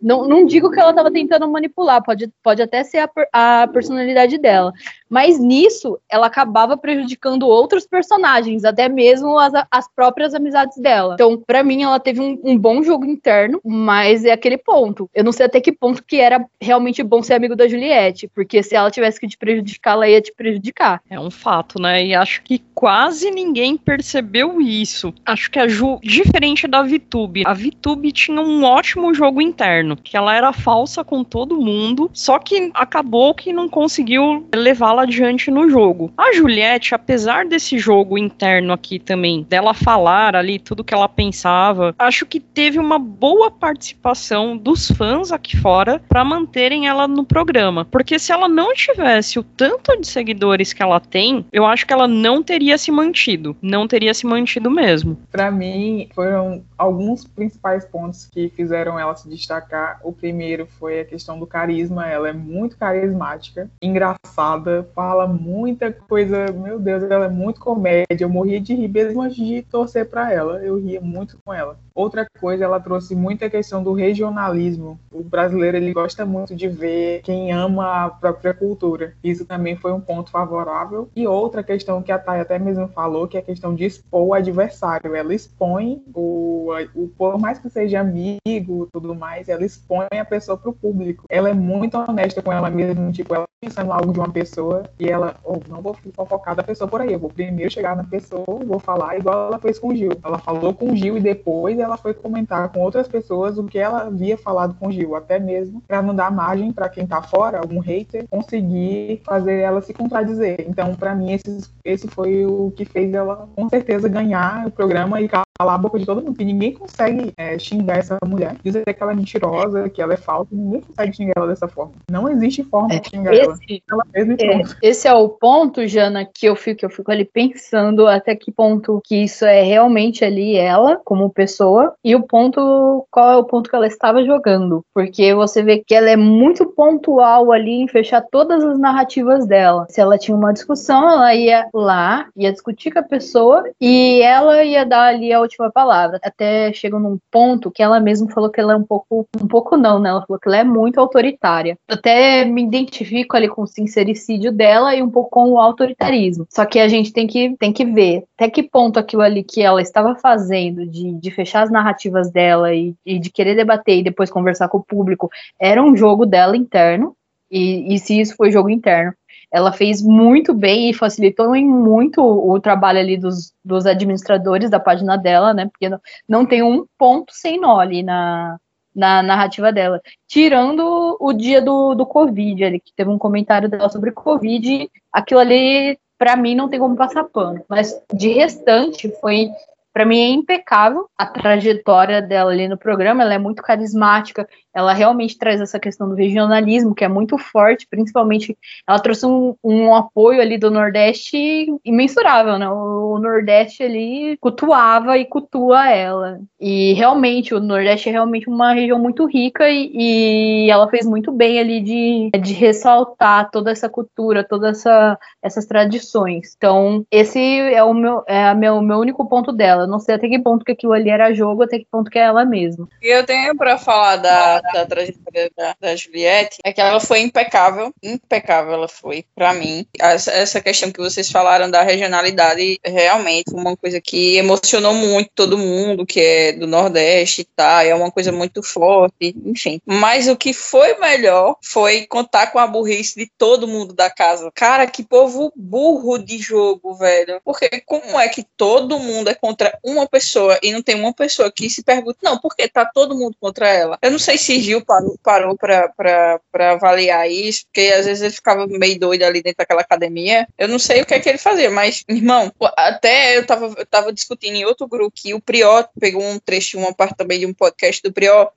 Não, 0.01 0.27
não 0.27 0.45
digo 0.45 0.71
que 0.71 0.79
ela 0.79 0.91
estava 0.91 1.11
tentando 1.11 1.49
manipular, 1.49 2.03
pode, 2.03 2.29
pode 2.43 2.61
até 2.61 2.83
ser 2.83 2.99
a, 2.99 3.61
a 3.61 3.67
personalidade 3.67 4.37
dela. 4.37 4.73
Mas 5.09 5.39
nisso, 5.39 5.97
ela 6.09 6.27
acabava 6.27 6.77
prejudicando 6.77 7.47
outros 7.47 7.87
personagens, 7.87 8.65
até 8.65 8.89
mesmo 8.89 9.39
as, 9.39 9.53
as 9.71 9.87
próprias 9.93 10.33
amizades 10.33 10.77
dela. 10.77 11.13
Então, 11.13 11.41
para 11.45 11.63
mim, 11.63 11.83
ela 11.83 11.99
teve 11.99 12.19
um, 12.19 12.39
um, 12.43 12.57
bom 12.57 12.83
jogo 12.83 13.05
interno, 13.05 13.61
mas 13.63 14.25
é 14.25 14.31
aquele 14.31 14.57
ponto. 14.57 15.09
Eu 15.13 15.23
não 15.23 15.31
sei 15.31 15.45
até 15.45 15.61
que 15.61 15.71
ponto 15.71 16.03
que 16.03 16.19
era 16.19 16.45
realmente 16.59 17.01
bom 17.03 17.23
ser 17.23 17.35
amigo 17.35 17.55
da 17.55 17.67
Juliette, 17.67 18.27
porque 18.33 18.61
se 18.61 18.75
ela 18.75 18.91
tivesse 18.91 19.19
que 19.19 19.27
te 19.27 19.37
prejudicar, 19.37 19.93
ela 19.93 20.09
ia 20.09 20.21
te 20.21 20.33
prejudicar. 20.33 21.01
É 21.09 21.19
um 21.19 21.31
fato, 21.31 21.81
né? 21.81 22.05
E 22.05 22.13
acho 22.13 22.41
que 22.43 22.59
quase 22.73 23.31
ninguém 23.31 23.77
percebeu 23.77 24.59
isso. 24.61 25.13
Acho 25.25 25.49
que 25.49 25.59
a 25.59 25.67
Ju, 25.67 25.99
diferente 26.03 26.67
da 26.67 26.83
VTube, 26.83 27.43
a 27.45 27.53
VTube 27.53 28.11
tinha 28.11 28.41
um 28.41 28.63
ótimo 28.63 29.13
jogo 29.13 29.41
interno, 29.41 29.76
que 29.95 30.17
ela 30.17 30.35
era 30.35 30.53
falsa 30.53 31.03
com 31.03 31.23
todo 31.23 31.59
mundo, 31.59 32.09
só 32.13 32.39
que 32.39 32.71
acabou 32.73 33.33
que 33.33 33.53
não 33.53 33.67
conseguiu 33.67 34.47
levá-la 34.53 35.03
adiante 35.03 35.51
no 35.51 35.69
jogo. 35.69 36.11
A 36.17 36.33
Juliette, 36.33 36.95
apesar 36.95 37.45
desse 37.45 37.77
jogo 37.77 38.17
interno 38.17 38.73
aqui 38.73 38.99
também, 38.99 39.45
dela 39.49 39.73
falar 39.73 40.35
ali 40.35 40.59
tudo 40.59 40.83
que 40.83 40.93
ela 40.93 41.09
pensava, 41.09 41.93
acho 41.97 42.25
que 42.25 42.39
teve 42.39 42.79
uma 42.79 42.99
boa 42.99 43.51
participação 43.51 44.57
dos 44.57 44.89
fãs 44.91 45.31
aqui 45.31 45.57
fora 45.57 46.01
para 46.07 46.23
manterem 46.23 46.87
ela 46.87 47.07
no 47.07 47.25
programa. 47.25 47.85
Porque 47.85 48.19
se 48.19 48.31
ela 48.31 48.47
não 48.47 48.73
tivesse 48.73 49.39
o 49.39 49.43
tanto 49.43 49.99
de 49.99 50.07
seguidores 50.07 50.73
que 50.73 50.83
ela 50.83 50.99
tem, 50.99 51.45
eu 51.51 51.65
acho 51.65 51.85
que 51.85 51.93
ela 51.93 52.07
não 52.07 52.41
teria 52.41 52.77
se 52.77 52.91
mantido. 52.91 53.55
Não 53.61 53.87
teria 53.87 54.13
se 54.13 54.25
mantido 54.25 54.69
mesmo. 54.69 55.17
Para 55.31 55.51
mim, 55.51 56.09
foram 56.13 56.63
alguns 56.77 57.25
principais 57.25 57.85
pontos 57.85 58.25
que 58.25 58.49
fizeram 58.49 58.99
ela 58.99 59.15
se 59.15 59.29
destacar 59.29 59.66
destacar. 59.67 59.99
O 60.03 60.11
primeiro 60.11 60.65
foi 60.65 61.01
a 61.01 61.05
questão 61.05 61.37
do 61.37 61.45
carisma. 61.45 62.07
Ela 62.07 62.29
é 62.29 62.33
muito 62.33 62.77
carismática, 62.77 63.69
engraçada, 63.81 64.87
fala 64.95 65.27
muita 65.27 65.91
coisa. 65.91 66.51
Meu 66.53 66.79
Deus, 66.79 67.03
ela 67.03 67.25
é 67.25 67.29
muito 67.29 67.59
comédia. 67.59 68.07
Eu 68.21 68.29
morria 68.29 68.59
de 68.59 68.73
rir 68.73 68.87
mesmo 68.87 69.21
antes 69.21 69.35
de 69.35 69.61
torcer 69.63 70.09
para 70.09 70.33
ela. 70.33 70.63
Eu 70.63 70.79
ria 70.79 71.01
muito 71.01 71.37
com 71.43 71.53
ela. 71.53 71.77
Outra 71.93 72.27
coisa, 72.39 72.63
ela 72.63 72.79
trouxe 72.79 73.15
muita 73.15 73.49
questão 73.49 73.83
do 73.83 73.91
regionalismo. 73.91 74.99
O 75.11 75.23
brasileiro 75.23 75.77
ele 75.77 75.91
gosta 75.91 76.23
muito 76.25 76.55
de 76.55 76.67
ver 76.67 77.21
quem 77.23 77.51
ama 77.51 78.05
a 78.05 78.09
própria 78.09 78.53
cultura. 78.53 79.13
Isso 79.23 79.45
também 79.45 79.75
foi 79.75 79.91
um 79.91 79.99
ponto 79.99 80.29
favorável. 80.29 81.09
E 81.15 81.25
outra 81.27 81.63
questão 81.63 82.03
que 82.03 82.11
a 82.11 82.19
Thay 82.19 82.39
até 82.39 82.59
mesmo 82.59 82.87
falou, 82.89 83.27
que 83.27 83.35
é 83.35 83.39
a 83.39 83.43
questão 83.43 83.73
de 83.73 83.85
expor 83.85 84.27
o 84.27 84.33
adversário. 84.35 85.15
Ela 85.15 85.33
expõe 85.33 86.03
o, 86.13 86.71
o 86.93 87.07
por 87.17 87.39
mais 87.39 87.57
que 87.57 87.67
seja 87.67 87.99
amigo, 87.99 88.87
tudo 88.91 89.15
mais, 89.15 89.49
ela 89.57 89.65
expõe 89.65 90.07
a 90.19 90.25
pessoa 90.25 90.57
para 90.57 90.69
o 90.69 90.73
público. 90.73 91.25
Ela 91.29 91.49
é 91.49 91.53
muito 91.53 91.97
honesta 91.97 92.41
com 92.41 92.51
ela 92.51 92.69
mesma, 92.69 93.11
tipo, 93.11 93.33
ela 93.33 93.47
pensando 93.59 93.91
algo 93.91 94.13
de 94.13 94.19
uma 94.19 94.29
pessoa 94.29 94.83
e 94.99 95.09
ela, 95.09 95.35
oh, 95.43 95.57
não 95.67 95.81
vou 95.81 95.95
fofocar 96.15 96.55
da 96.55 96.61
pessoa 96.61 96.87
por 96.87 97.01
aí, 97.01 97.11
eu 97.11 97.19
vou 97.19 97.29
primeiro 97.29 97.71
chegar 97.71 97.95
na 97.95 98.03
pessoa, 98.03 98.45
vou 98.45 98.77
falar 98.77 99.17
igual 99.17 99.47
ela 99.47 99.59
fez 99.59 99.79
com 99.79 99.89
o 99.89 99.95
Gil. 99.95 100.11
Ela 100.23 100.37
falou 100.37 100.75
com 100.75 100.91
o 100.91 100.95
Gil 100.95 101.17
e 101.17 101.21
depois 101.21 101.79
ela 101.79 101.97
foi 101.97 102.13
comentar 102.13 102.69
com 102.69 102.81
outras 102.81 103.07
pessoas 103.07 103.57
o 103.57 103.63
que 103.63 103.79
ela 103.79 104.03
havia 104.03 104.37
falado 104.37 104.75
com 104.75 104.87
o 104.87 104.91
Gil, 104.91 105.15
até 105.15 105.39
mesmo 105.39 105.81
para 105.87 106.03
não 106.03 106.13
dar 106.13 106.31
margem 106.31 106.71
para 106.71 106.87
quem 106.87 107.07
tá 107.07 107.21
fora, 107.21 107.57
algum 107.57 107.79
hater, 107.79 108.27
conseguir 108.29 109.21
fazer 109.25 109.57
ela 109.57 109.81
se 109.81 109.93
contradizer. 109.93 110.65
Então, 110.67 110.93
para 110.93 111.15
mim, 111.15 111.33
esse, 111.33 111.71
esse 111.83 112.07
foi 112.07 112.45
o 112.45 112.71
que 112.75 112.85
fez 112.85 113.11
ela 113.11 113.49
com 113.55 113.67
certeza 113.69 114.07
ganhar 114.07 114.67
o 114.67 114.71
programa 114.71 115.19
e 115.19 115.27
calar 115.27 115.47
a 115.57 115.77
boca 115.77 115.97
de 115.97 116.05
todo 116.05 116.21
mundo, 116.21 116.37
que 116.37 116.45
ninguém 116.45 116.73
consegue 116.73 117.33
é, 117.35 117.57
xingar 117.57 117.97
essa 117.97 118.17
mulher, 118.23 118.55
dizer 118.63 118.83
que 118.85 119.01
ela 119.01 119.11
é 119.11 119.15
mentirosa, 119.15 119.46
que 119.93 120.01
ela 120.01 120.13
é 120.13 120.17
falsa, 120.17 120.49
ninguém 120.51 120.81
consegue 120.81 121.15
xingar 121.15 121.33
ela 121.37 121.47
dessa 121.47 121.67
forma. 121.67 121.93
Não 122.11 122.29
existe 122.29 122.63
forma 122.63 122.93
é, 122.93 122.99
de 122.99 123.09
xingar 123.09 123.33
esse, 123.33 123.83
ela. 123.89 124.03
ela 124.13 124.33
é, 124.39 124.61
esse 124.81 125.07
é 125.07 125.13
o 125.13 125.29
ponto, 125.29 125.85
Jana, 125.87 126.25
que 126.25 126.45
eu 126.45 126.55
fico, 126.55 126.85
eu 126.85 126.89
fico 126.89 127.11
ali 127.11 127.25
pensando 127.25 128.07
até 128.07 128.35
que 128.35 128.51
ponto 128.51 129.01
que 129.05 129.23
isso 129.23 129.45
é 129.45 129.61
realmente 129.61 130.23
ali 130.23 130.55
ela, 130.55 130.99
como 131.03 131.29
pessoa, 131.29 131.93
e 132.03 132.15
o 132.15 132.23
ponto, 132.23 133.05
qual 133.11 133.31
é 133.31 133.37
o 133.37 133.43
ponto 133.43 133.69
que 133.69 133.75
ela 133.75 133.87
estava 133.87 134.23
jogando. 134.23 134.83
Porque 134.93 135.33
você 135.33 135.63
vê 135.63 135.83
que 135.85 135.93
ela 135.95 136.09
é 136.09 136.15
muito 136.15 136.65
pontual 136.65 137.51
ali 137.51 137.81
em 137.81 137.87
fechar 137.87 138.21
todas 138.31 138.63
as 138.63 138.79
narrativas 138.79 139.47
dela. 139.47 139.85
Se 139.89 140.01
ela 140.01 140.17
tinha 140.17 140.35
uma 140.35 140.53
discussão, 140.53 141.09
ela 141.09 141.33
ia 141.35 141.67
lá, 141.73 142.27
ia 142.35 142.51
discutir 142.51 142.91
com 142.91 142.99
a 142.99 143.03
pessoa, 143.03 143.63
e 143.79 144.21
ela 144.21 144.63
ia 144.63 144.85
dar 144.85 145.07
ali 145.07 145.31
a 145.31 145.41
última 145.41 145.71
palavra. 145.71 146.19
Até 146.23 146.71
chega 146.73 146.99
num 146.99 147.17
ponto 147.31 147.71
que 147.71 147.83
ela 147.83 147.99
mesma 147.99 148.29
falou 148.29 148.49
que 148.49 148.59
ela 148.59 148.73
é 148.73 148.75
um 148.75 148.83
pouco, 148.83 149.27
um 149.41 149.47
pouco 149.47 149.77
não, 149.77 149.99
né? 149.99 150.09
Ela 150.09 150.25
falou 150.25 150.39
que 150.39 150.47
ela 150.47 150.57
é 150.57 150.63
muito 150.63 150.99
autoritária. 150.99 151.77
Até 151.87 152.45
me 152.45 152.63
identifico 152.63 153.35
ali 153.35 153.47
com 153.47 153.63
o 153.63 153.67
sincericídio 153.67 154.51
dela 154.51 154.95
e 154.95 155.01
um 155.01 155.09
pouco 155.09 155.29
com 155.29 155.51
o 155.51 155.59
autoritarismo. 155.59 156.47
Só 156.49 156.65
que 156.65 156.79
a 156.79 156.87
gente 156.87 157.13
tem 157.13 157.27
que, 157.27 157.55
tem 157.57 157.71
que 157.71 157.85
ver 157.85 158.23
até 158.35 158.49
que 158.49 158.63
ponto 158.63 158.99
aquilo 158.99 159.21
ali 159.21 159.43
que 159.43 159.61
ela 159.61 159.81
estava 159.81 160.15
fazendo 160.15 160.85
de, 160.85 161.13
de 161.13 161.31
fechar 161.31 161.63
as 161.63 161.71
narrativas 161.71 162.29
dela 162.31 162.73
e, 162.73 162.93
e 163.05 163.19
de 163.19 163.29
querer 163.29 163.55
debater 163.55 163.97
e 163.97 164.03
depois 164.03 164.29
conversar 164.29 164.67
com 164.67 164.77
o 164.77 164.83
público 164.83 165.29
era 165.59 165.81
um 165.81 165.95
jogo 165.95 166.25
dela 166.25 166.55
interno. 166.55 167.15
E, 167.49 167.93
e 167.93 167.99
se 167.99 168.19
isso 168.19 168.35
foi 168.35 168.51
jogo 168.51 168.69
interno, 168.69 169.13
ela 169.51 169.71
fez 169.71 170.01
muito 170.01 170.53
bem 170.53 170.89
e 170.89 170.93
facilitou 170.93 171.55
em 171.55 171.65
muito 171.65 172.21
o 172.21 172.59
trabalho 172.59 172.99
ali 172.99 173.17
dos, 173.17 173.53
dos 173.63 173.85
administradores 173.85 174.69
da 174.69 174.79
página 174.79 175.17
dela, 175.17 175.53
né? 175.53 175.67
Porque 175.67 175.87
não, 175.87 175.99
não 176.27 176.45
tem 176.45 176.61
um 176.61 176.85
ponto 176.97 177.31
sem 177.33 177.59
nó 177.59 177.79
ali 177.79 178.03
na, 178.03 178.57
na 178.97 179.21
narrativa 179.21 179.71
dela. 179.71 180.01
Tirando 180.27 181.15
o 181.19 181.31
dia 181.31 181.61
do, 181.61 181.93
do 181.93 182.03
Covid, 182.03 182.63
ali, 182.65 182.79
que 182.79 182.91
teve 182.95 183.11
um 183.11 183.17
comentário 183.19 183.69
dela 183.69 183.89
sobre 183.89 184.11
Covid, 184.11 184.89
aquilo 185.13 185.39
ali, 185.39 185.99
para 186.17 186.35
mim, 186.35 186.55
não 186.55 186.67
tem 186.67 186.79
como 186.79 186.97
passar 186.97 187.23
pano. 187.25 187.63
Mas 187.69 187.95
de 188.11 188.29
restante, 188.29 189.13
foi 189.21 189.51
para 189.97 190.05
mim 190.05 190.19
é 190.19 190.29
impecável 190.29 191.09
a 191.17 191.25
trajetória 191.25 192.21
dela 192.21 192.51
ali 192.51 192.67
no 192.67 192.77
programa, 192.77 193.23
ela 193.23 193.33
é 193.33 193.39
muito 193.39 193.63
carismática, 193.63 194.47
ela 194.71 194.93
realmente 194.93 195.35
traz 195.35 195.59
essa 195.59 195.79
questão 195.79 196.07
do 196.07 196.13
regionalismo, 196.13 196.93
que 196.93 197.03
é 197.03 197.07
muito 197.07 197.35
forte, 197.35 197.87
principalmente 197.89 198.55
ela 198.87 198.99
trouxe 198.99 199.25
um, 199.25 199.55
um 199.63 199.95
apoio 199.95 200.39
ali 200.39 200.55
do 200.55 200.69
Nordeste 200.69 201.65
imensurável, 201.83 202.59
né? 202.59 202.69
O 202.69 203.17
Nordeste 203.17 203.81
ali 203.81 204.37
cultuava 204.39 205.17
e 205.17 205.25
cultua 205.25 205.89
ela. 205.89 206.39
E 206.59 206.93
realmente, 206.93 207.55
o 207.55 207.59
Nordeste 207.59 208.09
é 208.09 208.11
realmente 208.11 208.47
uma 208.47 208.73
região 208.73 208.99
muito 208.99 209.25
rica 209.25 209.67
e, 209.67 209.89
e 209.95 210.69
ela 210.69 210.87
fez 210.89 211.07
muito 211.07 211.31
bem 211.31 211.59
ali 211.59 211.81
de, 211.81 212.29
de 212.39 212.53
ressaltar 212.53 213.49
toda 213.49 213.71
essa 213.71 213.89
cultura, 213.89 214.43
todas 214.47 214.77
essa, 214.77 215.17
essas 215.41 215.65
tradições. 215.65 216.53
Então, 216.55 217.03
esse 217.09 217.39
é 217.39 217.83
o 217.83 217.95
meu, 217.95 218.23
é 218.27 218.53
meu, 218.53 218.79
meu 218.79 218.99
único 218.99 219.27
ponto 219.27 219.51
dela. 219.51 219.86
Não 219.87 219.99
sei 219.99 220.15
até 220.15 220.27
que 220.27 220.39
ponto 220.39 220.65
que 220.65 220.71
aquilo 220.71 220.93
ali 220.93 221.09
era 221.09 221.33
jogo, 221.33 221.63
até 221.63 221.79
que 221.79 221.87
ponto 221.89 222.09
que 222.09 222.19
é 222.19 222.23
ela 222.23 222.45
mesma. 222.45 222.87
E 223.01 223.07
eu 223.07 223.25
tenho 223.25 223.55
para 223.55 223.77
falar 223.77 224.17
da 224.17 224.61
da 224.61 224.85
trajetória 224.85 225.51
da, 225.55 225.75
da, 225.79 225.95
Juliette 225.95 226.57
é 226.63 226.71
que 226.71 226.81
ela 226.81 226.99
foi 226.99 227.21
impecável, 227.21 227.93
impecável 228.03 228.73
ela 228.73 228.87
foi, 228.87 229.25
para 229.35 229.53
mim. 229.53 229.85
Essa, 229.99 230.31
essa, 230.31 230.61
questão 230.61 230.91
que 230.91 230.99
vocês 230.99 231.29
falaram 231.31 231.69
da 231.69 231.81
regionalidade, 231.81 232.79
realmente, 232.83 233.53
uma 233.53 233.75
coisa 233.75 234.01
que 234.01 234.37
emocionou 234.37 234.93
muito 234.93 235.31
todo 235.35 235.57
mundo, 235.57 236.05
que 236.05 236.19
é 236.19 236.53
do 236.53 236.67
Nordeste 236.67 237.43
tá, 237.43 237.83
é 237.83 237.93
uma 237.93 238.11
coisa 238.11 238.31
muito 238.31 238.61
forte, 238.61 239.35
enfim. 239.45 239.79
Mas 239.85 240.27
o 240.27 240.35
que 240.35 240.53
foi 240.53 240.97
melhor 240.99 241.55
foi 241.63 242.05
contar 242.05 242.47
com 242.47 242.59
a 242.59 242.67
burrice 242.67 243.17
de 243.17 243.29
todo 243.37 243.67
mundo 243.67 243.93
da 243.93 244.09
casa. 244.09 244.51
Cara, 244.53 244.87
que 244.87 245.03
povo 245.03 245.51
burro 245.55 246.17
de 246.17 246.37
jogo, 246.37 246.93
velho. 246.95 247.41
Porque 247.43 247.81
como 247.85 248.19
é 248.19 248.27
que 248.27 248.43
todo 248.55 248.99
mundo 248.99 249.29
é 249.29 249.33
contra 249.33 249.66
uma 249.83 250.07
pessoa 250.07 250.57
e 250.61 250.71
não 250.71 250.81
tem 250.81 250.95
uma 250.95 251.13
pessoa 251.13 251.51
que 251.51 251.69
se 251.69 251.83
pergunta, 251.83 252.17
não, 252.21 252.37
porque 252.37 252.67
tá 252.67 252.85
todo 252.85 253.17
mundo 253.17 253.35
contra 253.39 253.67
ela? 253.67 253.97
Eu 254.01 254.11
não 254.11 254.19
sei 254.19 254.37
se 254.37 254.59
Gil 254.59 254.83
parou, 254.83 255.17
parou 255.23 255.57
para 255.57 256.71
avaliar 256.71 257.29
isso, 257.29 257.65
porque 257.65 257.93
às 257.93 258.05
vezes 258.05 258.23
ele 258.23 258.33
ficava 258.33 258.67
meio 258.67 258.99
doido 258.99 259.23
ali 259.23 259.41
dentro 259.41 259.59
daquela 259.59 259.81
academia. 259.81 260.47
Eu 260.57 260.67
não 260.67 260.79
sei 260.79 261.01
o 261.01 261.05
que 261.05 261.13
é 261.13 261.19
que 261.19 261.29
ele 261.29 261.37
fazia, 261.37 261.69
mas, 261.69 262.03
irmão, 262.07 262.51
até 262.75 263.37
eu 263.37 263.45
tava, 263.45 263.73
eu 263.77 263.85
tava 263.85 264.13
discutindo 264.13 264.55
em 264.55 264.65
outro 264.65 264.87
grupo 264.87 265.15
que 265.15 265.33
o 265.33 265.41
Prió 265.41 265.83
pegou 265.99 266.23
um 266.23 266.39
trecho, 266.39 266.77
uma 266.77 266.93
parte 266.93 267.15
também 267.15 267.39
de 267.39 267.45
um 267.45 267.53
podcast 267.53 268.01
do 268.01 268.11
Prió, 268.13 268.49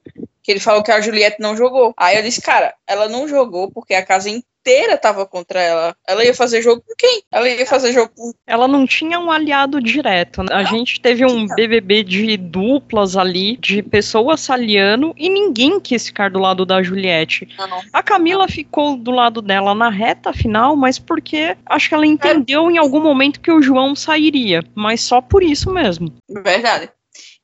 que 0.43 0.51
ele 0.51 0.61
falou 0.61 0.83
que 0.83 0.91
a 0.91 1.01
Juliette 1.01 1.41
não 1.41 1.57
jogou. 1.57 1.93
Aí 1.97 2.17
eu 2.17 2.23
disse, 2.23 2.41
cara, 2.41 2.75
ela 2.87 3.09
não 3.09 3.29
jogou 3.29 3.71
porque 3.71 3.95
a 3.95 4.05
casa 4.05 4.31
inteira 4.61 4.97
tava 4.97 5.27
contra 5.27 5.61
ela. 5.61 5.95
Ela 6.07 6.25
ia 6.25 6.35
fazer 6.35 6.63
jogo 6.63 6.83
com 6.87 6.95
quem? 6.97 7.23
Ela 7.33 7.49
ia 7.49 7.67
fazer 7.67 7.93
jogo 7.93 8.13
com. 8.15 8.33
Ela 8.47 8.69
não 8.69 8.87
tinha 8.87 9.19
um 9.19 9.31
aliado 9.31 9.81
direto. 9.81 10.43
Né? 10.43 10.51
A 10.53 10.65
gente 10.65 11.01
teve 11.01 11.25
um 11.25 11.47
BBB 11.47 12.05
de 12.05 12.37
duplas 12.37 13.17
ali, 13.17 13.57
de 13.57 13.83
pessoas 13.83 14.49
aliando, 14.49 15.15
e 15.17 15.29
ninguém 15.29 15.81
quis 15.81 16.07
ficar 16.07 16.31
do 16.31 16.39
lado 16.39 16.65
da 16.65 16.83
Juliette. 16.83 17.49
Não. 17.59 17.81
A 17.93 18.03
Camila 18.03 18.49
ficou 18.49 18.97
do 18.97 19.11
lado 19.11 19.41
dela 19.41 19.75
na 19.75 19.91
reta 19.91 20.33
final, 20.33 20.77
mas 20.77 20.99
porque 20.99 21.57
acho 21.67 21.89
que 21.89 21.95
ela 21.95 22.07
entendeu 22.07 22.71
em 22.71 22.79
algum 22.79 23.01
momento 23.01 23.41
que 23.41 23.51
o 23.51 23.63
João 23.63 23.95
sairia. 23.95 24.63
Mas 24.75 25.01
só 25.01 25.21
por 25.21 25.43
isso 25.43 25.73
mesmo. 25.73 26.13
Verdade. 26.29 26.91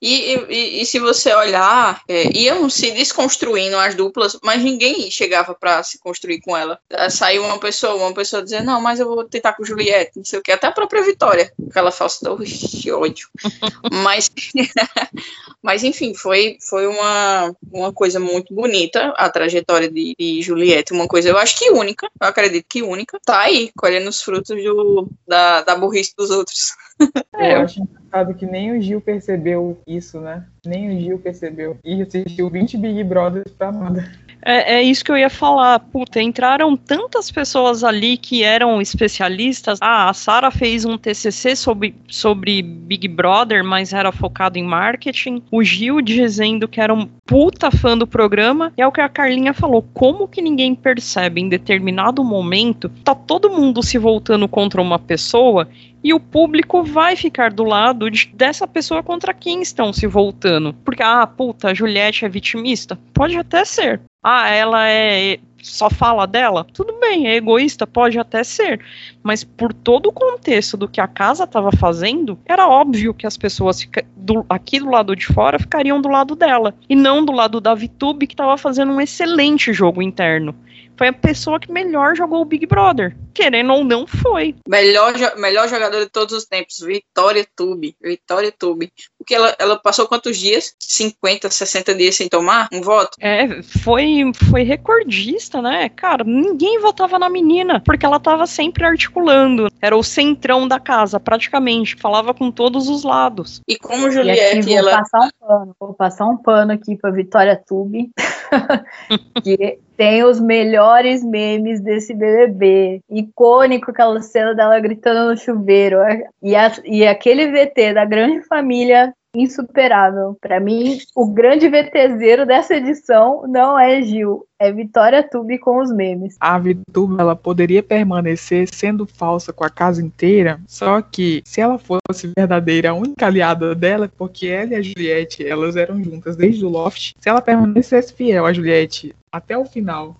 E, 0.00 0.34
e, 0.34 0.82
e, 0.82 0.86
se 0.86 0.98
você 0.98 1.34
olhar, 1.34 2.02
é, 2.06 2.30
iam 2.36 2.68
se 2.68 2.90
desconstruindo 2.90 3.76
as 3.78 3.94
duplas, 3.94 4.38
mas 4.42 4.62
ninguém 4.62 5.10
chegava 5.10 5.54
para 5.54 5.82
se 5.82 5.98
construir 5.98 6.40
com 6.40 6.56
ela. 6.56 6.78
É, 6.90 7.08
saiu 7.08 7.44
uma 7.44 7.58
pessoa, 7.58 7.94
uma 7.94 8.12
pessoa 8.12 8.42
dizendo, 8.42 8.66
não, 8.66 8.80
mas 8.80 9.00
eu 9.00 9.06
vou 9.06 9.24
tentar 9.24 9.54
com 9.54 9.64
Juliette, 9.64 10.12
não 10.16 10.24
sei 10.24 10.38
o 10.38 10.42
que, 10.42 10.52
até 10.52 10.66
a 10.66 10.72
própria 10.72 11.02
Vitória, 11.02 11.52
aquela 11.70 11.90
falsa 11.90 12.36
de 12.38 12.92
ódio. 12.92 13.28
mas, 14.04 14.30
mas 15.62 15.82
enfim, 15.82 16.14
foi, 16.14 16.58
foi 16.68 16.86
uma, 16.86 17.54
uma 17.72 17.92
coisa 17.92 18.20
muito 18.20 18.54
bonita 18.54 19.14
a 19.16 19.30
trajetória 19.30 19.90
de, 19.90 20.14
de 20.18 20.42
Juliette, 20.42 20.92
uma 20.92 21.08
coisa 21.08 21.30
eu 21.30 21.38
acho 21.38 21.58
que 21.58 21.70
única, 21.70 22.06
eu 22.20 22.28
acredito 22.28 22.66
que 22.68 22.82
única, 22.82 23.18
tá 23.24 23.40
aí, 23.40 23.70
colhendo 23.76 24.10
os 24.10 24.20
frutos 24.20 24.62
do, 24.62 25.08
da, 25.26 25.62
da 25.62 25.74
burrice 25.74 26.14
dos 26.16 26.30
outros. 26.30 26.74
eu 27.38 27.60
acho 27.60 27.82
engraçado 27.82 28.34
que 28.34 28.46
nem 28.46 28.76
o 28.76 28.80
Gil 28.80 29.00
percebeu 29.00 29.78
isso, 29.86 30.20
né? 30.20 30.44
Nem 30.64 30.96
o 30.96 31.00
Gil 31.00 31.18
percebeu. 31.18 31.78
E 31.84 32.00
assistiu 32.02 32.48
20 32.48 32.78
Big 32.78 33.04
Brothers 33.04 33.52
pra 33.52 33.70
nada. 33.70 34.10
É, 34.48 34.76
é, 34.76 34.82
isso 34.82 35.04
que 35.04 35.10
eu 35.10 35.18
ia 35.18 35.28
falar. 35.28 35.80
Puta, 35.80 36.22
entraram 36.22 36.76
tantas 36.76 37.32
pessoas 37.32 37.82
ali 37.82 38.16
que 38.16 38.44
eram 38.44 38.80
especialistas. 38.80 39.76
Ah, 39.82 40.08
a 40.08 40.14
Sara 40.14 40.52
fez 40.52 40.84
um 40.84 40.96
TCC 40.96 41.56
sobre, 41.56 41.96
sobre 42.06 42.62
Big 42.62 43.08
Brother, 43.08 43.64
mas 43.64 43.92
era 43.92 44.12
focado 44.12 44.56
em 44.56 44.62
marketing. 44.62 45.42
O 45.50 45.64
Gil 45.64 46.00
dizendo 46.00 46.68
que 46.68 46.80
era 46.80 46.94
um 46.94 47.08
puta 47.26 47.72
fã 47.72 47.98
do 47.98 48.06
programa. 48.06 48.72
E 48.76 48.82
é 48.82 48.86
o 48.86 48.92
que 48.92 49.00
a 49.00 49.08
Carlinha 49.08 49.52
falou. 49.52 49.84
Como 49.92 50.28
que 50.28 50.40
ninguém 50.40 50.76
percebe 50.76 51.40
em 51.40 51.48
determinado 51.48 52.22
momento 52.22 52.88
tá 53.02 53.16
todo 53.16 53.50
mundo 53.50 53.82
se 53.82 53.98
voltando 53.98 54.46
contra 54.46 54.80
uma 54.80 54.98
pessoa 54.98 55.68
E 56.06 56.14
o 56.14 56.20
público 56.20 56.84
vai 56.84 57.16
ficar 57.16 57.52
do 57.52 57.64
lado 57.64 58.08
de, 58.08 58.28
dessa 58.32 58.64
pessoa 58.64 59.02
contra 59.02 59.34
quem 59.34 59.60
estão 59.60 59.92
se 59.92 60.06
voltando. 60.06 60.72
Porque, 60.84 61.02
ah, 61.02 61.26
puta, 61.26 61.70
a 61.70 61.74
Juliette 61.74 62.24
é 62.24 62.28
vitimista? 62.28 62.96
Pode 63.12 63.36
até 63.36 63.64
ser. 63.64 64.00
Ah, 64.22 64.48
ela 64.48 64.88
é 64.88 65.40
só 65.60 65.90
fala 65.90 66.24
dela, 66.24 66.64
tudo 66.72 66.92
bem, 67.00 67.26
é 67.26 67.34
egoísta, 67.34 67.88
pode 67.88 68.20
até 68.20 68.44
ser, 68.44 68.80
mas 69.20 69.42
por 69.42 69.72
todo 69.72 70.10
o 70.10 70.12
contexto 70.12 70.76
do 70.76 70.86
que 70.86 71.00
a 71.00 71.08
casa 71.08 71.42
estava 71.42 71.72
fazendo, 71.72 72.38
era 72.46 72.68
óbvio 72.68 73.12
que 73.12 73.26
as 73.26 73.36
pessoas 73.36 73.84
do, 74.16 74.46
aqui 74.48 74.78
do 74.78 74.88
lado 74.88 75.16
de 75.16 75.26
fora 75.26 75.58
ficariam 75.58 76.00
do 76.00 76.08
lado 76.08 76.36
dela, 76.36 76.72
e 76.88 76.94
não 76.94 77.24
do 77.24 77.32
lado 77.32 77.60
da 77.60 77.74
VTube, 77.74 78.28
que 78.28 78.34
estava 78.34 78.56
fazendo 78.56 78.92
um 78.92 79.00
excelente 79.00 79.72
jogo 79.72 80.00
interno 80.00 80.54
foi 80.96 81.08
a 81.08 81.12
pessoa 81.12 81.60
que 81.60 81.70
melhor 81.70 82.16
jogou 82.16 82.40
o 82.40 82.44
Big 82.44 82.66
Brother. 82.66 83.16
Querendo 83.34 83.72
ou 83.72 83.84
não, 83.84 84.06
foi. 84.06 84.54
Melhor, 84.66 85.12
melhor 85.36 85.68
jogador 85.68 86.00
de 86.00 86.10
todos 86.10 86.34
os 86.34 86.46
tempos, 86.46 86.80
Vitória 86.80 87.46
Tube. 87.54 87.94
Vitória 88.02 88.50
Tube. 88.50 88.90
Porque 89.18 89.34
ela, 89.34 89.54
ela 89.58 89.76
passou 89.76 90.06
quantos 90.06 90.38
dias? 90.38 90.74
50, 90.80 91.50
60 91.50 91.94
dias 91.94 92.16
sem 92.16 92.28
tomar 92.28 92.68
um 92.72 92.80
voto? 92.80 93.16
É, 93.20 93.62
foi, 93.62 94.30
foi 94.48 94.62
recordista, 94.62 95.60
né? 95.60 95.88
Cara, 95.90 96.24
ninguém 96.24 96.78
votava 96.78 97.18
na 97.18 97.28
menina, 97.28 97.80
porque 97.84 98.06
ela 98.06 98.18
tava 98.18 98.46
sempre 98.46 98.84
articulando. 98.84 99.68
Era 99.82 99.96
o 99.96 100.02
centrão 100.02 100.66
da 100.66 100.80
casa, 100.80 101.20
praticamente. 101.20 101.96
Falava 101.96 102.32
com 102.32 102.50
todos 102.50 102.88
os 102.88 103.02
lados. 103.02 103.60
E 103.68 103.76
como 103.76 104.10
Juliette, 104.10 104.56
e 104.56 104.58
aqui, 104.60 104.68
vou 104.68 104.78
ela... 104.78 104.98
passar 104.98 105.20
um 105.20 105.46
pano, 105.46 105.76
vou 105.78 105.94
passar 105.94 106.26
um 106.26 106.36
pano 106.36 106.72
aqui 106.72 106.96
pra 106.96 107.10
Vitória 107.10 107.60
Tube. 107.66 108.10
que 109.42 109.78
tem 109.96 110.22
os 110.24 110.40
melhores 110.40 111.24
memes 111.24 111.80
desse 111.80 112.14
BBB. 112.14 113.00
Icônico 113.10 113.90
aquela 113.90 114.20
cena 114.20 114.54
dela 114.54 114.78
gritando 114.80 115.30
no 115.30 115.36
chuveiro. 115.36 115.98
E, 116.42 116.54
a, 116.54 116.72
e 116.84 117.06
aquele 117.06 117.50
VT 117.50 117.94
da 117.94 118.04
grande 118.04 118.42
família 118.46 119.12
insuperável. 119.42 120.36
Para 120.40 120.60
mim, 120.60 120.98
o 121.14 121.26
grande 121.26 121.68
VTZero 121.68 122.46
dessa 122.46 122.74
edição 122.74 123.44
não 123.46 123.78
é 123.78 124.02
Gil, 124.02 124.46
é 124.58 124.72
Vitória 124.72 125.22
Tube 125.22 125.58
com 125.58 125.80
os 125.80 125.92
memes. 125.92 126.36
A 126.40 126.58
Vitube, 126.58 127.16
ela 127.18 127.36
poderia 127.36 127.82
permanecer 127.82 128.68
sendo 128.72 129.06
falsa 129.06 129.52
com 129.52 129.64
a 129.64 129.70
casa 129.70 130.02
inteira, 130.02 130.60
só 130.66 131.00
que 131.02 131.42
se 131.44 131.60
ela 131.60 131.78
fosse 131.78 132.32
verdadeira, 132.36 132.90
a 132.90 132.94
única 132.94 133.26
aliada 133.26 133.74
dela, 133.74 134.10
porque 134.16 134.46
ela 134.46 134.72
e 134.72 134.76
a 134.76 134.82
Juliette, 134.82 135.46
elas 135.46 135.76
eram 135.76 136.02
juntas 136.02 136.36
desde 136.36 136.64
o 136.64 136.68
Loft, 136.68 137.14
se 137.18 137.28
ela 137.28 137.42
permanecesse 137.42 138.12
fiel 138.12 138.46
a 138.46 138.52
Juliette 138.52 139.14
até 139.30 139.56
o 139.56 139.66
final, 139.66 140.16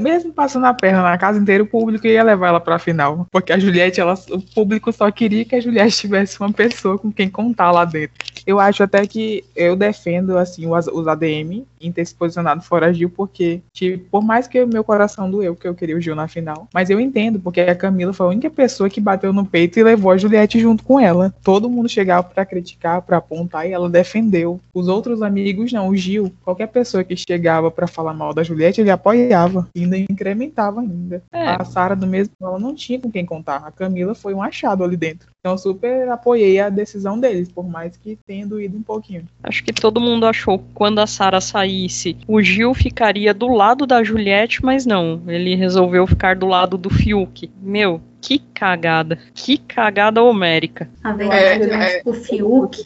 mesmo 0.00 0.32
passando 0.32 0.66
a 0.66 0.74
perna 0.74 1.02
na 1.02 1.16
casa 1.16 1.38
inteira, 1.38 1.62
o 1.62 1.66
público 1.66 2.06
ia 2.06 2.22
levar 2.22 2.48
ela 2.48 2.60
pra 2.60 2.78
final. 2.78 3.26
Porque 3.30 3.52
a 3.52 3.58
Juliette, 3.58 4.00
ela, 4.00 4.14
o 4.30 4.40
público 4.40 4.92
só 4.92 5.10
queria 5.10 5.44
que 5.44 5.54
a 5.54 5.60
Juliette 5.60 5.96
tivesse 6.00 6.40
uma 6.40 6.52
pessoa 6.52 6.98
com 6.98 7.12
quem 7.12 7.28
contar 7.28 7.70
lá 7.70 7.84
dentro. 7.84 8.14
Eu 8.46 8.58
acho 8.58 8.82
até 8.82 9.06
que 9.06 9.44
eu 9.54 9.76
defendo, 9.76 10.36
assim, 10.36 10.66
os, 10.66 10.86
os 10.88 11.06
ADM 11.06 11.64
em 11.80 11.92
ter 11.92 12.04
se 12.04 12.14
posicionado 12.14 12.62
fora 12.62 12.92
Gil, 12.92 13.10
porque, 13.10 13.60
tipo, 13.72 14.04
por 14.10 14.22
mais 14.22 14.48
que 14.48 14.64
meu 14.66 14.82
coração 14.82 15.30
doeu, 15.30 15.54
que 15.54 15.68
eu 15.68 15.74
queria 15.74 15.96
o 15.96 16.00
Gil 16.00 16.14
na 16.14 16.26
final, 16.26 16.68
mas 16.74 16.90
eu 16.90 17.00
entendo, 17.00 17.38
porque 17.38 17.60
a 17.60 17.74
Camila 17.74 18.12
foi 18.12 18.26
a 18.26 18.30
única 18.30 18.50
pessoa 18.50 18.90
que 18.90 19.00
bateu 19.00 19.32
no 19.32 19.46
peito 19.46 19.78
e 19.78 19.82
levou 19.82 20.10
a 20.10 20.16
Juliette 20.16 20.58
junto 20.58 20.82
com 20.82 20.98
ela. 20.98 21.34
Todo 21.42 21.70
mundo 21.70 21.88
chegava 21.88 22.22
para 22.22 22.44
criticar, 22.44 23.02
para 23.02 23.18
apontar, 23.18 23.68
e 23.68 23.72
ela 23.72 23.88
defendeu. 23.88 24.60
Os 24.74 24.88
outros 24.88 25.22
amigos 25.22 25.72
não, 25.72 25.88
o 25.88 25.96
Gil, 25.96 26.32
qualquer 26.44 26.68
pessoa 26.68 27.04
que 27.04 27.16
chegava 27.16 27.70
para 27.70 27.86
falar 27.86 28.14
mal 28.14 28.34
da 28.34 28.42
Juliette, 28.42 28.80
ele 28.80 28.90
apoiava 28.90 29.59
ainda 29.76 29.96
incrementava 29.96 30.80
ainda. 30.80 31.22
É. 31.32 31.48
A 31.50 31.64
Sara 31.64 31.96
do 31.96 32.06
mesmo, 32.06 32.32
ela 32.40 32.58
não 32.58 32.74
tinha 32.74 33.00
com 33.00 33.10
quem 33.10 33.24
contar. 33.24 33.56
A 33.64 33.70
Camila 33.70 34.14
foi 34.14 34.34
um 34.34 34.42
achado 34.42 34.84
ali 34.84 34.96
dentro. 34.96 35.28
Então 35.40 35.52
eu 35.52 35.58
super 35.58 36.08
apoiei 36.08 36.60
a 36.60 36.68
decisão 36.68 37.18
deles, 37.18 37.50
por 37.50 37.66
mais 37.66 37.96
que 37.96 38.18
tenha 38.26 38.46
doído 38.46 38.76
um 38.76 38.82
pouquinho. 38.82 39.24
Acho 39.42 39.64
que 39.64 39.72
todo 39.72 40.00
mundo 40.00 40.26
achou 40.26 40.58
que 40.58 40.66
quando 40.74 40.98
a 40.98 41.06
Sara 41.06 41.40
saísse, 41.40 42.16
o 42.28 42.42
Gil 42.42 42.74
ficaria 42.74 43.32
do 43.32 43.48
lado 43.48 43.86
da 43.86 44.04
Juliette, 44.04 44.62
mas 44.64 44.84
não. 44.84 45.22
Ele 45.26 45.54
resolveu 45.54 46.06
ficar 46.06 46.36
do 46.36 46.46
lado 46.46 46.76
do 46.76 46.90
Fiuk. 46.90 47.50
Meu, 47.60 48.00
que 48.20 48.38
cagada. 48.54 49.18
Que 49.34 49.58
cagada 49.58 50.22
homérica. 50.22 50.88
A 51.02 51.12
verdade 51.12 51.70
é, 51.70 51.98
é, 51.98 52.02
o 52.04 52.12
Fiuk 52.12 52.84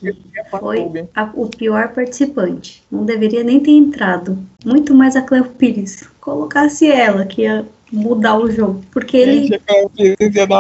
foi 0.50 1.08
a, 1.14 1.30
o 1.34 1.48
pior 1.48 1.88
participante. 1.88 2.82
Não 2.90 3.04
deveria 3.04 3.42
nem 3.42 3.60
ter 3.60 3.72
entrado. 3.72 4.38
Muito 4.64 4.94
mais 4.94 5.16
a 5.16 5.22
Cleo 5.22 5.44
Pires. 5.44 6.08
Colocasse 6.20 6.90
ela, 6.90 7.26
que 7.26 7.42
ia 7.42 7.66
mudar 7.92 8.38
o 8.38 8.50
jogo. 8.50 8.82
Porque 8.90 9.16
ele 9.16 9.60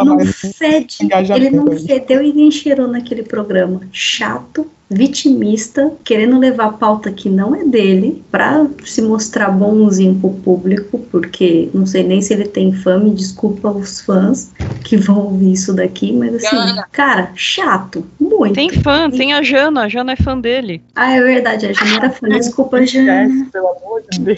não 0.04 0.20
fede, 0.26 1.08
ele 1.34 1.50
não 1.50 1.78
fedeu 1.78 2.22
e 2.22 2.32
nem 2.32 2.50
cheirou 2.50 2.88
naquele 2.88 3.22
programa. 3.22 3.80
Chato, 3.92 4.70
vitimista, 4.94 5.92
querendo 6.04 6.38
levar 6.38 6.66
a 6.66 6.72
pauta 6.72 7.10
que 7.10 7.28
não 7.28 7.54
é 7.54 7.64
dele, 7.64 8.22
para 8.30 8.66
se 8.84 9.02
mostrar 9.02 9.50
bonzinho 9.50 10.14
pro 10.14 10.30
público, 10.30 10.98
porque 11.10 11.68
não 11.74 11.86
sei 11.86 12.02
nem 12.02 12.22
se 12.22 12.32
ele 12.32 12.44
tem 12.44 12.72
fã, 12.72 12.98
me 12.98 13.10
desculpa 13.10 13.70
os 13.70 14.00
fãs 14.00 14.50
que 14.84 14.96
vão 14.96 15.18
ouvir 15.18 15.52
isso 15.52 15.72
daqui, 15.72 16.12
mas 16.12 16.34
assim, 16.36 16.56
Jana. 16.56 16.86
cara, 16.92 17.30
chato, 17.34 18.06
muito. 18.20 18.54
Tem 18.54 18.70
fã, 18.70 19.10
tem 19.10 19.32
a 19.32 19.42
Jana, 19.42 19.82
a 19.82 19.88
Jana 19.88 20.12
é 20.12 20.16
fã 20.16 20.38
dele. 20.38 20.82
Ah, 20.94 21.12
é 21.12 21.20
verdade, 21.20 21.66
a 21.66 21.72
Jana 21.72 21.96
era 21.96 22.10
fã, 22.10 22.28
desculpa, 22.28 22.84
Jana. 22.86 23.48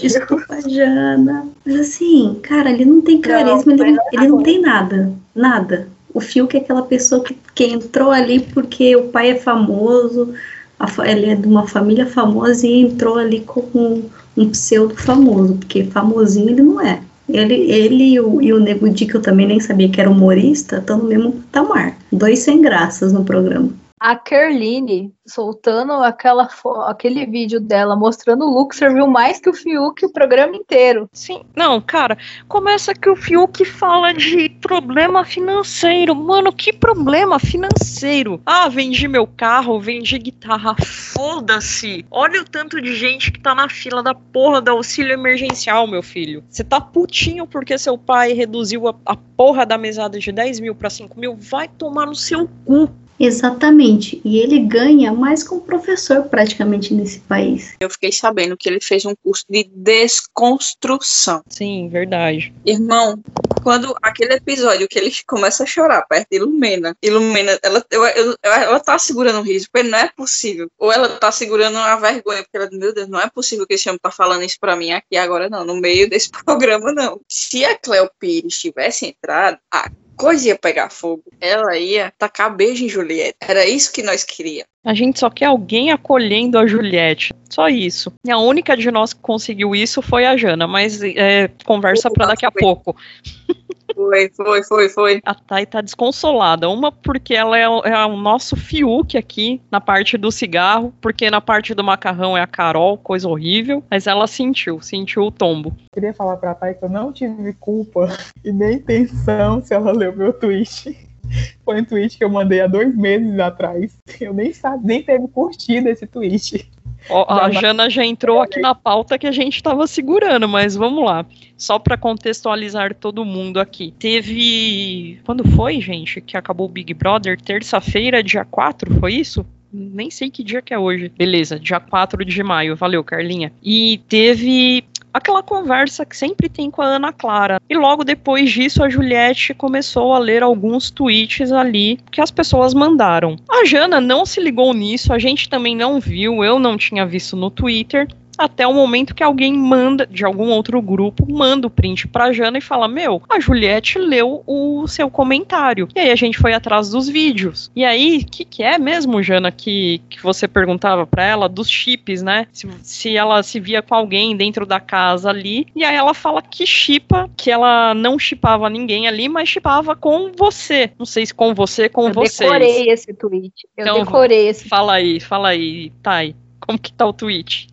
Desculpa, 0.00 0.58
Jana. 0.68 1.46
Mas 1.64 1.80
assim, 1.80 2.38
cara, 2.42 2.70
ele 2.70 2.84
não 2.84 3.00
tem 3.00 3.20
carisma, 3.20 3.72
ele, 3.72 3.96
ele 4.12 4.28
não 4.28 4.42
tem 4.42 4.60
nada, 4.60 5.12
nada. 5.34 5.88
O 6.16 6.20
Fiuk 6.20 6.56
é 6.56 6.60
aquela 6.60 6.80
pessoa 6.80 7.22
que, 7.22 7.36
que 7.54 7.64
entrou 7.64 8.10
ali 8.10 8.40
porque 8.40 8.96
o 8.96 9.08
pai 9.08 9.32
é 9.32 9.34
famoso, 9.34 10.32
a, 10.80 10.88
ele 11.06 11.26
é 11.26 11.34
de 11.34 11.46
uma 11.46 11.68
família 11.68 12.06
famosa 12.06 12.66
e 12.66 12.80
entrou 12.80 13.18
ali 13.18 13.40
como 13.40 13.68
um, 13.74 14.02
um 14.34 14.48
pseudo 14.48 14.96
famoso, 14.96 15.56
porque 15.56 15.84
famosinho 15.84 16.48
ele 16.48 16.62
não 16.62 16.80
é. 16.80 17.02
Ele, 17.28 17.54
ele 17.70 18.14
e 18.14 18.20
o, 18.20 18.40
e 18.40 18.50
o 18.50 18.58
Nego 18.58 18.88
Di, 18.88 19.04
que 19.04 19.14
eu 19.14 19.20
também 19.20 19.46
nem 19.46 19.60
sabia 19.60 19.90
que 19.90 20.00
era 20.00 20.10
humorista, 20.10 20.78
estão 20.78 20.96
no 20.96 21.04
mesmo 21.04 21.32
patamar. 21.32 21.98
Dois 22.10 22.38
sem 22.38 22.62
graças 22.62 23.12
no 23.12 23.22
programa 23.22 23.68
a 23.98 24.14
Kerline 24.14 25.12
soltando 25.26 25.92
aquela 25.94 26.48
aquele 26.86 27.24
vídeo 27.26 27.58
dela 27.58 27.96
mostrando 27.96 28.44
o 28.44 28.50
look 28.50 28.74
serviu 28.74 29.06
mais 29.06 29.40
que 29.40 29.48
o 29.48 29.54
Fiuk 29.54 30.04
o 30.04 30.12
programa 30.12 30.54
inteiro. 30.54 31.08
Sim, 31.12 31.42
não, 31.56 31.80
cara, 31.80 32.18
começa 32.46 32.94
que 32.94 33.08
o 33.08 33.16
Fiuk 33.16 33.64
fala 33.64 34.12
de 34.12 34.50
problema 34.60 35.24
financeiro. 35.24 36.14
Mano, 36.14 36.52
que 36.52 36.72
problema 36.72 37.38
financeiro? 37.38 38.40
Ah, 38.44 38.68
vendi 38.68 39.08
meu 39.08 39.26
carro, 39.26 39.80
vendi 39.80 40.18
guitarra. 40.18 40.76
Foda-se. 40.84 42.04
Olha 42.10 42.42
o 42.42 42.44
tanto 42.44 42.80
de 42.80 42.94
gente 42.94 43.32
que 43.32 43.40
tá 43.40 43.54
na 43.54 43.68
fila 43.68 44.02
da 44.02 44.14
porra 44.14 44.60
do 44.60 44.70
auxílio 44.70 45.12
emergencial, 45.12 45.86
meu 45.86 46.02
filho. 46.02 46.44
Você 46.50 46.62
tá 46.62 46.80
putinho 46.80 47.46
porque 47.46 47.78
seu 47.78 47.96
pai 47.96 48.34
reduziu 48.34 48.88
a, 48.88 48.94
a 49.06 49.16
porra 49.16 49.64
da 49.64 49.78
mesada 49.78 50.18
de 50.18 50.30
10 50.30 50.60
mil 50.60 50.74
pra 50.74 50.90
5 50.90 51.18
mil? 51.18 51.34
Vai 51.34 51.66
tomar 51.66 52.06
no 52.06 52.14
seu 52.14 52.48
cu. 52.64 52.90
Exatamente. 53.18 54.20
E 54.24 54.38
ele 54.38 54.58
ganha 54.60 55.12
mais 55.12 55.42
como 55.42 55.60
professor 55.60 56.24
praticamente 56.24 56.92
nesse 56.92 57.20
país. 57.20 57.74
Eu 57.80 57.90
fiquei 57.90 58.12
sabendo 58.12 58.56
que 58.56 58.68
ele 58.68 58.80
fez 58.80 59.04
um 59.04 59.14
curso 59.22 59.44
de 59.48 59.64
desconstrução. 59.74 61.42
Sim, 61.48 61.88
verdade. 61.88 62.52
Irmão, 62.64 63.18
quando 63.62 63.96
aquele 64.02 64.34
episódio 64.34 64.86
que 64.88 64.98
ele 64.98 65.12
começa 65.26 65.64
a 65.64 65.66
chorar 65.66 66.02
perto 66.02 66.28
de 66.30 66.36
Ilumena, 66.36 66.96
Ilumena, 67.02 67.58
ela, 67.62 67.84
ela, 67.90 68.08
ela, 68.10 68.36
ela 68.62 68.80
tá 68.80 68.98
segurando 68.98 69.40
o 69.40 69.42
riso, 69.42 69.68
porque 69.72 69.88
não 69.88 69.98
é 69.98 70.08
possível. 70.08 70.68
Ou 70.78 70.92
ela 70.92 71.08
tá 71.08 71.32
segurando 71.32 71.76
a 71.78 71.96
vergonha, 71.96 72.42
porque 72.42 72.56
ela, 72.56 72.68
meu 72.70 72.94
Deus, 72.94 73.08
não 73.08 73.20
é 73.20 73.28
possível 73.28 73.66
que 73.66 73.74
esse 73.74 73.88
homem 73.88 73.98
tá 74.00 74.10
falando 74.10 74.42
isso 74.42 74.58
pra 74.60 74.76
mim 74.76 74.92
aqui 74.92 75.16
agora, 75.16 75.48
não, 75.48 75.64
no 75.64 75.80
meio 75.80 76.08
desse 76.08 76.30
programa, 76.44 76.92
não. 76.92 77.20
Se 77.28 77.64
a 77.64 77.76
Cleo 77.76 78.10
Pires 78.18 78.58
tivesse 78.58 79.06
entrado, 79.06 79.58
a 79.72 79.90
coisa 80.16 80.48
ia 80.48 80.58
pegar 80.58 80.90
fogo. 80.90 81.22
Ela 81.40 81.76
ia 81.76 82.12
tacar 82.18 82.54
beijo 82.54 82.84
em 82.84 82.88
Juliette. 82.88 83.36
Era 83.40 83.66
isso 83.66 83.92
que 83.92 84.02
nós 84.02 84.24
queríamos. 84.24 84.68
A 84.84 84.94
gente 84.94 85.18
só 85.18 85.28
quer 85.28 85.46
alguém 85.46 85.90
acolhendo 85.90 86.58
a 86.58 86.66
Juliette. 86.66 87.34
Só 87.50 87.68
isso. 87.68 88.12
E 88.24 88.30
a 88.30 88.38
única 88.38 88.76
de 88.76 88.90
nós 88.90 89.12
que 89.12 89.20
conseguiu 89.20 89.74
isso 89.74 90.00
foi 90.00 90.24
a 90.24 90.36
Jana, 90.36 90.66
mas 90.66 91.02
é, 91.02 91.48
conversa 91.64 92.10
para 92.10 92.26
daqui 92.26 92.46
a 92.46 92.52
pouco. 92.52 92.96
Foi, 93.96 94.28
foi, 94.28 94.62
foi, 94.62 94.88
foi. 94.90 95.20
A 95.24 95.34
Thay 95.34 95.64
tá 95.64 95.80
desconsolada. 95.80 96.68
Uma 96.68 96.92
porque 96.92 97.34
ela 97.34 97.56
é 97.56 97.66
o, 97.66 97.80
é 97.80 98.04
o 98.04 98.14
nosso 98.14 98.54
Fiuk 98.54 99.16
aqui 99.16 99.62
na 99.70 99.80
parte 99.80 100.18
do 100.18 100.30
cigarro, 100.30 100.92
porque 101.00 101.30
na 101.30 101.40
parte 101.40 101.74
do 101.74 101.82
macarrão 101.82 102.36
é 102.36 102.42
a 102.42 102.46
Carol, 102.46 102.98
coisa 102.98 103.26
horrível. 103.26 103.82
Mas 103.90 104.06
ela 104.06 104.26
sentiu, 104.26 104.82
sentiu 104.82 105.22
o 105.22 105.30
tombo. 105.30 105.74
Queria 105.94 106.12
falar 106.12 106.36
pra 106.36 106.54
Thay 106.54 106.74
que 106.74 106.84
eu 106.84 106.90
não 106.90 107.10
tive 107.10 107.54
culpa 107.54 108.08
e 108.44 108.52
nem 108.52 108.74
intenção 108.74 109.64
se 109.64 109.72
ela 109.72 109.92
leu 109.92 110.14
meu 110.14 110.30
tweet. 110.30 110.94
Foi 111.64 111.80
um 111.80 111.84
tweet 111.84 112.18
que 112.18 112.24
eu 112.24 112.28
mandei 112.28 112.60
há 112.60 112.66
dois 112.66 112.94
meses 112.94 113.38
atrás. 113.38 113.96
Eu 114.20 114.34
nem 114.34 114.52
sabe, 114.52 114.86
nem 114.86 115.02
teve 115.02 115.26
curtida 115.28 115.90
esse 115.90 116.06
tweet. 116.06 116.70
Ó, 117.08 117.26
a 117.28 117.50
Jana 117.50 117.88
já 117.88 118.04
entrou 118.04 118.40
aqui 118.40 118.60
na 118.60 118.74
pauta 118.74 119.18
que 119.18 119.26
a 119.26 119.32
gente 119.32 119.56
estava 119.56 119.86
segurando, 119.86 120.48
mas 120.48 120.74
vamos 120.74 121.04
lá. 121.04 121.24
Só 121.56 121.78
para 121.78 121.96
contextualizar 121.96 122.94
todo 122.94 123.24
mundo 123.24 123.58
aqui. 123.58 123.94
Teve. 123.98 125.20
Quando 125.24 125.46
foi, 125.50 125.80
gente, 125.80 126.20
que 126.20 126.36
acabou 126.36 126.66
o 126.66 126.70
Big 126.70 126.92
Brother? 126.92 127.40
Terça-feira, 127.40 128.22
dia 128.22 128.44
4, 128.44 128.94
foi 129.00 129.14
isso? 129.14 129.46
Nem 129.72 130.10
sei 130.10 130.30
que 130.30 130.42
dia 130.42 130.62
que 130.62 130.72
é 130.72 130.78
hoje. 130.78 131.10
Beleza, 131.16 131.58
dia 131.58 131.80
4 131.80 132.24
de 132.24 132.42
maio. 132.42 132.76
Valeu, 132.76 133.02
Carlinha. 133.04 133.52
E 133.62 134.00
teve 134.08 134.84
aquela 135.16 135.42
conversa 135.42 136.04
que 136.04 136.16
sempre 136.16 136.48
tem 136.48 136.70
com 136.70 136.82
a 136.82 136.86
Ana 136.86 137.12
Clara. 137.12 137.60
E 137.68 137.76
logo 137.76 138.04
depois 138.04 138.50
disso, 138.50 138.82
a 138.82 138.88
Juliette 138.88 139.54
começou 139.54 140.12
a 140.12 140.18
ler 140.18 140.42
alguns 140.42 140.90
tweets 140.90 141.52
ali 141.52 141.98
que 142.10 142.20
as 142.20 142.30
pessoas 142.30 142.74
mandaram. 142.74 143.36
A 143.50 143.64
Jana 143.64 144.00
não 144.00 144.26
se 144.26 144.40
ligou 144.40 144.72
nisso, 144.74 145.12
a 145.12 145.18
gente 145.18 145.48
também 145.48 145.74
não 145.74 145.98
viu, 145.98 146.44
eu 146.44 146.58
não 146.58 146.76
tinha 146.76 147.06
visto 147.06 147.36
no 147.36 147.50
Twitter 147.50 148.06
até 148.38 148.66
o 148.66 148.74
momento 148.74 149.14
que 149.14 149.22
alguém 149.22 149.52
manda, 149.54 150.06
de 150.06 150.24
algum 150.24 150.48
outro 150.50 150.80
grupo, 150.82 151.26
manda 151.30 151.66
o 151.66 151.70
print 151.70 152.06
pra 152.08 152.32
Jana 152.32 152.58
e 152.58 152.60
fala: 152.60 152.88
Meu, 152.88 153.22
a 153.28 153.40
Juliette 153.40 153.98
leu 153.98 154.42
o 154.46 154.86
seu 154.86 155.10
comentário. 155.10 155.88
E 155.94 156.00
aí 156.00 156.10
a 156.10 156.16
gente 156.16 156.38
foi 156.38 156.52
atrás 156.52 156.90
dos 156.90 157.08
vídeos. 157.08 157.70
E 157.74 157.84
aí, 157.84 158.18
o 158.18 158.26
que, 158.26 158.44
que 158.44 158.62
é 158.62 158.78
mesmo, 158.78 159.22
Jana, 159.22 159.50
que, 159.50 160.00
que 160.10 160.22
você 160.22 160.46
perguntava 160.46 161.06
pra 161.06 161.24
ela 161.24 161.48
dos 161.48 161.68
chips, 161.70 162.22
né? 162.22 162.46
Se, 162.52 162.68
se 162.82 163.16
ela 163.16 163.42
se 163.42 163.58
via 163.60 163.82
com 163.82 163.94
alguém 163.94 164.36
dentro 164.36 164.66
da 164.66 164.80
casa 164.80 165.30
ali. 165.30 165.66
E 165.74 165.84
aí 165.84 165.94
ela 165.96 166.14
fala 166.14 166.42
que 166.42 166.66
chipa, 166.66 167.30
que 167.36 167.50
ela 167.50 167.94
não 167.94 168.18
chipava 168.18 168.68
ninguém 168.68 169.06
ali, 169.08 169.28
mas 169.28 169.48
chipava 169.48 169.94
com 169.96 170.32
você. 170.36 170.90
Não 170.98 171.06
sei 171.06 171.26
se 171.26 171.34
com 171.34 171.54
você, 171.54 171.88
com 171.88 172.08
Eu 172.08 172.14
vocês. 172.14 172.50
decorei 172.50 172.90
esse 172.90 173.12
tweet. 173.14 173.52
Eu 173.76 173.82
Então, 173.84 173.98
decorei 174.04 174.48
esse. 174.48 174.68
Fala 174.68 174.94
aí, 174.94 175.20
fala 175.20 175.48
aí, 175.48 175.90
Thay. 176.02 176.34
Como 176.60 176.78
que 176.78 176.92
tá 176.92 177.06
o 177.06 177.12
tweet? 177.12 177.68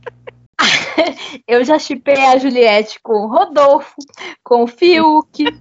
Eu 1.48 1.64
já 1.64 1.80
chipei 1.80 2.18
a 2.26 2.38
Juliette 2.38 3.00
com 3.02 3.14
o 3.14 3.28
Rodolfo, 3.28 3.96
com 4.44 4.64
o 4.64 4.68
Fiuk, 4.68 5.46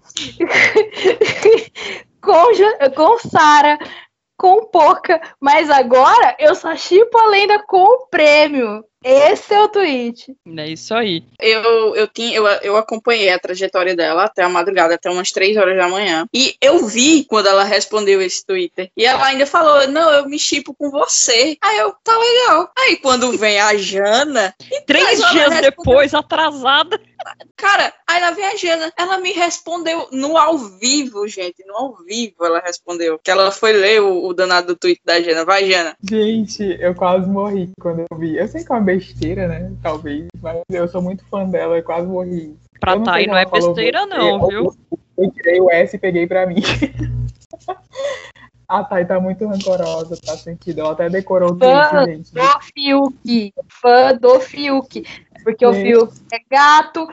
com, 2.21 2.45
com 2.95 3.19
Sara, 3.19 3.79
com 4.43 4.67
Poca, 4.67 5.21
mas 5.41 5.71
agora 5.71 6.35
eu 6.37 6.53
só 6.57 6.75
chipo 6.75 7.17
a 7.17 7.29
lenda 7.29 7.63
com 7.63 7.79
o 7.79 8.09
prêmio. 8.11 8.85
Esse 9.05 9.53
é 9.53 9.61
o 9.61 9.69
tweet. 9.69 10.33
É 10.57 10.69
isso 10.69 10.95
aí. 10.95 11.25
Eu, 11.41 11.95
eu, 11.97 12.07
tinha, 12.07 12.37
eu, 12.37 12.47
eu 12.47 12.77
acompanhei 12.77 13.31
a 13.31 13.39
trajetória 13.39 13.97
dela 13.97 14.25
até 14.25 14.43
a 14.43 14.49
madrugada, 14.49 14.95
até 14.95 15.11
umas 15.11 15.31
três 15.33 15.57
horas 15.57 15.77
da 15.77 15.89
manhã. 15.89 16.27
E 16.33 16.55
eu 16.61 16.87
vi 16.87 17.25
quando 17.25 17.49
ela 17.49 17.65
respondeu 17.65 18.23
esse 18.23 18.47
Twitter. 18.47 18.91
E 18.97 19.05
ela 19.05 19.27
ainda 19.27 19.45
falou: 19.45 19.89
Não, 19.89 20.13
eu 20.13 20.29
me 20.29 20.39
chipo 20.39 20.73
com 20.75 20.91
você. 20.91 21.57
Aí 21.61 21.79
eu, 21.79 21.93
tá 22.05 22.17
legal. 22.17 22.71
Aí 22.79 22.97
quando 22.97 23.37
vem 23.37 23.61
a 23.61 23.77
Jana. 23.77 24.55
e 24.71 24.81
Três 24.83 25.19
dias 25.31 25.61
depois, 25.61 26.15
atrasada. 26.15 27.01
Cara, 27.57 27.93
aí 28.09 28.21
lá 28.21 28.31
vem 28.33 28.45
a 28.45 28.57
Jana. 28.57 28.93
Ela 28.99 29.19
me 29.19 29.33
respondeu 29.33 30.09
no 30.13 30.37
ao 30.37 30.59
vivo, 30.59 31.27
gente. 31.29 31.65
No 31.67 31.77
ao 31.77 31.97
vivo 32.05 32.45
ela 32.45 32.61
respondeu. 32.61 33.19
Que 33.19 33.31
ela 33.31 33.51
foi 33.51 33.73
ler 33.73 34.03
o, 34.03 34.27
o 34.27 34.35
danado 34.35 34.69
do 34.69 34.77
tweet 34.77 35.01
da 35.05 35.21
Jana. 35.21 35.45
Vai, 35.45 35.71
Jana. 35.71 35.97
Gente, 36.03 36.77
eu 36.81 36.95
quase 36.95 37.29
morri 37.29 37.71
quando 37.81 38.05
eu 38.11 38.19
vi. 38.19 38.37
Eu 38.37 38.49
sei 38.49 38.65
que 38.65 38.73
é 38.73 38.75
uma 38.75 38.83
besteira, 38.83 39.49
né? 39.49 39.73
Talvez, 39.83 40.27
mas 40.41 40.63
eu 40.71 40.89
sou 40.89 41.03
muito 41.03 41.25
fã 41.27 41.49
dela, 41.49 41.77
eu 41.77 41.83
quase 41.83 42.07
morri. 42.07 42.57
Pra 42.81 42.93
Eu 42.93 42.97
não 42.97 43.05
Thay 43.05 43.27
não 43.27 43.37
é 43.37 43.43
ela 43.43 43.51
falou 43.51 43.75
besteira, 43.75 44.07
não, 44.07 44.49
viu? 44.49 44.75
Eu 45.17 45.31
tirei 45.31 45.61
o 45.61 45.71
S 45.71 45.95
e 45.95 45.99
peguei 45.99 46.27
pra 46.27 46.47
mim. 46.47 46.63
A 48.73 48.83
Thay 48.83 49.05
tá 49.05 49.21
muito 49.21 49.47
rancorosa, 49.47 50.17
tá 50.17 50.35
sentido. 50.35 50.81
Ela 50.81 50.93
até 50.93 51.11
decorou 51.11 51.51
o 51.51 51.59
tweet, 51.59 52.07
gente. 52.07 52.33
do 52.33 52.61
Fiuk. 52.63 53.55
Fã 53.69 54.17
do 54.17 54.41
Fiuk. 54.41 55.05
Porque 55.43 55.65
o. 55.67 55.73
Fiuk 55.73 56.13
é 56.33 56.39
gato, 56.51 57.07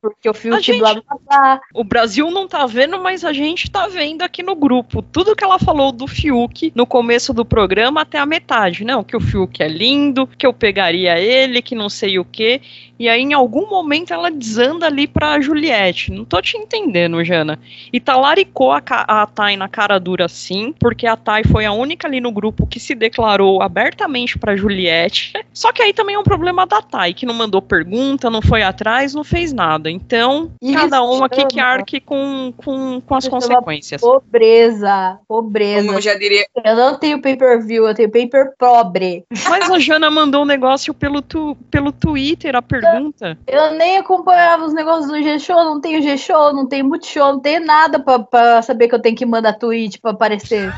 porque 0.00 0.28
o 0.28 0.30
A 0.30 0.34
Fiuk 0.34 0.62
gente- 0.62 0.78
blá 0.78 0.94
blá 0.94 1.02
blá. 1.28 1.60
O 1.74 1.84
Brasil 1.84 2.30
não 2.30 2.46
tá 2.46 2.66
vendo, 2.66 3.00
mas 3.02 3.24
a 3.24 3.32
gente 3.32 3.70
tá 3.70 3.86
vendo 3.88 4.22
aqui 4.22 4.42
no 4.42 4.54
grupo. 4.54 5.02
Tudo 5.02 5.34
que 5.36 5.44
ela 5.44 5.58
falou 5.58 5.92
do 5.92 6.06
Fiuk 6.06 6.72
no 6.74 6.86
começo 6.86 7.32
do 7.32 7.44
programa 7.44 8.02
até 8.02 8.18
a 8.18 8.26
metade. 8.26 8.84
Não, 8.84 9.02
que 9.02 9.16
o 9.16 9.20
Fiuk 9.20 9.62
é 9.62 9.68
lindo, 9.68 10.26
que 10.26 10.46
eu 10.46 10.52
pegaria 10.52 11.18
ele, 11.18 11.62
que 11.62 11.74
não 11.74 11.88
sei 11.88 12.18
o 12.18 12.24
quê. 12.24 12.60
E 12.98 13.08
aí, 13.08 13.20
em 13.22 13.32
algum 13.32 13.68
momento, 13.68 14.12
ela 14.14 14.30
desanda 14.30 14.86
ali 14.86 15.08
pra 15.08 15.40
Juliette. 15.40 16.12
Não 16.12 16.24
tô 16.24 16.40
te 16.40 16.56
entendendo, 16.56 17.24
Jana. 17.24 17.58
E 17.92 17.98
talaricou 17.98 18.70
a, 18.70 18.80
a 18.86 19.26
Thay 19.26 19.56
na 19.56 19.68
cara 19.68 19.98
dura 19.98 20.28
sim, 20.28 20.72
porque 20.78 21.04
a 21.06 21.16
Thay 21.16 21.42
foi 21.44 21.64
a 21.64 21.72
única 21.72 22.06
ali 22.06 22.20
no 22.20 22.30
grupo 22.30 22.64
que 22.64 22.78
se 22.78 22.94
declarou 22.94 23.60
abertamente 23.60 24.38
pra 24.38 24.54
Juliette. 24.56 25.32
Só 25.52 25.72
que 25.72 25.82
aí 25.82 25.92
também 25.92 26.14
é 26.14 26.18
um 26.18 26.22
problema 26.22 26.64
da 26.64 26.80
Thay, 26.80 27.12
que 27.12 27.26
não 27.26 27.34
mandou 27.34 27.60
pergunta, 27.72 28.28
não 28.28 28.42
foi 28.42 28.62
atrás, 28.62 29.14
não 29.14 29.24
fez 29.24 29.50
nada. 29.50 29.90
Então, 29.90 30.50
Isso 30.60 30.74
cada 30.74 31.02
um 31.02 31.24
aqui 31.24 31.46
que 31.46 31.54
chama- 31.54 31.68
arque 31.72 32.00
com, 32.00 32.52
com, 32.54 33.00
com 33.00 33.14
as 33.14 33.24
chama 33.24 33.40
consequências. 33.40 33.98
Pobreza. 34.02 35.18
Pobreza. 35.26 35.86
Como 35.86 35.96
eu 35.96 36.02
já 36.02 36.14
diria. 36.14 36.44
Eu 36.62 36.76
não 36.76 36.98
tenho 36.98 37.22
pay-per-view, 37.22 37.88
eu 37.88 37.94
tenho 37.94 38.10
paper 38.10 38.52
pobre. 38.58 39.24
Mas 39.48 39.70
a 39.70 39.78
Jana 39.78 40.10
mandou 40.10 40.42
um 40.42 40.44
negócio 40.44 40.92
pelo, 40.92 41.22
tu, 41.22 41.56
pelo 41.70 41.90
Twitter, 41.92 42.54
a 42.54 42.60
pergunta. 42.60 43.38
Eu 43.46 43.72
nem 43.72 43.96
acompanhava 43.96 44.66
os 44.66 44.74
negócios 44.74 45.10
do 45.10 45.22
G-Show, 45.22 45.64
não 45.64 45.80
tenho 45.80 46.02
G-Show, 46.02 46.52
não 46.52 46.68
tenho 46.68 46.84
Multishow, 46.84 47.32
não 47.32 47.40
tenho 47.40 47.64
nada 47.64 47.98
pra, 47.98 48.18
pra 48.18 48.60
saber 48.60 48.88
que 48.88 48.94
eu 48.94 49.00
tenho 49.00 49.16
que 49.16 49.24
mandar 49.24 49.54
tweet 49.54 49.98
pra 49.98 50.10
aparecer. 50.10 50.70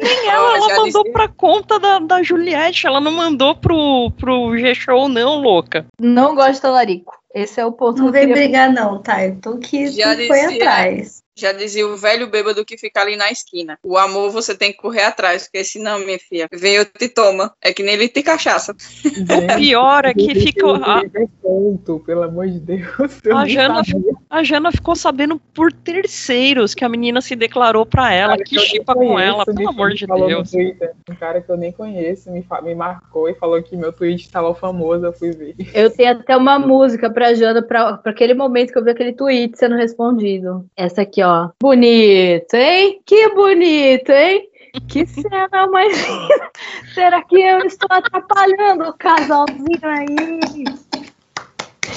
Nem 0.00 0.28
ela, 0.28 0.56
ela 0.56 0.68
mandou 0.76 1.02
disse- 1.02 1.12
pra 1.12 1.28
conta 1.28 1.78
da, 1.78 1.98
da 1.98 2.22
Juliette, 2.22 2.86
ela 2.86 3.00
não 3.00 3.12
mandou 3.12 3.54
pro, 3.54 4.10
pro 4.18 4.56
G-Show, 4.58 5.08
não, 5.08 5.40
louca. 5.40 5.86
Não 6.00 6.34
gosto 6.34 6.54
de 6.54 6.60
talarico. 6.62 7.16
Esse 7.34 7.60
é 7.60 7.66
o 7.66 7.72
ponto 7.72 7.98
Não 7.98 8.04
que 8.04 8.08
eu 8.08 8.12
vem 8.12 8.20
queria 8.28 8.34
brigar, 8.42 8.72
não, 8.72 9.00
tá? 9.02 9.24
Eu 9.24 9.40
tô 9.40 9.58
que 9.58 9.88
Já 9.88 10.14
tu 10.16 10.26
foi 10.26 10.40
dizia. 10.40 10.56
atrás. 10.56 11.23
Já 11.36 11.52
dizia 11.52 11.86
o 11.86 11.96
velho 11.96 12.28
bêbado 12.28 12.64
que 12.64 12.78
fica 12.78 13.00
ali 13.00 13.16
na 13.16 13.30
esquina. 13.30 13.78
O 13.82 13.98
amor 13.98 14.30
você 14.30 14.56
tem 14.56 14.70
que 14.72 14.78
correr 14.78 15.02
atrás, 15.02 15.44
porque 15.44 15.64
senão, 15.64 15.98
minha 15.98 16.18
filha, 16.18 16.48
vem 16.52 16.74
eu 16.74 16.84
te 16.84 17.08
toma. 17.08 17.52
É 17.60 17.72
que 17.72 17.82
nem 17.82 17.94
ele 17.94 18.08
te 18.08 18.22
cachaça. 18.22 18.72
O 18.72 19.56
pior 19.56 20.04
é 20.04 20.14
que 20.14 20.34
fica. 20.34 20.64
A, 20.76 21.02
Ponto, 21.42 22.00
pelo 22.00 22.22
amor 22.22 22.48
de 22.48 22.60
Deus. 22.60 22.86
eu 23.24 23.36
A 23.36 23.46
Jana 23.46 23.82
a 24.30 24.42
Jana 24.42 24.72
ficou 24.72 24.96
sabendo 24.96 25.40
por 25.54 25.72
terceiros 25.72 26.74
que 26.74 26.84
a 26.84 26.88
menina 26.88 27.20
se 27.20 27.36
declarou 27.36 27.86
pra 27.86 28.12
ela, 28.12 28.32
cara 28.32 28.44
que 28.44 28.58
chipa 28.58 28.94
com 28.94 29.18
ela, 29.18 29.44
pelo 29.44 29.68
amor 29.68 29.92
de 29.92 30.06
falou 30.06 30.28
no 30.28 30.28
Deus. 30.28 30.50
Twitter, 30.50 30.92
um 31.08 31.14
cara 31.14 31.40
que 31.40 31.50
eu 31.50 31.56
nem 31.56 31.70
conheço 31.70 32.30
me, 32.32 32.44
me 32.62 32.74
marcou 32.74 33.28
e 33.28 33.34
falou 33.34 33.62
que 33.62 33.76
meu 33.76 33.92
tweet 33.92 34.22
estava 34.22 34.54
famoso, 34.54 35.04
eu 35.06 35.12
fui 35.12 35.30
ver. 35.30 35.54
Eu 35.72 35.90
tenho 35.90 36.12
até 36.12 36.36
uma 36.36 36.58
música 36.58 37.08
pra 37.10 37.34
Jana, 37.34 37.62
pra, 37.62 37.96
pra 37.98 38.12
aquele 38.12 38.34
momento 38.34 38.72
que 38.72 38.78
eu 38.78 38.84
vi 38.84 38.90
aquele 38.90 39.12
tweet 39.12 39.56
sendo 39.56 39.76
respondido. 39.76 40.66
Essa 40.76 41.02
aqui, 41.02 41.22
ó. 41.22 41.23
Bonito, 41.60 42.54
hein? 42.54 43.00
Que 43.04 43.28
bonito, 43.30 44.10
hein? 44.10 44.48
Que 44.88 45.06
cena 45.06 45.66
mais 45.68 45.96
linda. 46.06 46.50
Será 46.92 47.22
que 47.22 47.40
eu 47.40 47.58
estou 47.60 47.88
atrapalhando 47.90 48.88
o 48.88 48.92
casalzinho 48.94 49.80
aí? 49.82 50.64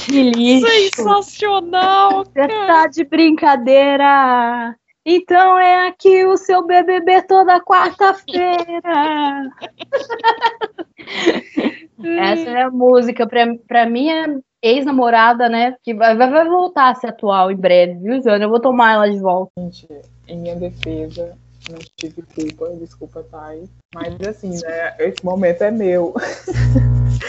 Que 0.06 0.24
lixo. 0.32 0.68
Sensacional! 0.96 2.24
Você 2.24 2.48
tá 2.48 2.88
de 2.88 3.04
brincadeira. 3.04 4.76
Então 5.10 5.58
é 5.58 5.88
aqui 5.88 6.26
o 6.26 6.36
seu 6.36 6.68
BBB 6.68 7.22
toda 7.22 7.62
quarta-feira. 7.62 8.44
Essa 12.04 12.50
é 12.50 12.64
a 12.64 12.70
música. 12.70 13.26
Pra, 13.26 13.46
pra 13.66 13.90
minha 13.90 14.42
ex-namorada, 14.62 15.48
né? 15.48 15.78
Que 15.82 15.94
vai, 15.94 16.14
vai 16.18 16.50
voltar 16.50 16.90
a 16.90 16.96
ser 16.96 17.08
atual 17.08 17.50
em 17.50 17.56
breve, 17.56 17.94
viu, 17.94 18.22
Jana? 18.22 18.44
Eu 18.44 18.50
vou 18.50 18.60
tomar 18.60 18.96
ela 18.96 19.10
de 19.10 19.18
volta. 19.18 19.50
Gente, 19.58 19.88
em 20.28 20.40
minha 20.40 20.58
defesa, 20.58 21.38
não 21.70 21.80
tive 21.96 22.22
culpa, 22.24 22.76
desculpa, 22.76 23.26
Thay. 23.32 23.64
Mas 23.96 24.20
assim, 24.28 24.60
né, 24.62 24.94
esse 25.00 25.24
momento 25.24 25.62
é 25.62 25.72
meu. 25.72 26.14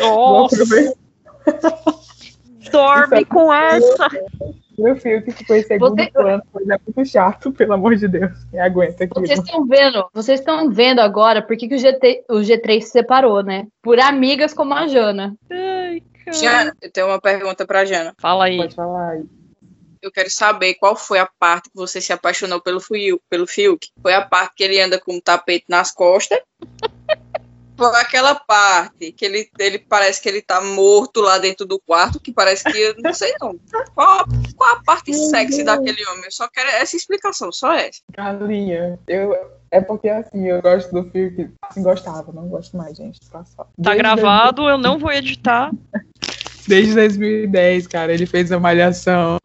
Nossa, 0.00 0.64
dorme 2.72 3.24
com 3.24 3.54
essa! 3.54 4.08
Meu 4.78 4.96
filho 4.96 5.22
que 5.22 5.32
ficou 5.32 5.56
em 5.56 5.62
segundo 5.62 5.96
Você- 5.96 6.10
plano, 6.10 6.42
pois 6.52 6.68
é 6.68 6.78
muito 6.86 7.10
chato, 7.10 7.52
pelo 7.52 7.72
amor 7.72 7.96
de 7.96 8.06
Deus. 8.06 8.32
Me 8.52 8.60
aguenta 8.60 9.04
aqui. 9.04 9.20
Vocês 9.20 9.40
estão 9.40 9.66
vendo, 9.66 10.08
vocês 10.14 10.40
estão 10.40 10.70
vendo 10.70 11.00
agora 11.00 11.42
por 11.42 11.56
que, 11.56 11.68
que 11.68 11.74
o, 11.74 11.78
GT, 11.78 12.24
o 12.30 12.36
G3 12.36 12.82
se 12.82 12.90
separou, 12.90 13.42
né? 13.42 13.66
Por 13.82 13.98
amigas 13.98 14.54
como 14.54 14.74
a 14.74 14.86
Jana. 14.86 15.34
Ai, 15.50 16.02
cara. 16.24 16.36
Jana, 16.36 16.76
eu 16.80 16.92
tenho 16.92 17.06
uma 17.08 17.20
pergunta 17.20 17.66
pra 17.66 17.84
Jana. 17.84 18.14
Fala 18.20 18.44
aí. 18.44 18.56
Pode 18.56 18.74
falar 18.74 19.10
aí. 19.10 19.24
Eu 20.00 20.12
quero 20.12 20.30
saber 20.30 20.74
qual 20.74 20.94
foi 20.94 21.18
a 21.18 21.28
parte 21.40 21.70
que 21.70 21.76
você 21.76 22.00
se 22.00 22.12
apaixonou 22.12 22.60
pelo 22.60 22.80
Fiuk. 22.80 23.20
Pelo 23.28 23.48
Fiuk. 23.48 23.88
Foi 24.00 24.14
a 24.14 24.22
parte 24.24 24.54
que 24.56 24.62
ele 24.62 24.80
anda 24.80 25.00
com 25.00 25.14
um 25.14 25.20
tapete 25.20 25.64
nas 25.68 25.90
costas? 25.90 26.38
Foi 27.78 27.94
aquela 27.94 28.34
parte 28.34 29.12
que 29.12 29.24
ele, 29.24 29.48
ele 29.56 29.78
parece 29.78 30.20
que 30.20 30.28
ele 30.28 30.42
tá 30.42 30.60
morto 30.60 31.20
lá 31.20 31.38
dentro 31.38 31.64
do 31.64 31.78
quarto, 31.78 32.18
que 32.18 32.32
parece 32.32 32.64
que 32.64 32.76
eu 32.76 32.96
não 32.98 33.14
sei 33.14 33.32
não. 33.40 33.54
Qual, 33.94 34.26
qual 34.56 34.74
a 34.74 34.82
parte 34.82 35.14
sexy 35.14 35.62
daquele 35.62 36.04
homem? 36.08 36.24
Eu 36.24 36.32
só 36.32 36.48
quero 36.48 36.68
essa 36.70 36.96
explicação, 36.96 37.52
só 37.52 37.72
essa. 37.74 38.00
Galinha, 38.10 38.98
eu, 39.06 39.32
é 39.70 39.80
porque 39.80 40.08
assim, 40.08 40.48
eu 40.48 40.60
gosto 40.60 40.90
do 40.90 41.08
filme, 41.08 41.52
assim, 41.62 41.80
gostava, 41.84 42.32
não 42.32 42.48
gosto 42.48 42.76
mais, 42.76 42.96
gente. 42.96 43.20
Tá, 43.30 43.44
só. 43.44 43.62
Tá 43.62 43.70
Desde 43.78 43.98
gravado, 43.98 44.68
eu 44.68 44.76
não 44.76 44.98
vou 44.98 45.12
editar. 45.12 45.70
Desde 46.68 46.94
2010, 46.94 47.86
cara, 47.86 48.12
ele 48.12 48.26
fez 48.26 48.52
a 48.52 48.60
Malhação, 48.60 49.38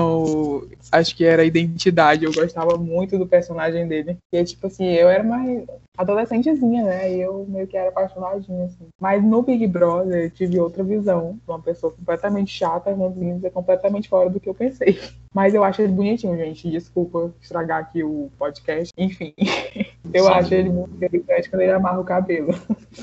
acho 0.92 1.16
que 1.16 1.24
era 1.26 1.44
Identidade. 1.46 2.26
Eu 2.26 2.34
gostava 2.34 2.78
muito 2.78 3.18
do 3.18 3.26
personagem 3.26 3.88
dele. 3.88 4.18
Porque, 4.30 4.44
tipo 4.44 4.68
assim, 4.68 4.86
eu 4.92 5.10
era 5.10 5.24
mais 5.24 5.64
adolescentezinha, 5.98 6.84
né? 6.84 7.14
E 7.14 7.22
eu 7.22 7.46
meio 7.48 7.68
que 7.68 7.78
era 7.78 7.90
apaixonadinha, 7.90 8.66
assim. 8.66 8.88
Mas 9.00 9.24
no 9.24 9.42
Big 9.42 9.66
Brother 9.68 10.24
eu 10.24 10.30
tive 10.30 10.60
outra 10.60 10.84
visão. 10.84 11.38
Uma 11.48 11.60
pessoa 11.60 11.94
completamente 11.94 12.52
chata, 12.52 12.94
ranzinza, 12.94 13.50
completamente 13.50 14.10
fora 14.10 14.30
do 14.30 14.40
que 14.40 14.50
eu 14.50 14.54
pensei. 14.54 15.00
Mas 15.34 15.54
eu 15.54 15.64
acho 15.64 15.82
ele 15.82 15.94
bonitinho, 15.94 16.38
gente. 16.38 16.70
Desculpa 16.70 17.32
estragar 17.42 17.80
aqui 17.80 18.04
o 18.04 18.30
podcast. 18.38 18.92
Enfim. 18.98 19.34
Eu 20.14 20.28
acho 20.28 20.54
ele 20.54 20.70
muito 20.70 20.94
interessante 20.96 21.50
quando 21.50 21.62
ele 21.62 21.72
amarra 21.72 22.00
o 22.00 22.04
cabelo. 22.04 22.54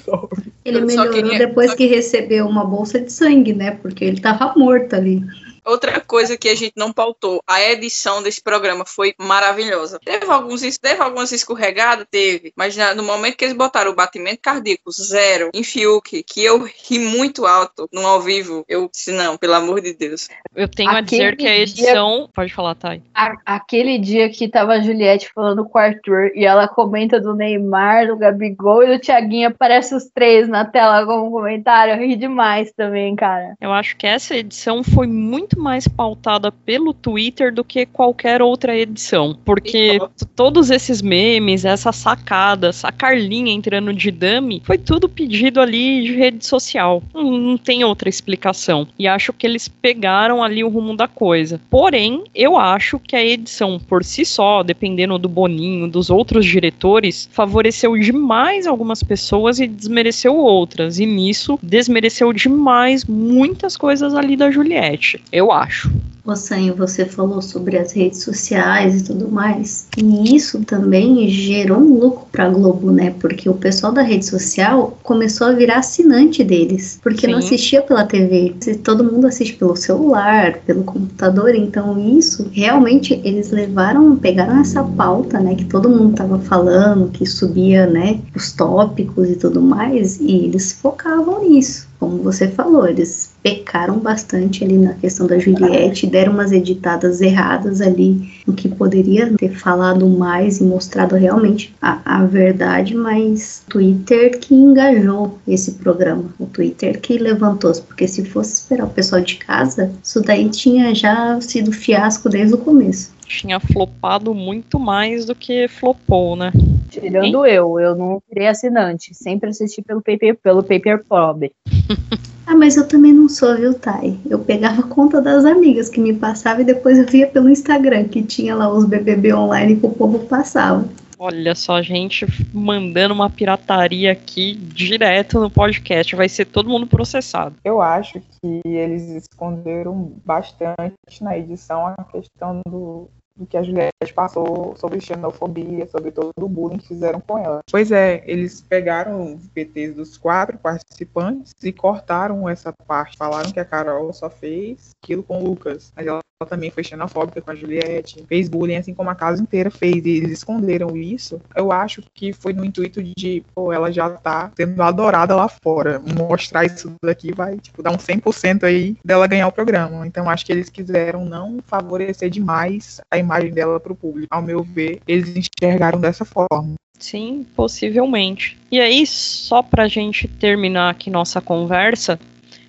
Ele 0.64 0.82
melhorou 0.82 1.12
queria- 1.12 1.38
depois 1.38 1.74
que 1.74 1.86
recebeu 1.86 2.46
uma 2.46 2.64
bolsa 2.64 3.00
de 3.00 3.10
sangue, 3.10 3.54
né? 3.54 3.72
Porque 3.72 4.04
ele 4.10 4.20
tava 4.20 4.52
morto 4.56 4.94
ali. 4.94 5.24
Outra 5.64 6.00
coisa 6.00 6.36
que 6.36 6.48
a 6.48 6.54
gente 6.54 6.72
não 6.76 6.92
pautou, 6.92 7.42
a 7.46 7.60
edição 7.62 8.22
desse 8.22 8.42
programa 8.42 8.84
foi 8.84 9.14
maravilhosa. 9.18 9.98
Teve, 10.04 10.26
alguns, 10.30 10.60
teve 10.78 11.02
algumas 11.02 11.32
escorregadas? 11.32 12.06
Teve. 12.10 12.52
Mas 12.56 12.76
no 12.96 13.02
momento 13.02 13.36
que 13.36 13.44
eles 13.44 13.56
botaram 13.56 13.90
o 13.90 13.94
batimento 13.94 14.40
cardíaco 14.42 14.90
zero 14.90 15.50
em 15.54 15.62
Fiuk, 15.62 16.22
que 16.22 16.44
eu 16.44 16.64
ri 16.64 16.98
muito 16.98 17.46
alto 17.46 17.88
no 17.92 18.06
ao 18.06 18.20
vivo, 18.20 18.64
eu 18.68 18.88
disse, 18.90 19.12
não, 19.12 19.36
pelo 19.36 19.54
amor 19.54 19.80
de 19.80 19.94
Deus. 19.94 20.28
Eu 20.54 20.68
tenho 20.68 20.90
a 20.90 21.00
dizer 21.00 21.36
que 21.36 21.46
a 21.46 21.50
Aquele 21.50 21.62
edição. 21.62 22.28
Pode 22.34 22.52
falar, 22.52 22.74
Thay. 22.74 23.02
A- 23.14 23.36
aquele 23.44 23.98
dia 23.98 24.28
que 24.30 24.48
tava 24.48 24.72
a 24.74 24.80
Juliette 24.80 25.30
falando 25.34 25.64
com 25.68 25.78
o 25.78 25.80
Arthur 25.80 26.30
e 26.34 26.44
ela 26.44 26.68
comenta 26.68 27.20
do 27.20 27.34
Neymar, 27.34 28.06
do 28.06 28.16
Gabigol 28.16 28.82
e 28.82 28.86
do 28.96 29.00
Thiaguinho, 29.00 29.48
aparece 29.48 29.94
os 29.94 30.08
três 30.12 30.48
na 30.48 30.64
tela 30.64 31.04
como 31.06 31.30
comentário. 31.30 31.94
Eu 31.94 31.98
ri 31.98 32.16
demais 32.16 32.72
também, 32.72 33.14
cara. 33.16 33.54
Eu 33.60 33.72
acho 33.72 33.96
que 33.96 34.06
essa 34.06 34.34
edição 34.36 34.82
foi 34.82 35.06
muito 35.06 35.49
mais 35.58 35.86
pautada 35.88 36.50
pelo 36.52 36.92
Twitter 36.92 37.52
do 37.54 37.64
que 37.64 37.86
qualquer 37.86 38.42
outra 38.42 38.76
edição. 38.76 39.36
Porque 39.44 39.94
Então. 39.94 40.10
t- 40.16 40.26
todos 40.36 40.70
esses 40.70 41.00
memes, 41.02 41.64
essas 41.64 41.96
sacadas, 41.96 42.84
a 42.84 42.92
Carlinha 42.92 43.52
entrando 43.52 43.92
de 43.92 44.10
dummy, 44.10 44.62
foi 44.64 44.78
tudo 44.78 45.08
pedido 45.08 45.60
ali 45.60 46.02
de 46.04 46.12
rede 46.14 46.44
social. 46.44 47.02
Não, 47.14 47.30
não 47.32 47.56
tem 47.56 47.84
outra 47.84 48.08
explicação. 48.08 48.86
E 48.98 49.06
acho 49.08 49.32
que 49.32 49.46
eles 49.46 49.68
pegaram 49.68 50.42
ali 50.42 50.62
o 50.62 50.68
rumo 50.68 50.96
da 50.96 51.08
coisa. 51.08 51.60
Porém, 51.70 52.24
eu 52.34 52.56
acho 52.58 52.98
que 52.98 53.16
a 53.16 53.24
edição 53.24 53.78
por 53.78 54.04
si 54.04 54.24
só, 54.24 54.62
dependendo 54.62 55.18
do 55.18 55.28
Boninho, 55.28 55.88
dos 55.88 56.10
outros 56.10 56.44
diretores, 56.44 57.28
favoreceu 57.32 57.96
demais 57.96 58.66
algumas 58.66 59.02
pessoas 59.02 59.60
e 59.60 59.66
desmereceu 59.66 60.36
outras. 60.36 60.98
E 60.98 61.06
nisso, 61.06 61.58
desmereceu 61.62 62.32
demais 62.32 63.04
muitas 63.04 63.76
coisas 63.76 64.14
ali 64.14 64.36
da 64.36 64.50
Juliette. 64.50 65.20
Eu 65.32 65.39
acho. 65.52 65.90
Ô, 66.24 66.36
Sanho, 66.36 66.76
você 66.76 67.06
falou 67.06 67.40
sobre 67.40 67.78
as 67.78 67.92
redes 67.92 68.22
sociais 68.22 69.00
e 69.00 69.04
tudo 69.04 69.28
mais. 69.28 69.88
E 69.96 70.36
isso 70.36 70.62
também 70.64 71.28
gerou 71.28 71.78
um 71.78 71.98
lucro 71.98 72.26
pra 72.30 72.48
Globo, 72.48 72.90
né? 72.92 73.14
Porque 73.18 73.48
o 73.48 73.54
pessoal 73.54 73.92
da 73.92 74.02
rede 74.02 74.26
social 74.26 74.98
começou 75.02 75.46
a 75.46 75.52
virar 75.52 75.78
assinante 75.78 76.44
deles. 76.44 77.00
Porque 77.02 77.26
não 77.26 77.40
Sim. 77.40 77.46
assistia 77.46 77.82
pela 77.82 78.04
TV. 78.04 78.54
Todo 78.84 79.02
mundo 79.02 79.26
assiste 79.26 79.54
pelo 79.54 79.74
celular, 79.74 80.58
pelo 80.66 80.84
computador. 80.84 81.54
Então, 81.54 81.98
isso 81.98 82.48
realmente 82.52 83.20
eles 83.24 83.50
levaram, 83.50 84.14
pegaram 84.16 84.60
essa 84.60 84.84
pauta, 84.84 85.40
né? 85.40 85.54
Que 85.54 85.64
todo 85.64 85.88
mundo 85.88 86.14
tava 86.14 86.38
falando, 86.38 87.10
que 87.10 87.24
subia, 87.24 87.86
né? 87.86 88.20
Os 88.36 88.52
tópicos 88.52 89.28
e 89.30 89.36
tudo 89.36 89.60
mais. 89.62 90.20
E 90.20 90.44
eles 90.44 90.72
focavam 90.72 91.48
nisso. 91.48 91.89
Como 92.00 92.22
você 92.22 92.48
falou, 92.48 92.88
eles 92.88 93.30
pecaram 93.42 93.98
bastante 93.98 94.64
ali 94.64 94.78
na 94.78 94.94
questão 94.94 95.26
da 95.26 95.38
Juliette, 95.38 96.06
deram 96.06 96.32
umas 96.32 96.50
editadas 96.50 97.20
erradas 97.20 97.82
ali, 97.82 98.32
no 98.46 98.54
que 98.54 98.70
poderia 98.70 99.30
ter 99.36 99.50
falado 99.50 100.08
mais 100.08 100.60
e 100.60 100.64
mostrado 100.64 101.14
realmente 101.14 101.74
a, 101.80 102.00
a 102.22 102.24
verdade, 102.24 102.94
mas 102.94 103.62
o 103.66 103.70
Twitter 103.72 104.38
que 104.38 104.54
engajou 104.54 105.38
esse 105.46 105.72
programa, 105.72 106.24
o 106.38 106.46
Twitter 106.46 106.98
que 106.98 107.18
levantou, 107.18 107.70
porque 107.86 108.08
se 108.08 108.24
fosse 108.24 108.54
esperar 108.54 108.86
o 108.86 108.90
pessoal 108.90 109.20
de 109.20 109.36
casa, 109.36 109.92
isso 110.02 110.22
daí 110.22 110.48
tinha 110.48 110.94
já 110.94 111.38
sido 111.42 111.70
fiasco 111.70 112.30
desde 112.30 112.54
o 112.54 112.58
começo. 112.58 113.12
Tinha 113.26 113.60
flopado 113.60 114.34
muito 114.34 114.80
mais 114.80 115.26
do 115.26 115.34
que 115.34 115.68
flopou, 115.68 116.34
né? 116.34 116.50
Tirando 116.90 117.46
eu, 117.46 117.78
eu 117.78 117.94
não 117.94 118.22
virei 118.28 118.48
assinante. 118.48 119.14
Sempre 119.14 119.50
assisti 119.50 119.80
pelo 119.82 120.02
Paper, 120.02 120.36
pelo 120.36 120.62
paper 120.62 121.04
Pobre. 121.04 121.52
Ah, 122.46 122.56
mas 122.56 122.76
eu 122.76 122.88
também 122.88 123.12
não 123.12 123.28
sou, 123.28 123.54
viu, 123.56 123.72
Thay? 123.74 124.18
Eu 124.28 124.40
pegava 124.40 124.80
a 124.80 124.84
conta 124.84 125.22
das 125.22 125.44
amigas 125.44 125.88
que 125.88 126.00
me 126.00 126.12
passavam 126.12 126.62
e 126.62 126.64
depois 126.64 126.98
eu 126.98 127.06
via 127.06 127.24
pelo 127.28 127.48
Instagram, 127.48 128.08
que 128.08 128.24
tinha 128.24 128.56
lá 128.56 128.68
os 128.68 128.86
BBB 128.86 129.32
online 129.32 129.76
que 129.76 129.86
o 129.86 129.90
povo 129.90 130.18
passava. 130.26 130.84
Olha 131.16 131.54
só, 131.54 131.76
a 131.76 131.82
gente 131.82 132.26
mandando 132.52 133.14
uma 133.14 133.30
pirataria 133.30 134.10
aqui 134.10 134.56
direto 134.56 135.38
no 135.38 135.50
podcast. 135.50 136.16
Vai 136.16 136.28
ser 136.28 136.46
todo 136.46 136.68
mundo 136.68 136.88
processado. 136.88 137.54
Eu 137.62 137.80
acho 137.80 138.20
que 138.20 138.60
eles 138.64 139.08
esconderam 139.10 140.14
bastante 140.24 141.22
na 141.22 141.38
edição 141.38 141.86
a 141.86 142.04
questão 142.04 142.62
do, 142.66 143.08
do 143.40 143.46
que 143.46 143.56
a 143.56 143.62
Juliette 143.62 144.14
passou 144.14 144.76
sobre 144.76 145.00
xenofobia, 145.00 145.86
sobre 145.88 146.10
todo 146.10 146.30
o 146.38 146.48
bullying 146.48 146.78
que 146.78 146.88
fizeram 146.88 147.20
com 147.20 147.38
ela. 147.38 147.60
Pois 147.70 147.90
é, 147.90 148.22
eles 148.26 148.60
pegaram 148.60 149.34
os 149.34 149.48
PTs 149.48 149.94
dos 149.94 150.18
quatro 150.18 150.58
participantes 150.58 151.54
e 151.62 151.72
cortaram 151.72 152.48
essa 152.48 152.72
parte. 152.86 153.16
Falaram 153.16 153.50
que 153.50 153.58
a 153.58 153.64
Carol 153.64 154.12
só 154.12 154.28
fez 154.28 154.90
aquilo 155.02 155.22
com 155.22 155.42
o 155.42 155.44
Lucas, 155.44 155.90
mas 155.96 156.06
ela 156.06 156.20
também 156.46 156.70
foi 156.70 156.82
xenofóbica 156.82 157.40
com 157.40 157.50
a 157.50 157.54
Juliette, 157.54 158.24
fez 158.26 158.48
bullying 158.48 158.76
assim 158.76 158.94
como 158.94 159.10
a 159.10 159.14
casa 159.14 159.42
inteira 159.42 159.70
fez, 159.70 160.04
e 160.04 160.10
eles 160.10 160.32
esconderam 160.32 160.96
isso. 160.96 161.40
Eu 161.54 161.70
acho 161.70 162.02
que 162.14 162.32
foi 162.32 162.52
no 162.52 162.64
intuito 162.64 163.02
de, 163.02 163.42
pô, 163.54 163.72
ela 163.72 163.92
já 163.92 164.10
tá 164.10 164.50
sendo 164.56 164.82
adorada 164.82 165.36
lá 165.36 165.48
fora. 165.48 166.00
Mostrar 166.00 166.64
isso 166.64 166.92
daqui 167.04 167.32
vai, 167.32 167.58
tipo, 167.58 167.82
dar 167.82 167.92
um 167.92 167.98
100% 167.98 168.64
aí 168.64 168.96
dela 169.04 169.26
ganhar 169.26 169.48
o 169.48 169.52
programa. 169.52 170.06
Então 170.06 170.28
acho 170.28 170.46
que 170.46 170.52
eles 170.52 170.68
quiseram 170.68 171.24
não 171.24 171.58
favorecer 171.66 172.30
demais 172.30 173.00
a 173.10 173.18
imagem 173.18 173.52
dela 173.52 173.78
pro 173.78 173.94
público. 173.94 174.28
Ao 174.30 174.42
meu 174.42 174.62
ver, 174.62 175.00
eles 175.06 175.34
enxergaram 175.36 176.00
dessa 176.00 176.24
forma. 176.24 176.74
Sim, 176.98 177.46
possivelmente. 177.56 178.58
E 178.70 178.78
aí, 178.78 179.06
só 179.06 179.62
pra 179.62 179.88
gente 179.88 180.28
terminar 180.28 180.90
aqui 180.90 181.10
nossa 181.10 181.40
conversa, 181.40 182.20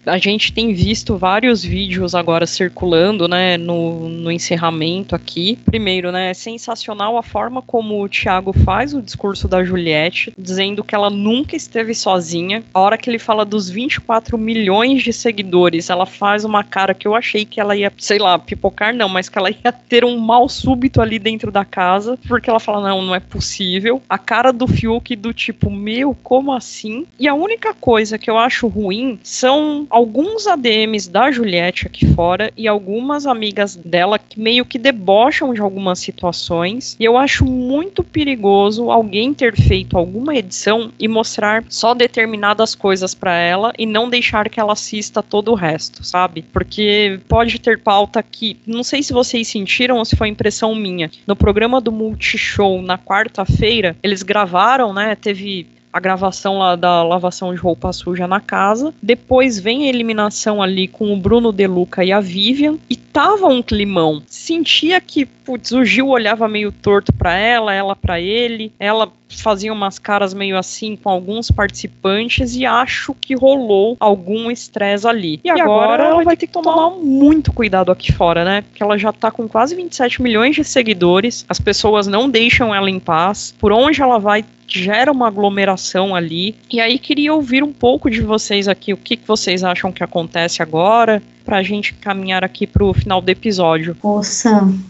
a 0.05 0.17
gente 0.17 0.51
tem 0.51 0.73
visto 0.73 1.17
vários 1.17 1.63
vídeos 1.63 2.15
agora 2.15 2.45
circulando, 2.45 3.27
né, 3.27 3.57
no, 3.57 4.09
no 4.09 4.31
encerramento 4.31 5.15
aqui. 5.15 5.57
Primeiro, 5.65 6.11
né, 6.11 6.31
é 6.31 6.33
sensacional 6.33 7.17
a 7.17 7.23
forma 7.23 7.61
como 7.61 8.03
o 8.03 8.09
Thiago 8.09 8.53
faz 8.53 8.93
o 8.93 9.01
discurso 9.01 9.47
da 9.47 9.63
Juliette, 9.63 10.33
dizendo 10.37 10.83
que 10.83 10.95
ela 10.95 11.09
nunca 11.09 11.55
esteve 11.55 11.93
sozinha. 11.93 12.63
A 12.73 12.79
hora 12.79 12.97
que 12.97 13.09
ele 13.09 13.19
fala 13.19 13.45
dos 13.45 13.69
24 13.69 14.37
milhões 14.37 15.03
de 15.03 15.13
seguidores, 15.13 15.89
ela 15.89 16.05
faz 16.05 16.43
uma 16.43 16.63
cara 16.63 16.93
que 16.93 17.07
eu 17.07 17.15
achei 17.15 17.45
que 17.45 17.59
ela 17.59 17.75
ia, 17.75 17.91
sei 17.97 18.19
lá, 18.19 18.37
pipocar 18.39 18.93
não, 18.95 19.09
mas 19.09 19.29
que 19.29 19.37
ela 19.37 19.49
ia 19.49 19.71
ter 19.71 20.03
um 20.03 20.17
mal 20.17 20.47
súbito 20.49 21.01
ali 21.01 21.19
dentro 21.19 21.51
da 21.51 21.63
casa, 21.63 22.17
porque 22.27 22.49
ela 22.49 22.59
fala, 22.59 22.89
não, 22.89 23.01
não 23.01 23.15
é 23.15 23.19
possível. 23.19 24.01
A 24.09 24.17
cara 24.17 24.51
do 24.51 24.67
Fiuk 24.67 25.15
do 25.15 25.33
tipo, 25.33 25.69
meu, 25.69 26.15
como 26.23 26.51
assim? 26.51 27.05
E 27.19 27.27
a 27.27 27.33
única 27.33 27.73
coisa 27.73 28.17
que 28.17 28.29
eu 28.29 28.37
acho 28.37 28.67
ruim 28.67 29.19
são 29.23 29.87
alguns 29.91 30.47
ADMs 30.47 31.09
da 31.09 31.29
Juliette 31.31 31.85
aqui 31.85 32.05
fora 32.13 32.51
e 32.55 32.67
algumas 32.67 33.25
amigas 33.25 33.75
dela 33.75 34.17
que 34.17 34.39
meio 34.39 34.65
que 34.65 34.79
debocham 34.79 35.53
de 35.53 35.61
algumas 35.61 35.99
situações. 35.99 36.95
E 36.99 37.03
eu 37.03 37.17
acho 37.17 37.45
muito 37.45 38.03
perigoso 38.03 38.89
alguém 38.89 39.33
ter 39.33 39.55
feito 39.55 39.97
alguma 39.97 40.35
edição 40.35 40.91
e 40.97 41.07
mostrar 41.07 41.63
só 41.69 41.93
determinadas 41.93 42.73
coisas 42.73 43.13
pra 43.13 43.35
ela 43.35 43.73
e 43.77 43.85
não 43.85 44.09
deixar 44.09 44.49
que 44.49 44.59
ela 44.59 44.73
assista 44.73 45.21
todo 45.21 45.51
o 45.51 45.55
resto, 45.55 46.03
sabe? 46.03 46.43
Porque 46.53 47.19
pode 47.27 47.59
ter 47.59 47.79
pauta 47.79 48.23
que, 48.23 48.57
não 48.65 48.83
sei 48.83 49.03
se 49.03 49.13
vocês 49.13 49.47
sentiram 49.47 49.97
ou 49.97 50.05
se 50.05 50.15
foi 50.15 50.29
impressão 50.29 50.73
minha. 50.73 51.11
No 51.27 51.35
programa 51.35 51.81
do 51.81 51.91
Multishow 51.91 52.81
na 52.81 52.97
quarta-feira, 52.97 53.95
eles 54.01 54.23
gravaram, 54.23 54.93
né? 54.93 55.15
Teve 55.15 55.67
a 55.91 55.99
gravação 55.99 56.57
lá 56.57 56.75
da 56.75 57.03
lavação 57.03 57.53
de 57.53 57.59
roupa 57.59 57.91
suja 57.91 58.27
na 58.27 58.39
casa. 58.39 58.93
Depois 59.01 59.59
vem 59.59 59.83
a 59.83 59.89
eliminação 59.89 60.61
ali 60.61 60.87
com 60.87 61.13
o 61.13 61.17
Bruno 61.17 61.51
Deluca 61.51 62.03
e 62.03 62.11
a 62.11 62.19
Vivian. 62.19 62.77
E 62.89 62.95
tava 62.95 63.47
um 63.47 63.61
climão. 63.61 64.23
sentia 64.27 65.01
que, 65.01 65.25
putz, 65.25 65.71
o 65.71 65.83
Gil 65.83 66.07
olhava 66.07 66.47
meio 66.47 66.71
torto 66.71 67.11
para 67.11 67.35
ela, 67.35 67.73
ela 67.73 67.95
para 67.95 68.19
ele, 68.21 68.71
ela 68.79 69.11
fazia 69.29 69.71
umas 69.71 69.97
caras 69.97 70.33
meio 70.33 70.57
assim 70.57 70.95
com 70.95 71.09
alguns 71.09 71.49
participantes 71.49 72.55
e 72.55 72.65
acho 72.65 73.13
que 73.19 73.35
rolou 73.35 73.95
algum 73.99 74.51
estresse 74.51 75.07
ali. 75.07 75.39
E, 75.43 75.47
e 75.47 75.49
agora, 75.49 75.65
agora, 75.65 76.03
ela 76.03 76.23
vai 76.23 76.37
ter 76.37 76.47
que 76.47 76.53
tomar 76.53 76.89
muito 76.91 77.51
cuidado 77.53 77.91
aqui 77.91 78.11
fora, 78.11 78.43
né? 78.43 78.61
Porque 78.61 78.83
ela 78.83 78.97
já 78.97 79.11
tá 79.11 79.31
com 79.31 79.47
quase 79.47 79.75
27 79.75 80.21
milhões 80.21 80.55
de 80.55 80.63
seguidores, 80.63 81.45
as 81.47 81.59
pessoas 81.59 82.07
não 82.07 82.29
deixam 82.29 82.73
ela 82.73 82.89
em 82.89 82.99
paz. 82.99 83.53
Por 83.59 83.71
onde 83.71 84.01
ela 84.01 84.19
vai 84.19 84.43
gera 84.79 85.11
uma 85.11 85.27
aglomeração 85.27 86.15
ali. 86.15 86.55
E 86.71 86.79
aí 86.79 86.97
queria 86.97 87.33
ouvir 87.33 87.63
um 87.63 87.73
pouco 87.73 88.09
de 88.09 88.21
vocês 88.21 88.67
aqui, 88.67 88.93
o 88.93 88.97
que, 88.97 89.17
que 89.17 89.27
vocês 89.27 89.63
acham 89.63 89.91
que 89.91 90.03
acontece 90.03 90.61
agora, 90.61 91.21
para 91.45 91.57
a 91.57 91.63
gente 91.63 91.93
caminhar 91.93 92.43
aqui 92.43 92.65
para 92.65 92.83
o 92.83 92.93
final 92.93 93.21
do 93.21 93.29
episódio. 93.29 93.97
Ô 94.03 94.21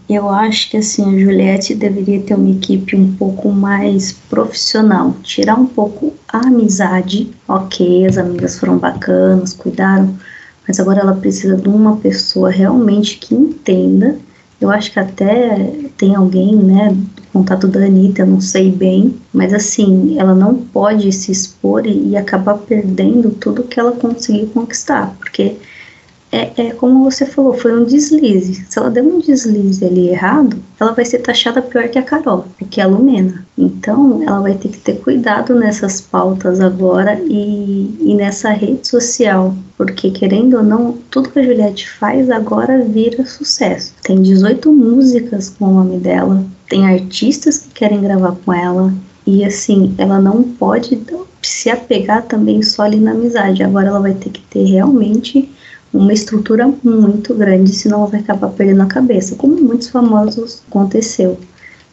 eu 0.09 0.29
acho 0.29 0.69
que 0.69 0.77
assim, 0.77 1.15
a 1.15 1.19
Juliette 1.19 1.73
deveria 1.73 2.21
ter 2.21 2.35
uma 2.35 2.51
equipe 2.51 2.95
um 2.95 3.15
pouco 3.15 3.51
mais 3.51 4.11
profissional, 4.11 5.15
tirar 5.23 5.55
um 5.55 5.65
pouco 5.65 6.13
a 6.27 6.39
amizade, 6.39 7.31
ok, 7.47 8.05
as 8.05 8.17
amigas 8.17 8.59
foram 8.59 8.77
bacanas, 8.77 9.53
cuidaram, 9.53 10.15
mas 10.67 10.79
agora 10.79 10.99
ela 10.99 11.15
precisa 11.15 11.57
de 11.57 11.67
uma 11.69 11.97
pessoa 11.97 12.49
realmente 12.49 13.17
que 13.17 13.33
entenda. 13.33 14.17
Eu 14.59 14.69
acho 14.69 14.91
que 14.91 14.99
até 14.99 15.73
tem 15.97 16.15
alguém, 16.15 16.55
né, 16.55 16.95
contato 17.31 17.67
da 17.67 17.85
Anitta, 17.85 18.25
não 18.25 18.41
sei 18.41 18.71
bem, 18.71 19.15
mas 19.33 19.53
assim, 19.53 20.19
ela 20.19 20.35
não 20.35 20.55
pode 20.55 21.11
se 21.11 21.31
expor 21.31 21.85
e, 21.85 22.09
e 22.09 22.17
acabar 22.17 22.57
perdendo 22.57 23.31
tudo 23.31 23.63
que 23.63 23.79
ela 23.79 23.93
conseguiu 23.93 24.47
conquistar, 24.47 25.15
porque 25.17 25.57
é, 26.31 26.49
é, 26.55 26.71
como 26.71 27.03
você 27.03 27.25
falou, 27.25 27.53
foi 27.53 27.77
um 27.77 27.83
deslize. 27.83 28.65
Se 28.69 28.79
ela 28.79 28.89
der 28.89 29.03
um 29.03 29.19
deslize 29.19 29.83
ali 29.83 30.07
errado, 30.07 30.57
ela 30.79 30.93
vai 30.93 31.03
ser 31.03 31.19
taxada 31.19 31.61
pior 31.61 31.89
que 31.89 31.99
a 31.99 32.03
Carol, 32.03 32.45
que 32.69 32.79
é 32.79 32.85
a 32.85 32.87
Lumena. 32.87 33.45
Então, 33.57 34.23
ela 34.23 34.39
vai 34.39 34.53
ter 34.53 34.69
que 34.69 34.77
ter 34.77 34.99
cuidado 35.01 35.53
nessas 35.53 35.99
pautas 35.99 36.61
agora 36.61 37.19
e, 37.25 37.93
e 37.99 38.15
nessa 38.15 38.51
rede 38.51 38.87
social, 38.87 39.53
porque 39.77 40.09
querendo 40.09 40.55
ou 40.55 40.63
não, 40.63 40.97
tudo 41.11 41.29
que 41.29 41.39
a 41.39 41.43
Juliette 41.43 41.89
faz 41.89 42.29
agora 42.29 42.81
vira 42.81 43.25
sucesso. 43.25 43.93
Tem 44.01 44.21
18 44.21 44.71
músicas 44.71 45.49
com 45.49 45.65
o 45.65 45.73
nome 45.73 45.97
dela, 45.97 46.45
tem 46.72 46.88
artistas 46.88 47.57
que 47.57 47.69
querem 47.72 47.99
gravar 47.99 48.34
com 48.45 48.53
ela, 48.53 48.93
e 49.27 49.43
assim, 49.43 49.93
ela 49.98 50.22
não 50.22 50.41
pode 50.41 50.98
se 51.41 51.69
apegar 51.69 52.23
também 52.23 52.64
só 52.64 52.84
ali 52.84 52.98
na 52.98 53.11
amizade. 53.11 53.61
Agora 53.61 53.89
ela 53.89 53.99
vai 53.99 54.14
ter 54.14 54.30
que 54.30 54.41
ter 54.43 54.64
realmente 54.64 55.52
uma 55.93 56.14
estrutura 56.14 56.73
muito 56.81 57.35
grande, 57.35 57.73
senão 57.73 57.99
ela 57.99 58.07
vai 58.07 58.22
acabar 58.22 58.48
perdendo 58.52 58.84
a 58.84 58.85
cabeça, 58.85 59.35
como 59.35 59.61
muitos 59.61 59.89
famosos 59.89 60.64
aconteceu. 60.69 61.38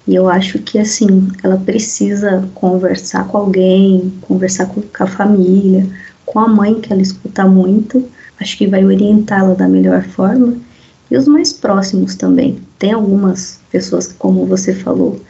E 0.07 0.15
eu 0.15 0.29
acho 0.29 0.61
que 0.61 0.79
assim, 0.79 1.27
ela 1.43 1.57
precisa 1.57 2.49
conversar 2.55 3.27
com 3.27 3.37
alguém, 3.37 4.15
conversar 4.21 4.67
com, 4.67 4.81
a 5.01 5.07
família, 5.09 5.89
com 6.25 6.39
a 6.39 6.47
mãe 6.47 6.81
que 6.81 6.93
ela 6.93 7.03
escuta 7.03 7.45
muito, 7.45 8.09
acho 8.41 8.57
que 8.57 8.69
vai 8.69 8.85
orientá-la 8.85 9.55
da 9.55 9.67
melhor 9.67 10.05
forma. 10.05 10.68
E 11.11 11.17
os 11.17 11.27
mais 11.27 11.53
próximos 11.53 12.15
também. 12.15 12.59
Tem 12.79 12.93
algumas 12.93 13.61
pessoas, 13.71 14.15
como 14.19 14.47
você 14.47 14.75
falou, 14.75 15.21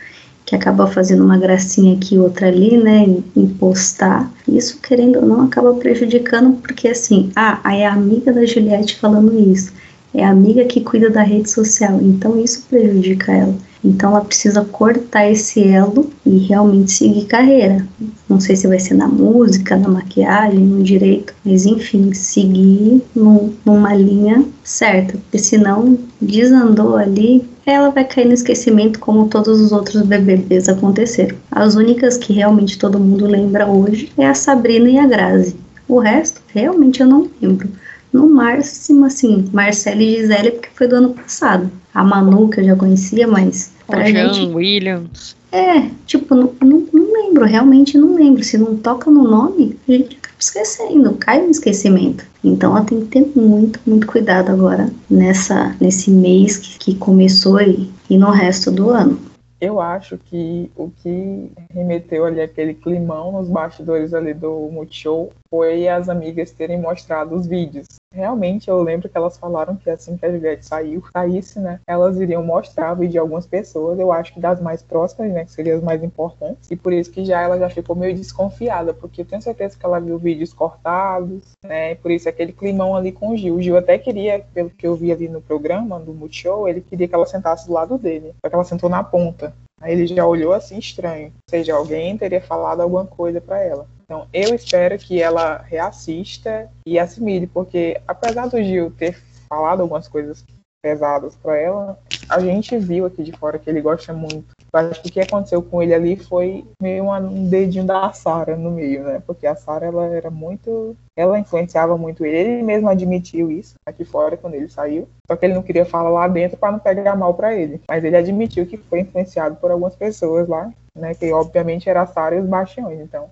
que 0.45 0.57
acaba 0.57 0.87
fazendo 0.87 1.25
uma 1.25 1.37
gracinha 1.37 1.95
aqui 1.95 2.19
outra 2.19 2.49
ali, 2.49 2.77
né, 2.79 3.07
em, 3.37 3.47
postar. 3.47 4.33
Isso, 4.49 4.81
querendo 4.81 5.21
ou 5.21 5.27
não, 5.27 5.43
acaba 5.43 5.75
prejudicando, 5.75 6.57
porque 6.63 6.89
assim, 6.89 7.31
ah, 7.37 7.61
aí 7.63 7.81
é 7.81 7.87
a 7.87 7.93
amiga 7.93 8.33
da 8.33 8.47
Juliette 8.47 8.97
falando 8.97 9.39
isso, 9.39 9.73
é 10.15 10.25
a 10.25 10.31
amiga 10.31 10.65
que 10.65 10.81
cuida 10.81 11.11
da 11.11 11.23
rede 11.23 11.51
social, 11.51 11.99
então 12.03 12.39
isso 12.39 12.65
prejudica 12.69 13.33
ela. 13.33 13.55
Então 13.85 14.11
ela 14.11 14.25
precisa 14.25 14.65
cortar 14.65 15.31
esse 15.31 15.63
elo 15.63 16.11
e 16.27 16.39
realmente 16.39 16.93
seguir 16.93 17.27
carreira. 17.27 17.87
Não 18.29 18.41
sei 18.41 18.57
se 18.57 18.67
vai 18.67 18.79
ser 18.79 18.95
na 18.95 19.07
música, 19.07 19.77
na 19.77 19.89
maquiagem, 19.89 20.59
no 20.59 20.83
direito, 20.83 21.33
mas 21.45 21.65
enfim, 21.65 22.13
seguir 22.13 23.03
num, 23.15 23.53
numa 23.65 23.95
linha 23.95 24.45
certa, 24.65 25.17
porque 25.17 25.39
senão 25.39 25.99
desandou 26.21 26.97
ali, 26.97 27.49
ela 27.65 27.91
vai 27.91 28.05
cair 28.05 28.27
no 28.27 28.35
esquecimento 28.35 28.99
como 28.99 29.29
todos 29.29 29.61
os 29.61 29.73
outros 29.73 30.03
BBBs 30.03 30.69
aconteceram. 30.69 31.37
As 31.51 31.75
únicas 31.75 32.17
que 32.17 32.33
realmente 32.33 32.79
todo 32.79 32.99
mundo 32.99 33.27
lembra 33.27 33.67
hoje 33.67 34.11
é 34.17 34.27
a 34.27 34.35
Sabrina 34.35 34.89
e 34.89 34.99
a 34.99 35.07
Grazi. 35.07 35.55
O 35.87 35.99
resto, 35.99 36.43
realmente 36.49 37.01
eu 37.01 37.07
não 37.07 37.31
lembro. 37.41 37.69
No 38.13 38.29
máximo, 38.29 39.05
assim, 39.07 39.49
Marcela 39.53 40.03
e 40.03 40.17
Gisele, 40.17 40.53
porque 40.53 40.69
foi 40.75 40.89
do 40.89 40.97
ano 40.97 41.15
passado. 41.15 41.71
A 41.95 42.05
Manu, 42.05 42.49
que 42.49 42.61
eu 42.61 42.65
já 42.65 42.77
conhecia, 42.77 43.27
mas. 43.27 43.73
Pra 43.87 44.05
Jean, 44.05 44.33
gente, 44.33 44.55
Williams. 44.55 45.37
É, 45.51 45.89
tipo, 46.07 46.35
não, 46.35 46.53
não, 46.63 46.87
não, 46.93 47.13
lembro, 47.13 47.45
realmente 47.45 47.97
não 47.97 48.15
lembro. 48.15 48.45
Se 48.45 48.59
não 48.59 48.77
toca 48.77 49.11
no 49.11 49.25
nome, 49.25 49.77
a 49.89 49.93
gente 49.93 50.17
acaba 50.17 50.37
esquecendo, 50.39 51.15
cai 51.15 51.43
no 51.43 51.51
esquecimento. 51.51 52.25
Então 52.45 52.77
ela 52.77 52.85
tem 52.85 53.01
que 53.01 53.07
ter 53.07 53.33
muito, 53.35 53.81
muito 53.87 54.07
cuidado 54.07 54.51
agora 54.51 54.91
nessa, 55.11 55.75
nesse 55.81 56.11
mês 56.11 56.57
que, 56.59 56.79
que 56.79 56.95
começou 56.97 57.61
e, 57.61 57.91
e 58.11 58.19
no 58.19 58.31
resto 58.31 58.71
do 58.71 58.91
ano. 58.91 59.19
Eu 59.61 59.81
acho 59.81 60.17
que 60.17 60.71
o 60.77 60.89
que 60.89 61.51
remeteu 61.71 62.25
ali 62.25 62.41
aquele 62.41 62.75
climão 62.75 63.33
nos 63.33 63.49
bastidores 63.49 64.15
ali 64.15 64.33
do 64.33 64.69
Multishow 64.71 65.33
foi 65.51 65.89
as 65.89 66.09
amigas 66.09 66.53
terem 66.53 66.81
mostrado 66.81 67.35
os 67.35 67.47
vídeos. 67.47 67.87
Realmente, 68.19 68.69
eu 68.69 68.83
lembro 68.83 69.09
que 69.09 69.17
elas 69.17 69.37
falaram 69.37 69.77
que 69.77 69.89
assim 69.89 70.17
que 70.17 70.25
a 70.25 70.33
Juliette 70.33 70.67
saiu, 70.67 71.05
saísse, 71.13 71.61
né, 71.61 71.79
elas 71.87 72.19
iriam 72.19 72.43
mostrar 72.43 72.93
o 72.93 72.97
vídeo 72.97 73.13
de 73.13 73.19
algumas 73.19 73.47
pessoas, 73.47 73.99
eu 73.99 74.11
acho 74.11 74.33
que 74.33 74.41
das 74.41 74.61
mais 74.61 74.83
próximas, 74.83 75.31
né, 75.31 75.45
que 75.45 75.53
seriam 75.53 75.77
as 75.77 75.85
mais 75.85 76.03
importantes, 76.03 76.71
e 76.71 76.75
por 76.75 76.93
isso 76.93 77.13
que 77.13 77.25
já 77.25 77.43
ela 77.43 77.59
já 77.59 77.69
ficou 77.69 77.95
meio 77.95 78.17
desconfiada, 78.17 78.95
porque 78.95 79.21
eu 79.21 79.27
tenho 79.27 79.43
certeza 79.43 79.79
que 79.79 79.87
ela 79.87 80.01
viu 80.01 80.19
vídeos 80.19 80.55
cortados, 80.55 81.43
né, 81.63 81.95
por 81.97 82.11
isso 82.11 82.29
aquele 82.29 82.53
climão 82.53 82.97
ali 82.97 83.13
com 83.13 83.29
o 83.29 83.37
Gil. 83.37 83.55
O 83.57 83.63
Gil 83.63 83.77
até 83.77 83.99
queria, 83.99 84.45
pelo 84.53 84.71
que 84.71 84.87
eu 84.87 84.97
vi 84.97 85.13
ali 85.13 85.29
no 85.29 85.43
programa 85.43 86.01
do 86.01 86.15
Multishow, 86.15 86.67
ele 86.67 86.81
queria 86.81 87.07
que 87.07 87.15
ela 87.15 87.27
sentasse 87.27 87.67
do 87.67 87.75
lado 87.75 87.99
dele, 87.99 88.35
só 88.43 88.49
que 88.49 88.55
ela 88.55 88.65
sentou 88.65 88.89
na 88.89 89.05
ponta. 89.05 89.55
Aí 89.81 89.93
ele 89.93 90.07
já 90.07 90.27
olhou 90.27 90.53
assim 90.53 90.79
estranho, 90.79 91.27
ou 91.27 91.51
seja, 91.51 91.75
alguém 91.75 92.17
teria 92.19 92.41
falado 92.41 92.81
alguma 92.81 93.07
coisa 93.07 93.41
para 93.41 93.61
ela. 93.61 93.87
Então, 94.11 94.27
eu 94.33 94.55
espero 94.55 94.97
que 94.99 95.21
ela 95.21 95.59
reassista 95.59 96.71
e 96.87 96.99
assimile, 96.99 97.47
porque 97.47 98.01
apesar 98.09 98.47
do 98.47 98.57
Gil 98.63 98.91
ter 98.91 99.15
falado 99.47 99.83
algumas 99.83 100.09
coisas 100.09 100.43
pesadas 100.83 101.37
para 101.37 101.59
ela, 101.59 101.99
a 102.27 102.41
gente 102.41 102.75
viu 102.79 103.05
aqui 103.05 103.23
de 103.23 103.33
fora 103.33 103.59
que 103.59 103.69
ele 103.69 103.83
gosta 103.83 104.15
muito. 104.15 104.47
Eu 104.73 104.81
acho 104.81 105.03
que 105.03 105.09
o 105.09 105.13
que 105.13 105.21
aconteceu 105.21 105.61
com 105.61 105.83
ele 105.83 105.93
ali 105.93 106.17
foi 106.17 106.65
meio 106.81 107.11
um 107.11 107.51
dedinho 107.51 107.85
da 107.85 108.11
Sara 108.15 108.57
no 108.57 108.71
meio, 108.71 109.03
né? 109.05 109.23
Porque 109.27 109.47
a 109.47 109.55
Sara 109.55 109.85
ela 109.85 110.07
era 110.07 110.31
muito, 110.31 110.97
ela 111.15 111.39
influenciava 111.39 111.99
muito 111.99 112.25
ele. 112.25 112.53
Ele 112.53 112.63
mesmo 112.63 112.89
admitiu 112.89 113.51
isso 113.51 113.75
aqui 113.87 114.07
fora 114.07 114.39
quando 114.39 114.55
ele 114.55 114.71
saiu. 114.71 115.07
Só 115.27 115.37
que 115.37 115.45
ele 115.45 115.55
não 115.55 115.63
queria 115.63 115.85
falar 115.85 116.09
lá 116.09 116.27
dentro 116.29 116.57
para 116.57 116.73
não 116.73 116.79
pegar 116.79 117.15
mal 117.15 117.35
para 117.35 117.55
ele. 117.55 117.83
Mas 117.87 118.03
ele 118.05 118.17
admitiu 118.17 118.65
que 118.65 118.79
foi 118.79 119.01
influenciado 119.01 119.57
por 119.57 119.71
algumas 119.71 119.97
pessoas 119.97 120.49
lá, 120.49 120.73
né? 120.97 121.15
Que 121.15 121.31
obviamente 121.31 121.91
era 121.91 122.01
a 122.01 122.07
Sara 122.07 122.37
e 122.37 122.41
os 122.41 122.47
Bastiões. 122.47 123.01
Então, 123.01 123.29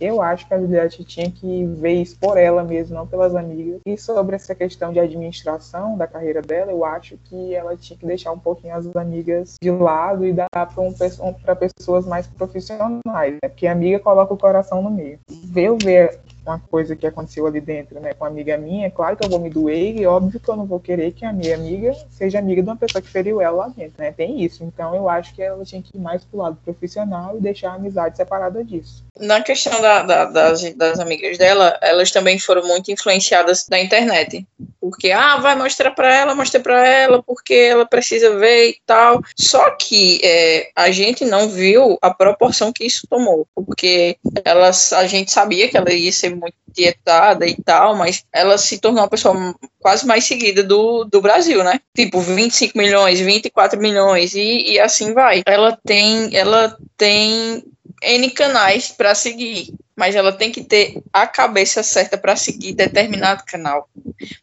eu 0.00 0.22
acho 0.22 0.46
que 0.46 0.54
a 0.54 0.58
Juliette 0.58 1.04
tinha 1.04 1.30
que 1.30 1.64
ver 1.64 1.94
isso 1.94 2.16
por 2.18 2.36
ela 2.36 2.62
mesmo, 2.62 2.94
não 2.94 3.06
pelas 3.06 3.34
amigas. 3.34 3.80
E 3.86 3.96
sobre 3.96 4.36
essa 4.36 4.54
questão 4.54 4.92
de 4.92 5.00
administração 5.00 5.96
da 5.96 6.06
carreira 6.06 6.40
dela, 6.40 6.70
eu 6.70 6.84
acho 6.84 7.16
que 7.24 7.54
ela 7.54 7.76
tinha 7.76 7.98
que 7.98 8.06
deixar 8.06 8.32
um 8.32 8.38
pouquinho 8.38 8.74
as 8.74 8.94
amigas 8.96 9.54
de 9.62 9.70
lado 9.70 10.24
e 10.24 10.32
dar 10.32 10.48
para 10.50 10.82
um, 10.82 10.92
pessoas 11.56 12.06
mais 12.06 12.26
profissionais, 12.26 13.34
né? 13.42 13.48
Porque 13.48 13.66
a 13.66 13.72
amiga 13.72 13.98
coloca 13.98 14.34
o 14.34 14.38
coração 14.38 14.82
no 14.82 14.90
meio. 14.90 15.18
Ver 15.28 15.68
ver 15.76 16.20
uma 16.48 16.58
coisa 16.58 16.96
que 16.96 17.06
aconteceu 17.06 17.46
ali 17.46 17.60
dentro, 17.60 18.00
né, 18.00 18.14
com 18.14 18.24
uma 18.24 18.30
amiga 18.30 18.56
minha, 18.56 18.86
é 18.86 18.90
claro 18.90 19.16
que 19.16 19.24
eu 19.24 19.30
vou 19.30 19.38
me 19.38 19.50
doer 19.50 19.96
e 19.96 20.06
óbvio 20.06 20.40
que 20.40 20.48
eu 20.48 20.56
não 20.56 20.66
vou 20.66 20.80
querer 20.80 21.12
que 21.12 21.24
a 21.24 21.32
minha 21.32 21.54
amiga 21.54 21.94
seja 22.10 22.38
amiga 22.38 22.62
de 22.62 22.68
uma 22.68 22.76
pessoa 22.76 23.02
que 23.02 23.08
feriu 23.08 23.40
ela 23.40 23.56
lá 23.56 23.68
dentro, 23.68 23.94
né? 23.98 24.12
Tem 24.12 24.42
isso. 24.42 24.64
Então 24.64 24.94
eu 24.94 25.08
acho 25.08 25.34
que 25.34 25.42
ela 25.42 25.64
tinha 25.64 25.82
que 25.82 25.96
ir 25.96 26.00
mais 26.00 26.24
pro 26.24 26.38
lado 26.38 26.58
profissional 26.64 27.36
e 27.36 27.40
deixar 27.40 27.70
a 27.70 27.74
amizade 27.74 28.16
separada 28.16 28.64
disso. 28.64 29.04
Na 29.18 29.42
questão 29.42 29.80
da, 29.80 30.02
da, 30.02 30.24
das, 30.26 30.74
das 30.74 30.98
amigas 30.98 31.36
dela, 31.38 31.76
elas 31.82 32.10
também 32.10 32.38
foram 32.38 32.66
muito 32.66 32.90
influenciadas 32.90 33.66
da 33.68 33.78
internet. 33.78 34.46
Porque, 34.80 35.10
ah, 35.10 35.36
vai 35.38 35.56
mostrar 35.56 35.90
para 35.90 36.14
ela, 36.14 36.34
mostra 36.34 36.60
para 36.60 36.86
ela, 36.86 37.22
porque 37.22 37.52
ela 37.52 37.84
precisa 37.84 38.38
ver 38.38 38.70
e 38.70 38.80
tal. 38.86 39.20
Só 39.36 39.70
que 39.70 40.20
é, 40.22 40.70
a 40.74 40.90
gente 40.90 41.24
não 41.24 41.48
viu 41.48 41.98
a 42.00 42.14
proporção 42.14 42.72
que 42.72 42.84
isso 42.84 43.06
tomou. 43.08 43.46
Porque 43.54 44.16
elas, 44.44 44.92
a 44.92 45.06
gente 45.06 45.32
sabia 45.32 45.68
que 45.68 45.76
ela 45.76 45.92
ia 45.92 46.12
ser 46.12 46.34
muito 46.38 46.54
dietada 46.68 47.46
e 47.46 47.56
tal, 47.62 47.96
mas 47.96 48.24
ela 48.32 48.56
se 48.56 48.78
tornou 48.78 49.02
uma 49.02 49.08
pessoa 49.08 49.54
quase 49.80 50.06
mais 50.06 50.24
seguida 50.24 50.62
do, 50.62 51.04
do 51.04 51.20
Brasil, 51.20 51.62
né? 51.64 51.80
Tipo, 51.94 52.20
25 52.20 52.76
milhões, 52.76 53.20
24 53.20 53.80
milhões 53.80 54.34
e, 54.34 54.72
e 54.72 54.80
assim 54.80 55.12
vai. 55.12 55.42
Ela 55.46 55.78
tem, 55.84 56.34
ela 56.36 56.76
tem 56.96 57.64
N 58.02 58.30
canais 58.30 58.88
para 58.88 59.14
seguir, 59.14 59.74
mas 59.96 60.14
ela 60.14 60.32
tem 60.32 60.52
que 60.52 60.62
ter 60.62 61.02
a 61.12 61.26
cabeça 61.26 61.82
certa 61.82 62.16
para 62.16 62.36
seguir 62.36 62.74
determinado 62.74 63.44
canal. 63.46 63.88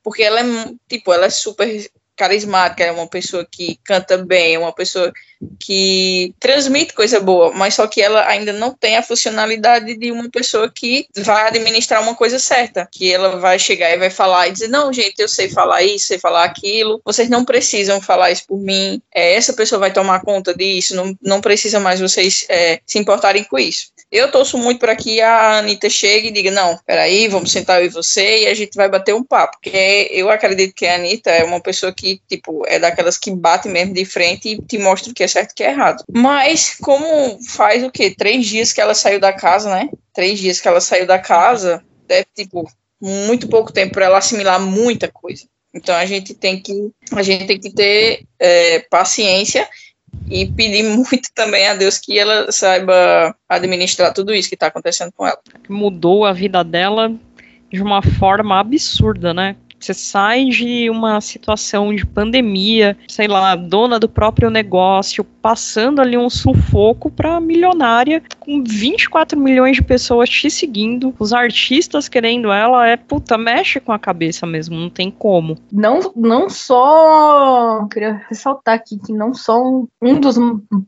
Porque 0.04 0.24
ela 0.24 0.42
é, 0.42 0.44
tipo, 0.88 1.14
ela 1.14 1.26
é 1.26 1.30
super 1.30 1.68
carismática, 2.16 2.84
é 2.84 2.92
uma 2.92 3.08
pessoa 3.08 3.46
que 3.50 3.80
canta 3.84 4.18
bem, 4.18 4.56
é 4.56 4.60
uma 4.60 4.74
pessoa 4.74 5.12
que 5.60 6.34
transmite 6.40 6.94
coisa 6.94 7.20
boa, 7.20 7.52
mas 7.54 7.74
só 7.74 7.88
que 7.88 8.02
ela 8.02 8.26
ainda 8.28 8.54
não 8.54 8.74
tem 8.74 8.98
a 8.98 9.04
funcionalidade 9.04 9.98
de 9.98 10.12
uma 10.12 10.30
pessoa 10.30 10.72
que 10.74 11.08
vai 11.18 11.48
administrar 11.48 12.02
uma 12.02 12.16
coisa 12.16 12.40
certa, 12.40 12.88
que 12.92 13.14
ela 13.14 13.38
vai 13.38 13.60
chegar 13.60 13.92
e 13.92 13.98
vai 13.98 14.10
falar 14.10 14.48
e 14.48 14.52
dizer, 14.52 14.70
não, 14.70 14.92
gente, 14.92 15.20
eu 15.20 15.28
sei 15.28 15.50
falar 15.50 15.84
isso, 15.84 16.08
sei 16.08 16.18
falar 16.18 16.44
aquilo, 16.44 17.02
vocês 17.06 17.30
não 17.30 17.44
precisam 17.44 18.02
falar 18.02 18.32
isso 18.32 18.46
por 18.48 18.60
mim, 18.60 19.02
é, 19.14 19.36
essa 19.36 19.54
pessoa 19.54 19.80
vai 19.80 19.92
tomar 19.92 20.22
conta 20.22 20.54
disso, 20.54 20.96
não, 20.96 21.16
não 21.22 21.42
precisa 21.42 21.80
mais 21.80 22.00
vocês 22.00 22.46
é, 22.50 22.80
se 22.86 22.98
importarem 22.98 23.44
com 23.44 23.60
isso. 23.60 23.95
Eu 24.12 24.32
torço 24.32 24.58
muito 24.58 24.80
para 24.80 24.96
que 24.96 25.20
a 25.20 25.60
Anitta 25.60 25.90
chegue 25.90 26.28
e 26.28 26.32
diga: 26.32 26.52
não, 26.52 26.80
peraí, 26.86 27.28
vamos 27.28 27.52
sentar 27.52 27.82
eu 27.82 27.88
e 27.88 27.90
você 27.90 28.44
e 28.44 28.48
a 28.48 28.54
gente 28.54 28.76
vai 28.76 28.90
bater 28.90 29.14
um 29.14 29.24
papo. 29.24 29.58
Porque 29.62 30.10
eu 30.12 30.30
acredito 30.30 30.74
que 30.74 30.86
a 30.86 30.96
Anitta 30.96 31.30
é 31.30 31.44
uma 31.44 31.60
pessoa 31.60 31.94
que, 31.94 32.22
tipo, 32.28 32.64
é 32.68 32.80
daquelas 32.80 33.18
que 33.18 33.32
bate 33.32 33.68
mesmo 33.68 33.94
de 33.94 34.06
frente 34.06 34.50
e 34.50 34.62
te 34.62 34.78
mostra 34.78 35.12
o 35.12 35.14
que 35.14 35.24
é 35.24 35.28
certo 35.28 35.52
e 35.52 35.54
o 35.54 35.56
que 35.56 35.64
é 35.64 35.72
errado. 35.72 36.04
Mas, 36.14 36.76
como 36.76 37.40
faz 37.44 37.84
o 37.84 37.92
quê? 37.92 38.14
Três 38.16 38.46
dias 38.46 38.72
que 38.72 38.82
ela 38.82 38.94
saiu 38.94 39.20
da 39.20 39.34
casa, 39.34 39.70
né? 39.70 39.90
Três 40.14 40.40
dias 40.40 40.62
que 40.62 40.68
ela 40.68 40.80
saiu 40.80 41.06
da 41.06 41.20
casa, 41.20 41.84
deve, 42.08 42.28
tipo, 42.36 42.70
muito 43.02 43.48
pouco 43.48 43.74
tempo 43.74 43.94
para 43.94 44.06
ela 44.06 44.18
assimilar 44.18 44.62
muita 44.62 45.12
coisa. 45.12 45.46
Então 45.74 45.94
a 45.94 46.06
gente 46.06 46.34
tem 46.34 46.62
que 46.62 46.90
a 47.12 47.22
gente 47.22 47.46
tem 47.46 47.60
que 47.60 47.70
ter 47.70 48.24
é, 48.40 48.80
paciência 48.90 49.68
e 50.30 50.46
pedir 50.46 50.84
muito 50.96 51.30
também 51.34 51.68
a 51.68 51.76
Deus 51.76 51.98
que 51.98 52.18
ela 52.18 52.52
saiba 52.52 53.36
administrar 53.48 54.14
tudo 54.14 54.34
isso 54.34 54.50
que 54.50 54.56
está 54.56 54.68
acontecendo 54.68 55.12
com 55.16 55.26
ela. 55.26 55.40
Mudou 55.70 56.26
a 56.26 56.34
vida 56.34 56.64
dela 56.64 57.14
de 57.72 57.82
uma 57.82 58.02
forma 58.02 58.60
absurda, 58.60 59.34
né? 59.34 59.56
Você 59.80 59.94
sai 59.94 60.46
de 60.46 60.90
uma 60.90 61.22
situação 61.22 61.94
de 61.94 62.06
pandemia, 62.06 62.98
sei 63.08 63.28
lá, 63.28 63.56
dona 63.56 64.00
do 64.00 64.10
próprio 64.10 64.50
negócio, 64.50 65.24
passando 65.46 66.02
ali 66.02 66.18
um 66.18 66.28
sufoco 66.28 67.12
para 67.12 67.40
milionária, 67.40 68.20
com 68.40 68.64
24 68.64 69.40
milhões 69.40 69.76
de 69.76 69.84
pessoas 69.84 70.28
te 70.28 70.50
seguindo, 70.50 71.14
os 71.20 71.32
artistas 71.34 72.10
querendo 72.10 72.52
ela, 72.52 72.88
é 72.88 72.98
puta, 72.98 73.38
mexe 73.38 73.80
com 73.80 73.92
a 73.92 74.00
cabeça 74.00 74.48
mesmo, 74.48 74.76
não 74.76 74.90
tem 74.90 75.12
como. 75.12 75.56
Não, 75.72 76.00
não 76.16 76.50
só. 76.50 77.86
Queria 77.92 78.26
ressaltar 78.28 78.74
aqui 78.74 78.98
que 78.98 79.14
não 79.14 79.36
só 79.36 79.64
um, 79.64 79.88
um 80.02 80.20
dos 80.20 80.36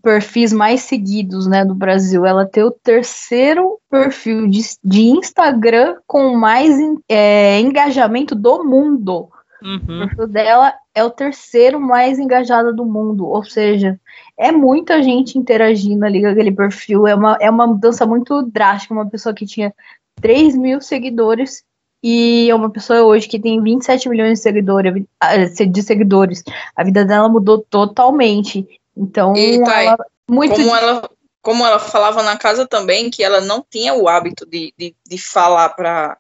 perfis 0.02 0.52
mais 0.52 0.82
seguidos 0.82 1.46
né, 1.46 1.64
do 1.64 1.76
Brasil, 1.76 2.26
ela 2.26 2.44
tem 2.44 2.64
o 2.64 2.72
terceiro 2.72 3.78
perfil 3.92 4.48
de, 4.48 4.62
de 4.84 5.02
Instagram 5.02 5.98
com 6.08 6.36
mais 6.36 6.76
é, 7.08 7.60
engajamento 7.60 8.34
do 8.34 8.64
mundo. 8.64 9.30
Uhum. 9.62 9.78
O 9.78 10.08
perfil 10.08 10.28
dela 10.28 10.74
é 10.98 11.04
o 11.04 11.12
terceiro 11.12 11.80
mais 11.80 12.18
engajado 12.18 12.76
do 12.76 12.84
mundo, 12.84 13.28
ou 13.28 13.44
seja, 13.44 14.00
é 14.36 14.52
muita 14.52 15.04
gente 15.04 15.38
interagindo 15.38 16.04
ali 16.04 16.22
com 16.22 16.28
aquele 16.28 16.52
perfil, 16.52 17.06
é 17.06 17.14
uma, 17.14 17.38
é 17.40 17.48
uma 17.52 17.68
mudança 17.68 18.04
muito 18.04 18.42
drástica, 18.42 18.96
uma 18.96 19.08
pessoa 19.08 19.36
que 19.36 19.46
tinha 19.46 19.72
3 20.20 20.58
mil 20.58 20.82
seguidores 20.82 21.64
e 22.02 22.50
é 22.50 22.56
uma 22.56 22.72
pessoa 22.72 23.04
hoje 23.04 23.28
que 23.28 23.40
tem 23.40 23.62
27 23.62 24.10
milhões 24.10 24.40
de 24.40 24.44
seguidores, 24.44 25.06
de 25.70 25.84
seguidores. 25.84 26.44
A 26.76 26.84
vida 26.84 27.06
dela 27.06 27.30
mudou 27.30 27.60
totalmente. 27.60 28.68
Então, 28.96 29.36
e, 29.36 29.64
tá 29.64 29.84
ela, 29.84 30.06
muito 30.28 30.56
como 30.56 30.76
ela 30.76 31.10
como 31.44 31.64
ela 31.64 31.80
falava 31.80 32.24
na 32.24 32.36
casa 32.36 32.68
também, 32.68 33.12
que 33.12 33.24
ela 33.24 33.40
não 33.40 33.64
tinha 33.70 33.94
o 33.94 34.10
hábito 34.10 34.46
de, 34.48 34.74
de, 34.76 34.96
de 35.08 35.18
falar 35.18 35.70
para 35.70 36.18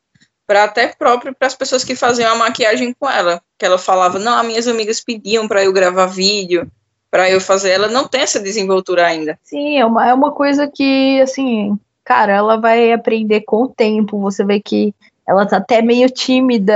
para 0.47 0.63
até 0.63 0.87
próprio 0.87 1.35
para 1.35 1.47
as 1.47 1.53
pessoas 1.53 1.83
que 1.83 1.93
faziam 1.93 2.31
a 2.31 2.35
maquiagem 2.35 2.95
com 2.97 3.07
ela, 3.09 3.41
que 3.59 3.65
ela 3.65 3.77
falava, 3.77 4.17
não, 4.17 4.39
as 4.39 4.47
minhas 4.47 4.67
amigas 4.67 5.01
pediam 5.01 5.45
para 5.45 5.63
eu 5.63 5.73
gravar 5.73 6.05
vídeo, 6.05 6.71
para 7.11 7.29
eu 7.29 7.41
fazer, 7.41 7.71
ela 7.71 7.89
não 7.89 8.07
tem 8.07 8.21
essa 8.21 8.39
desenvoltura 8.39 9.05
ainda. 9.05 9.37
Sim, 9.43 9.77
é 9.77 9.85
uma, 9.85 10.07
é 10.07 10.13
uma 10.13 10.31
coisa 10.31 10.67
que, 10.67 11.19
assim, 11.21 11.77
cara, 12.03 12.31
ela 12.31 12.55
vai 12.57 12.93
aprender 12.93 13.41
com 13.41 13.63
o 13.63 13.67
tempo, 13.67 14.19
você 14.19 14.45
vê 14.45 14.61
que 14.61 14.95
ela 15.27 15.45
tá 15.45 15.57
até 15.57 15.81
meio 15.81 16.09
tímida, 16.09 16.73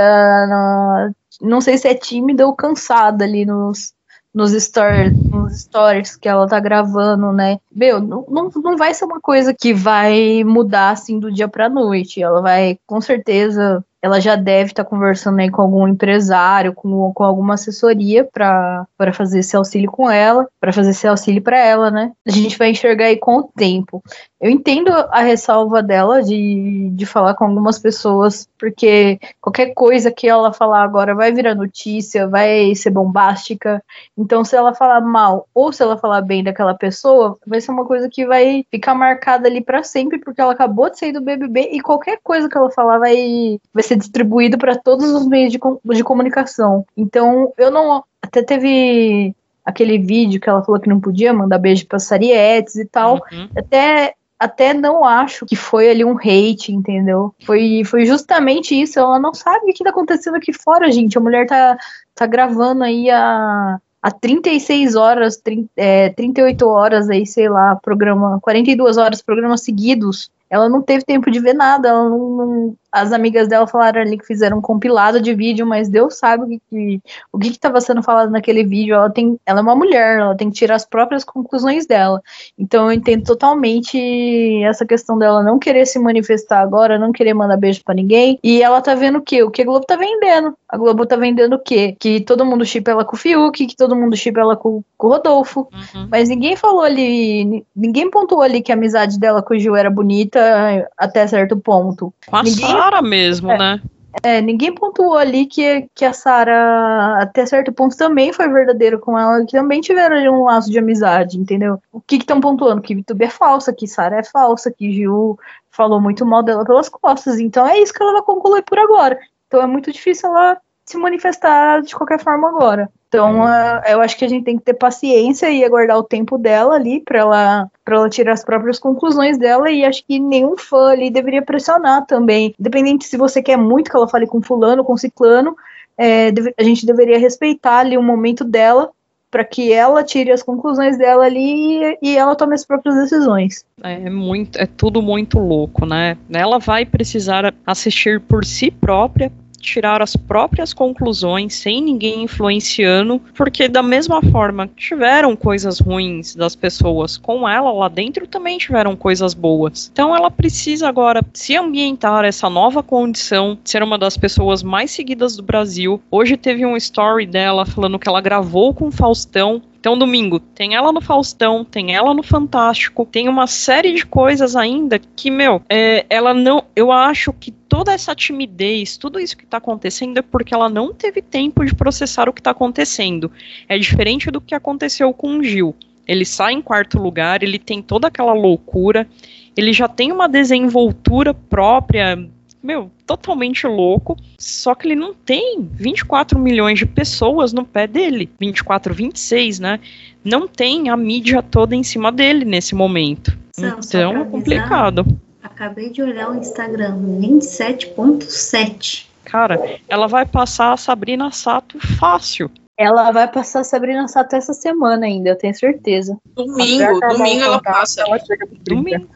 não 1.40 1.60
sei 1.62 1.78
se 1.78 1.88
é 1.88 1.94
tímida 1.94 2.46
ou 2.46 2.54
cansada 2.54 3.24
ali 3.24 3.46
nos, 3.46 3.94
nos 4.34 4.52
stories, 4.52 5.12
nos 5.30 5.60
stories 5.60 6.16
que 6.16 6.28
ela 6.28 6.46
tá 6.46 6.58
gravando, 6.58 7.32
né? 7.32 7.58
Meu, 7.70 8.00
não, 8.00 8.24
não, 8.28 8.50
não 8.56 8.76
vai 8.76 8.94
ser 8.94 9.04
uma 9.04 9.20
coisa 9.20 9.52
que 9.52 9.74
vai 9.74 10.42
mudar 10.44 10.90
assim 10.90 11.18
do 11.18 11.30
dia 11.30 11.48
pra 11.48 11.68
noite. 11.68 12.22
Ela 12.22 12.40
vai, 12.40 12.78
com 12.86 13.00
certeza, 13.00 13.84
ela 14.02 14.20
já 14.20 14.34
deve 14.34 14.72
estar 14.72 14.82
tá 14.82 14.90
conversando 14.90 15.38
aí 15.38 15.48
com 15.48 15.62
algum 15.62 15.86
empresário, 15.86 16.74
com, 16.74 17.12
com 17.12 17.22
alguma 17.22 17.54
assessoria 17.54 18.24
para 18.24 18.86
fazer 19.14 19.38
esse 19.38 19.56
auxílio 19.56 19.90
com 19.90 20.10
ela, 20.10 20.48
para 20.60 20.72
fazer 20.72 20.90
esse 20.90 21.06
auxílio 21.06 21.40
para 21.40 21.58
ela, 21.58 21.88
né? 21.88 22.10
A 22.26 22.30
gente 22.32 22.58
vai 22.58 22.70
enxergar 22.70 23.06
aí 23.06 23.16
com 23.16 23.38
o 23.38 23.42
tempo. 23.44 24.02
Eu 24.40 24.50
entendo 24.50 24.90
a 24.90 25.20
ressalva 25.20 25.80
dela 25.80 26.20
de, 26.20 26.90
de 26.90 27.06
falar 27.06 27.34
com 27.34 27.44
algumas 27.44 27.78
pessoas, 27.78 28.48
porque 28.58 29.20
qualquer 29.40 29.72
coisa 29.72 30.10
que 30.10 30.28
ela 30.28 30.52
falar 30.52 30.82
agora 30.82 31.14
vai 31.14 31.30
virar 31.30 31.54
notícia, 31.54 32.26
vai 32.26 32.74
ser 32.74 32.90
bombástica. 32.90 33.80
Então, 34.18 34.44
se 34.44 34.56
ela 34.56 34.74
falar 34.74 35.00
mal 35.00 35.46
ou 35.54 35.72
se 35.72 35.80
ela 35.80 35.96
falar 35.96 36.22
bem 36.22 36.42
daquela 36.42 36.74
pessoa, 36.74 37.38
vai 37.46 37.60
ser 37.60 37.70
uma 37.70 37.84
coisa 37.84 38.08
que 38.10 38.26
vai 38.26 38.64
ficar 38.68 38.96
marcada 38.96 39.46
ali 39.46 39.60
para 39.60 39.84
sempre, 39.84 40.18
porque 40.18 40.40
ela 40.40 40.54
acabou 40.54 40.90
de 40.90 40.98
sair 40.98 41.12
do 41.12 41.20
BBB 41.20 41.70
e 41.72 41.80
qualquer 41.80 42.18
coisa 42.20 42.48
que 42.48 42.58
ela 42.58 42.70
falar 42.70 42.98
vai, 42.98 43.60
vai 43.72 43.82
ser 43.84 43.91
ser 43.92 43.98
distribuído 43.98 44.58
para 44.58 44.76
todos 44.76 45.10
os 45.10 45.26
meios 45.26 45.52
de, 45.52 45.58
de 45.58 46.04
comunicação. 46.04 46.84
Então, 46.96 47.52
eu 47.58 47.70
não. 47.70 48.04
Até 48.20 48.42
teve 48.42 49.34
aquele 49.64 49.98
vídeo 49.98 50.40
que 50.40 50.48
ela 50.48 50.62
falou 50.62 50.80
que 50.80 50.88
não 50.88 51.00
podia 51.00 51.32
mandar 51.32 51.58
beijo 51.58 51.86
para 51.86 51.98
Sarietes 51.98 52.76
e 52.76 52.86
tal. 52.86 53.14
Uhum. 53.32 53.48
Até 53.56 54.14
até 54.42 54.74
não 54.74 55.04
acho 55.04 55.46
que 55.46 55.54
foi 55.54 55.88
ali 55.88 56.04
um 56.04 56.18
hate, 56.18 56.72
entendeu? 56.72 57.32
Foi, 57.46 57.84
foi 57.84 58.04
justamente 58.04 58.74
isso. 58.74 58.98
Ela 58.98 59.16
não 59.16 59.32
sabe 59.32 59.70
o 59.70 59.72
que 59.72 59.84
tá 59.84 59.90
acontecendo 59.90 60.34
aqui 60.34 60.52
fora, 60.52 60.90
gente. 60.90 61.16
A 61.16 61.20
mulher 61.20 61.46
tá, 61.46 61.78
tá 62.12 62.26
gravando 62.26 62.82
aí 62.82 63.08
a, 63.08 63.78
a 64.02 64.10
36 64.10 64.96
horas, 64.96 65.36
30, 65.36 65.70
é, 65.76 66.08
38 66.08 66.68
horas 66.68 67.08
aí, 67.08 67.24
sei 67.24 67.48
lá, 67.48 67.76
programa, 67.76 68.40
42 68.42 68.96
horas, 68.96 69.22
programas 69.22 69.62
seguidos. 69.62 70.28
Ela 70.50 70.68
não 70.68 70.82
teve 70.82 71.04
tempo 71.04 71.30
de 71.30 71.38
ver 71.38 71.54
nada, 71.54 71.90
ela 71.90 72.08
não, 72.08 72.18
não, 72.18 72.76
as 72.92 73.10
amigas 73.10 73.48
dela 73.48 73.66
falaram 73.66 74.02
ali 74.02 74.18
que 74.18 74.26
fizeram 74.26 74.58
um 74.58 74.60
compilado 74.60 75.20
de 75.20 75.32
vídeo, 75.34 75.66
mas 75.66 75.88
Deus 75.88 76.18
sabe 76.18 76.44
o 76.44 76.46
que, 76.48 76.60
que 76.68 77.02
o 77.32 77.38
que 77.38 77.48
estava 77.48 77.80
sendo 77.80 78.02
falado 78.02 78.30
naquele 78.30 78.62
vídeo. 78.62 78.94
Ela 78.94 79.08
tem, 79.08 79.40
ela 79.46 79.60
é 79.60 79.62
uma 79.62 79.74
mulher, 79.74 80.18
ela 80.18 80.36
tem 80.36 80.50
que 80.50 80.56
tirar 80.56 80.74
as 80.74 80.84
próprias 80.84 81.24
conclusões 81.24 81.86
dela. 81.86 82.20
Então 82.58 82.86
eu 82.86 82.92
entendo 82.92 83.24
totalmente 83.24 84.62
essa 84.64 84.84
questão 84.84 85.18
dela 85.18 85.42
não 85.42 85.58
querer 85.58 85.86
se 85.86 85.98
manifestar 85.98 86.60
agora, 86.60 86.98
não 86.98 87.12
querer 87.12 87.32
mandar 87.32 87.56
beijo 87.56 87.82
para 87.82 87.94
ninguém. 87.94 88.38
E 88.42 88.62
ela 88.62 88.82
tá 88.82 88.94
vendo 88.94 89.18
o 89.18 89.22
quê? 89.22 89.42
O 89.42 89.50
que 89.50 89.62
a 89.62 89.64
Globo 89.64 89.86
tá 89.86 89.96
vendendo? 89.96 90.54
A 90.68 90.76
Globo 90.76 91.06
tá 91.06 91.16
vendendo 91.16 91.54
o 91.54 91.58
quê? 91.58 91.96
Que 91.98 92.20
todo 92.20 92.44
mundo 92.44 92.64
chipa 92.64 92.90
ela 92.90 93.04
com 93.04 93.16
o 93.16 93.18
Fiuk, 93.18 93.66
que 93.66 93.76
todo 93.76 93.96
mundo 93.96 94.16
chipa 94.16 94.40
ela 94.40 94.56
com, 94.56 94.82
com 94.98 95.06
o 95.06 95.10
Rodolfo. 95.10 95.68
Uhum. 95.72 96.08
Mas 96.10 96.28
ninguém 96.28 96.56
falou 96.56 96.82
ali, 96.82 97.64
ninguém 97.74 98.10
pontuou 98.10 98.42
ali 98.42 98.60
que 98.60 98.70
a 98.70 98.74
amizade 98.74 99.18
dela 99.18 99.42
com 99.42 99.54
o 99.54 99.58
Gil 99.58 99.76
era 99.76 99.90
bonita 99.90 100.88
até 100.98 101.26
certo 101.26 101.56
ponto. 101.56 102.12
Ninguém 102.44 102.81
Sara 102.82 103.00
mesmo, 103.00 103.52
é, 103.52 103.58
né? 103.58 103.82
É, 104.24 104.40
ninguém 104.40 104.74
pontuou 104.74 105.16
ali 105.16 105.46
que, 105.46 105.88
que 105.94 106.04
a 106.04 106.12
Sara, 106.12 107.18
até 107.22 107.46
certo 107.46 107.72
ponto, 107.72 107.96
também 107.96 108.32
foi 108.32 108.48
verdadeiro 108.48 108.98
com 108.98 109.16
ela, 109.16 109.44
que 109.46 109.52
também 109.52 109.80
tiveram 109.80 110.16
ali 110.16 110.28
um 110.28 110.44
laço 110.44 110.70
de 110.70 110.78
amizade, 110.78 111.38
entendeu? 111.38 111.80
O 111.92 112.00
que 112.00 112.16
estão 112.16 112.40
pontuando? 112.40 112.82
Que 112.82 112.94
Vitube 112.94 113.24
é 113.24 113.30
falsa, 113.30 113.72
que 113.72 113.86
Sara 113.86 114.18
é 114.18 114.24
falsa, 114.24 114.70
que 114.70 114.92
Gil 114.92 115.38
falou 115.70 116.00
muito 116.00 116.26
mal 116.26 116.42
dela 116.42 116.64
pelas 116.64 116.88
costas. 116.88 117.38
Então 117.38 117.66
é 117.66 117.78
isso 117.78 117.94
que 117.94 118.02
ela 118.02 118.14
vai 118.14 118.22
concluir 118.22 118.62
por 118.62 118.78
agora. 118.78 119.18
Então 119.46 119.62
é 119.62 119.66
muito 119.66 119.92
difícil 119.92 120.28
ela 120.28 120.58
se 120.84 120.96
manifestar 120.96 121.82
de 121.82 121.94
qualquer 121.94 122.20
forma 122.20 122.48
agora. 122.48 122.90
Então, 123.08 123.42
uh, 123.42 123.82
eu 123.86 124.00
acho 124.00 124.16
que 124.16 124.24
a 124.24 124.28
gente 124.28 124.44
tem 124.44 124.56
que 124.56 124.64
ter 124.64 124.72
paciência 124.72 125.50
e 125.50 125.62
aguardar 125.62 125.98
o 125.98 126.02
tempo 126.02 126.38
dela 126.38 126.74
ali 126.74 127.00
para 127.00 127.18
ela 127.18 127.70
para 127.84 127.96
ela 127.96 128.08
tirar 128.08 128.32
as 128.32 128.44
próprias 128.44 128.78
conclusões 128.78 129.36
dela 129.36 129.70
e 129.70 129.84
acho 129.84 130.02
que 130.06 130.18
nenhum 130.18 130.56
fã 130.56 130.92
ali 130.92 131.10
deveria 131.10 131.42
pressionar 131.42 132.06
também. 132.06 132.54
Independente 132.58 133.04
se 133.04 133.18
você 133.18 133.42
quer 133.42 133.58
muito 133.58 133.90
que 133.90 133.96
ela 133.96 134.08
fale 134.08 134.26
com 134.26 134.40
fulano, 134.40 134.82
com 134.82 134.96
ciclano, 134.96 135.54
é, 135.98 136.32
a 136.58 136.62
gente 136.62 136.86
deveria 136.86 137.18
respeitar 137.18 137.80
ali 137.80 137.98
o 137.98 138.02
momento 138.02 138.44
dela 138.44 138.90
para 139.30 139.44
que 139.44 139.72
ela 139.72 140.02
tire 140.02 140.30
as 140.30 140.42
conclusões 140.42 140.98
dela 140.98 141.24
ali 141.24 141.98
e 142.02 142.16
ela 142.16 142.36
tome 142.36 142.54
as 142.54 142.64
próprias 142.64 142.94
decisões. 142.96 143.64
É 143.82 144.10
muito, 144.10 144.58
é 144.58 144.66
tudo 144.66 145.00
muito 145.00 145.38
louco, 145.38 145.86
né? 145.86 146.18
Ela 146.30 146.58
vai 146.58 146.84
precisar 146.84 147.52
assistir 147.66 148.20
por 148.20 148.44
si 148.44 148.70
própria 148.70 149.32
tirar 149.62 150.02
as 150.02 150.16
próprias 150.16 150.74
conclusões 150.74 151.54
sem 151.54 151.80
ninguém 151.80 152.24
influenciando, 152.24 153.20
porque 153.34 153.68
da 153.68 153.82
mesma 153.82 154.20
forma 154.20 154.66
que 154.66 154.74
tiveram 154.74 155.34
coisas 155.36 155.78
ruins 155.78 156.34
das 156.34 156.54
pessoas 156.54 157.16
com 157.16 157.48
ela 157.48 157.72
lá 157.72 157.88
dentro, 157.88 158.26
também 158.26 158.58
tiveram 158.58 158.96
coisas 158.96 159.32
boas. 159.32 159.88
Então 159.92 160.14
ela 160.14 160.30
precisa 160.30 160.88
agora 160.88 161.22
se 161.32 161.56
ambientar 161.56 162.24
essa 162.24 162.50
nova 162.50 162.82
condição, 162.82 163.58
ser 163.64 163.82
uma 163.82 163.96
das 163.96 164.16
pessoas 164.16 164.62
mais 164.62 164.90
seguidas 164.90 165.36
do 165.36 165.42
Brasil. 165.42 166.02
Hoje 166.10 166.36
teve 166.36 166.66
um 166.66 166.76
story 166.76 167.26
dela 167.26 167.64
falando 167.64 167.98
que 167.98 168.08
ela 168.08 168.20
gravou 168.20 168.74
com 168.74 168.90
Faustão 168.90 169.62
então, 169.82 169.98
domingo, 169.98 170.38
tem 170.38 170.76
ela 170.76 170.92
no 170.92 171.00
Faustão, 171.00 171.64
tem 171.64 171.92
ela 171.92 172.14
no 172.14 172.22
Fantástico, 172.22 173.04
tem 173.04 173.28
uma 173.28 173.48
série 173.48 173.92
de 173.92 174.06
coisas 174.06 174.54
ainda 174.54 175.00
que, 175.16 175.28
meu, 175.28 175.60
é, 175.68 176.06
ela 176.08 176.32
não. 176.32 176.62
Eu 176.76 176.92
acho 176.92 177.32
que 177.32 177.50
toda 177.72 177.90
essa 177.90 178.14
timidez, 178.14 178.98
tudo 178.98 179.18
isso 179.18 179.34
que 179.34 179.46
tá 179.46 179.56
acontecendo 179.56 180.18
é 180.18 180.22
porque 180.22 180.52
ela 180.52 180.68
não 180.68 180.92
teve 180.92 181.22
tempo 181.22 181.64
de 181.64 181.74
processar 181.74 182.28
o 182.28 182.32
que 182.32 182.42
tá 182.42 182.50
acontecendo. 182.50 183.32
É 183.66 183.78
diferente 183.78 184.30
do 184.30 184.42
que 184.42 184.54
aconteceu 184.54 185.10
com 185.14 185.38
o 185.38 185.42
Gil. 185.42 185.74
Ele 186.06 186.26
sai 186.26 186.52
em 186.52 186.60
quarto 186.60 186.98
lugar, 186.98 187.42
ele 187.42 187.58
tem 187.58 187.80
toda 187.80 188.08
aquela 188.08 188.34
loucura, 188.34 189.08
ele 189.56 189.72
já 189.72 189.88
tem 189.88 190.12
uma 190.12 190.28
desenvoltura 190.28 191.32
própria 191.32 192.28
meu, 192.62 192.90
totalmente 193.06 193.66
louco. 193.66 194.18
Só 194.38 194.74
que 194.74 194.86
ele 194.86 194.94
não 194.94 195.14
tem 195.14 195.66
24 195.72 196.38
milhões 196.38 196.78
de 196.78 196.84
pessoas 196.84 197.54
no 197.54 197.64
pé 197.64 197.86
dele. 197.86 198.30
24, 198.38 198.92
26, 198.92 199.58
né? 199.60 199.80
Não 200.22 200.46
tem 200.46 200.90
a 200.90 200.96
mídia 200.96 201.42
toda 201.42 201.74
em 201.74 201.82
cima 201.82 202.12
dele 202.12 202.44
nesse 202.44 202.74
momento. 202.74 203.36
Então 203.58 204.20
é 204.20 204.24
complicado. 204.26 205.06
Acabei 205.42 205.90
de 205.90 206.00
olhar 206.02 206.30
o 206.30 206.36
Instagram, 206.36 206.98
27.7. 207.20 209.06
Cara, 209.24 209.78
ela 209.88 210.06
vai 210.06 210.24
passar 210.24 210.72
a 210.72 210.76
Sabrina 210.76 211.32
Sato 211.32 211.78
fácil. 211.98 212.50
Ela 212.78 213.10
vai 213.12 213.28
passar 213.28 213.60
a 213.60 213.64
Sabrina 213.64 214.08
Sato 214.08 214.34
essa 214.34 214.54
semana 214.54 215.06
ainda, 215.06 215.30
eu 215.30 215.36
tenho 215.36 215.54
certeza. 215.54 216.16
Domingo, 216.34 217.00
domingo 217.00 217.44
ela 217.44 217.60
passa. 217.60 218.00
Ela 218.02 218.18
chega 218.18 218.48
domingo. 218.62 219.08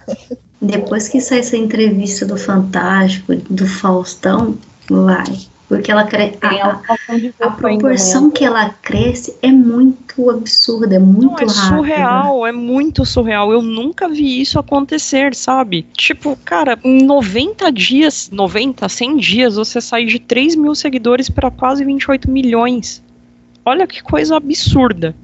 Depois 0.61 1.09
que 1.09 1.21
sai 1.21 1.41
essa 1.41 1.57
entrevista 1.57 2.27
do 2.27 2.37
Fantástico, 2.37 3.35
do 3.35 3.67
Faustão, 3.67 4.59
vai. 4.89 5.25
Porque 5.69 5.91
ela 5.91 6.05
cresce. 6.05 6.39
A, 6.43 6.81
a, 7.41 7.51
proporção 7.51 8.31
que 8.31 8.45
ela 8.45 8.71
cresce 8.71 9.37
é 9.43 9.51
muito 9.51 10.31
absurda, 10.31 10.95
é 10.95 10.99
muito 10.99 11.27
Não, 11.27 11.33
é 11.33 11.45
rápida. 11.45 11.77
surreal, 11.77 12.47
é 12.47 12.53
muito 12.53 13.05
surreal. 13.05 13.53
Eu 13.53 13.63
nunca 13.63 14.09
vi 14.09 14.41
isso 14.41 14.61
acontecer, 14.61 15.35
sabe? 15.35 15.83
Tipo, 15.93 16.37
cara, 16.45 16.79
em 16.85 17.03
90 17.03 17.73
dias, 17.73 18.31
90, 18.31 18.89
100 18.89 19.17
dias, 19.17 19.57
você 19.57 19.81
sai 19.81 20.05
de 20.05 20.21
3 20.21 20.55
mil 20.55 20.75
seguidores 20.75 21.29
para 21.29 21.51
quase 21.51 21.85
28 21.85 22.31
milhões. 22.31 23.03
Olha 23.65 23.87
que 23.87 24.01
coisa 24.01 24.37
absurda. 24.37 25.17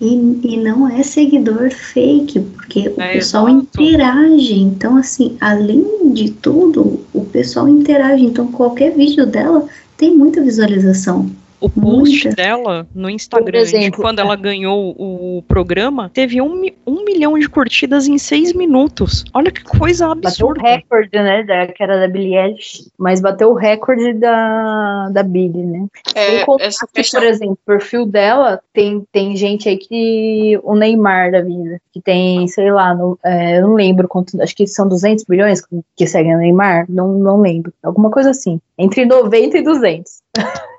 E, 0.00 0.14
e 0.42 0.56
não 0.58 0.88
é 0.88 1.02
seguidor 1.02 1.70
fake, 1.70 2.40
porque 2.40 2.88
o 2.88 3.00
é, 3.00 3.14
pessoal 3.14 3.48
exato. 3.48 3.66
interage. 3.82 4.54
Então, 4.60 4.96
assim, 4.96 5.36
além 5.40 6.12
de 6.12 6.30
tudo, 6.30 7.00
o 7.14 7.24
pessoal 7.24 7.68
interage. 7.68 8.24
Então, 8.24 8.46
qualquer 8.48 8.94
vídeo 8.94 9.26
dela 9.26 9.66
tem 9.96 10.14
muita 10.14 10.42
visualização 10.42 11.30
o 11.60 11.68
post 11.68 12.24
Muita. 12.24 12.30
dela 12.30 12.86
no 12.94 13.08
Instagram, 13.08 13.58
exemplo, 13.60 14.00
quando 14.00 14.18
ela 14.18 14.36
ganhou 14.36 14.94
o 14.98 15.42
programa, 15.48 16.10
teve 16.12 16.40
um, 16.40 16.66
um 16.86 17.04
milhão 17.04 17.38
de 17.38 17.48
curtidas 17.48 18.06
em 18.06 18.18
seis 18.18 18.52
minutos. 18.52 19.24
Olha 19.32 19.50
que 19.50 19.62
coisa 19.64 20.10
absurda. 20.10 20.60
Bateu 20.60 20.72
o 20.72 20.76
recorde, 20.76 21.18
né, 21.18 21.42
da, 21.42 21.66
que 21.66 21.82
era 21.82 21.98
da 21.98 22.08
Billie 22.08 22.36
Eilish, 22.36 22.90
mas 22.98 23.20
bateu 23.20 23.50
o 23.50 23.54
recorde 23.54 24.12
da, 24.14 25.08
da 25.10 25.22
Billie, 25.22 25.64
né? 25.64 25.86
É, 26.14 26.44
essa 26.60 26.86
questão... 26.92 27.20
por 27.20 27.28
exemplo, 27.28 27.54
o 27.54 27.66
perfil 27.66 28.06
dela 28.06 28.60
tem, 28.72 29.04
tem 29.10 29.36
gente 29.36 29.68
aí 29.68 29.76
que 29.76 30.58
o 30.62 30.74
Neymar 30.74 31.32
da 31.32 31.40
vida, 31.40 31.80
que 31.92 32.00
tem, 32.00 32.46
sei 32.48 32.70
lá, 32.70 32.94
no, 32.94 33.18
é, 33.24 33.58
eu 33.58 33.62
não 33.62 33.74
lembro 33.74 34.08
quanto, 34.08 34.40
acho 34.42 34.54
que 34.54 34.66
são 34.66 34.88
200 34.88 35.24
bilhões 35.24 35.62
que 35.96 36.06
seguem 36.06 36.34
o 36.34 36.38
Neymar, 36.38 36.86
não, 36.88 37.12
não 37.12 37.40
lembro, 37.40 37.72
alguma 37.82 38.10
coisa 38.10 38.30
assim, 38.30 38.60
entre 38.78 39.04
90 39.04 39.58
e 39.58 39.62
200. 39.62 40.22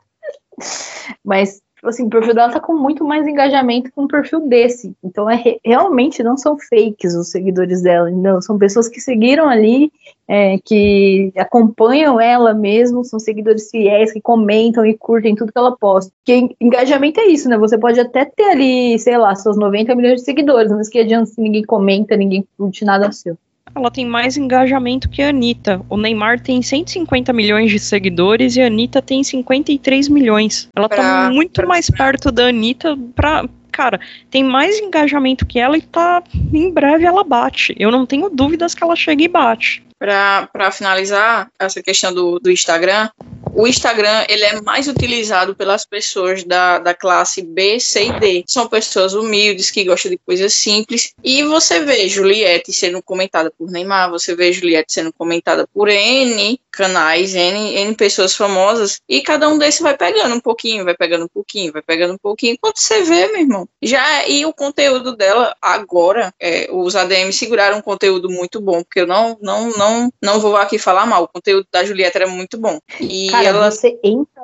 Mas, 1.23 1.61
assim, 1.83 2.05
o 2.05 2.09
perfil 2.09 2.33
dela 2.33 2.51
tá 2.51 2.59
com 2.59 2.73
muito 2.73 3.03
mais 3.03 3.27
engajamento 3.27 3.91
que 3.91 3.99
um 3.99 4.07
perfil 4.07 4.47
desse. 4.47 4.93
Então, 5.03 5.29
é, 5.29 5.57
realmente 5.63 6.23
não 6.23 6.37
são 6.37 6.57
fakes 6.57 7.15
os 7.15 7.29
seguidores 7.29 7.81
dela, 7.81 8.09
não. 8.09 8.41
São 8.41 8.57
pessoas 8.57 8.87
que 8.87 8.99
seguiram 8.99 9.47
ali, 9.47 9.91
é, 10.27 10.57
que 10.63 11.31
acompanham 11.37 12.19
ela 12.19 12.53
mesmo, 12.53 13.03
são 13.03 13.19
seguidores 13.19 13.69
fiéis, 13.69 14.11
que 14.11 14.21
comentam 14.21 14.85
e 14.85 14.97
curtem 14.97 15.35
tudo 15.35 15.51
que 15.51 15.59
ela 15.59 15.75
posta. 15.75 16.11
Porque 16.25 16.55
engajamento 16.59 17.19
é 17.19 17.27
isso, 17.27 17.47
né? 17.47 17.57
Você 17.57 17.77
pode 17.77 17.99
até 17.99 18.25
ter 18.25 18.51
ali, 18.51 18.97
sei 18.99 19.17
lá, 19.17 19.35
seus 19.35 19.57
90 19.57 19.95
milhões 19.95 20.19
de 20.21 20.25
seguidores, 20.25 20.71
mas 20.71 20.89
que 20.89 20.99
adianta 20.99 21.27
se 21.27 21.41
ninguém 21.41 21.63
comenta, 21.63 22.17
ninguém 22.17 22.47
curte 22.57 22.83
nada 22.83 23.11
seu 23.11 23.37
ela 23.75 23.91
tem 23.91 24.05
mais 24.05 24.37
engajamento 24.37 25.09
que 25.09 25.21
a 25.21 25.29
Anitta. 25.29 25.81
O 25.89 25.97
Neymar 25.97 26.39
tem 26.39 26.61
150 26.61 27.31
milhões 27.33 27.71
de 27.71 27.79
seguidores 27.79 28.55
e 28.55 28.61
a 28.61 28.67
Anitta 28.67 29.01
tem 29.01 29.23
53 29.23 30.09
milhões. 30.09 30.67
Ela 30.75 30.89
tá 30.89 30.95
pra, 30.95 31.03
tá 31.25 31.31
muito 31.31 31.67
mais 31.67 31.89
perto 31.89 32.31
da 32.31 32.47
Anitta 32.47 32.97
pra. 33.15 33.47
Cara, 33.71 33.99
tem 34.31 34.43
mais 34.43 34.79
engajamento 34.79 35.45
que 35.45 35.59
ela 35.59 35.77
e 35.77 35.81
tá. 35.81 36.23
Em 36.51 36.71
breve 36.71 37.05
ela 37.05 37.23
bate. 37.23 37.75
Eu 37.77 37.91
não 37.91 38.05
tenho 38.05 38.29
dúvidas 38.29 38.73
que 38.73 38.83
ela 38.83 38.95
chega 38.95 39.23
e 39.23 39.27
bate. 39.27 39.83
Para 39.99 40.71
finalizar 40.71 41.49
essa 41.59 41.81
questão 41.81 42.13
do, 42.13 42.39
do 42.39 42.51
Instagram, 42.51 43.09
o 43.53 43.67
Instagram 43.67 44.25
ele 44.29 44.43
é 44.43 44.61
mais 44.61 44.87
utilizado 44.87 45.55
pelas 45.55 45.83
pessoas 45.83 46.43
da, 46.43 46.77
da 46.77 46.93
classe 46.93 47.41
B, 47.41 47.79
C 47.79 48.05
e 48.05 48.19
D. 48.19 48.43
São 48.47 48.67
pessoas 48.67 49.15
humildes 49.15 49.71
que 49.71 49.83
gostam 49.83 50.11
de 50.11 50.19
coisas 50.19 50.53
simples. 50.53 51.13
E 51.23 51.43
você 51.43 51.79
vê 51.83 52.07
Juliette 52.07 52.71
sendo 52.71 53.01
comentada 53.01 53.51
por 53.57 53.71
Neymar, 53.71 54.11
você 54.11 54.35
vê 54.35 54.53
Juliette 54.53 54.93
sendo 54.93 55.11
comentada 55.11 55.67
por 55.73 55.89
N 55.89 56.59
canais, 56.77 57.33
N, 57.33 57.75
N 57.75 57.95
pessoas 57.95 58.35
famosas. 58.35 59.01
E 59.09 59.21
cada 59.21 59.49
um 59.49 59.57
desses 59.57 59.81
vai 59.81 59.97
pegando 59.97 60.35
um 60.35 60.39
pouquinho, 60.39 60.85
vai 60.85 60.95
pegando 60.95 61.25
um 61.25 61.27
pouquinho, 61.27 61.73
vai 61.73 61.81
pegando 61.81 62.13
um 62.13 62.17
pouquinho. 62.17 62.55
Quando 62.61 62.77
você 62.77 63.01
vê, 63.01 63.27
meu 63.27 63.41
irmão. 63.41 63.67
Já 63.81 64.27
e 64.27 64.45
o 64.45 64.53
conteúdo 64.53 65.15
dela 65.15 65.55
agora, 65.61 66.31
é, 66.39 66.69
os 66.71 66.95
ADM 66.95 67.31
seguraram 67.31 67.79
um 67.79 67.81
conteúdo 67.81 68.29
muito 68.29 68.61
bom, 68.61 68.83
porque 68.83 69.01
eu 69.01 69.07
não, 69.07 69.37
não, 69.41 69.71
não, 69.71 70.13
não 70.21 70.39
vou 70.39 70.55
aqui 70.55 70.77
falar 70.77 71.07
mal. 71.07 71.23
O 71.23 71.27
conteúdo 71.27 71.67
da 71.71 71.83
Juliette 71.83 72.17
era 72.17 72.27
muito 72.27 72.57
bom. 72.57 72.79
E 72.99 73.29
Cara, 73.31 73.47
ela... 73.47 73.71
você 73.71 73.99
entra 74.03 74.43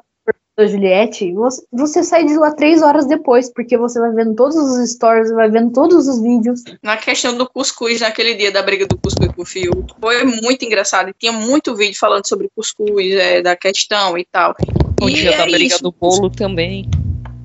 da 0.56 0.68
Juliette, 0.68 1.34
você, 1.34 1.64
você 1.72 2.04
sai 2.04 2.26
de 2.26 2.38
lá 2.38 2.52
três 2.52 2.82
horas 2.82 3.08
depois, 3.08 3.52
porque 3.52 3.78
você 3.78 4.00
vai 4.00 4.12
vendo 4.12 4.36
todos 4.36 4.56
os 4.56 4.92
stories, 4.92 5.32
vai 5.32 5.50
vendo 5.50 5.72
todos 5.72 6.08
os 6.08 6.22
vídeos. 6.22 6.64
Na 6.82 6.96
questão 6.96 7.36
do 7.36 7.50
cuscuz, 7.50 8.02
naquele 8.02 8.36
dia 8.36 8.52
da 8.52 8.62
briga 8.62 8.86
do 8.86 8.98
cuscuz 8.98 9.32
com 9.32 9.42
o 9.42 9.46
Fio, 9.46 9.86
foi 10.00 10.24
muito 10.24 10.64
engraçado. 10.64 11.10
E 11.10 11.14
tinha 11.18 11.32
muito 11.32 11.76
vídeo 11.76 11.98
falando 11.98 12.28
sobre 12.28 12.50
cuscuz, 12.56 13.14
é, 13.14 13.42
da 13.42 13.56
questão 13.56 14.18
e 14.18 14.26
tal. 14.32 14.56
O 15.02 15.10
e 15.10 15.14
dia 15.14 15.32
é 15.32 15.38
da 15.38 15.46
briga 15.46 15.74
isso. 15.74 15.84
do 15.84 15.92
bolo 15.92 16.30
também. 16.30 16.88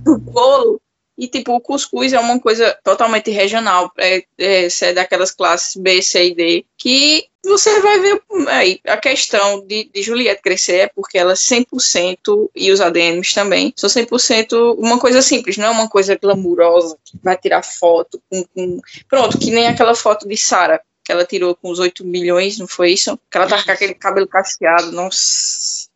Do 0.05 0.19
bolo. 0.19 0.81
E, 1.17 1.27
tipo, 1.27 1.53
o 1.53 1.61
cuscuz 1.61 2.13
é 2.13 2.21
uma 2.21 2.39
coisa 2.39 2.79
totalmente 2.85 3.31
regional. 3.31 3.91
É, 3.99 4.23
é, 4.39 4.69
é 4.83 4.93
daquelas 4.93 5.33
classes 5.33 5.75
B, 5.75 6.01
C 6.01 6.27
e 6.27 6.35
D, 6.35 6.65
que 6.77 7.27
você 7.49 7.81
vai 7.81 7.99
ver 8.01 8.23
aí 8.49 8.81
a 8.87 8.97
questão 8.97 9.65
de, 9.67 9.91
de 9.93 10.03
Juliette 10.03 10.43
crescer 10.43 10.77
é 10.77 10.87
porque 10.89 11.19
ela 11.19 11.33
é 11.33 11.35
100% 11.35 12.51
e 12.55 12.71
os 12.71 12.81
ADMs 12.81 13.35
também 13.35 13.73
são 13.77 13.89
100% 13.89 14.77
uma 14.79 14.99
coisa 14.99 15.23
simples, 15.23 15.57
não 15.57 15.67
é 15.67 15.71
uma 15.71 15.89
coisa 15.89 16.17
glamurosa 16.17 16.97
que 17.05 17.19
vai 17.23 17.37
tirar 17.37 17.63
foto 17.63 18.23
com, 18.31 18.45
com 18.55 18.81
pronto, 19.09 19.39
que 19.39 19.51
nem 19.51 19.67
aquela 19.67 19.95
foto 19.95 20.29
de 20.29 20.37
Sara 20.37 20.81
que 21.09 21.13
ela 21.13 21.25
tirou 21.25 21.57
com 21.57 21.71
os 21.71 21.79
8 21.79 22.05
milhões, 22.05 22.59
não 22.59 22.69
foi 22.69 22.93
isso? 22.93 23.19
Que 23.31 23.39
ela 23.39 23.47
tá 23.47 23.65
com 23.65 23.71
aquele 23.71 23.95
cabelo 23.95 24.29
cacheado, 24.29 24.93
nossa. 24.93 25.89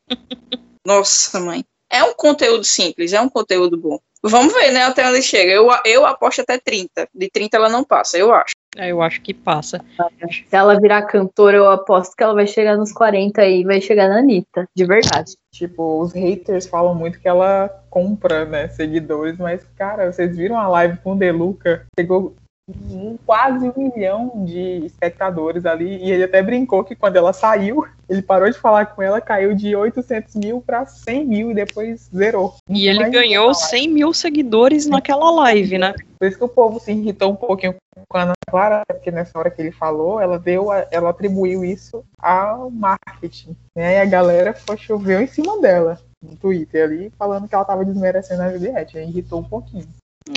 Nossa, 0.87 1.39
mãe. 1.39 1.63
É 1.91 2.03
um 2.03 2.15
conteúdo 2.15 2.65
simples, 2.65 3.13
é 3.13 3.21
um 3.21 3.29
conteúdo 3.29 3.77
bom. 3.77 4.01
Vamos 4.23 4.55
ver, 4.55 4.73
né, 4.73 4.85
até 4.85 5.07
onde 5.07 5.21
chega. 5.21 5.53
Eu, 5.53 5.69
eu 5.85 6.07
aposto 6.07 6.41
até 6.41 6.59
30. 6.59 7.09
De 7.15 7.29
30 7.29 7.57
ela 7.59 7.69
não 7.69 7.85
passa, 7.85 8.17
eu 8.17 8.33
acho. 8.33 8.55
É, 8.77 8.91
eu 8.91 9.03
acho 9.03 9.21
que 9.21 9.35
passa. 9.35 9.85
Se 10.31 10.57
ela 10.57 10.81
virar 10.81 11.03
cantora, 11.03 11.57
eu 11.57 11.71
aposto 11.71 12.17
que 12.17 12.23
ela 12.23 12.35
vai 12.35 12.47
chegar 12.47 12.77
nos 12.77 12.91
40 12.93 13.45
e 13.45 13.65
vai 13.65 13.81
chegar 13.81 14.09
na 14.09 14.19
Anitta, 14.19 14.67
de 14.75 14.87
verdade. 14.87 15.37
Tipo, 15.53 16.01
os 16.01 16.13
haters 16.13 16.67
falam 16.67 16.95
muito 16.95 17.21
que 17.21 17.29
ela 17.29 17.69
compra, 17.91 18.47
né, 18.47 18.69
seguidores, 18.69 19.37
mas, 19.37 19.63
cara, 19.77 20.11
vocês 20.11 20.35
viram 20.35 20.59
a 20.59 20.69
live 20.69 20.97
com 20.99 21.13
o 21.13 21.19
Deluca? 21.19 21.85
Chegou 21.99 22.35
um, 22.69 23.17
quase 23.27 23.69
um 23.69 23.91
milhão 23.95 24.45
de 24.45 24.87
espectadores 24.87 25.67
ali. 25.67 25.97
E 25.97 26.11
ele 26.11 26.25
até 26.25 26.43
brincou 26.43 26.85
que 26.85 26.95
quando 26.95 27.17
ela 27.17 27.33
saiu, 27.33 27.85
ele 28.09 28.23
parou 28.23 28.51
de 28.51 28.59
falar 28.59 28.87
com 28.87 29.03
ela, 29.03 29.21
caiu 29.21 29.55
de 29.55 29.75
800 29.75 30.35
mil 30.37 30.61
para 30.61 30.87
100 30.87 31.25
mil 31.25 31.51
e 31.51 31.55
depois 31.55 32.09
zerou. 32.15 32.55
E 32.69 32.89
ele 32.89 33.09
ganhou 33.11 33.53
100 33.53 33.89
mil 33.89 34.13
seguidores 34.13 34.87
naquela 34.87 35.31
live, 35.31 35.79
né? 35.79 35.95
Por 36.19 36.29
isso 36.29 36.39
que 36.39 36.45
o 36.45 36.49
povo 36.49 36.79
se 36.79 36.93
irritou 36.93 37.33
um 37.33 37.37
pouquinho 37.37 37.75
com 38.09 38.17
a 38.17 38.23
Ana 38.23 38.33
Clara, 38.49 38.83
porque 38.87 39.11
nessa 39.11 39.39
hora 39.39 39.51
que 39.51 39.61
ele 39.61 39.73
falou, 39.73 40.21
ela 40.21 40.39
deu, 40.39 40.71
a, 40.71 40.87
ela 40.91 41.11
atribuiu 41.11 41.65
isso 41.65 42.05
ao 42.19 42.71
marketing, 42.71 43.57
né? 43.75 43.97
E 43.97 44.01
a 44.01 44.05
galera 44.05 44.55
foi, 44.55 44.77
choveu 44.77 45.21
em 45.21 45.27
cima 45.27 45.61
dela 45.61 45.99
no 46.23 46.37
Twitter 46.37 46.85
ali, 46.85 47.13
falando 47.19 47.49
que 47.49 47.55
ela 47.55 47.65
tava 47.65 47.85
desmerecendo 47.85 48.43
a 48.43 48.53
Juliette, 48.53 48.99
irritou 48.99 49.41
um 49.41 49.45
pouquinho. 49.45 49.89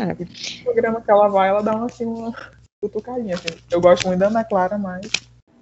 É. 0.02 0.16
E 0.20 0.26
no 0.60 0.64
programa 0.64 1.02
que 1.02 1.12
ela 1.12 1.28
vai, 1.28 1.49
ela 1.49 1.62
dá 1.62 1.76
uma, 1.76 1.86
assim, 1.86 2.06
uma 2.06 2.34
cutucadinha. 2.82 3.36
Assim. 3.36 3.48
Eu 3.72 3.82
gosto 3.82 4.07
muito 4.07 4.20
da 4.20 4.28
Ana 4.28 4.44
Clara, 4.44 4.78
mas 4.78 5.10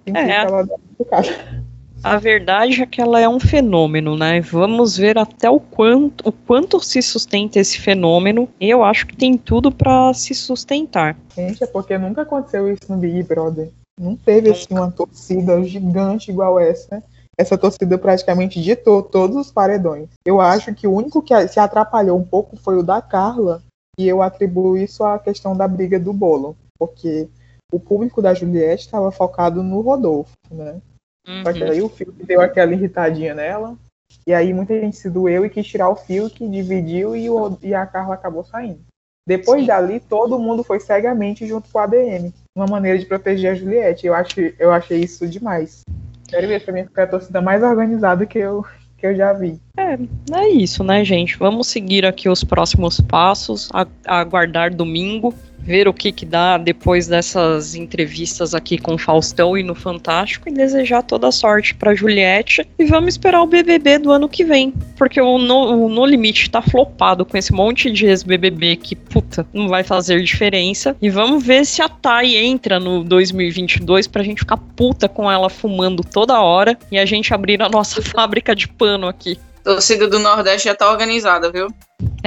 É. 0.06 0.30
ela 0.30 0.64
dá 0.64 0.74
uma 0.74 0.80
cutucada. 0.96 1.28
A 2.02 2.18
verdade 2.18 2.82
é 2.82 2.86
que 2.86 3.00
ela 3.00 3.18
é 3.18 3.26
um 3.26 3.40
fenômeno, 3.40 4.14
né? 4.14 4.38
Vamos 4.38 4.94
ver 4.94 5.16
até 5.16 5.48
o 5.48 5.58
quanto, 5.58 6.28
o 6.28 6.32
quanto 6.32 6.78
se 6.78 7.00
sustenta 7.00 7.58
esse 7.58 7.78
fenômeno. 7.80 8.46
Eu 8.60 8.84
acho 8.84 9.06
que 9.06 9.16
tem 9.16 9.38
tudo 9.38 9.72
pra 9.72 10.12
se 10.12 10.34
sustentar. 10.34 11.16
Gente, 11.34 11.64
é 11.64 11.66
porque 11.66 11.96
nunca 11.96 12.20
aconteceu 12.20 12.70
isso 12.70 12.82
no 12.90 12.98
Big 12.98 13.22
Brother. 13.22 13.70
Não 13.98 14.16
teve 14.16 14.50
assim 14.50 14.66
uma 14.74 14.90
torcida 14.90 15.62
gigante 15.64 16.30
igual 16.30 16.60
essa. 16.60 17.02
Essa 17.38 17.56
torcida 17.56 17.96
praticamente 17.96 18.60
ditou 18.60 19.02
todos 19.02 19.36
os 19.36 19.50
paredões. 19.50 20.08
Eu 20.26 20.42
acho 20.42 20.74
que 20.74 20.86
o 20.86 20.92
único 20.92 21.22
que 21.22 21.48
se 21.48 21.58
atrapalhou 21.58 22.18
um 22.18 22.24
pouco 22.24 22.54
foi 22.56 22.76
o 22.76 22.82
da 22.82 23.00
Carla, 23.00 23.62
e 23.98 24.08
eu 24.08 24.22
atribuo 24.22 24.76
isso 24.76 25.04
à 25.04 25.18
questão 25.18 25.56
da 25.56 25.66
briga 25.68 25.98
do 25.98 26.12
bolo, 26.12 26.56
porque 26.78 27.28
o 27.72 27.80
público 27.80 28.22
da 28.22 28.34
Juliette 28.34 28.84
estava 28.84 29.10
focado 29.10 29.62
no 29.62 29.80
Rodolfo, 29.80 30.32
né? 30.50 30.80
Só 31.42 31.52
que 31.52 31.64
Uhum. 31.64 31.70
aí 31.70 31.82
o 31.82 31.88
Fiuk 31.88 32.24
deu 32.24 32.40
aquela 32.40 32.72
irritadinha 32.72 33.34
nela, 33.34 33.76
e 34.26 34.32
aí 34.32 34.52
muita 34.52 34.78
gente 34.78 34.96
se 34.96 35.08
doeu 35.10 35.44
e 35.44 35.50
quis 35.50 35.66
tirar 35.66 35.88
o 35.88 35.96
Fiuk, 35.96 36.48
dividiu 36.48 37.16
e, 37.16 37.28
o, 37.30 37.58
e 37.62 37.74
a 37.74 37.86
Carla 37.86 38.14
acabou 38.14 38.44
saindo. 38.44 38.80
Depois 39.26 39.62
Sim. 39.62 39.66
dali, 39.66 40.00
todo 40.00 40.38
mundo 40.38 40.62
foi 40.62 40.78
cegamente 40.78 41.46
junto 41.46 41.70
com 41.70 41.78
a 41.78 41.84
ADM. 41.84 42.32
Uma 42.54 42.66
maneira 42.66 42.98
de 42.98 43.06
proteger 43.06 43.52
a 43.52 43.54
Juliette. 43.54 44.06
Eu, 44.06 44.14
acho, 44.14 44.38
eu 44.58 44.70
achei 44.70 45.00
isso 45.00 45.26
demais. 45.26 45.80
Quero 46.28 46.46
ver, 46.46 46.62
pra 46.62 46.74
mim 46.74 46.84
foi 46.92 47.02
a 47.02 47.06
torcida 47.06 47.40
mais 47.40 47.62
organizada 47.62 48.26
que 48.26 48.38
eu, 48.38 48.64
que 49.04 49.08
eu 49.08 49.14
já 49.14 49.34
vi. 49.34 49.60
É 49.76 50.48
isso, 50.48 50.82
né, 50.82 51.04
gente? 51.04 51.36
Vamos 51.36 51.66
seguir 51.66 52.06
aqui 52.06 52.26
os 52.26 52.42
próximos 52.42 53.00
passos, 53.02 53.68
aguardar 54.06 54.74
domingo, 54.74 55.34
ver 55.64 55.88
o 55.88 55.94
que 55.94 56.12
que 56.12 56.26
dá 56.26 56.58
depois 56.58 57.08
dessas 57.08 57.74
entrevistas 57.74 58.54
aqui 58.54 58.76
com 58.76 58.98
Faustão 58.98 59.56
e 59.56 59.62
no 59.62 59.74
Fantástico 59.74 60.48
e 60.48 60.52
desejar 60.52 61.02
toda 61.02 61.32
sorte 61.32 61.74
pra 61.74 61.94
Juliette 61.94 62.66
e 62.78 62.84
vamos 62.84 63.14
esperar 63.14 63.42
o 63.42 63.46
BBB 63.46 63.98
do 63.98 64.12
ano 64.12 64.28
que 64.28 64.44
vem, 64.44 64.72
porque 64.96 65.20
o 65.20 65.38
No, 65.38 65.86
o 65.86 65.88
no 65.88 66.04
Limite 66.04 66.50
tá 66.50 66.60
flopado 66.60 67.24
com 67.24 67.36
esse 67.36 67.52
monte 67.52 67.90
de 67.90 68.06
ex-BBB 68.06 68.76
que, 68.76 68.94
puta, 68.94 69.46
não 69.52 69.68
vai 69.68 69.82
fazer 69.82 70.22
diferença 70.22 70.96
e 71.00 71.08
vamos 71.08 71.44
ver 71.44 71.64
se 71.64 71.80
a 71.80 71.88
Thay 71.88 72.36
entra 72.36 72.78
no 72.78 73.02
2022 73.02 74.06
pra 74.06 74.22
gente 74.22 74.40
ficar 74.40 74.56
puta 74.56 75.08
com 75.08 75.30
ela 75.30 75.48
fumando 75.48 76.02
toda 76.04 76.40
hora 76.40 76.78
e 76.92 76.98
a 76.98 77.06
gente 77.06 77.32
abrir 77.32 77.62
a 77.62 77.68
nossa 77.68 78.02
fábrica 78.04 78.54
de 78.54 78.68
pano 78.68 79.08
aqui. 79.08 79.38
Torcida 79.64 80.06
do 80.06 80.18
Nordeste 80.18 80.68
já 80.68 80.74
tá 80.74 80.90
organizada, 80.90 81.50
viu? 81.50 81.68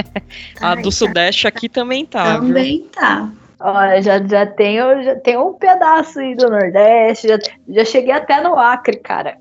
A 0.60 0.70
Ai, 0.70 0.76
do 0.82 0.90
tá. 0.90 0.90
Sudeste 0.90 1.46
aqui 1.46 1.68
também 1.68 2.04
tá, 2.04 2.38
viu? 2.38 2.48
Também 2.48 2.80
tá. 2.92 3.30
Olha, 3.60 4.02
já, 4.02 4.22
já, 4.24 4.44
tenho, 4.44 5.02
já 5.02 5.16
tenho 5.16 5.48
um 5.48 5.54
pedaço 5.54 6.18
aí 6.18 6.34
do 6.34 6.48
Nordeste, 6.48 7.28
já, 7.28 7.38
já 7.68 7.84
cheguei 7.84 8.12
até 8.12 8.40
no 8.40 8.58
Acre, 8.58 8.98
cara. 8.98 9.36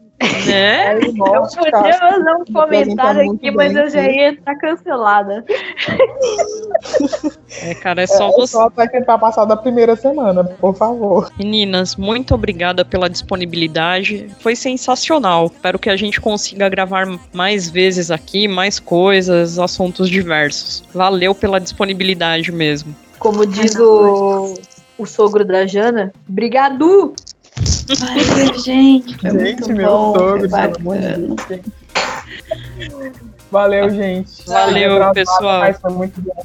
Né? 0.48 1.00
Eu 1.06 1.14
Nossa, 1.14 1.60
podia 1.60 1.94
fazer 1.94 2.32
um 2.32 2.38
representa 2.40 2.54
comentário 2.54 3.32
aqui, 3.32 3.52
mas 3.52 3.74
bem, 3.74 3.84
eu 3.84 3.90
já 3.90 4.02
ia 4.10 4.32
estar 4.34 4.56
cancelada. 4.56 5.46
É, 7.62 7.76
cara, 7.76 8.02
é 8.02 8.08
só 8.08 8.30
É, 8.30 8.32
você. 8.32 8.54
só 8.54 8.68
até 8.68 8.88
tentar 8.88 9.18
passar 9.18 9.46
da 9.46 9.56
primeira 9.56 9.96
semana, 9.96 10.44
por 10.44 10.76
favor. 10.76 11.30
Meninas, 11.38 11.96
muito 11.96 12.34
obrigada 12.34 12.84
pela 12.84 13.10
disponibilidade. 13.10 14.30
Foi 14.40 14.56
sensacional. 14.56 15.48
Espero 15.48 15.78
que 15.80 15.90
a 15.90 15.96
gente 15.96 16.20
consiga 16.20 16.68
gravar 16.70 17.08
mais 17.34 17.70
vezes 17.70 18.10
aqui, 18.12 18.48
mais 18.48 18.80
coisas, 18.80 19.60
assuntos 19.60 20.10
diversos. 20.10 20.84
Valeu 20.94 21.34
pela 21.36 21.60
disponibilidade 21.60 22.52
mesmo. 22.52 22.96
Como 23.20 23.46
diz 23.46 23.76
o, 23.76 24.56
o 24.98 25.06
sogro 25.06 25.44
da 25.46 25.66
Jana, 25.66 26.12
brigadu! 26.28 27.14
Valeu, 28.00 28.60
gente. 28.60 29.18
Foi 29.18 29.30
Gente, 29.32 29.40
muito 29.42 29.74
meu 29.74 29.90
bom. 29.90 30.14
sogro, 30.14 30.50
foi 30.50 30.50
pelo 30.50 30.76
amor 30.76 30.98
de 30.98 31.08
bacana. 31.08 31.64
Valeu, 33.52 33.90
gente. 33.90 34.44
Valeu, 34.46 35.14
pessoal. 35.14 35.60
Mas 35.62 35.80
foi 35.80 35.92
muito 35.92 36.22
bom. 36.22 36.44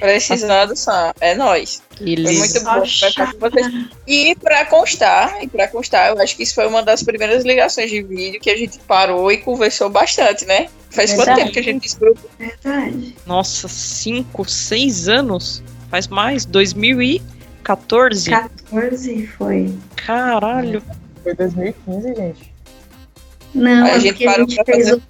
Precisando. 0.00 0.74
É 1.20 1.34
nóis. 1.34 1.82
Foi 1.96 2.06
muito 2.16 2.64
bom 2.64 2.74
conversar 2.74 3.32
com 3.32 3.38
vocês. 3.38 3.86
E 4.06 4.34
pra 4.36 4.66
constar, 4.66 5.42
e 5.42 5.46
pra 5.46 5.68
constar, 5.68 6.10
eu 6.10 6.20
acho 6.20 6.36
que 6.36 6.42
isso 6.42 6.54
foi 6.54 6.66
uma 6.66 6.82
das 6.82 7.02
primeiras 7.02 7.44
ligações 7.44 7.90
de 7.90 8.02
vídeo 8.02 8.40
que 8.40 8.50
a 8.50 8.56
gente 8.56 8.78
parou 8.80 9.30
e 9.30 9.38
conversou 9.38 9.88
bastante, 9.88 10.44
né? 10.46 10.68
Faz 10.90 11.10
quanto 11.12 11.26
Verdade. 11.26 11.40
tempo 11.40 11.52
que 11.52 11.58
a 11.58 11.62
gente 11.62 11.82
descobriu? 11.82 12.16
Verdade. 12.38 13.16
Nossa, 13.26 13.68
cinco, 13.68 14.48
seis 14.48 15.08
anos? 15.08 15.62
Faz 15.90 16.08
mais? 16.08 16.44
2014? 16.44 17.33
14 17.64 19.26
foi. 19.38 19.74
Caralho. 19.96 20.82
Foi 21.22 21.34
2015, 21.34 22.14
gente. 22.14 22.54
Não, 23.54 23.84
a 23.84 23.88
é 23.90 24.00
gente 24.00 24.26
a 24.28 24.38
gente 24.38 24.62
fez 24.64 24.88
fazer- 24.88 24.94
o- 24.96 25.02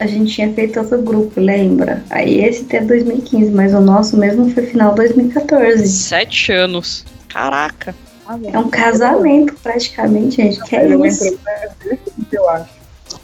A 0.00 0.06
gente 0.06 0.34
tinha 0.34 0.52
feito 0.52 0.80
outro 0.80 1.00
grupo, 1.02 1.40
lembra? 1.40 2.04
Aí 2.10 2.44
esse 2.44 2.62
até 2.62 2.80
2015, 2.80 3.50
mas 3.52 3.72
o 3.72 3.80
nosso 3.80 4.16
mesmo 4.16 4.50
foi 4.50 4.66
final 4.66 4.94
2014. 4.94 5.86
Sete 5.88 6.50
anos. 6.52 7.04
Caraca. 7.28 7.94
É 8.52 8.58
um 8.58 8.68
casamento 8.68 9.54
praticamente, 9.62 10.36
gente. 10.36 10.60
Que 10.64 10.76
é 10.76 10.88
isso? 10.88 10.96
2015, 11.20 11.38
eu 12.32 12.48
acho. 12.50 12.70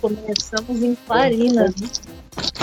Começamos 0.00 0.82
em 0.82 0.94
Clarina. 1.06 1.74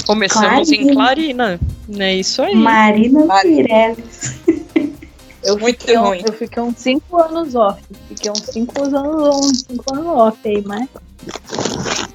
Começamos 0.05 0.71
em 0.71 0.87
Clarina. 0.93 1.59
Clarina. 1.87 2.05
É 2.05 2.15
isso 2.15 2.41
aí. 2.41 2.55
Marina 2.55 3.25
Mari- 3.25 3.55
Pirellis. 3.55 4.39
Eu 5.47 5.57
Muito 5.57 5.79
fiquei, 5.79 5.95
ruim. 5.95 6.21
eu 6.27 6.33
fiquei 6.33 6.61
uns 6.61 6.77
5 6.77 7.17
anos 7.21 7.55
off. 7.55 7.81
Fiquei 8.09 8.29
uns 8.29 8.41
5 8.41 8.83
anos, 8.83 9.37
uns 9.37 9.59
cinco 9.61 9.95
anos 9.95 10.07
off 10.07 10.37
aí, 10.45 10.61
mas. 10.65 10.89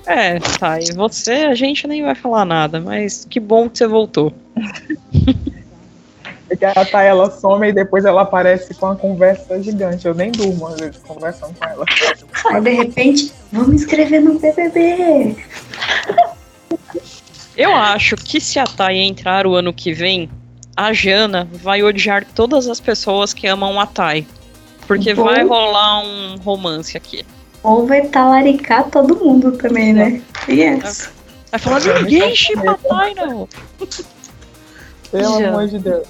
É, 0.07 0.39
tá. 0.39 0.79
E 0.79 0.93
você, 0.93 1.33
a 1.33 1.55
gente 1.55 1.89
nem 1.89 2.03
vai 2.03 2.15
falar 2.15 2.45
nada, 2.45 2.79
mas 2.79 3.25
que 3.25 3.41
bom 3.41 3.71
que 3.71 3.79
você 3.79 3.87
voltou. 3.87 4.35
Porque 6.47 6.63
a 6.67 6.85
Thay, 6.85 7.07
ela 7.07 7.31
some 7.31 7.67
e 7.67 7.73
depois 7.73 8.05
ela 8.05 8.21
aparece 8.21 8.75
com 8.75 8.85
uma 8.85 8.97
conversa 8.97 9.63
gigante. 9.63 10.07
Eu 10.07 10.13
nem 10.13 10.31
durmo, 10.31 10.67
às 10.67 10.79
vezes, 10.79 10.99
conversando 10.99 11.55
com 11.59 11.65
ela. 11.65 11.87
Aí 12.51 12.61
de 12.61 12.71
repente, 12.71 13.33
vamos 13.51 13.81
escrever 13.81 14.21
no 14.21 14.39
BBB. 14.39 15.35
Eu 17.57 17.75
acho 17.75 18.15
que 18.17 18.39
se 18.39 18.59
a 18.59 18.65
Thay 18.65 18.99
entrar 18.99 19.47
o 19.47 19.55
ano 19.55 19.73
que 19.73 19.95
vem, 19.95 20.29
a 20.77 20.93
Jana 20.93 21.49
vai 21.53 21.83
odiar 21.83 22.25
todas 22.35 22.69
as 22.69 22.81
pessoas 22.81 23.33
que 23.33 23.47
amam 23.47 23.79
a 23.79 23.87
Thay. 23.87 24.27
Porque 24.87 25.15
Bom. 25.15 25.25
vai 25.25 25.45
rolar 25.45 26.01
um 26.05 26.37
romance 26.39 26.97
aqui. 26.97 27.25
Ou 27.63 27.87
vai 27.87 28.09
talaricar 28.09 28.91
todo 28.91 29.17
mundo 29.17 29.53
também, 29.53 29.93
né? 29.93 30.23
Yes. 30.49 31.11
Vai 31.51 31.61
falar, 31.61 31.81
ninguém 32.03 32.35
chipa 32.35 32.73
a 32.73 32.75
Thay, 32.75 33.15
não. 33.15 33.49
Pelo 35.11 35.39
Já. 35.39 35.49
amor 35.49 35.69
de 35.69 35.79
Deus. 35.79 36.07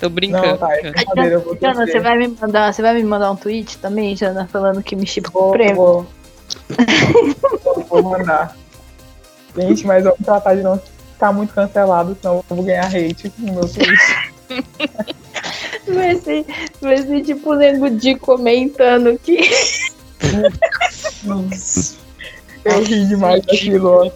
Tô 0.00 0.08
brincando. 0.08 0.46
Não, 0.46 0.58
tá, 0.58 0.76
é 0.76 0.90
brincadeira, 0.90 1.34
eu 1.34 1.40
vou 1.40 1.56
Jana, 1.60 1.86
você 1.86 2.00
vai 2.00 2.18
me 2.18 2.28
mandar, 2.28 2.72
você 2.72 2.82
vai 2.82 2.94
me 2.94 3.04
mandar 3.04 3.30
um 3.30 3.36
tweet 3.36 3.78
também, 3.78 4.16
Jana, 4.16 4.48
falando 4.50 4.82
que 4.82 4.96
me 4.96 5.06
chipa 5.06 5.30
com 5.30 5.38
o 5.38 5.42
Vou, 5.42 5.52
prêmio? 5.52 5.76
vou. 5.76 6.06
vou 7.88 8.02
mandar. 8.02 8.56
Gente, 9.56 9.86
mas 9.86 10.02
vou 10.02 10.16
tratar 10.24 10.56
de 10.56 10.62
não 10.62 10.80
ficar 11.22 11.32
muito 11.32 11.54
cancelado, 11.54 12.16
senão 12.20 12.44
eu 12.50 12.56
vou 12.56 12.64
ganhar 12.64 12.86
hate 12.86 13.32
no 13.38 13.52
meu 13.52 13.68
tweet. 13.68 13.92
Vai 15.88 16.16
ser, 16.16 16.44
vai 16.80 16.96
ser 16.98 17.22
tipo 17.22 17.54
Nego 17.54 17.90
Di 17.90 18.16
comentando 18.16 19.18
que. 19.18 19.40
Nossa. 21.24 21.96
Eu 22.64 22.84
ri 22.84 23.06
demais 23.06 23.44
daquilo, 23.44 23.88
ó. 23.88 24.10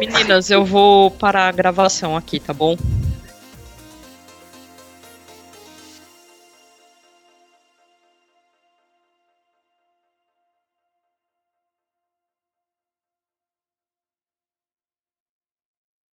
Meninas, 0.00 0.50
eu 0.50 0.64
vou 0.64 1.10
parar 1.10 1.48
a 1.48 1.52
gravação 1.52 2.16
aqui, 2.16 2.40
tá 2.40 2.52
bom? 2.52 2.76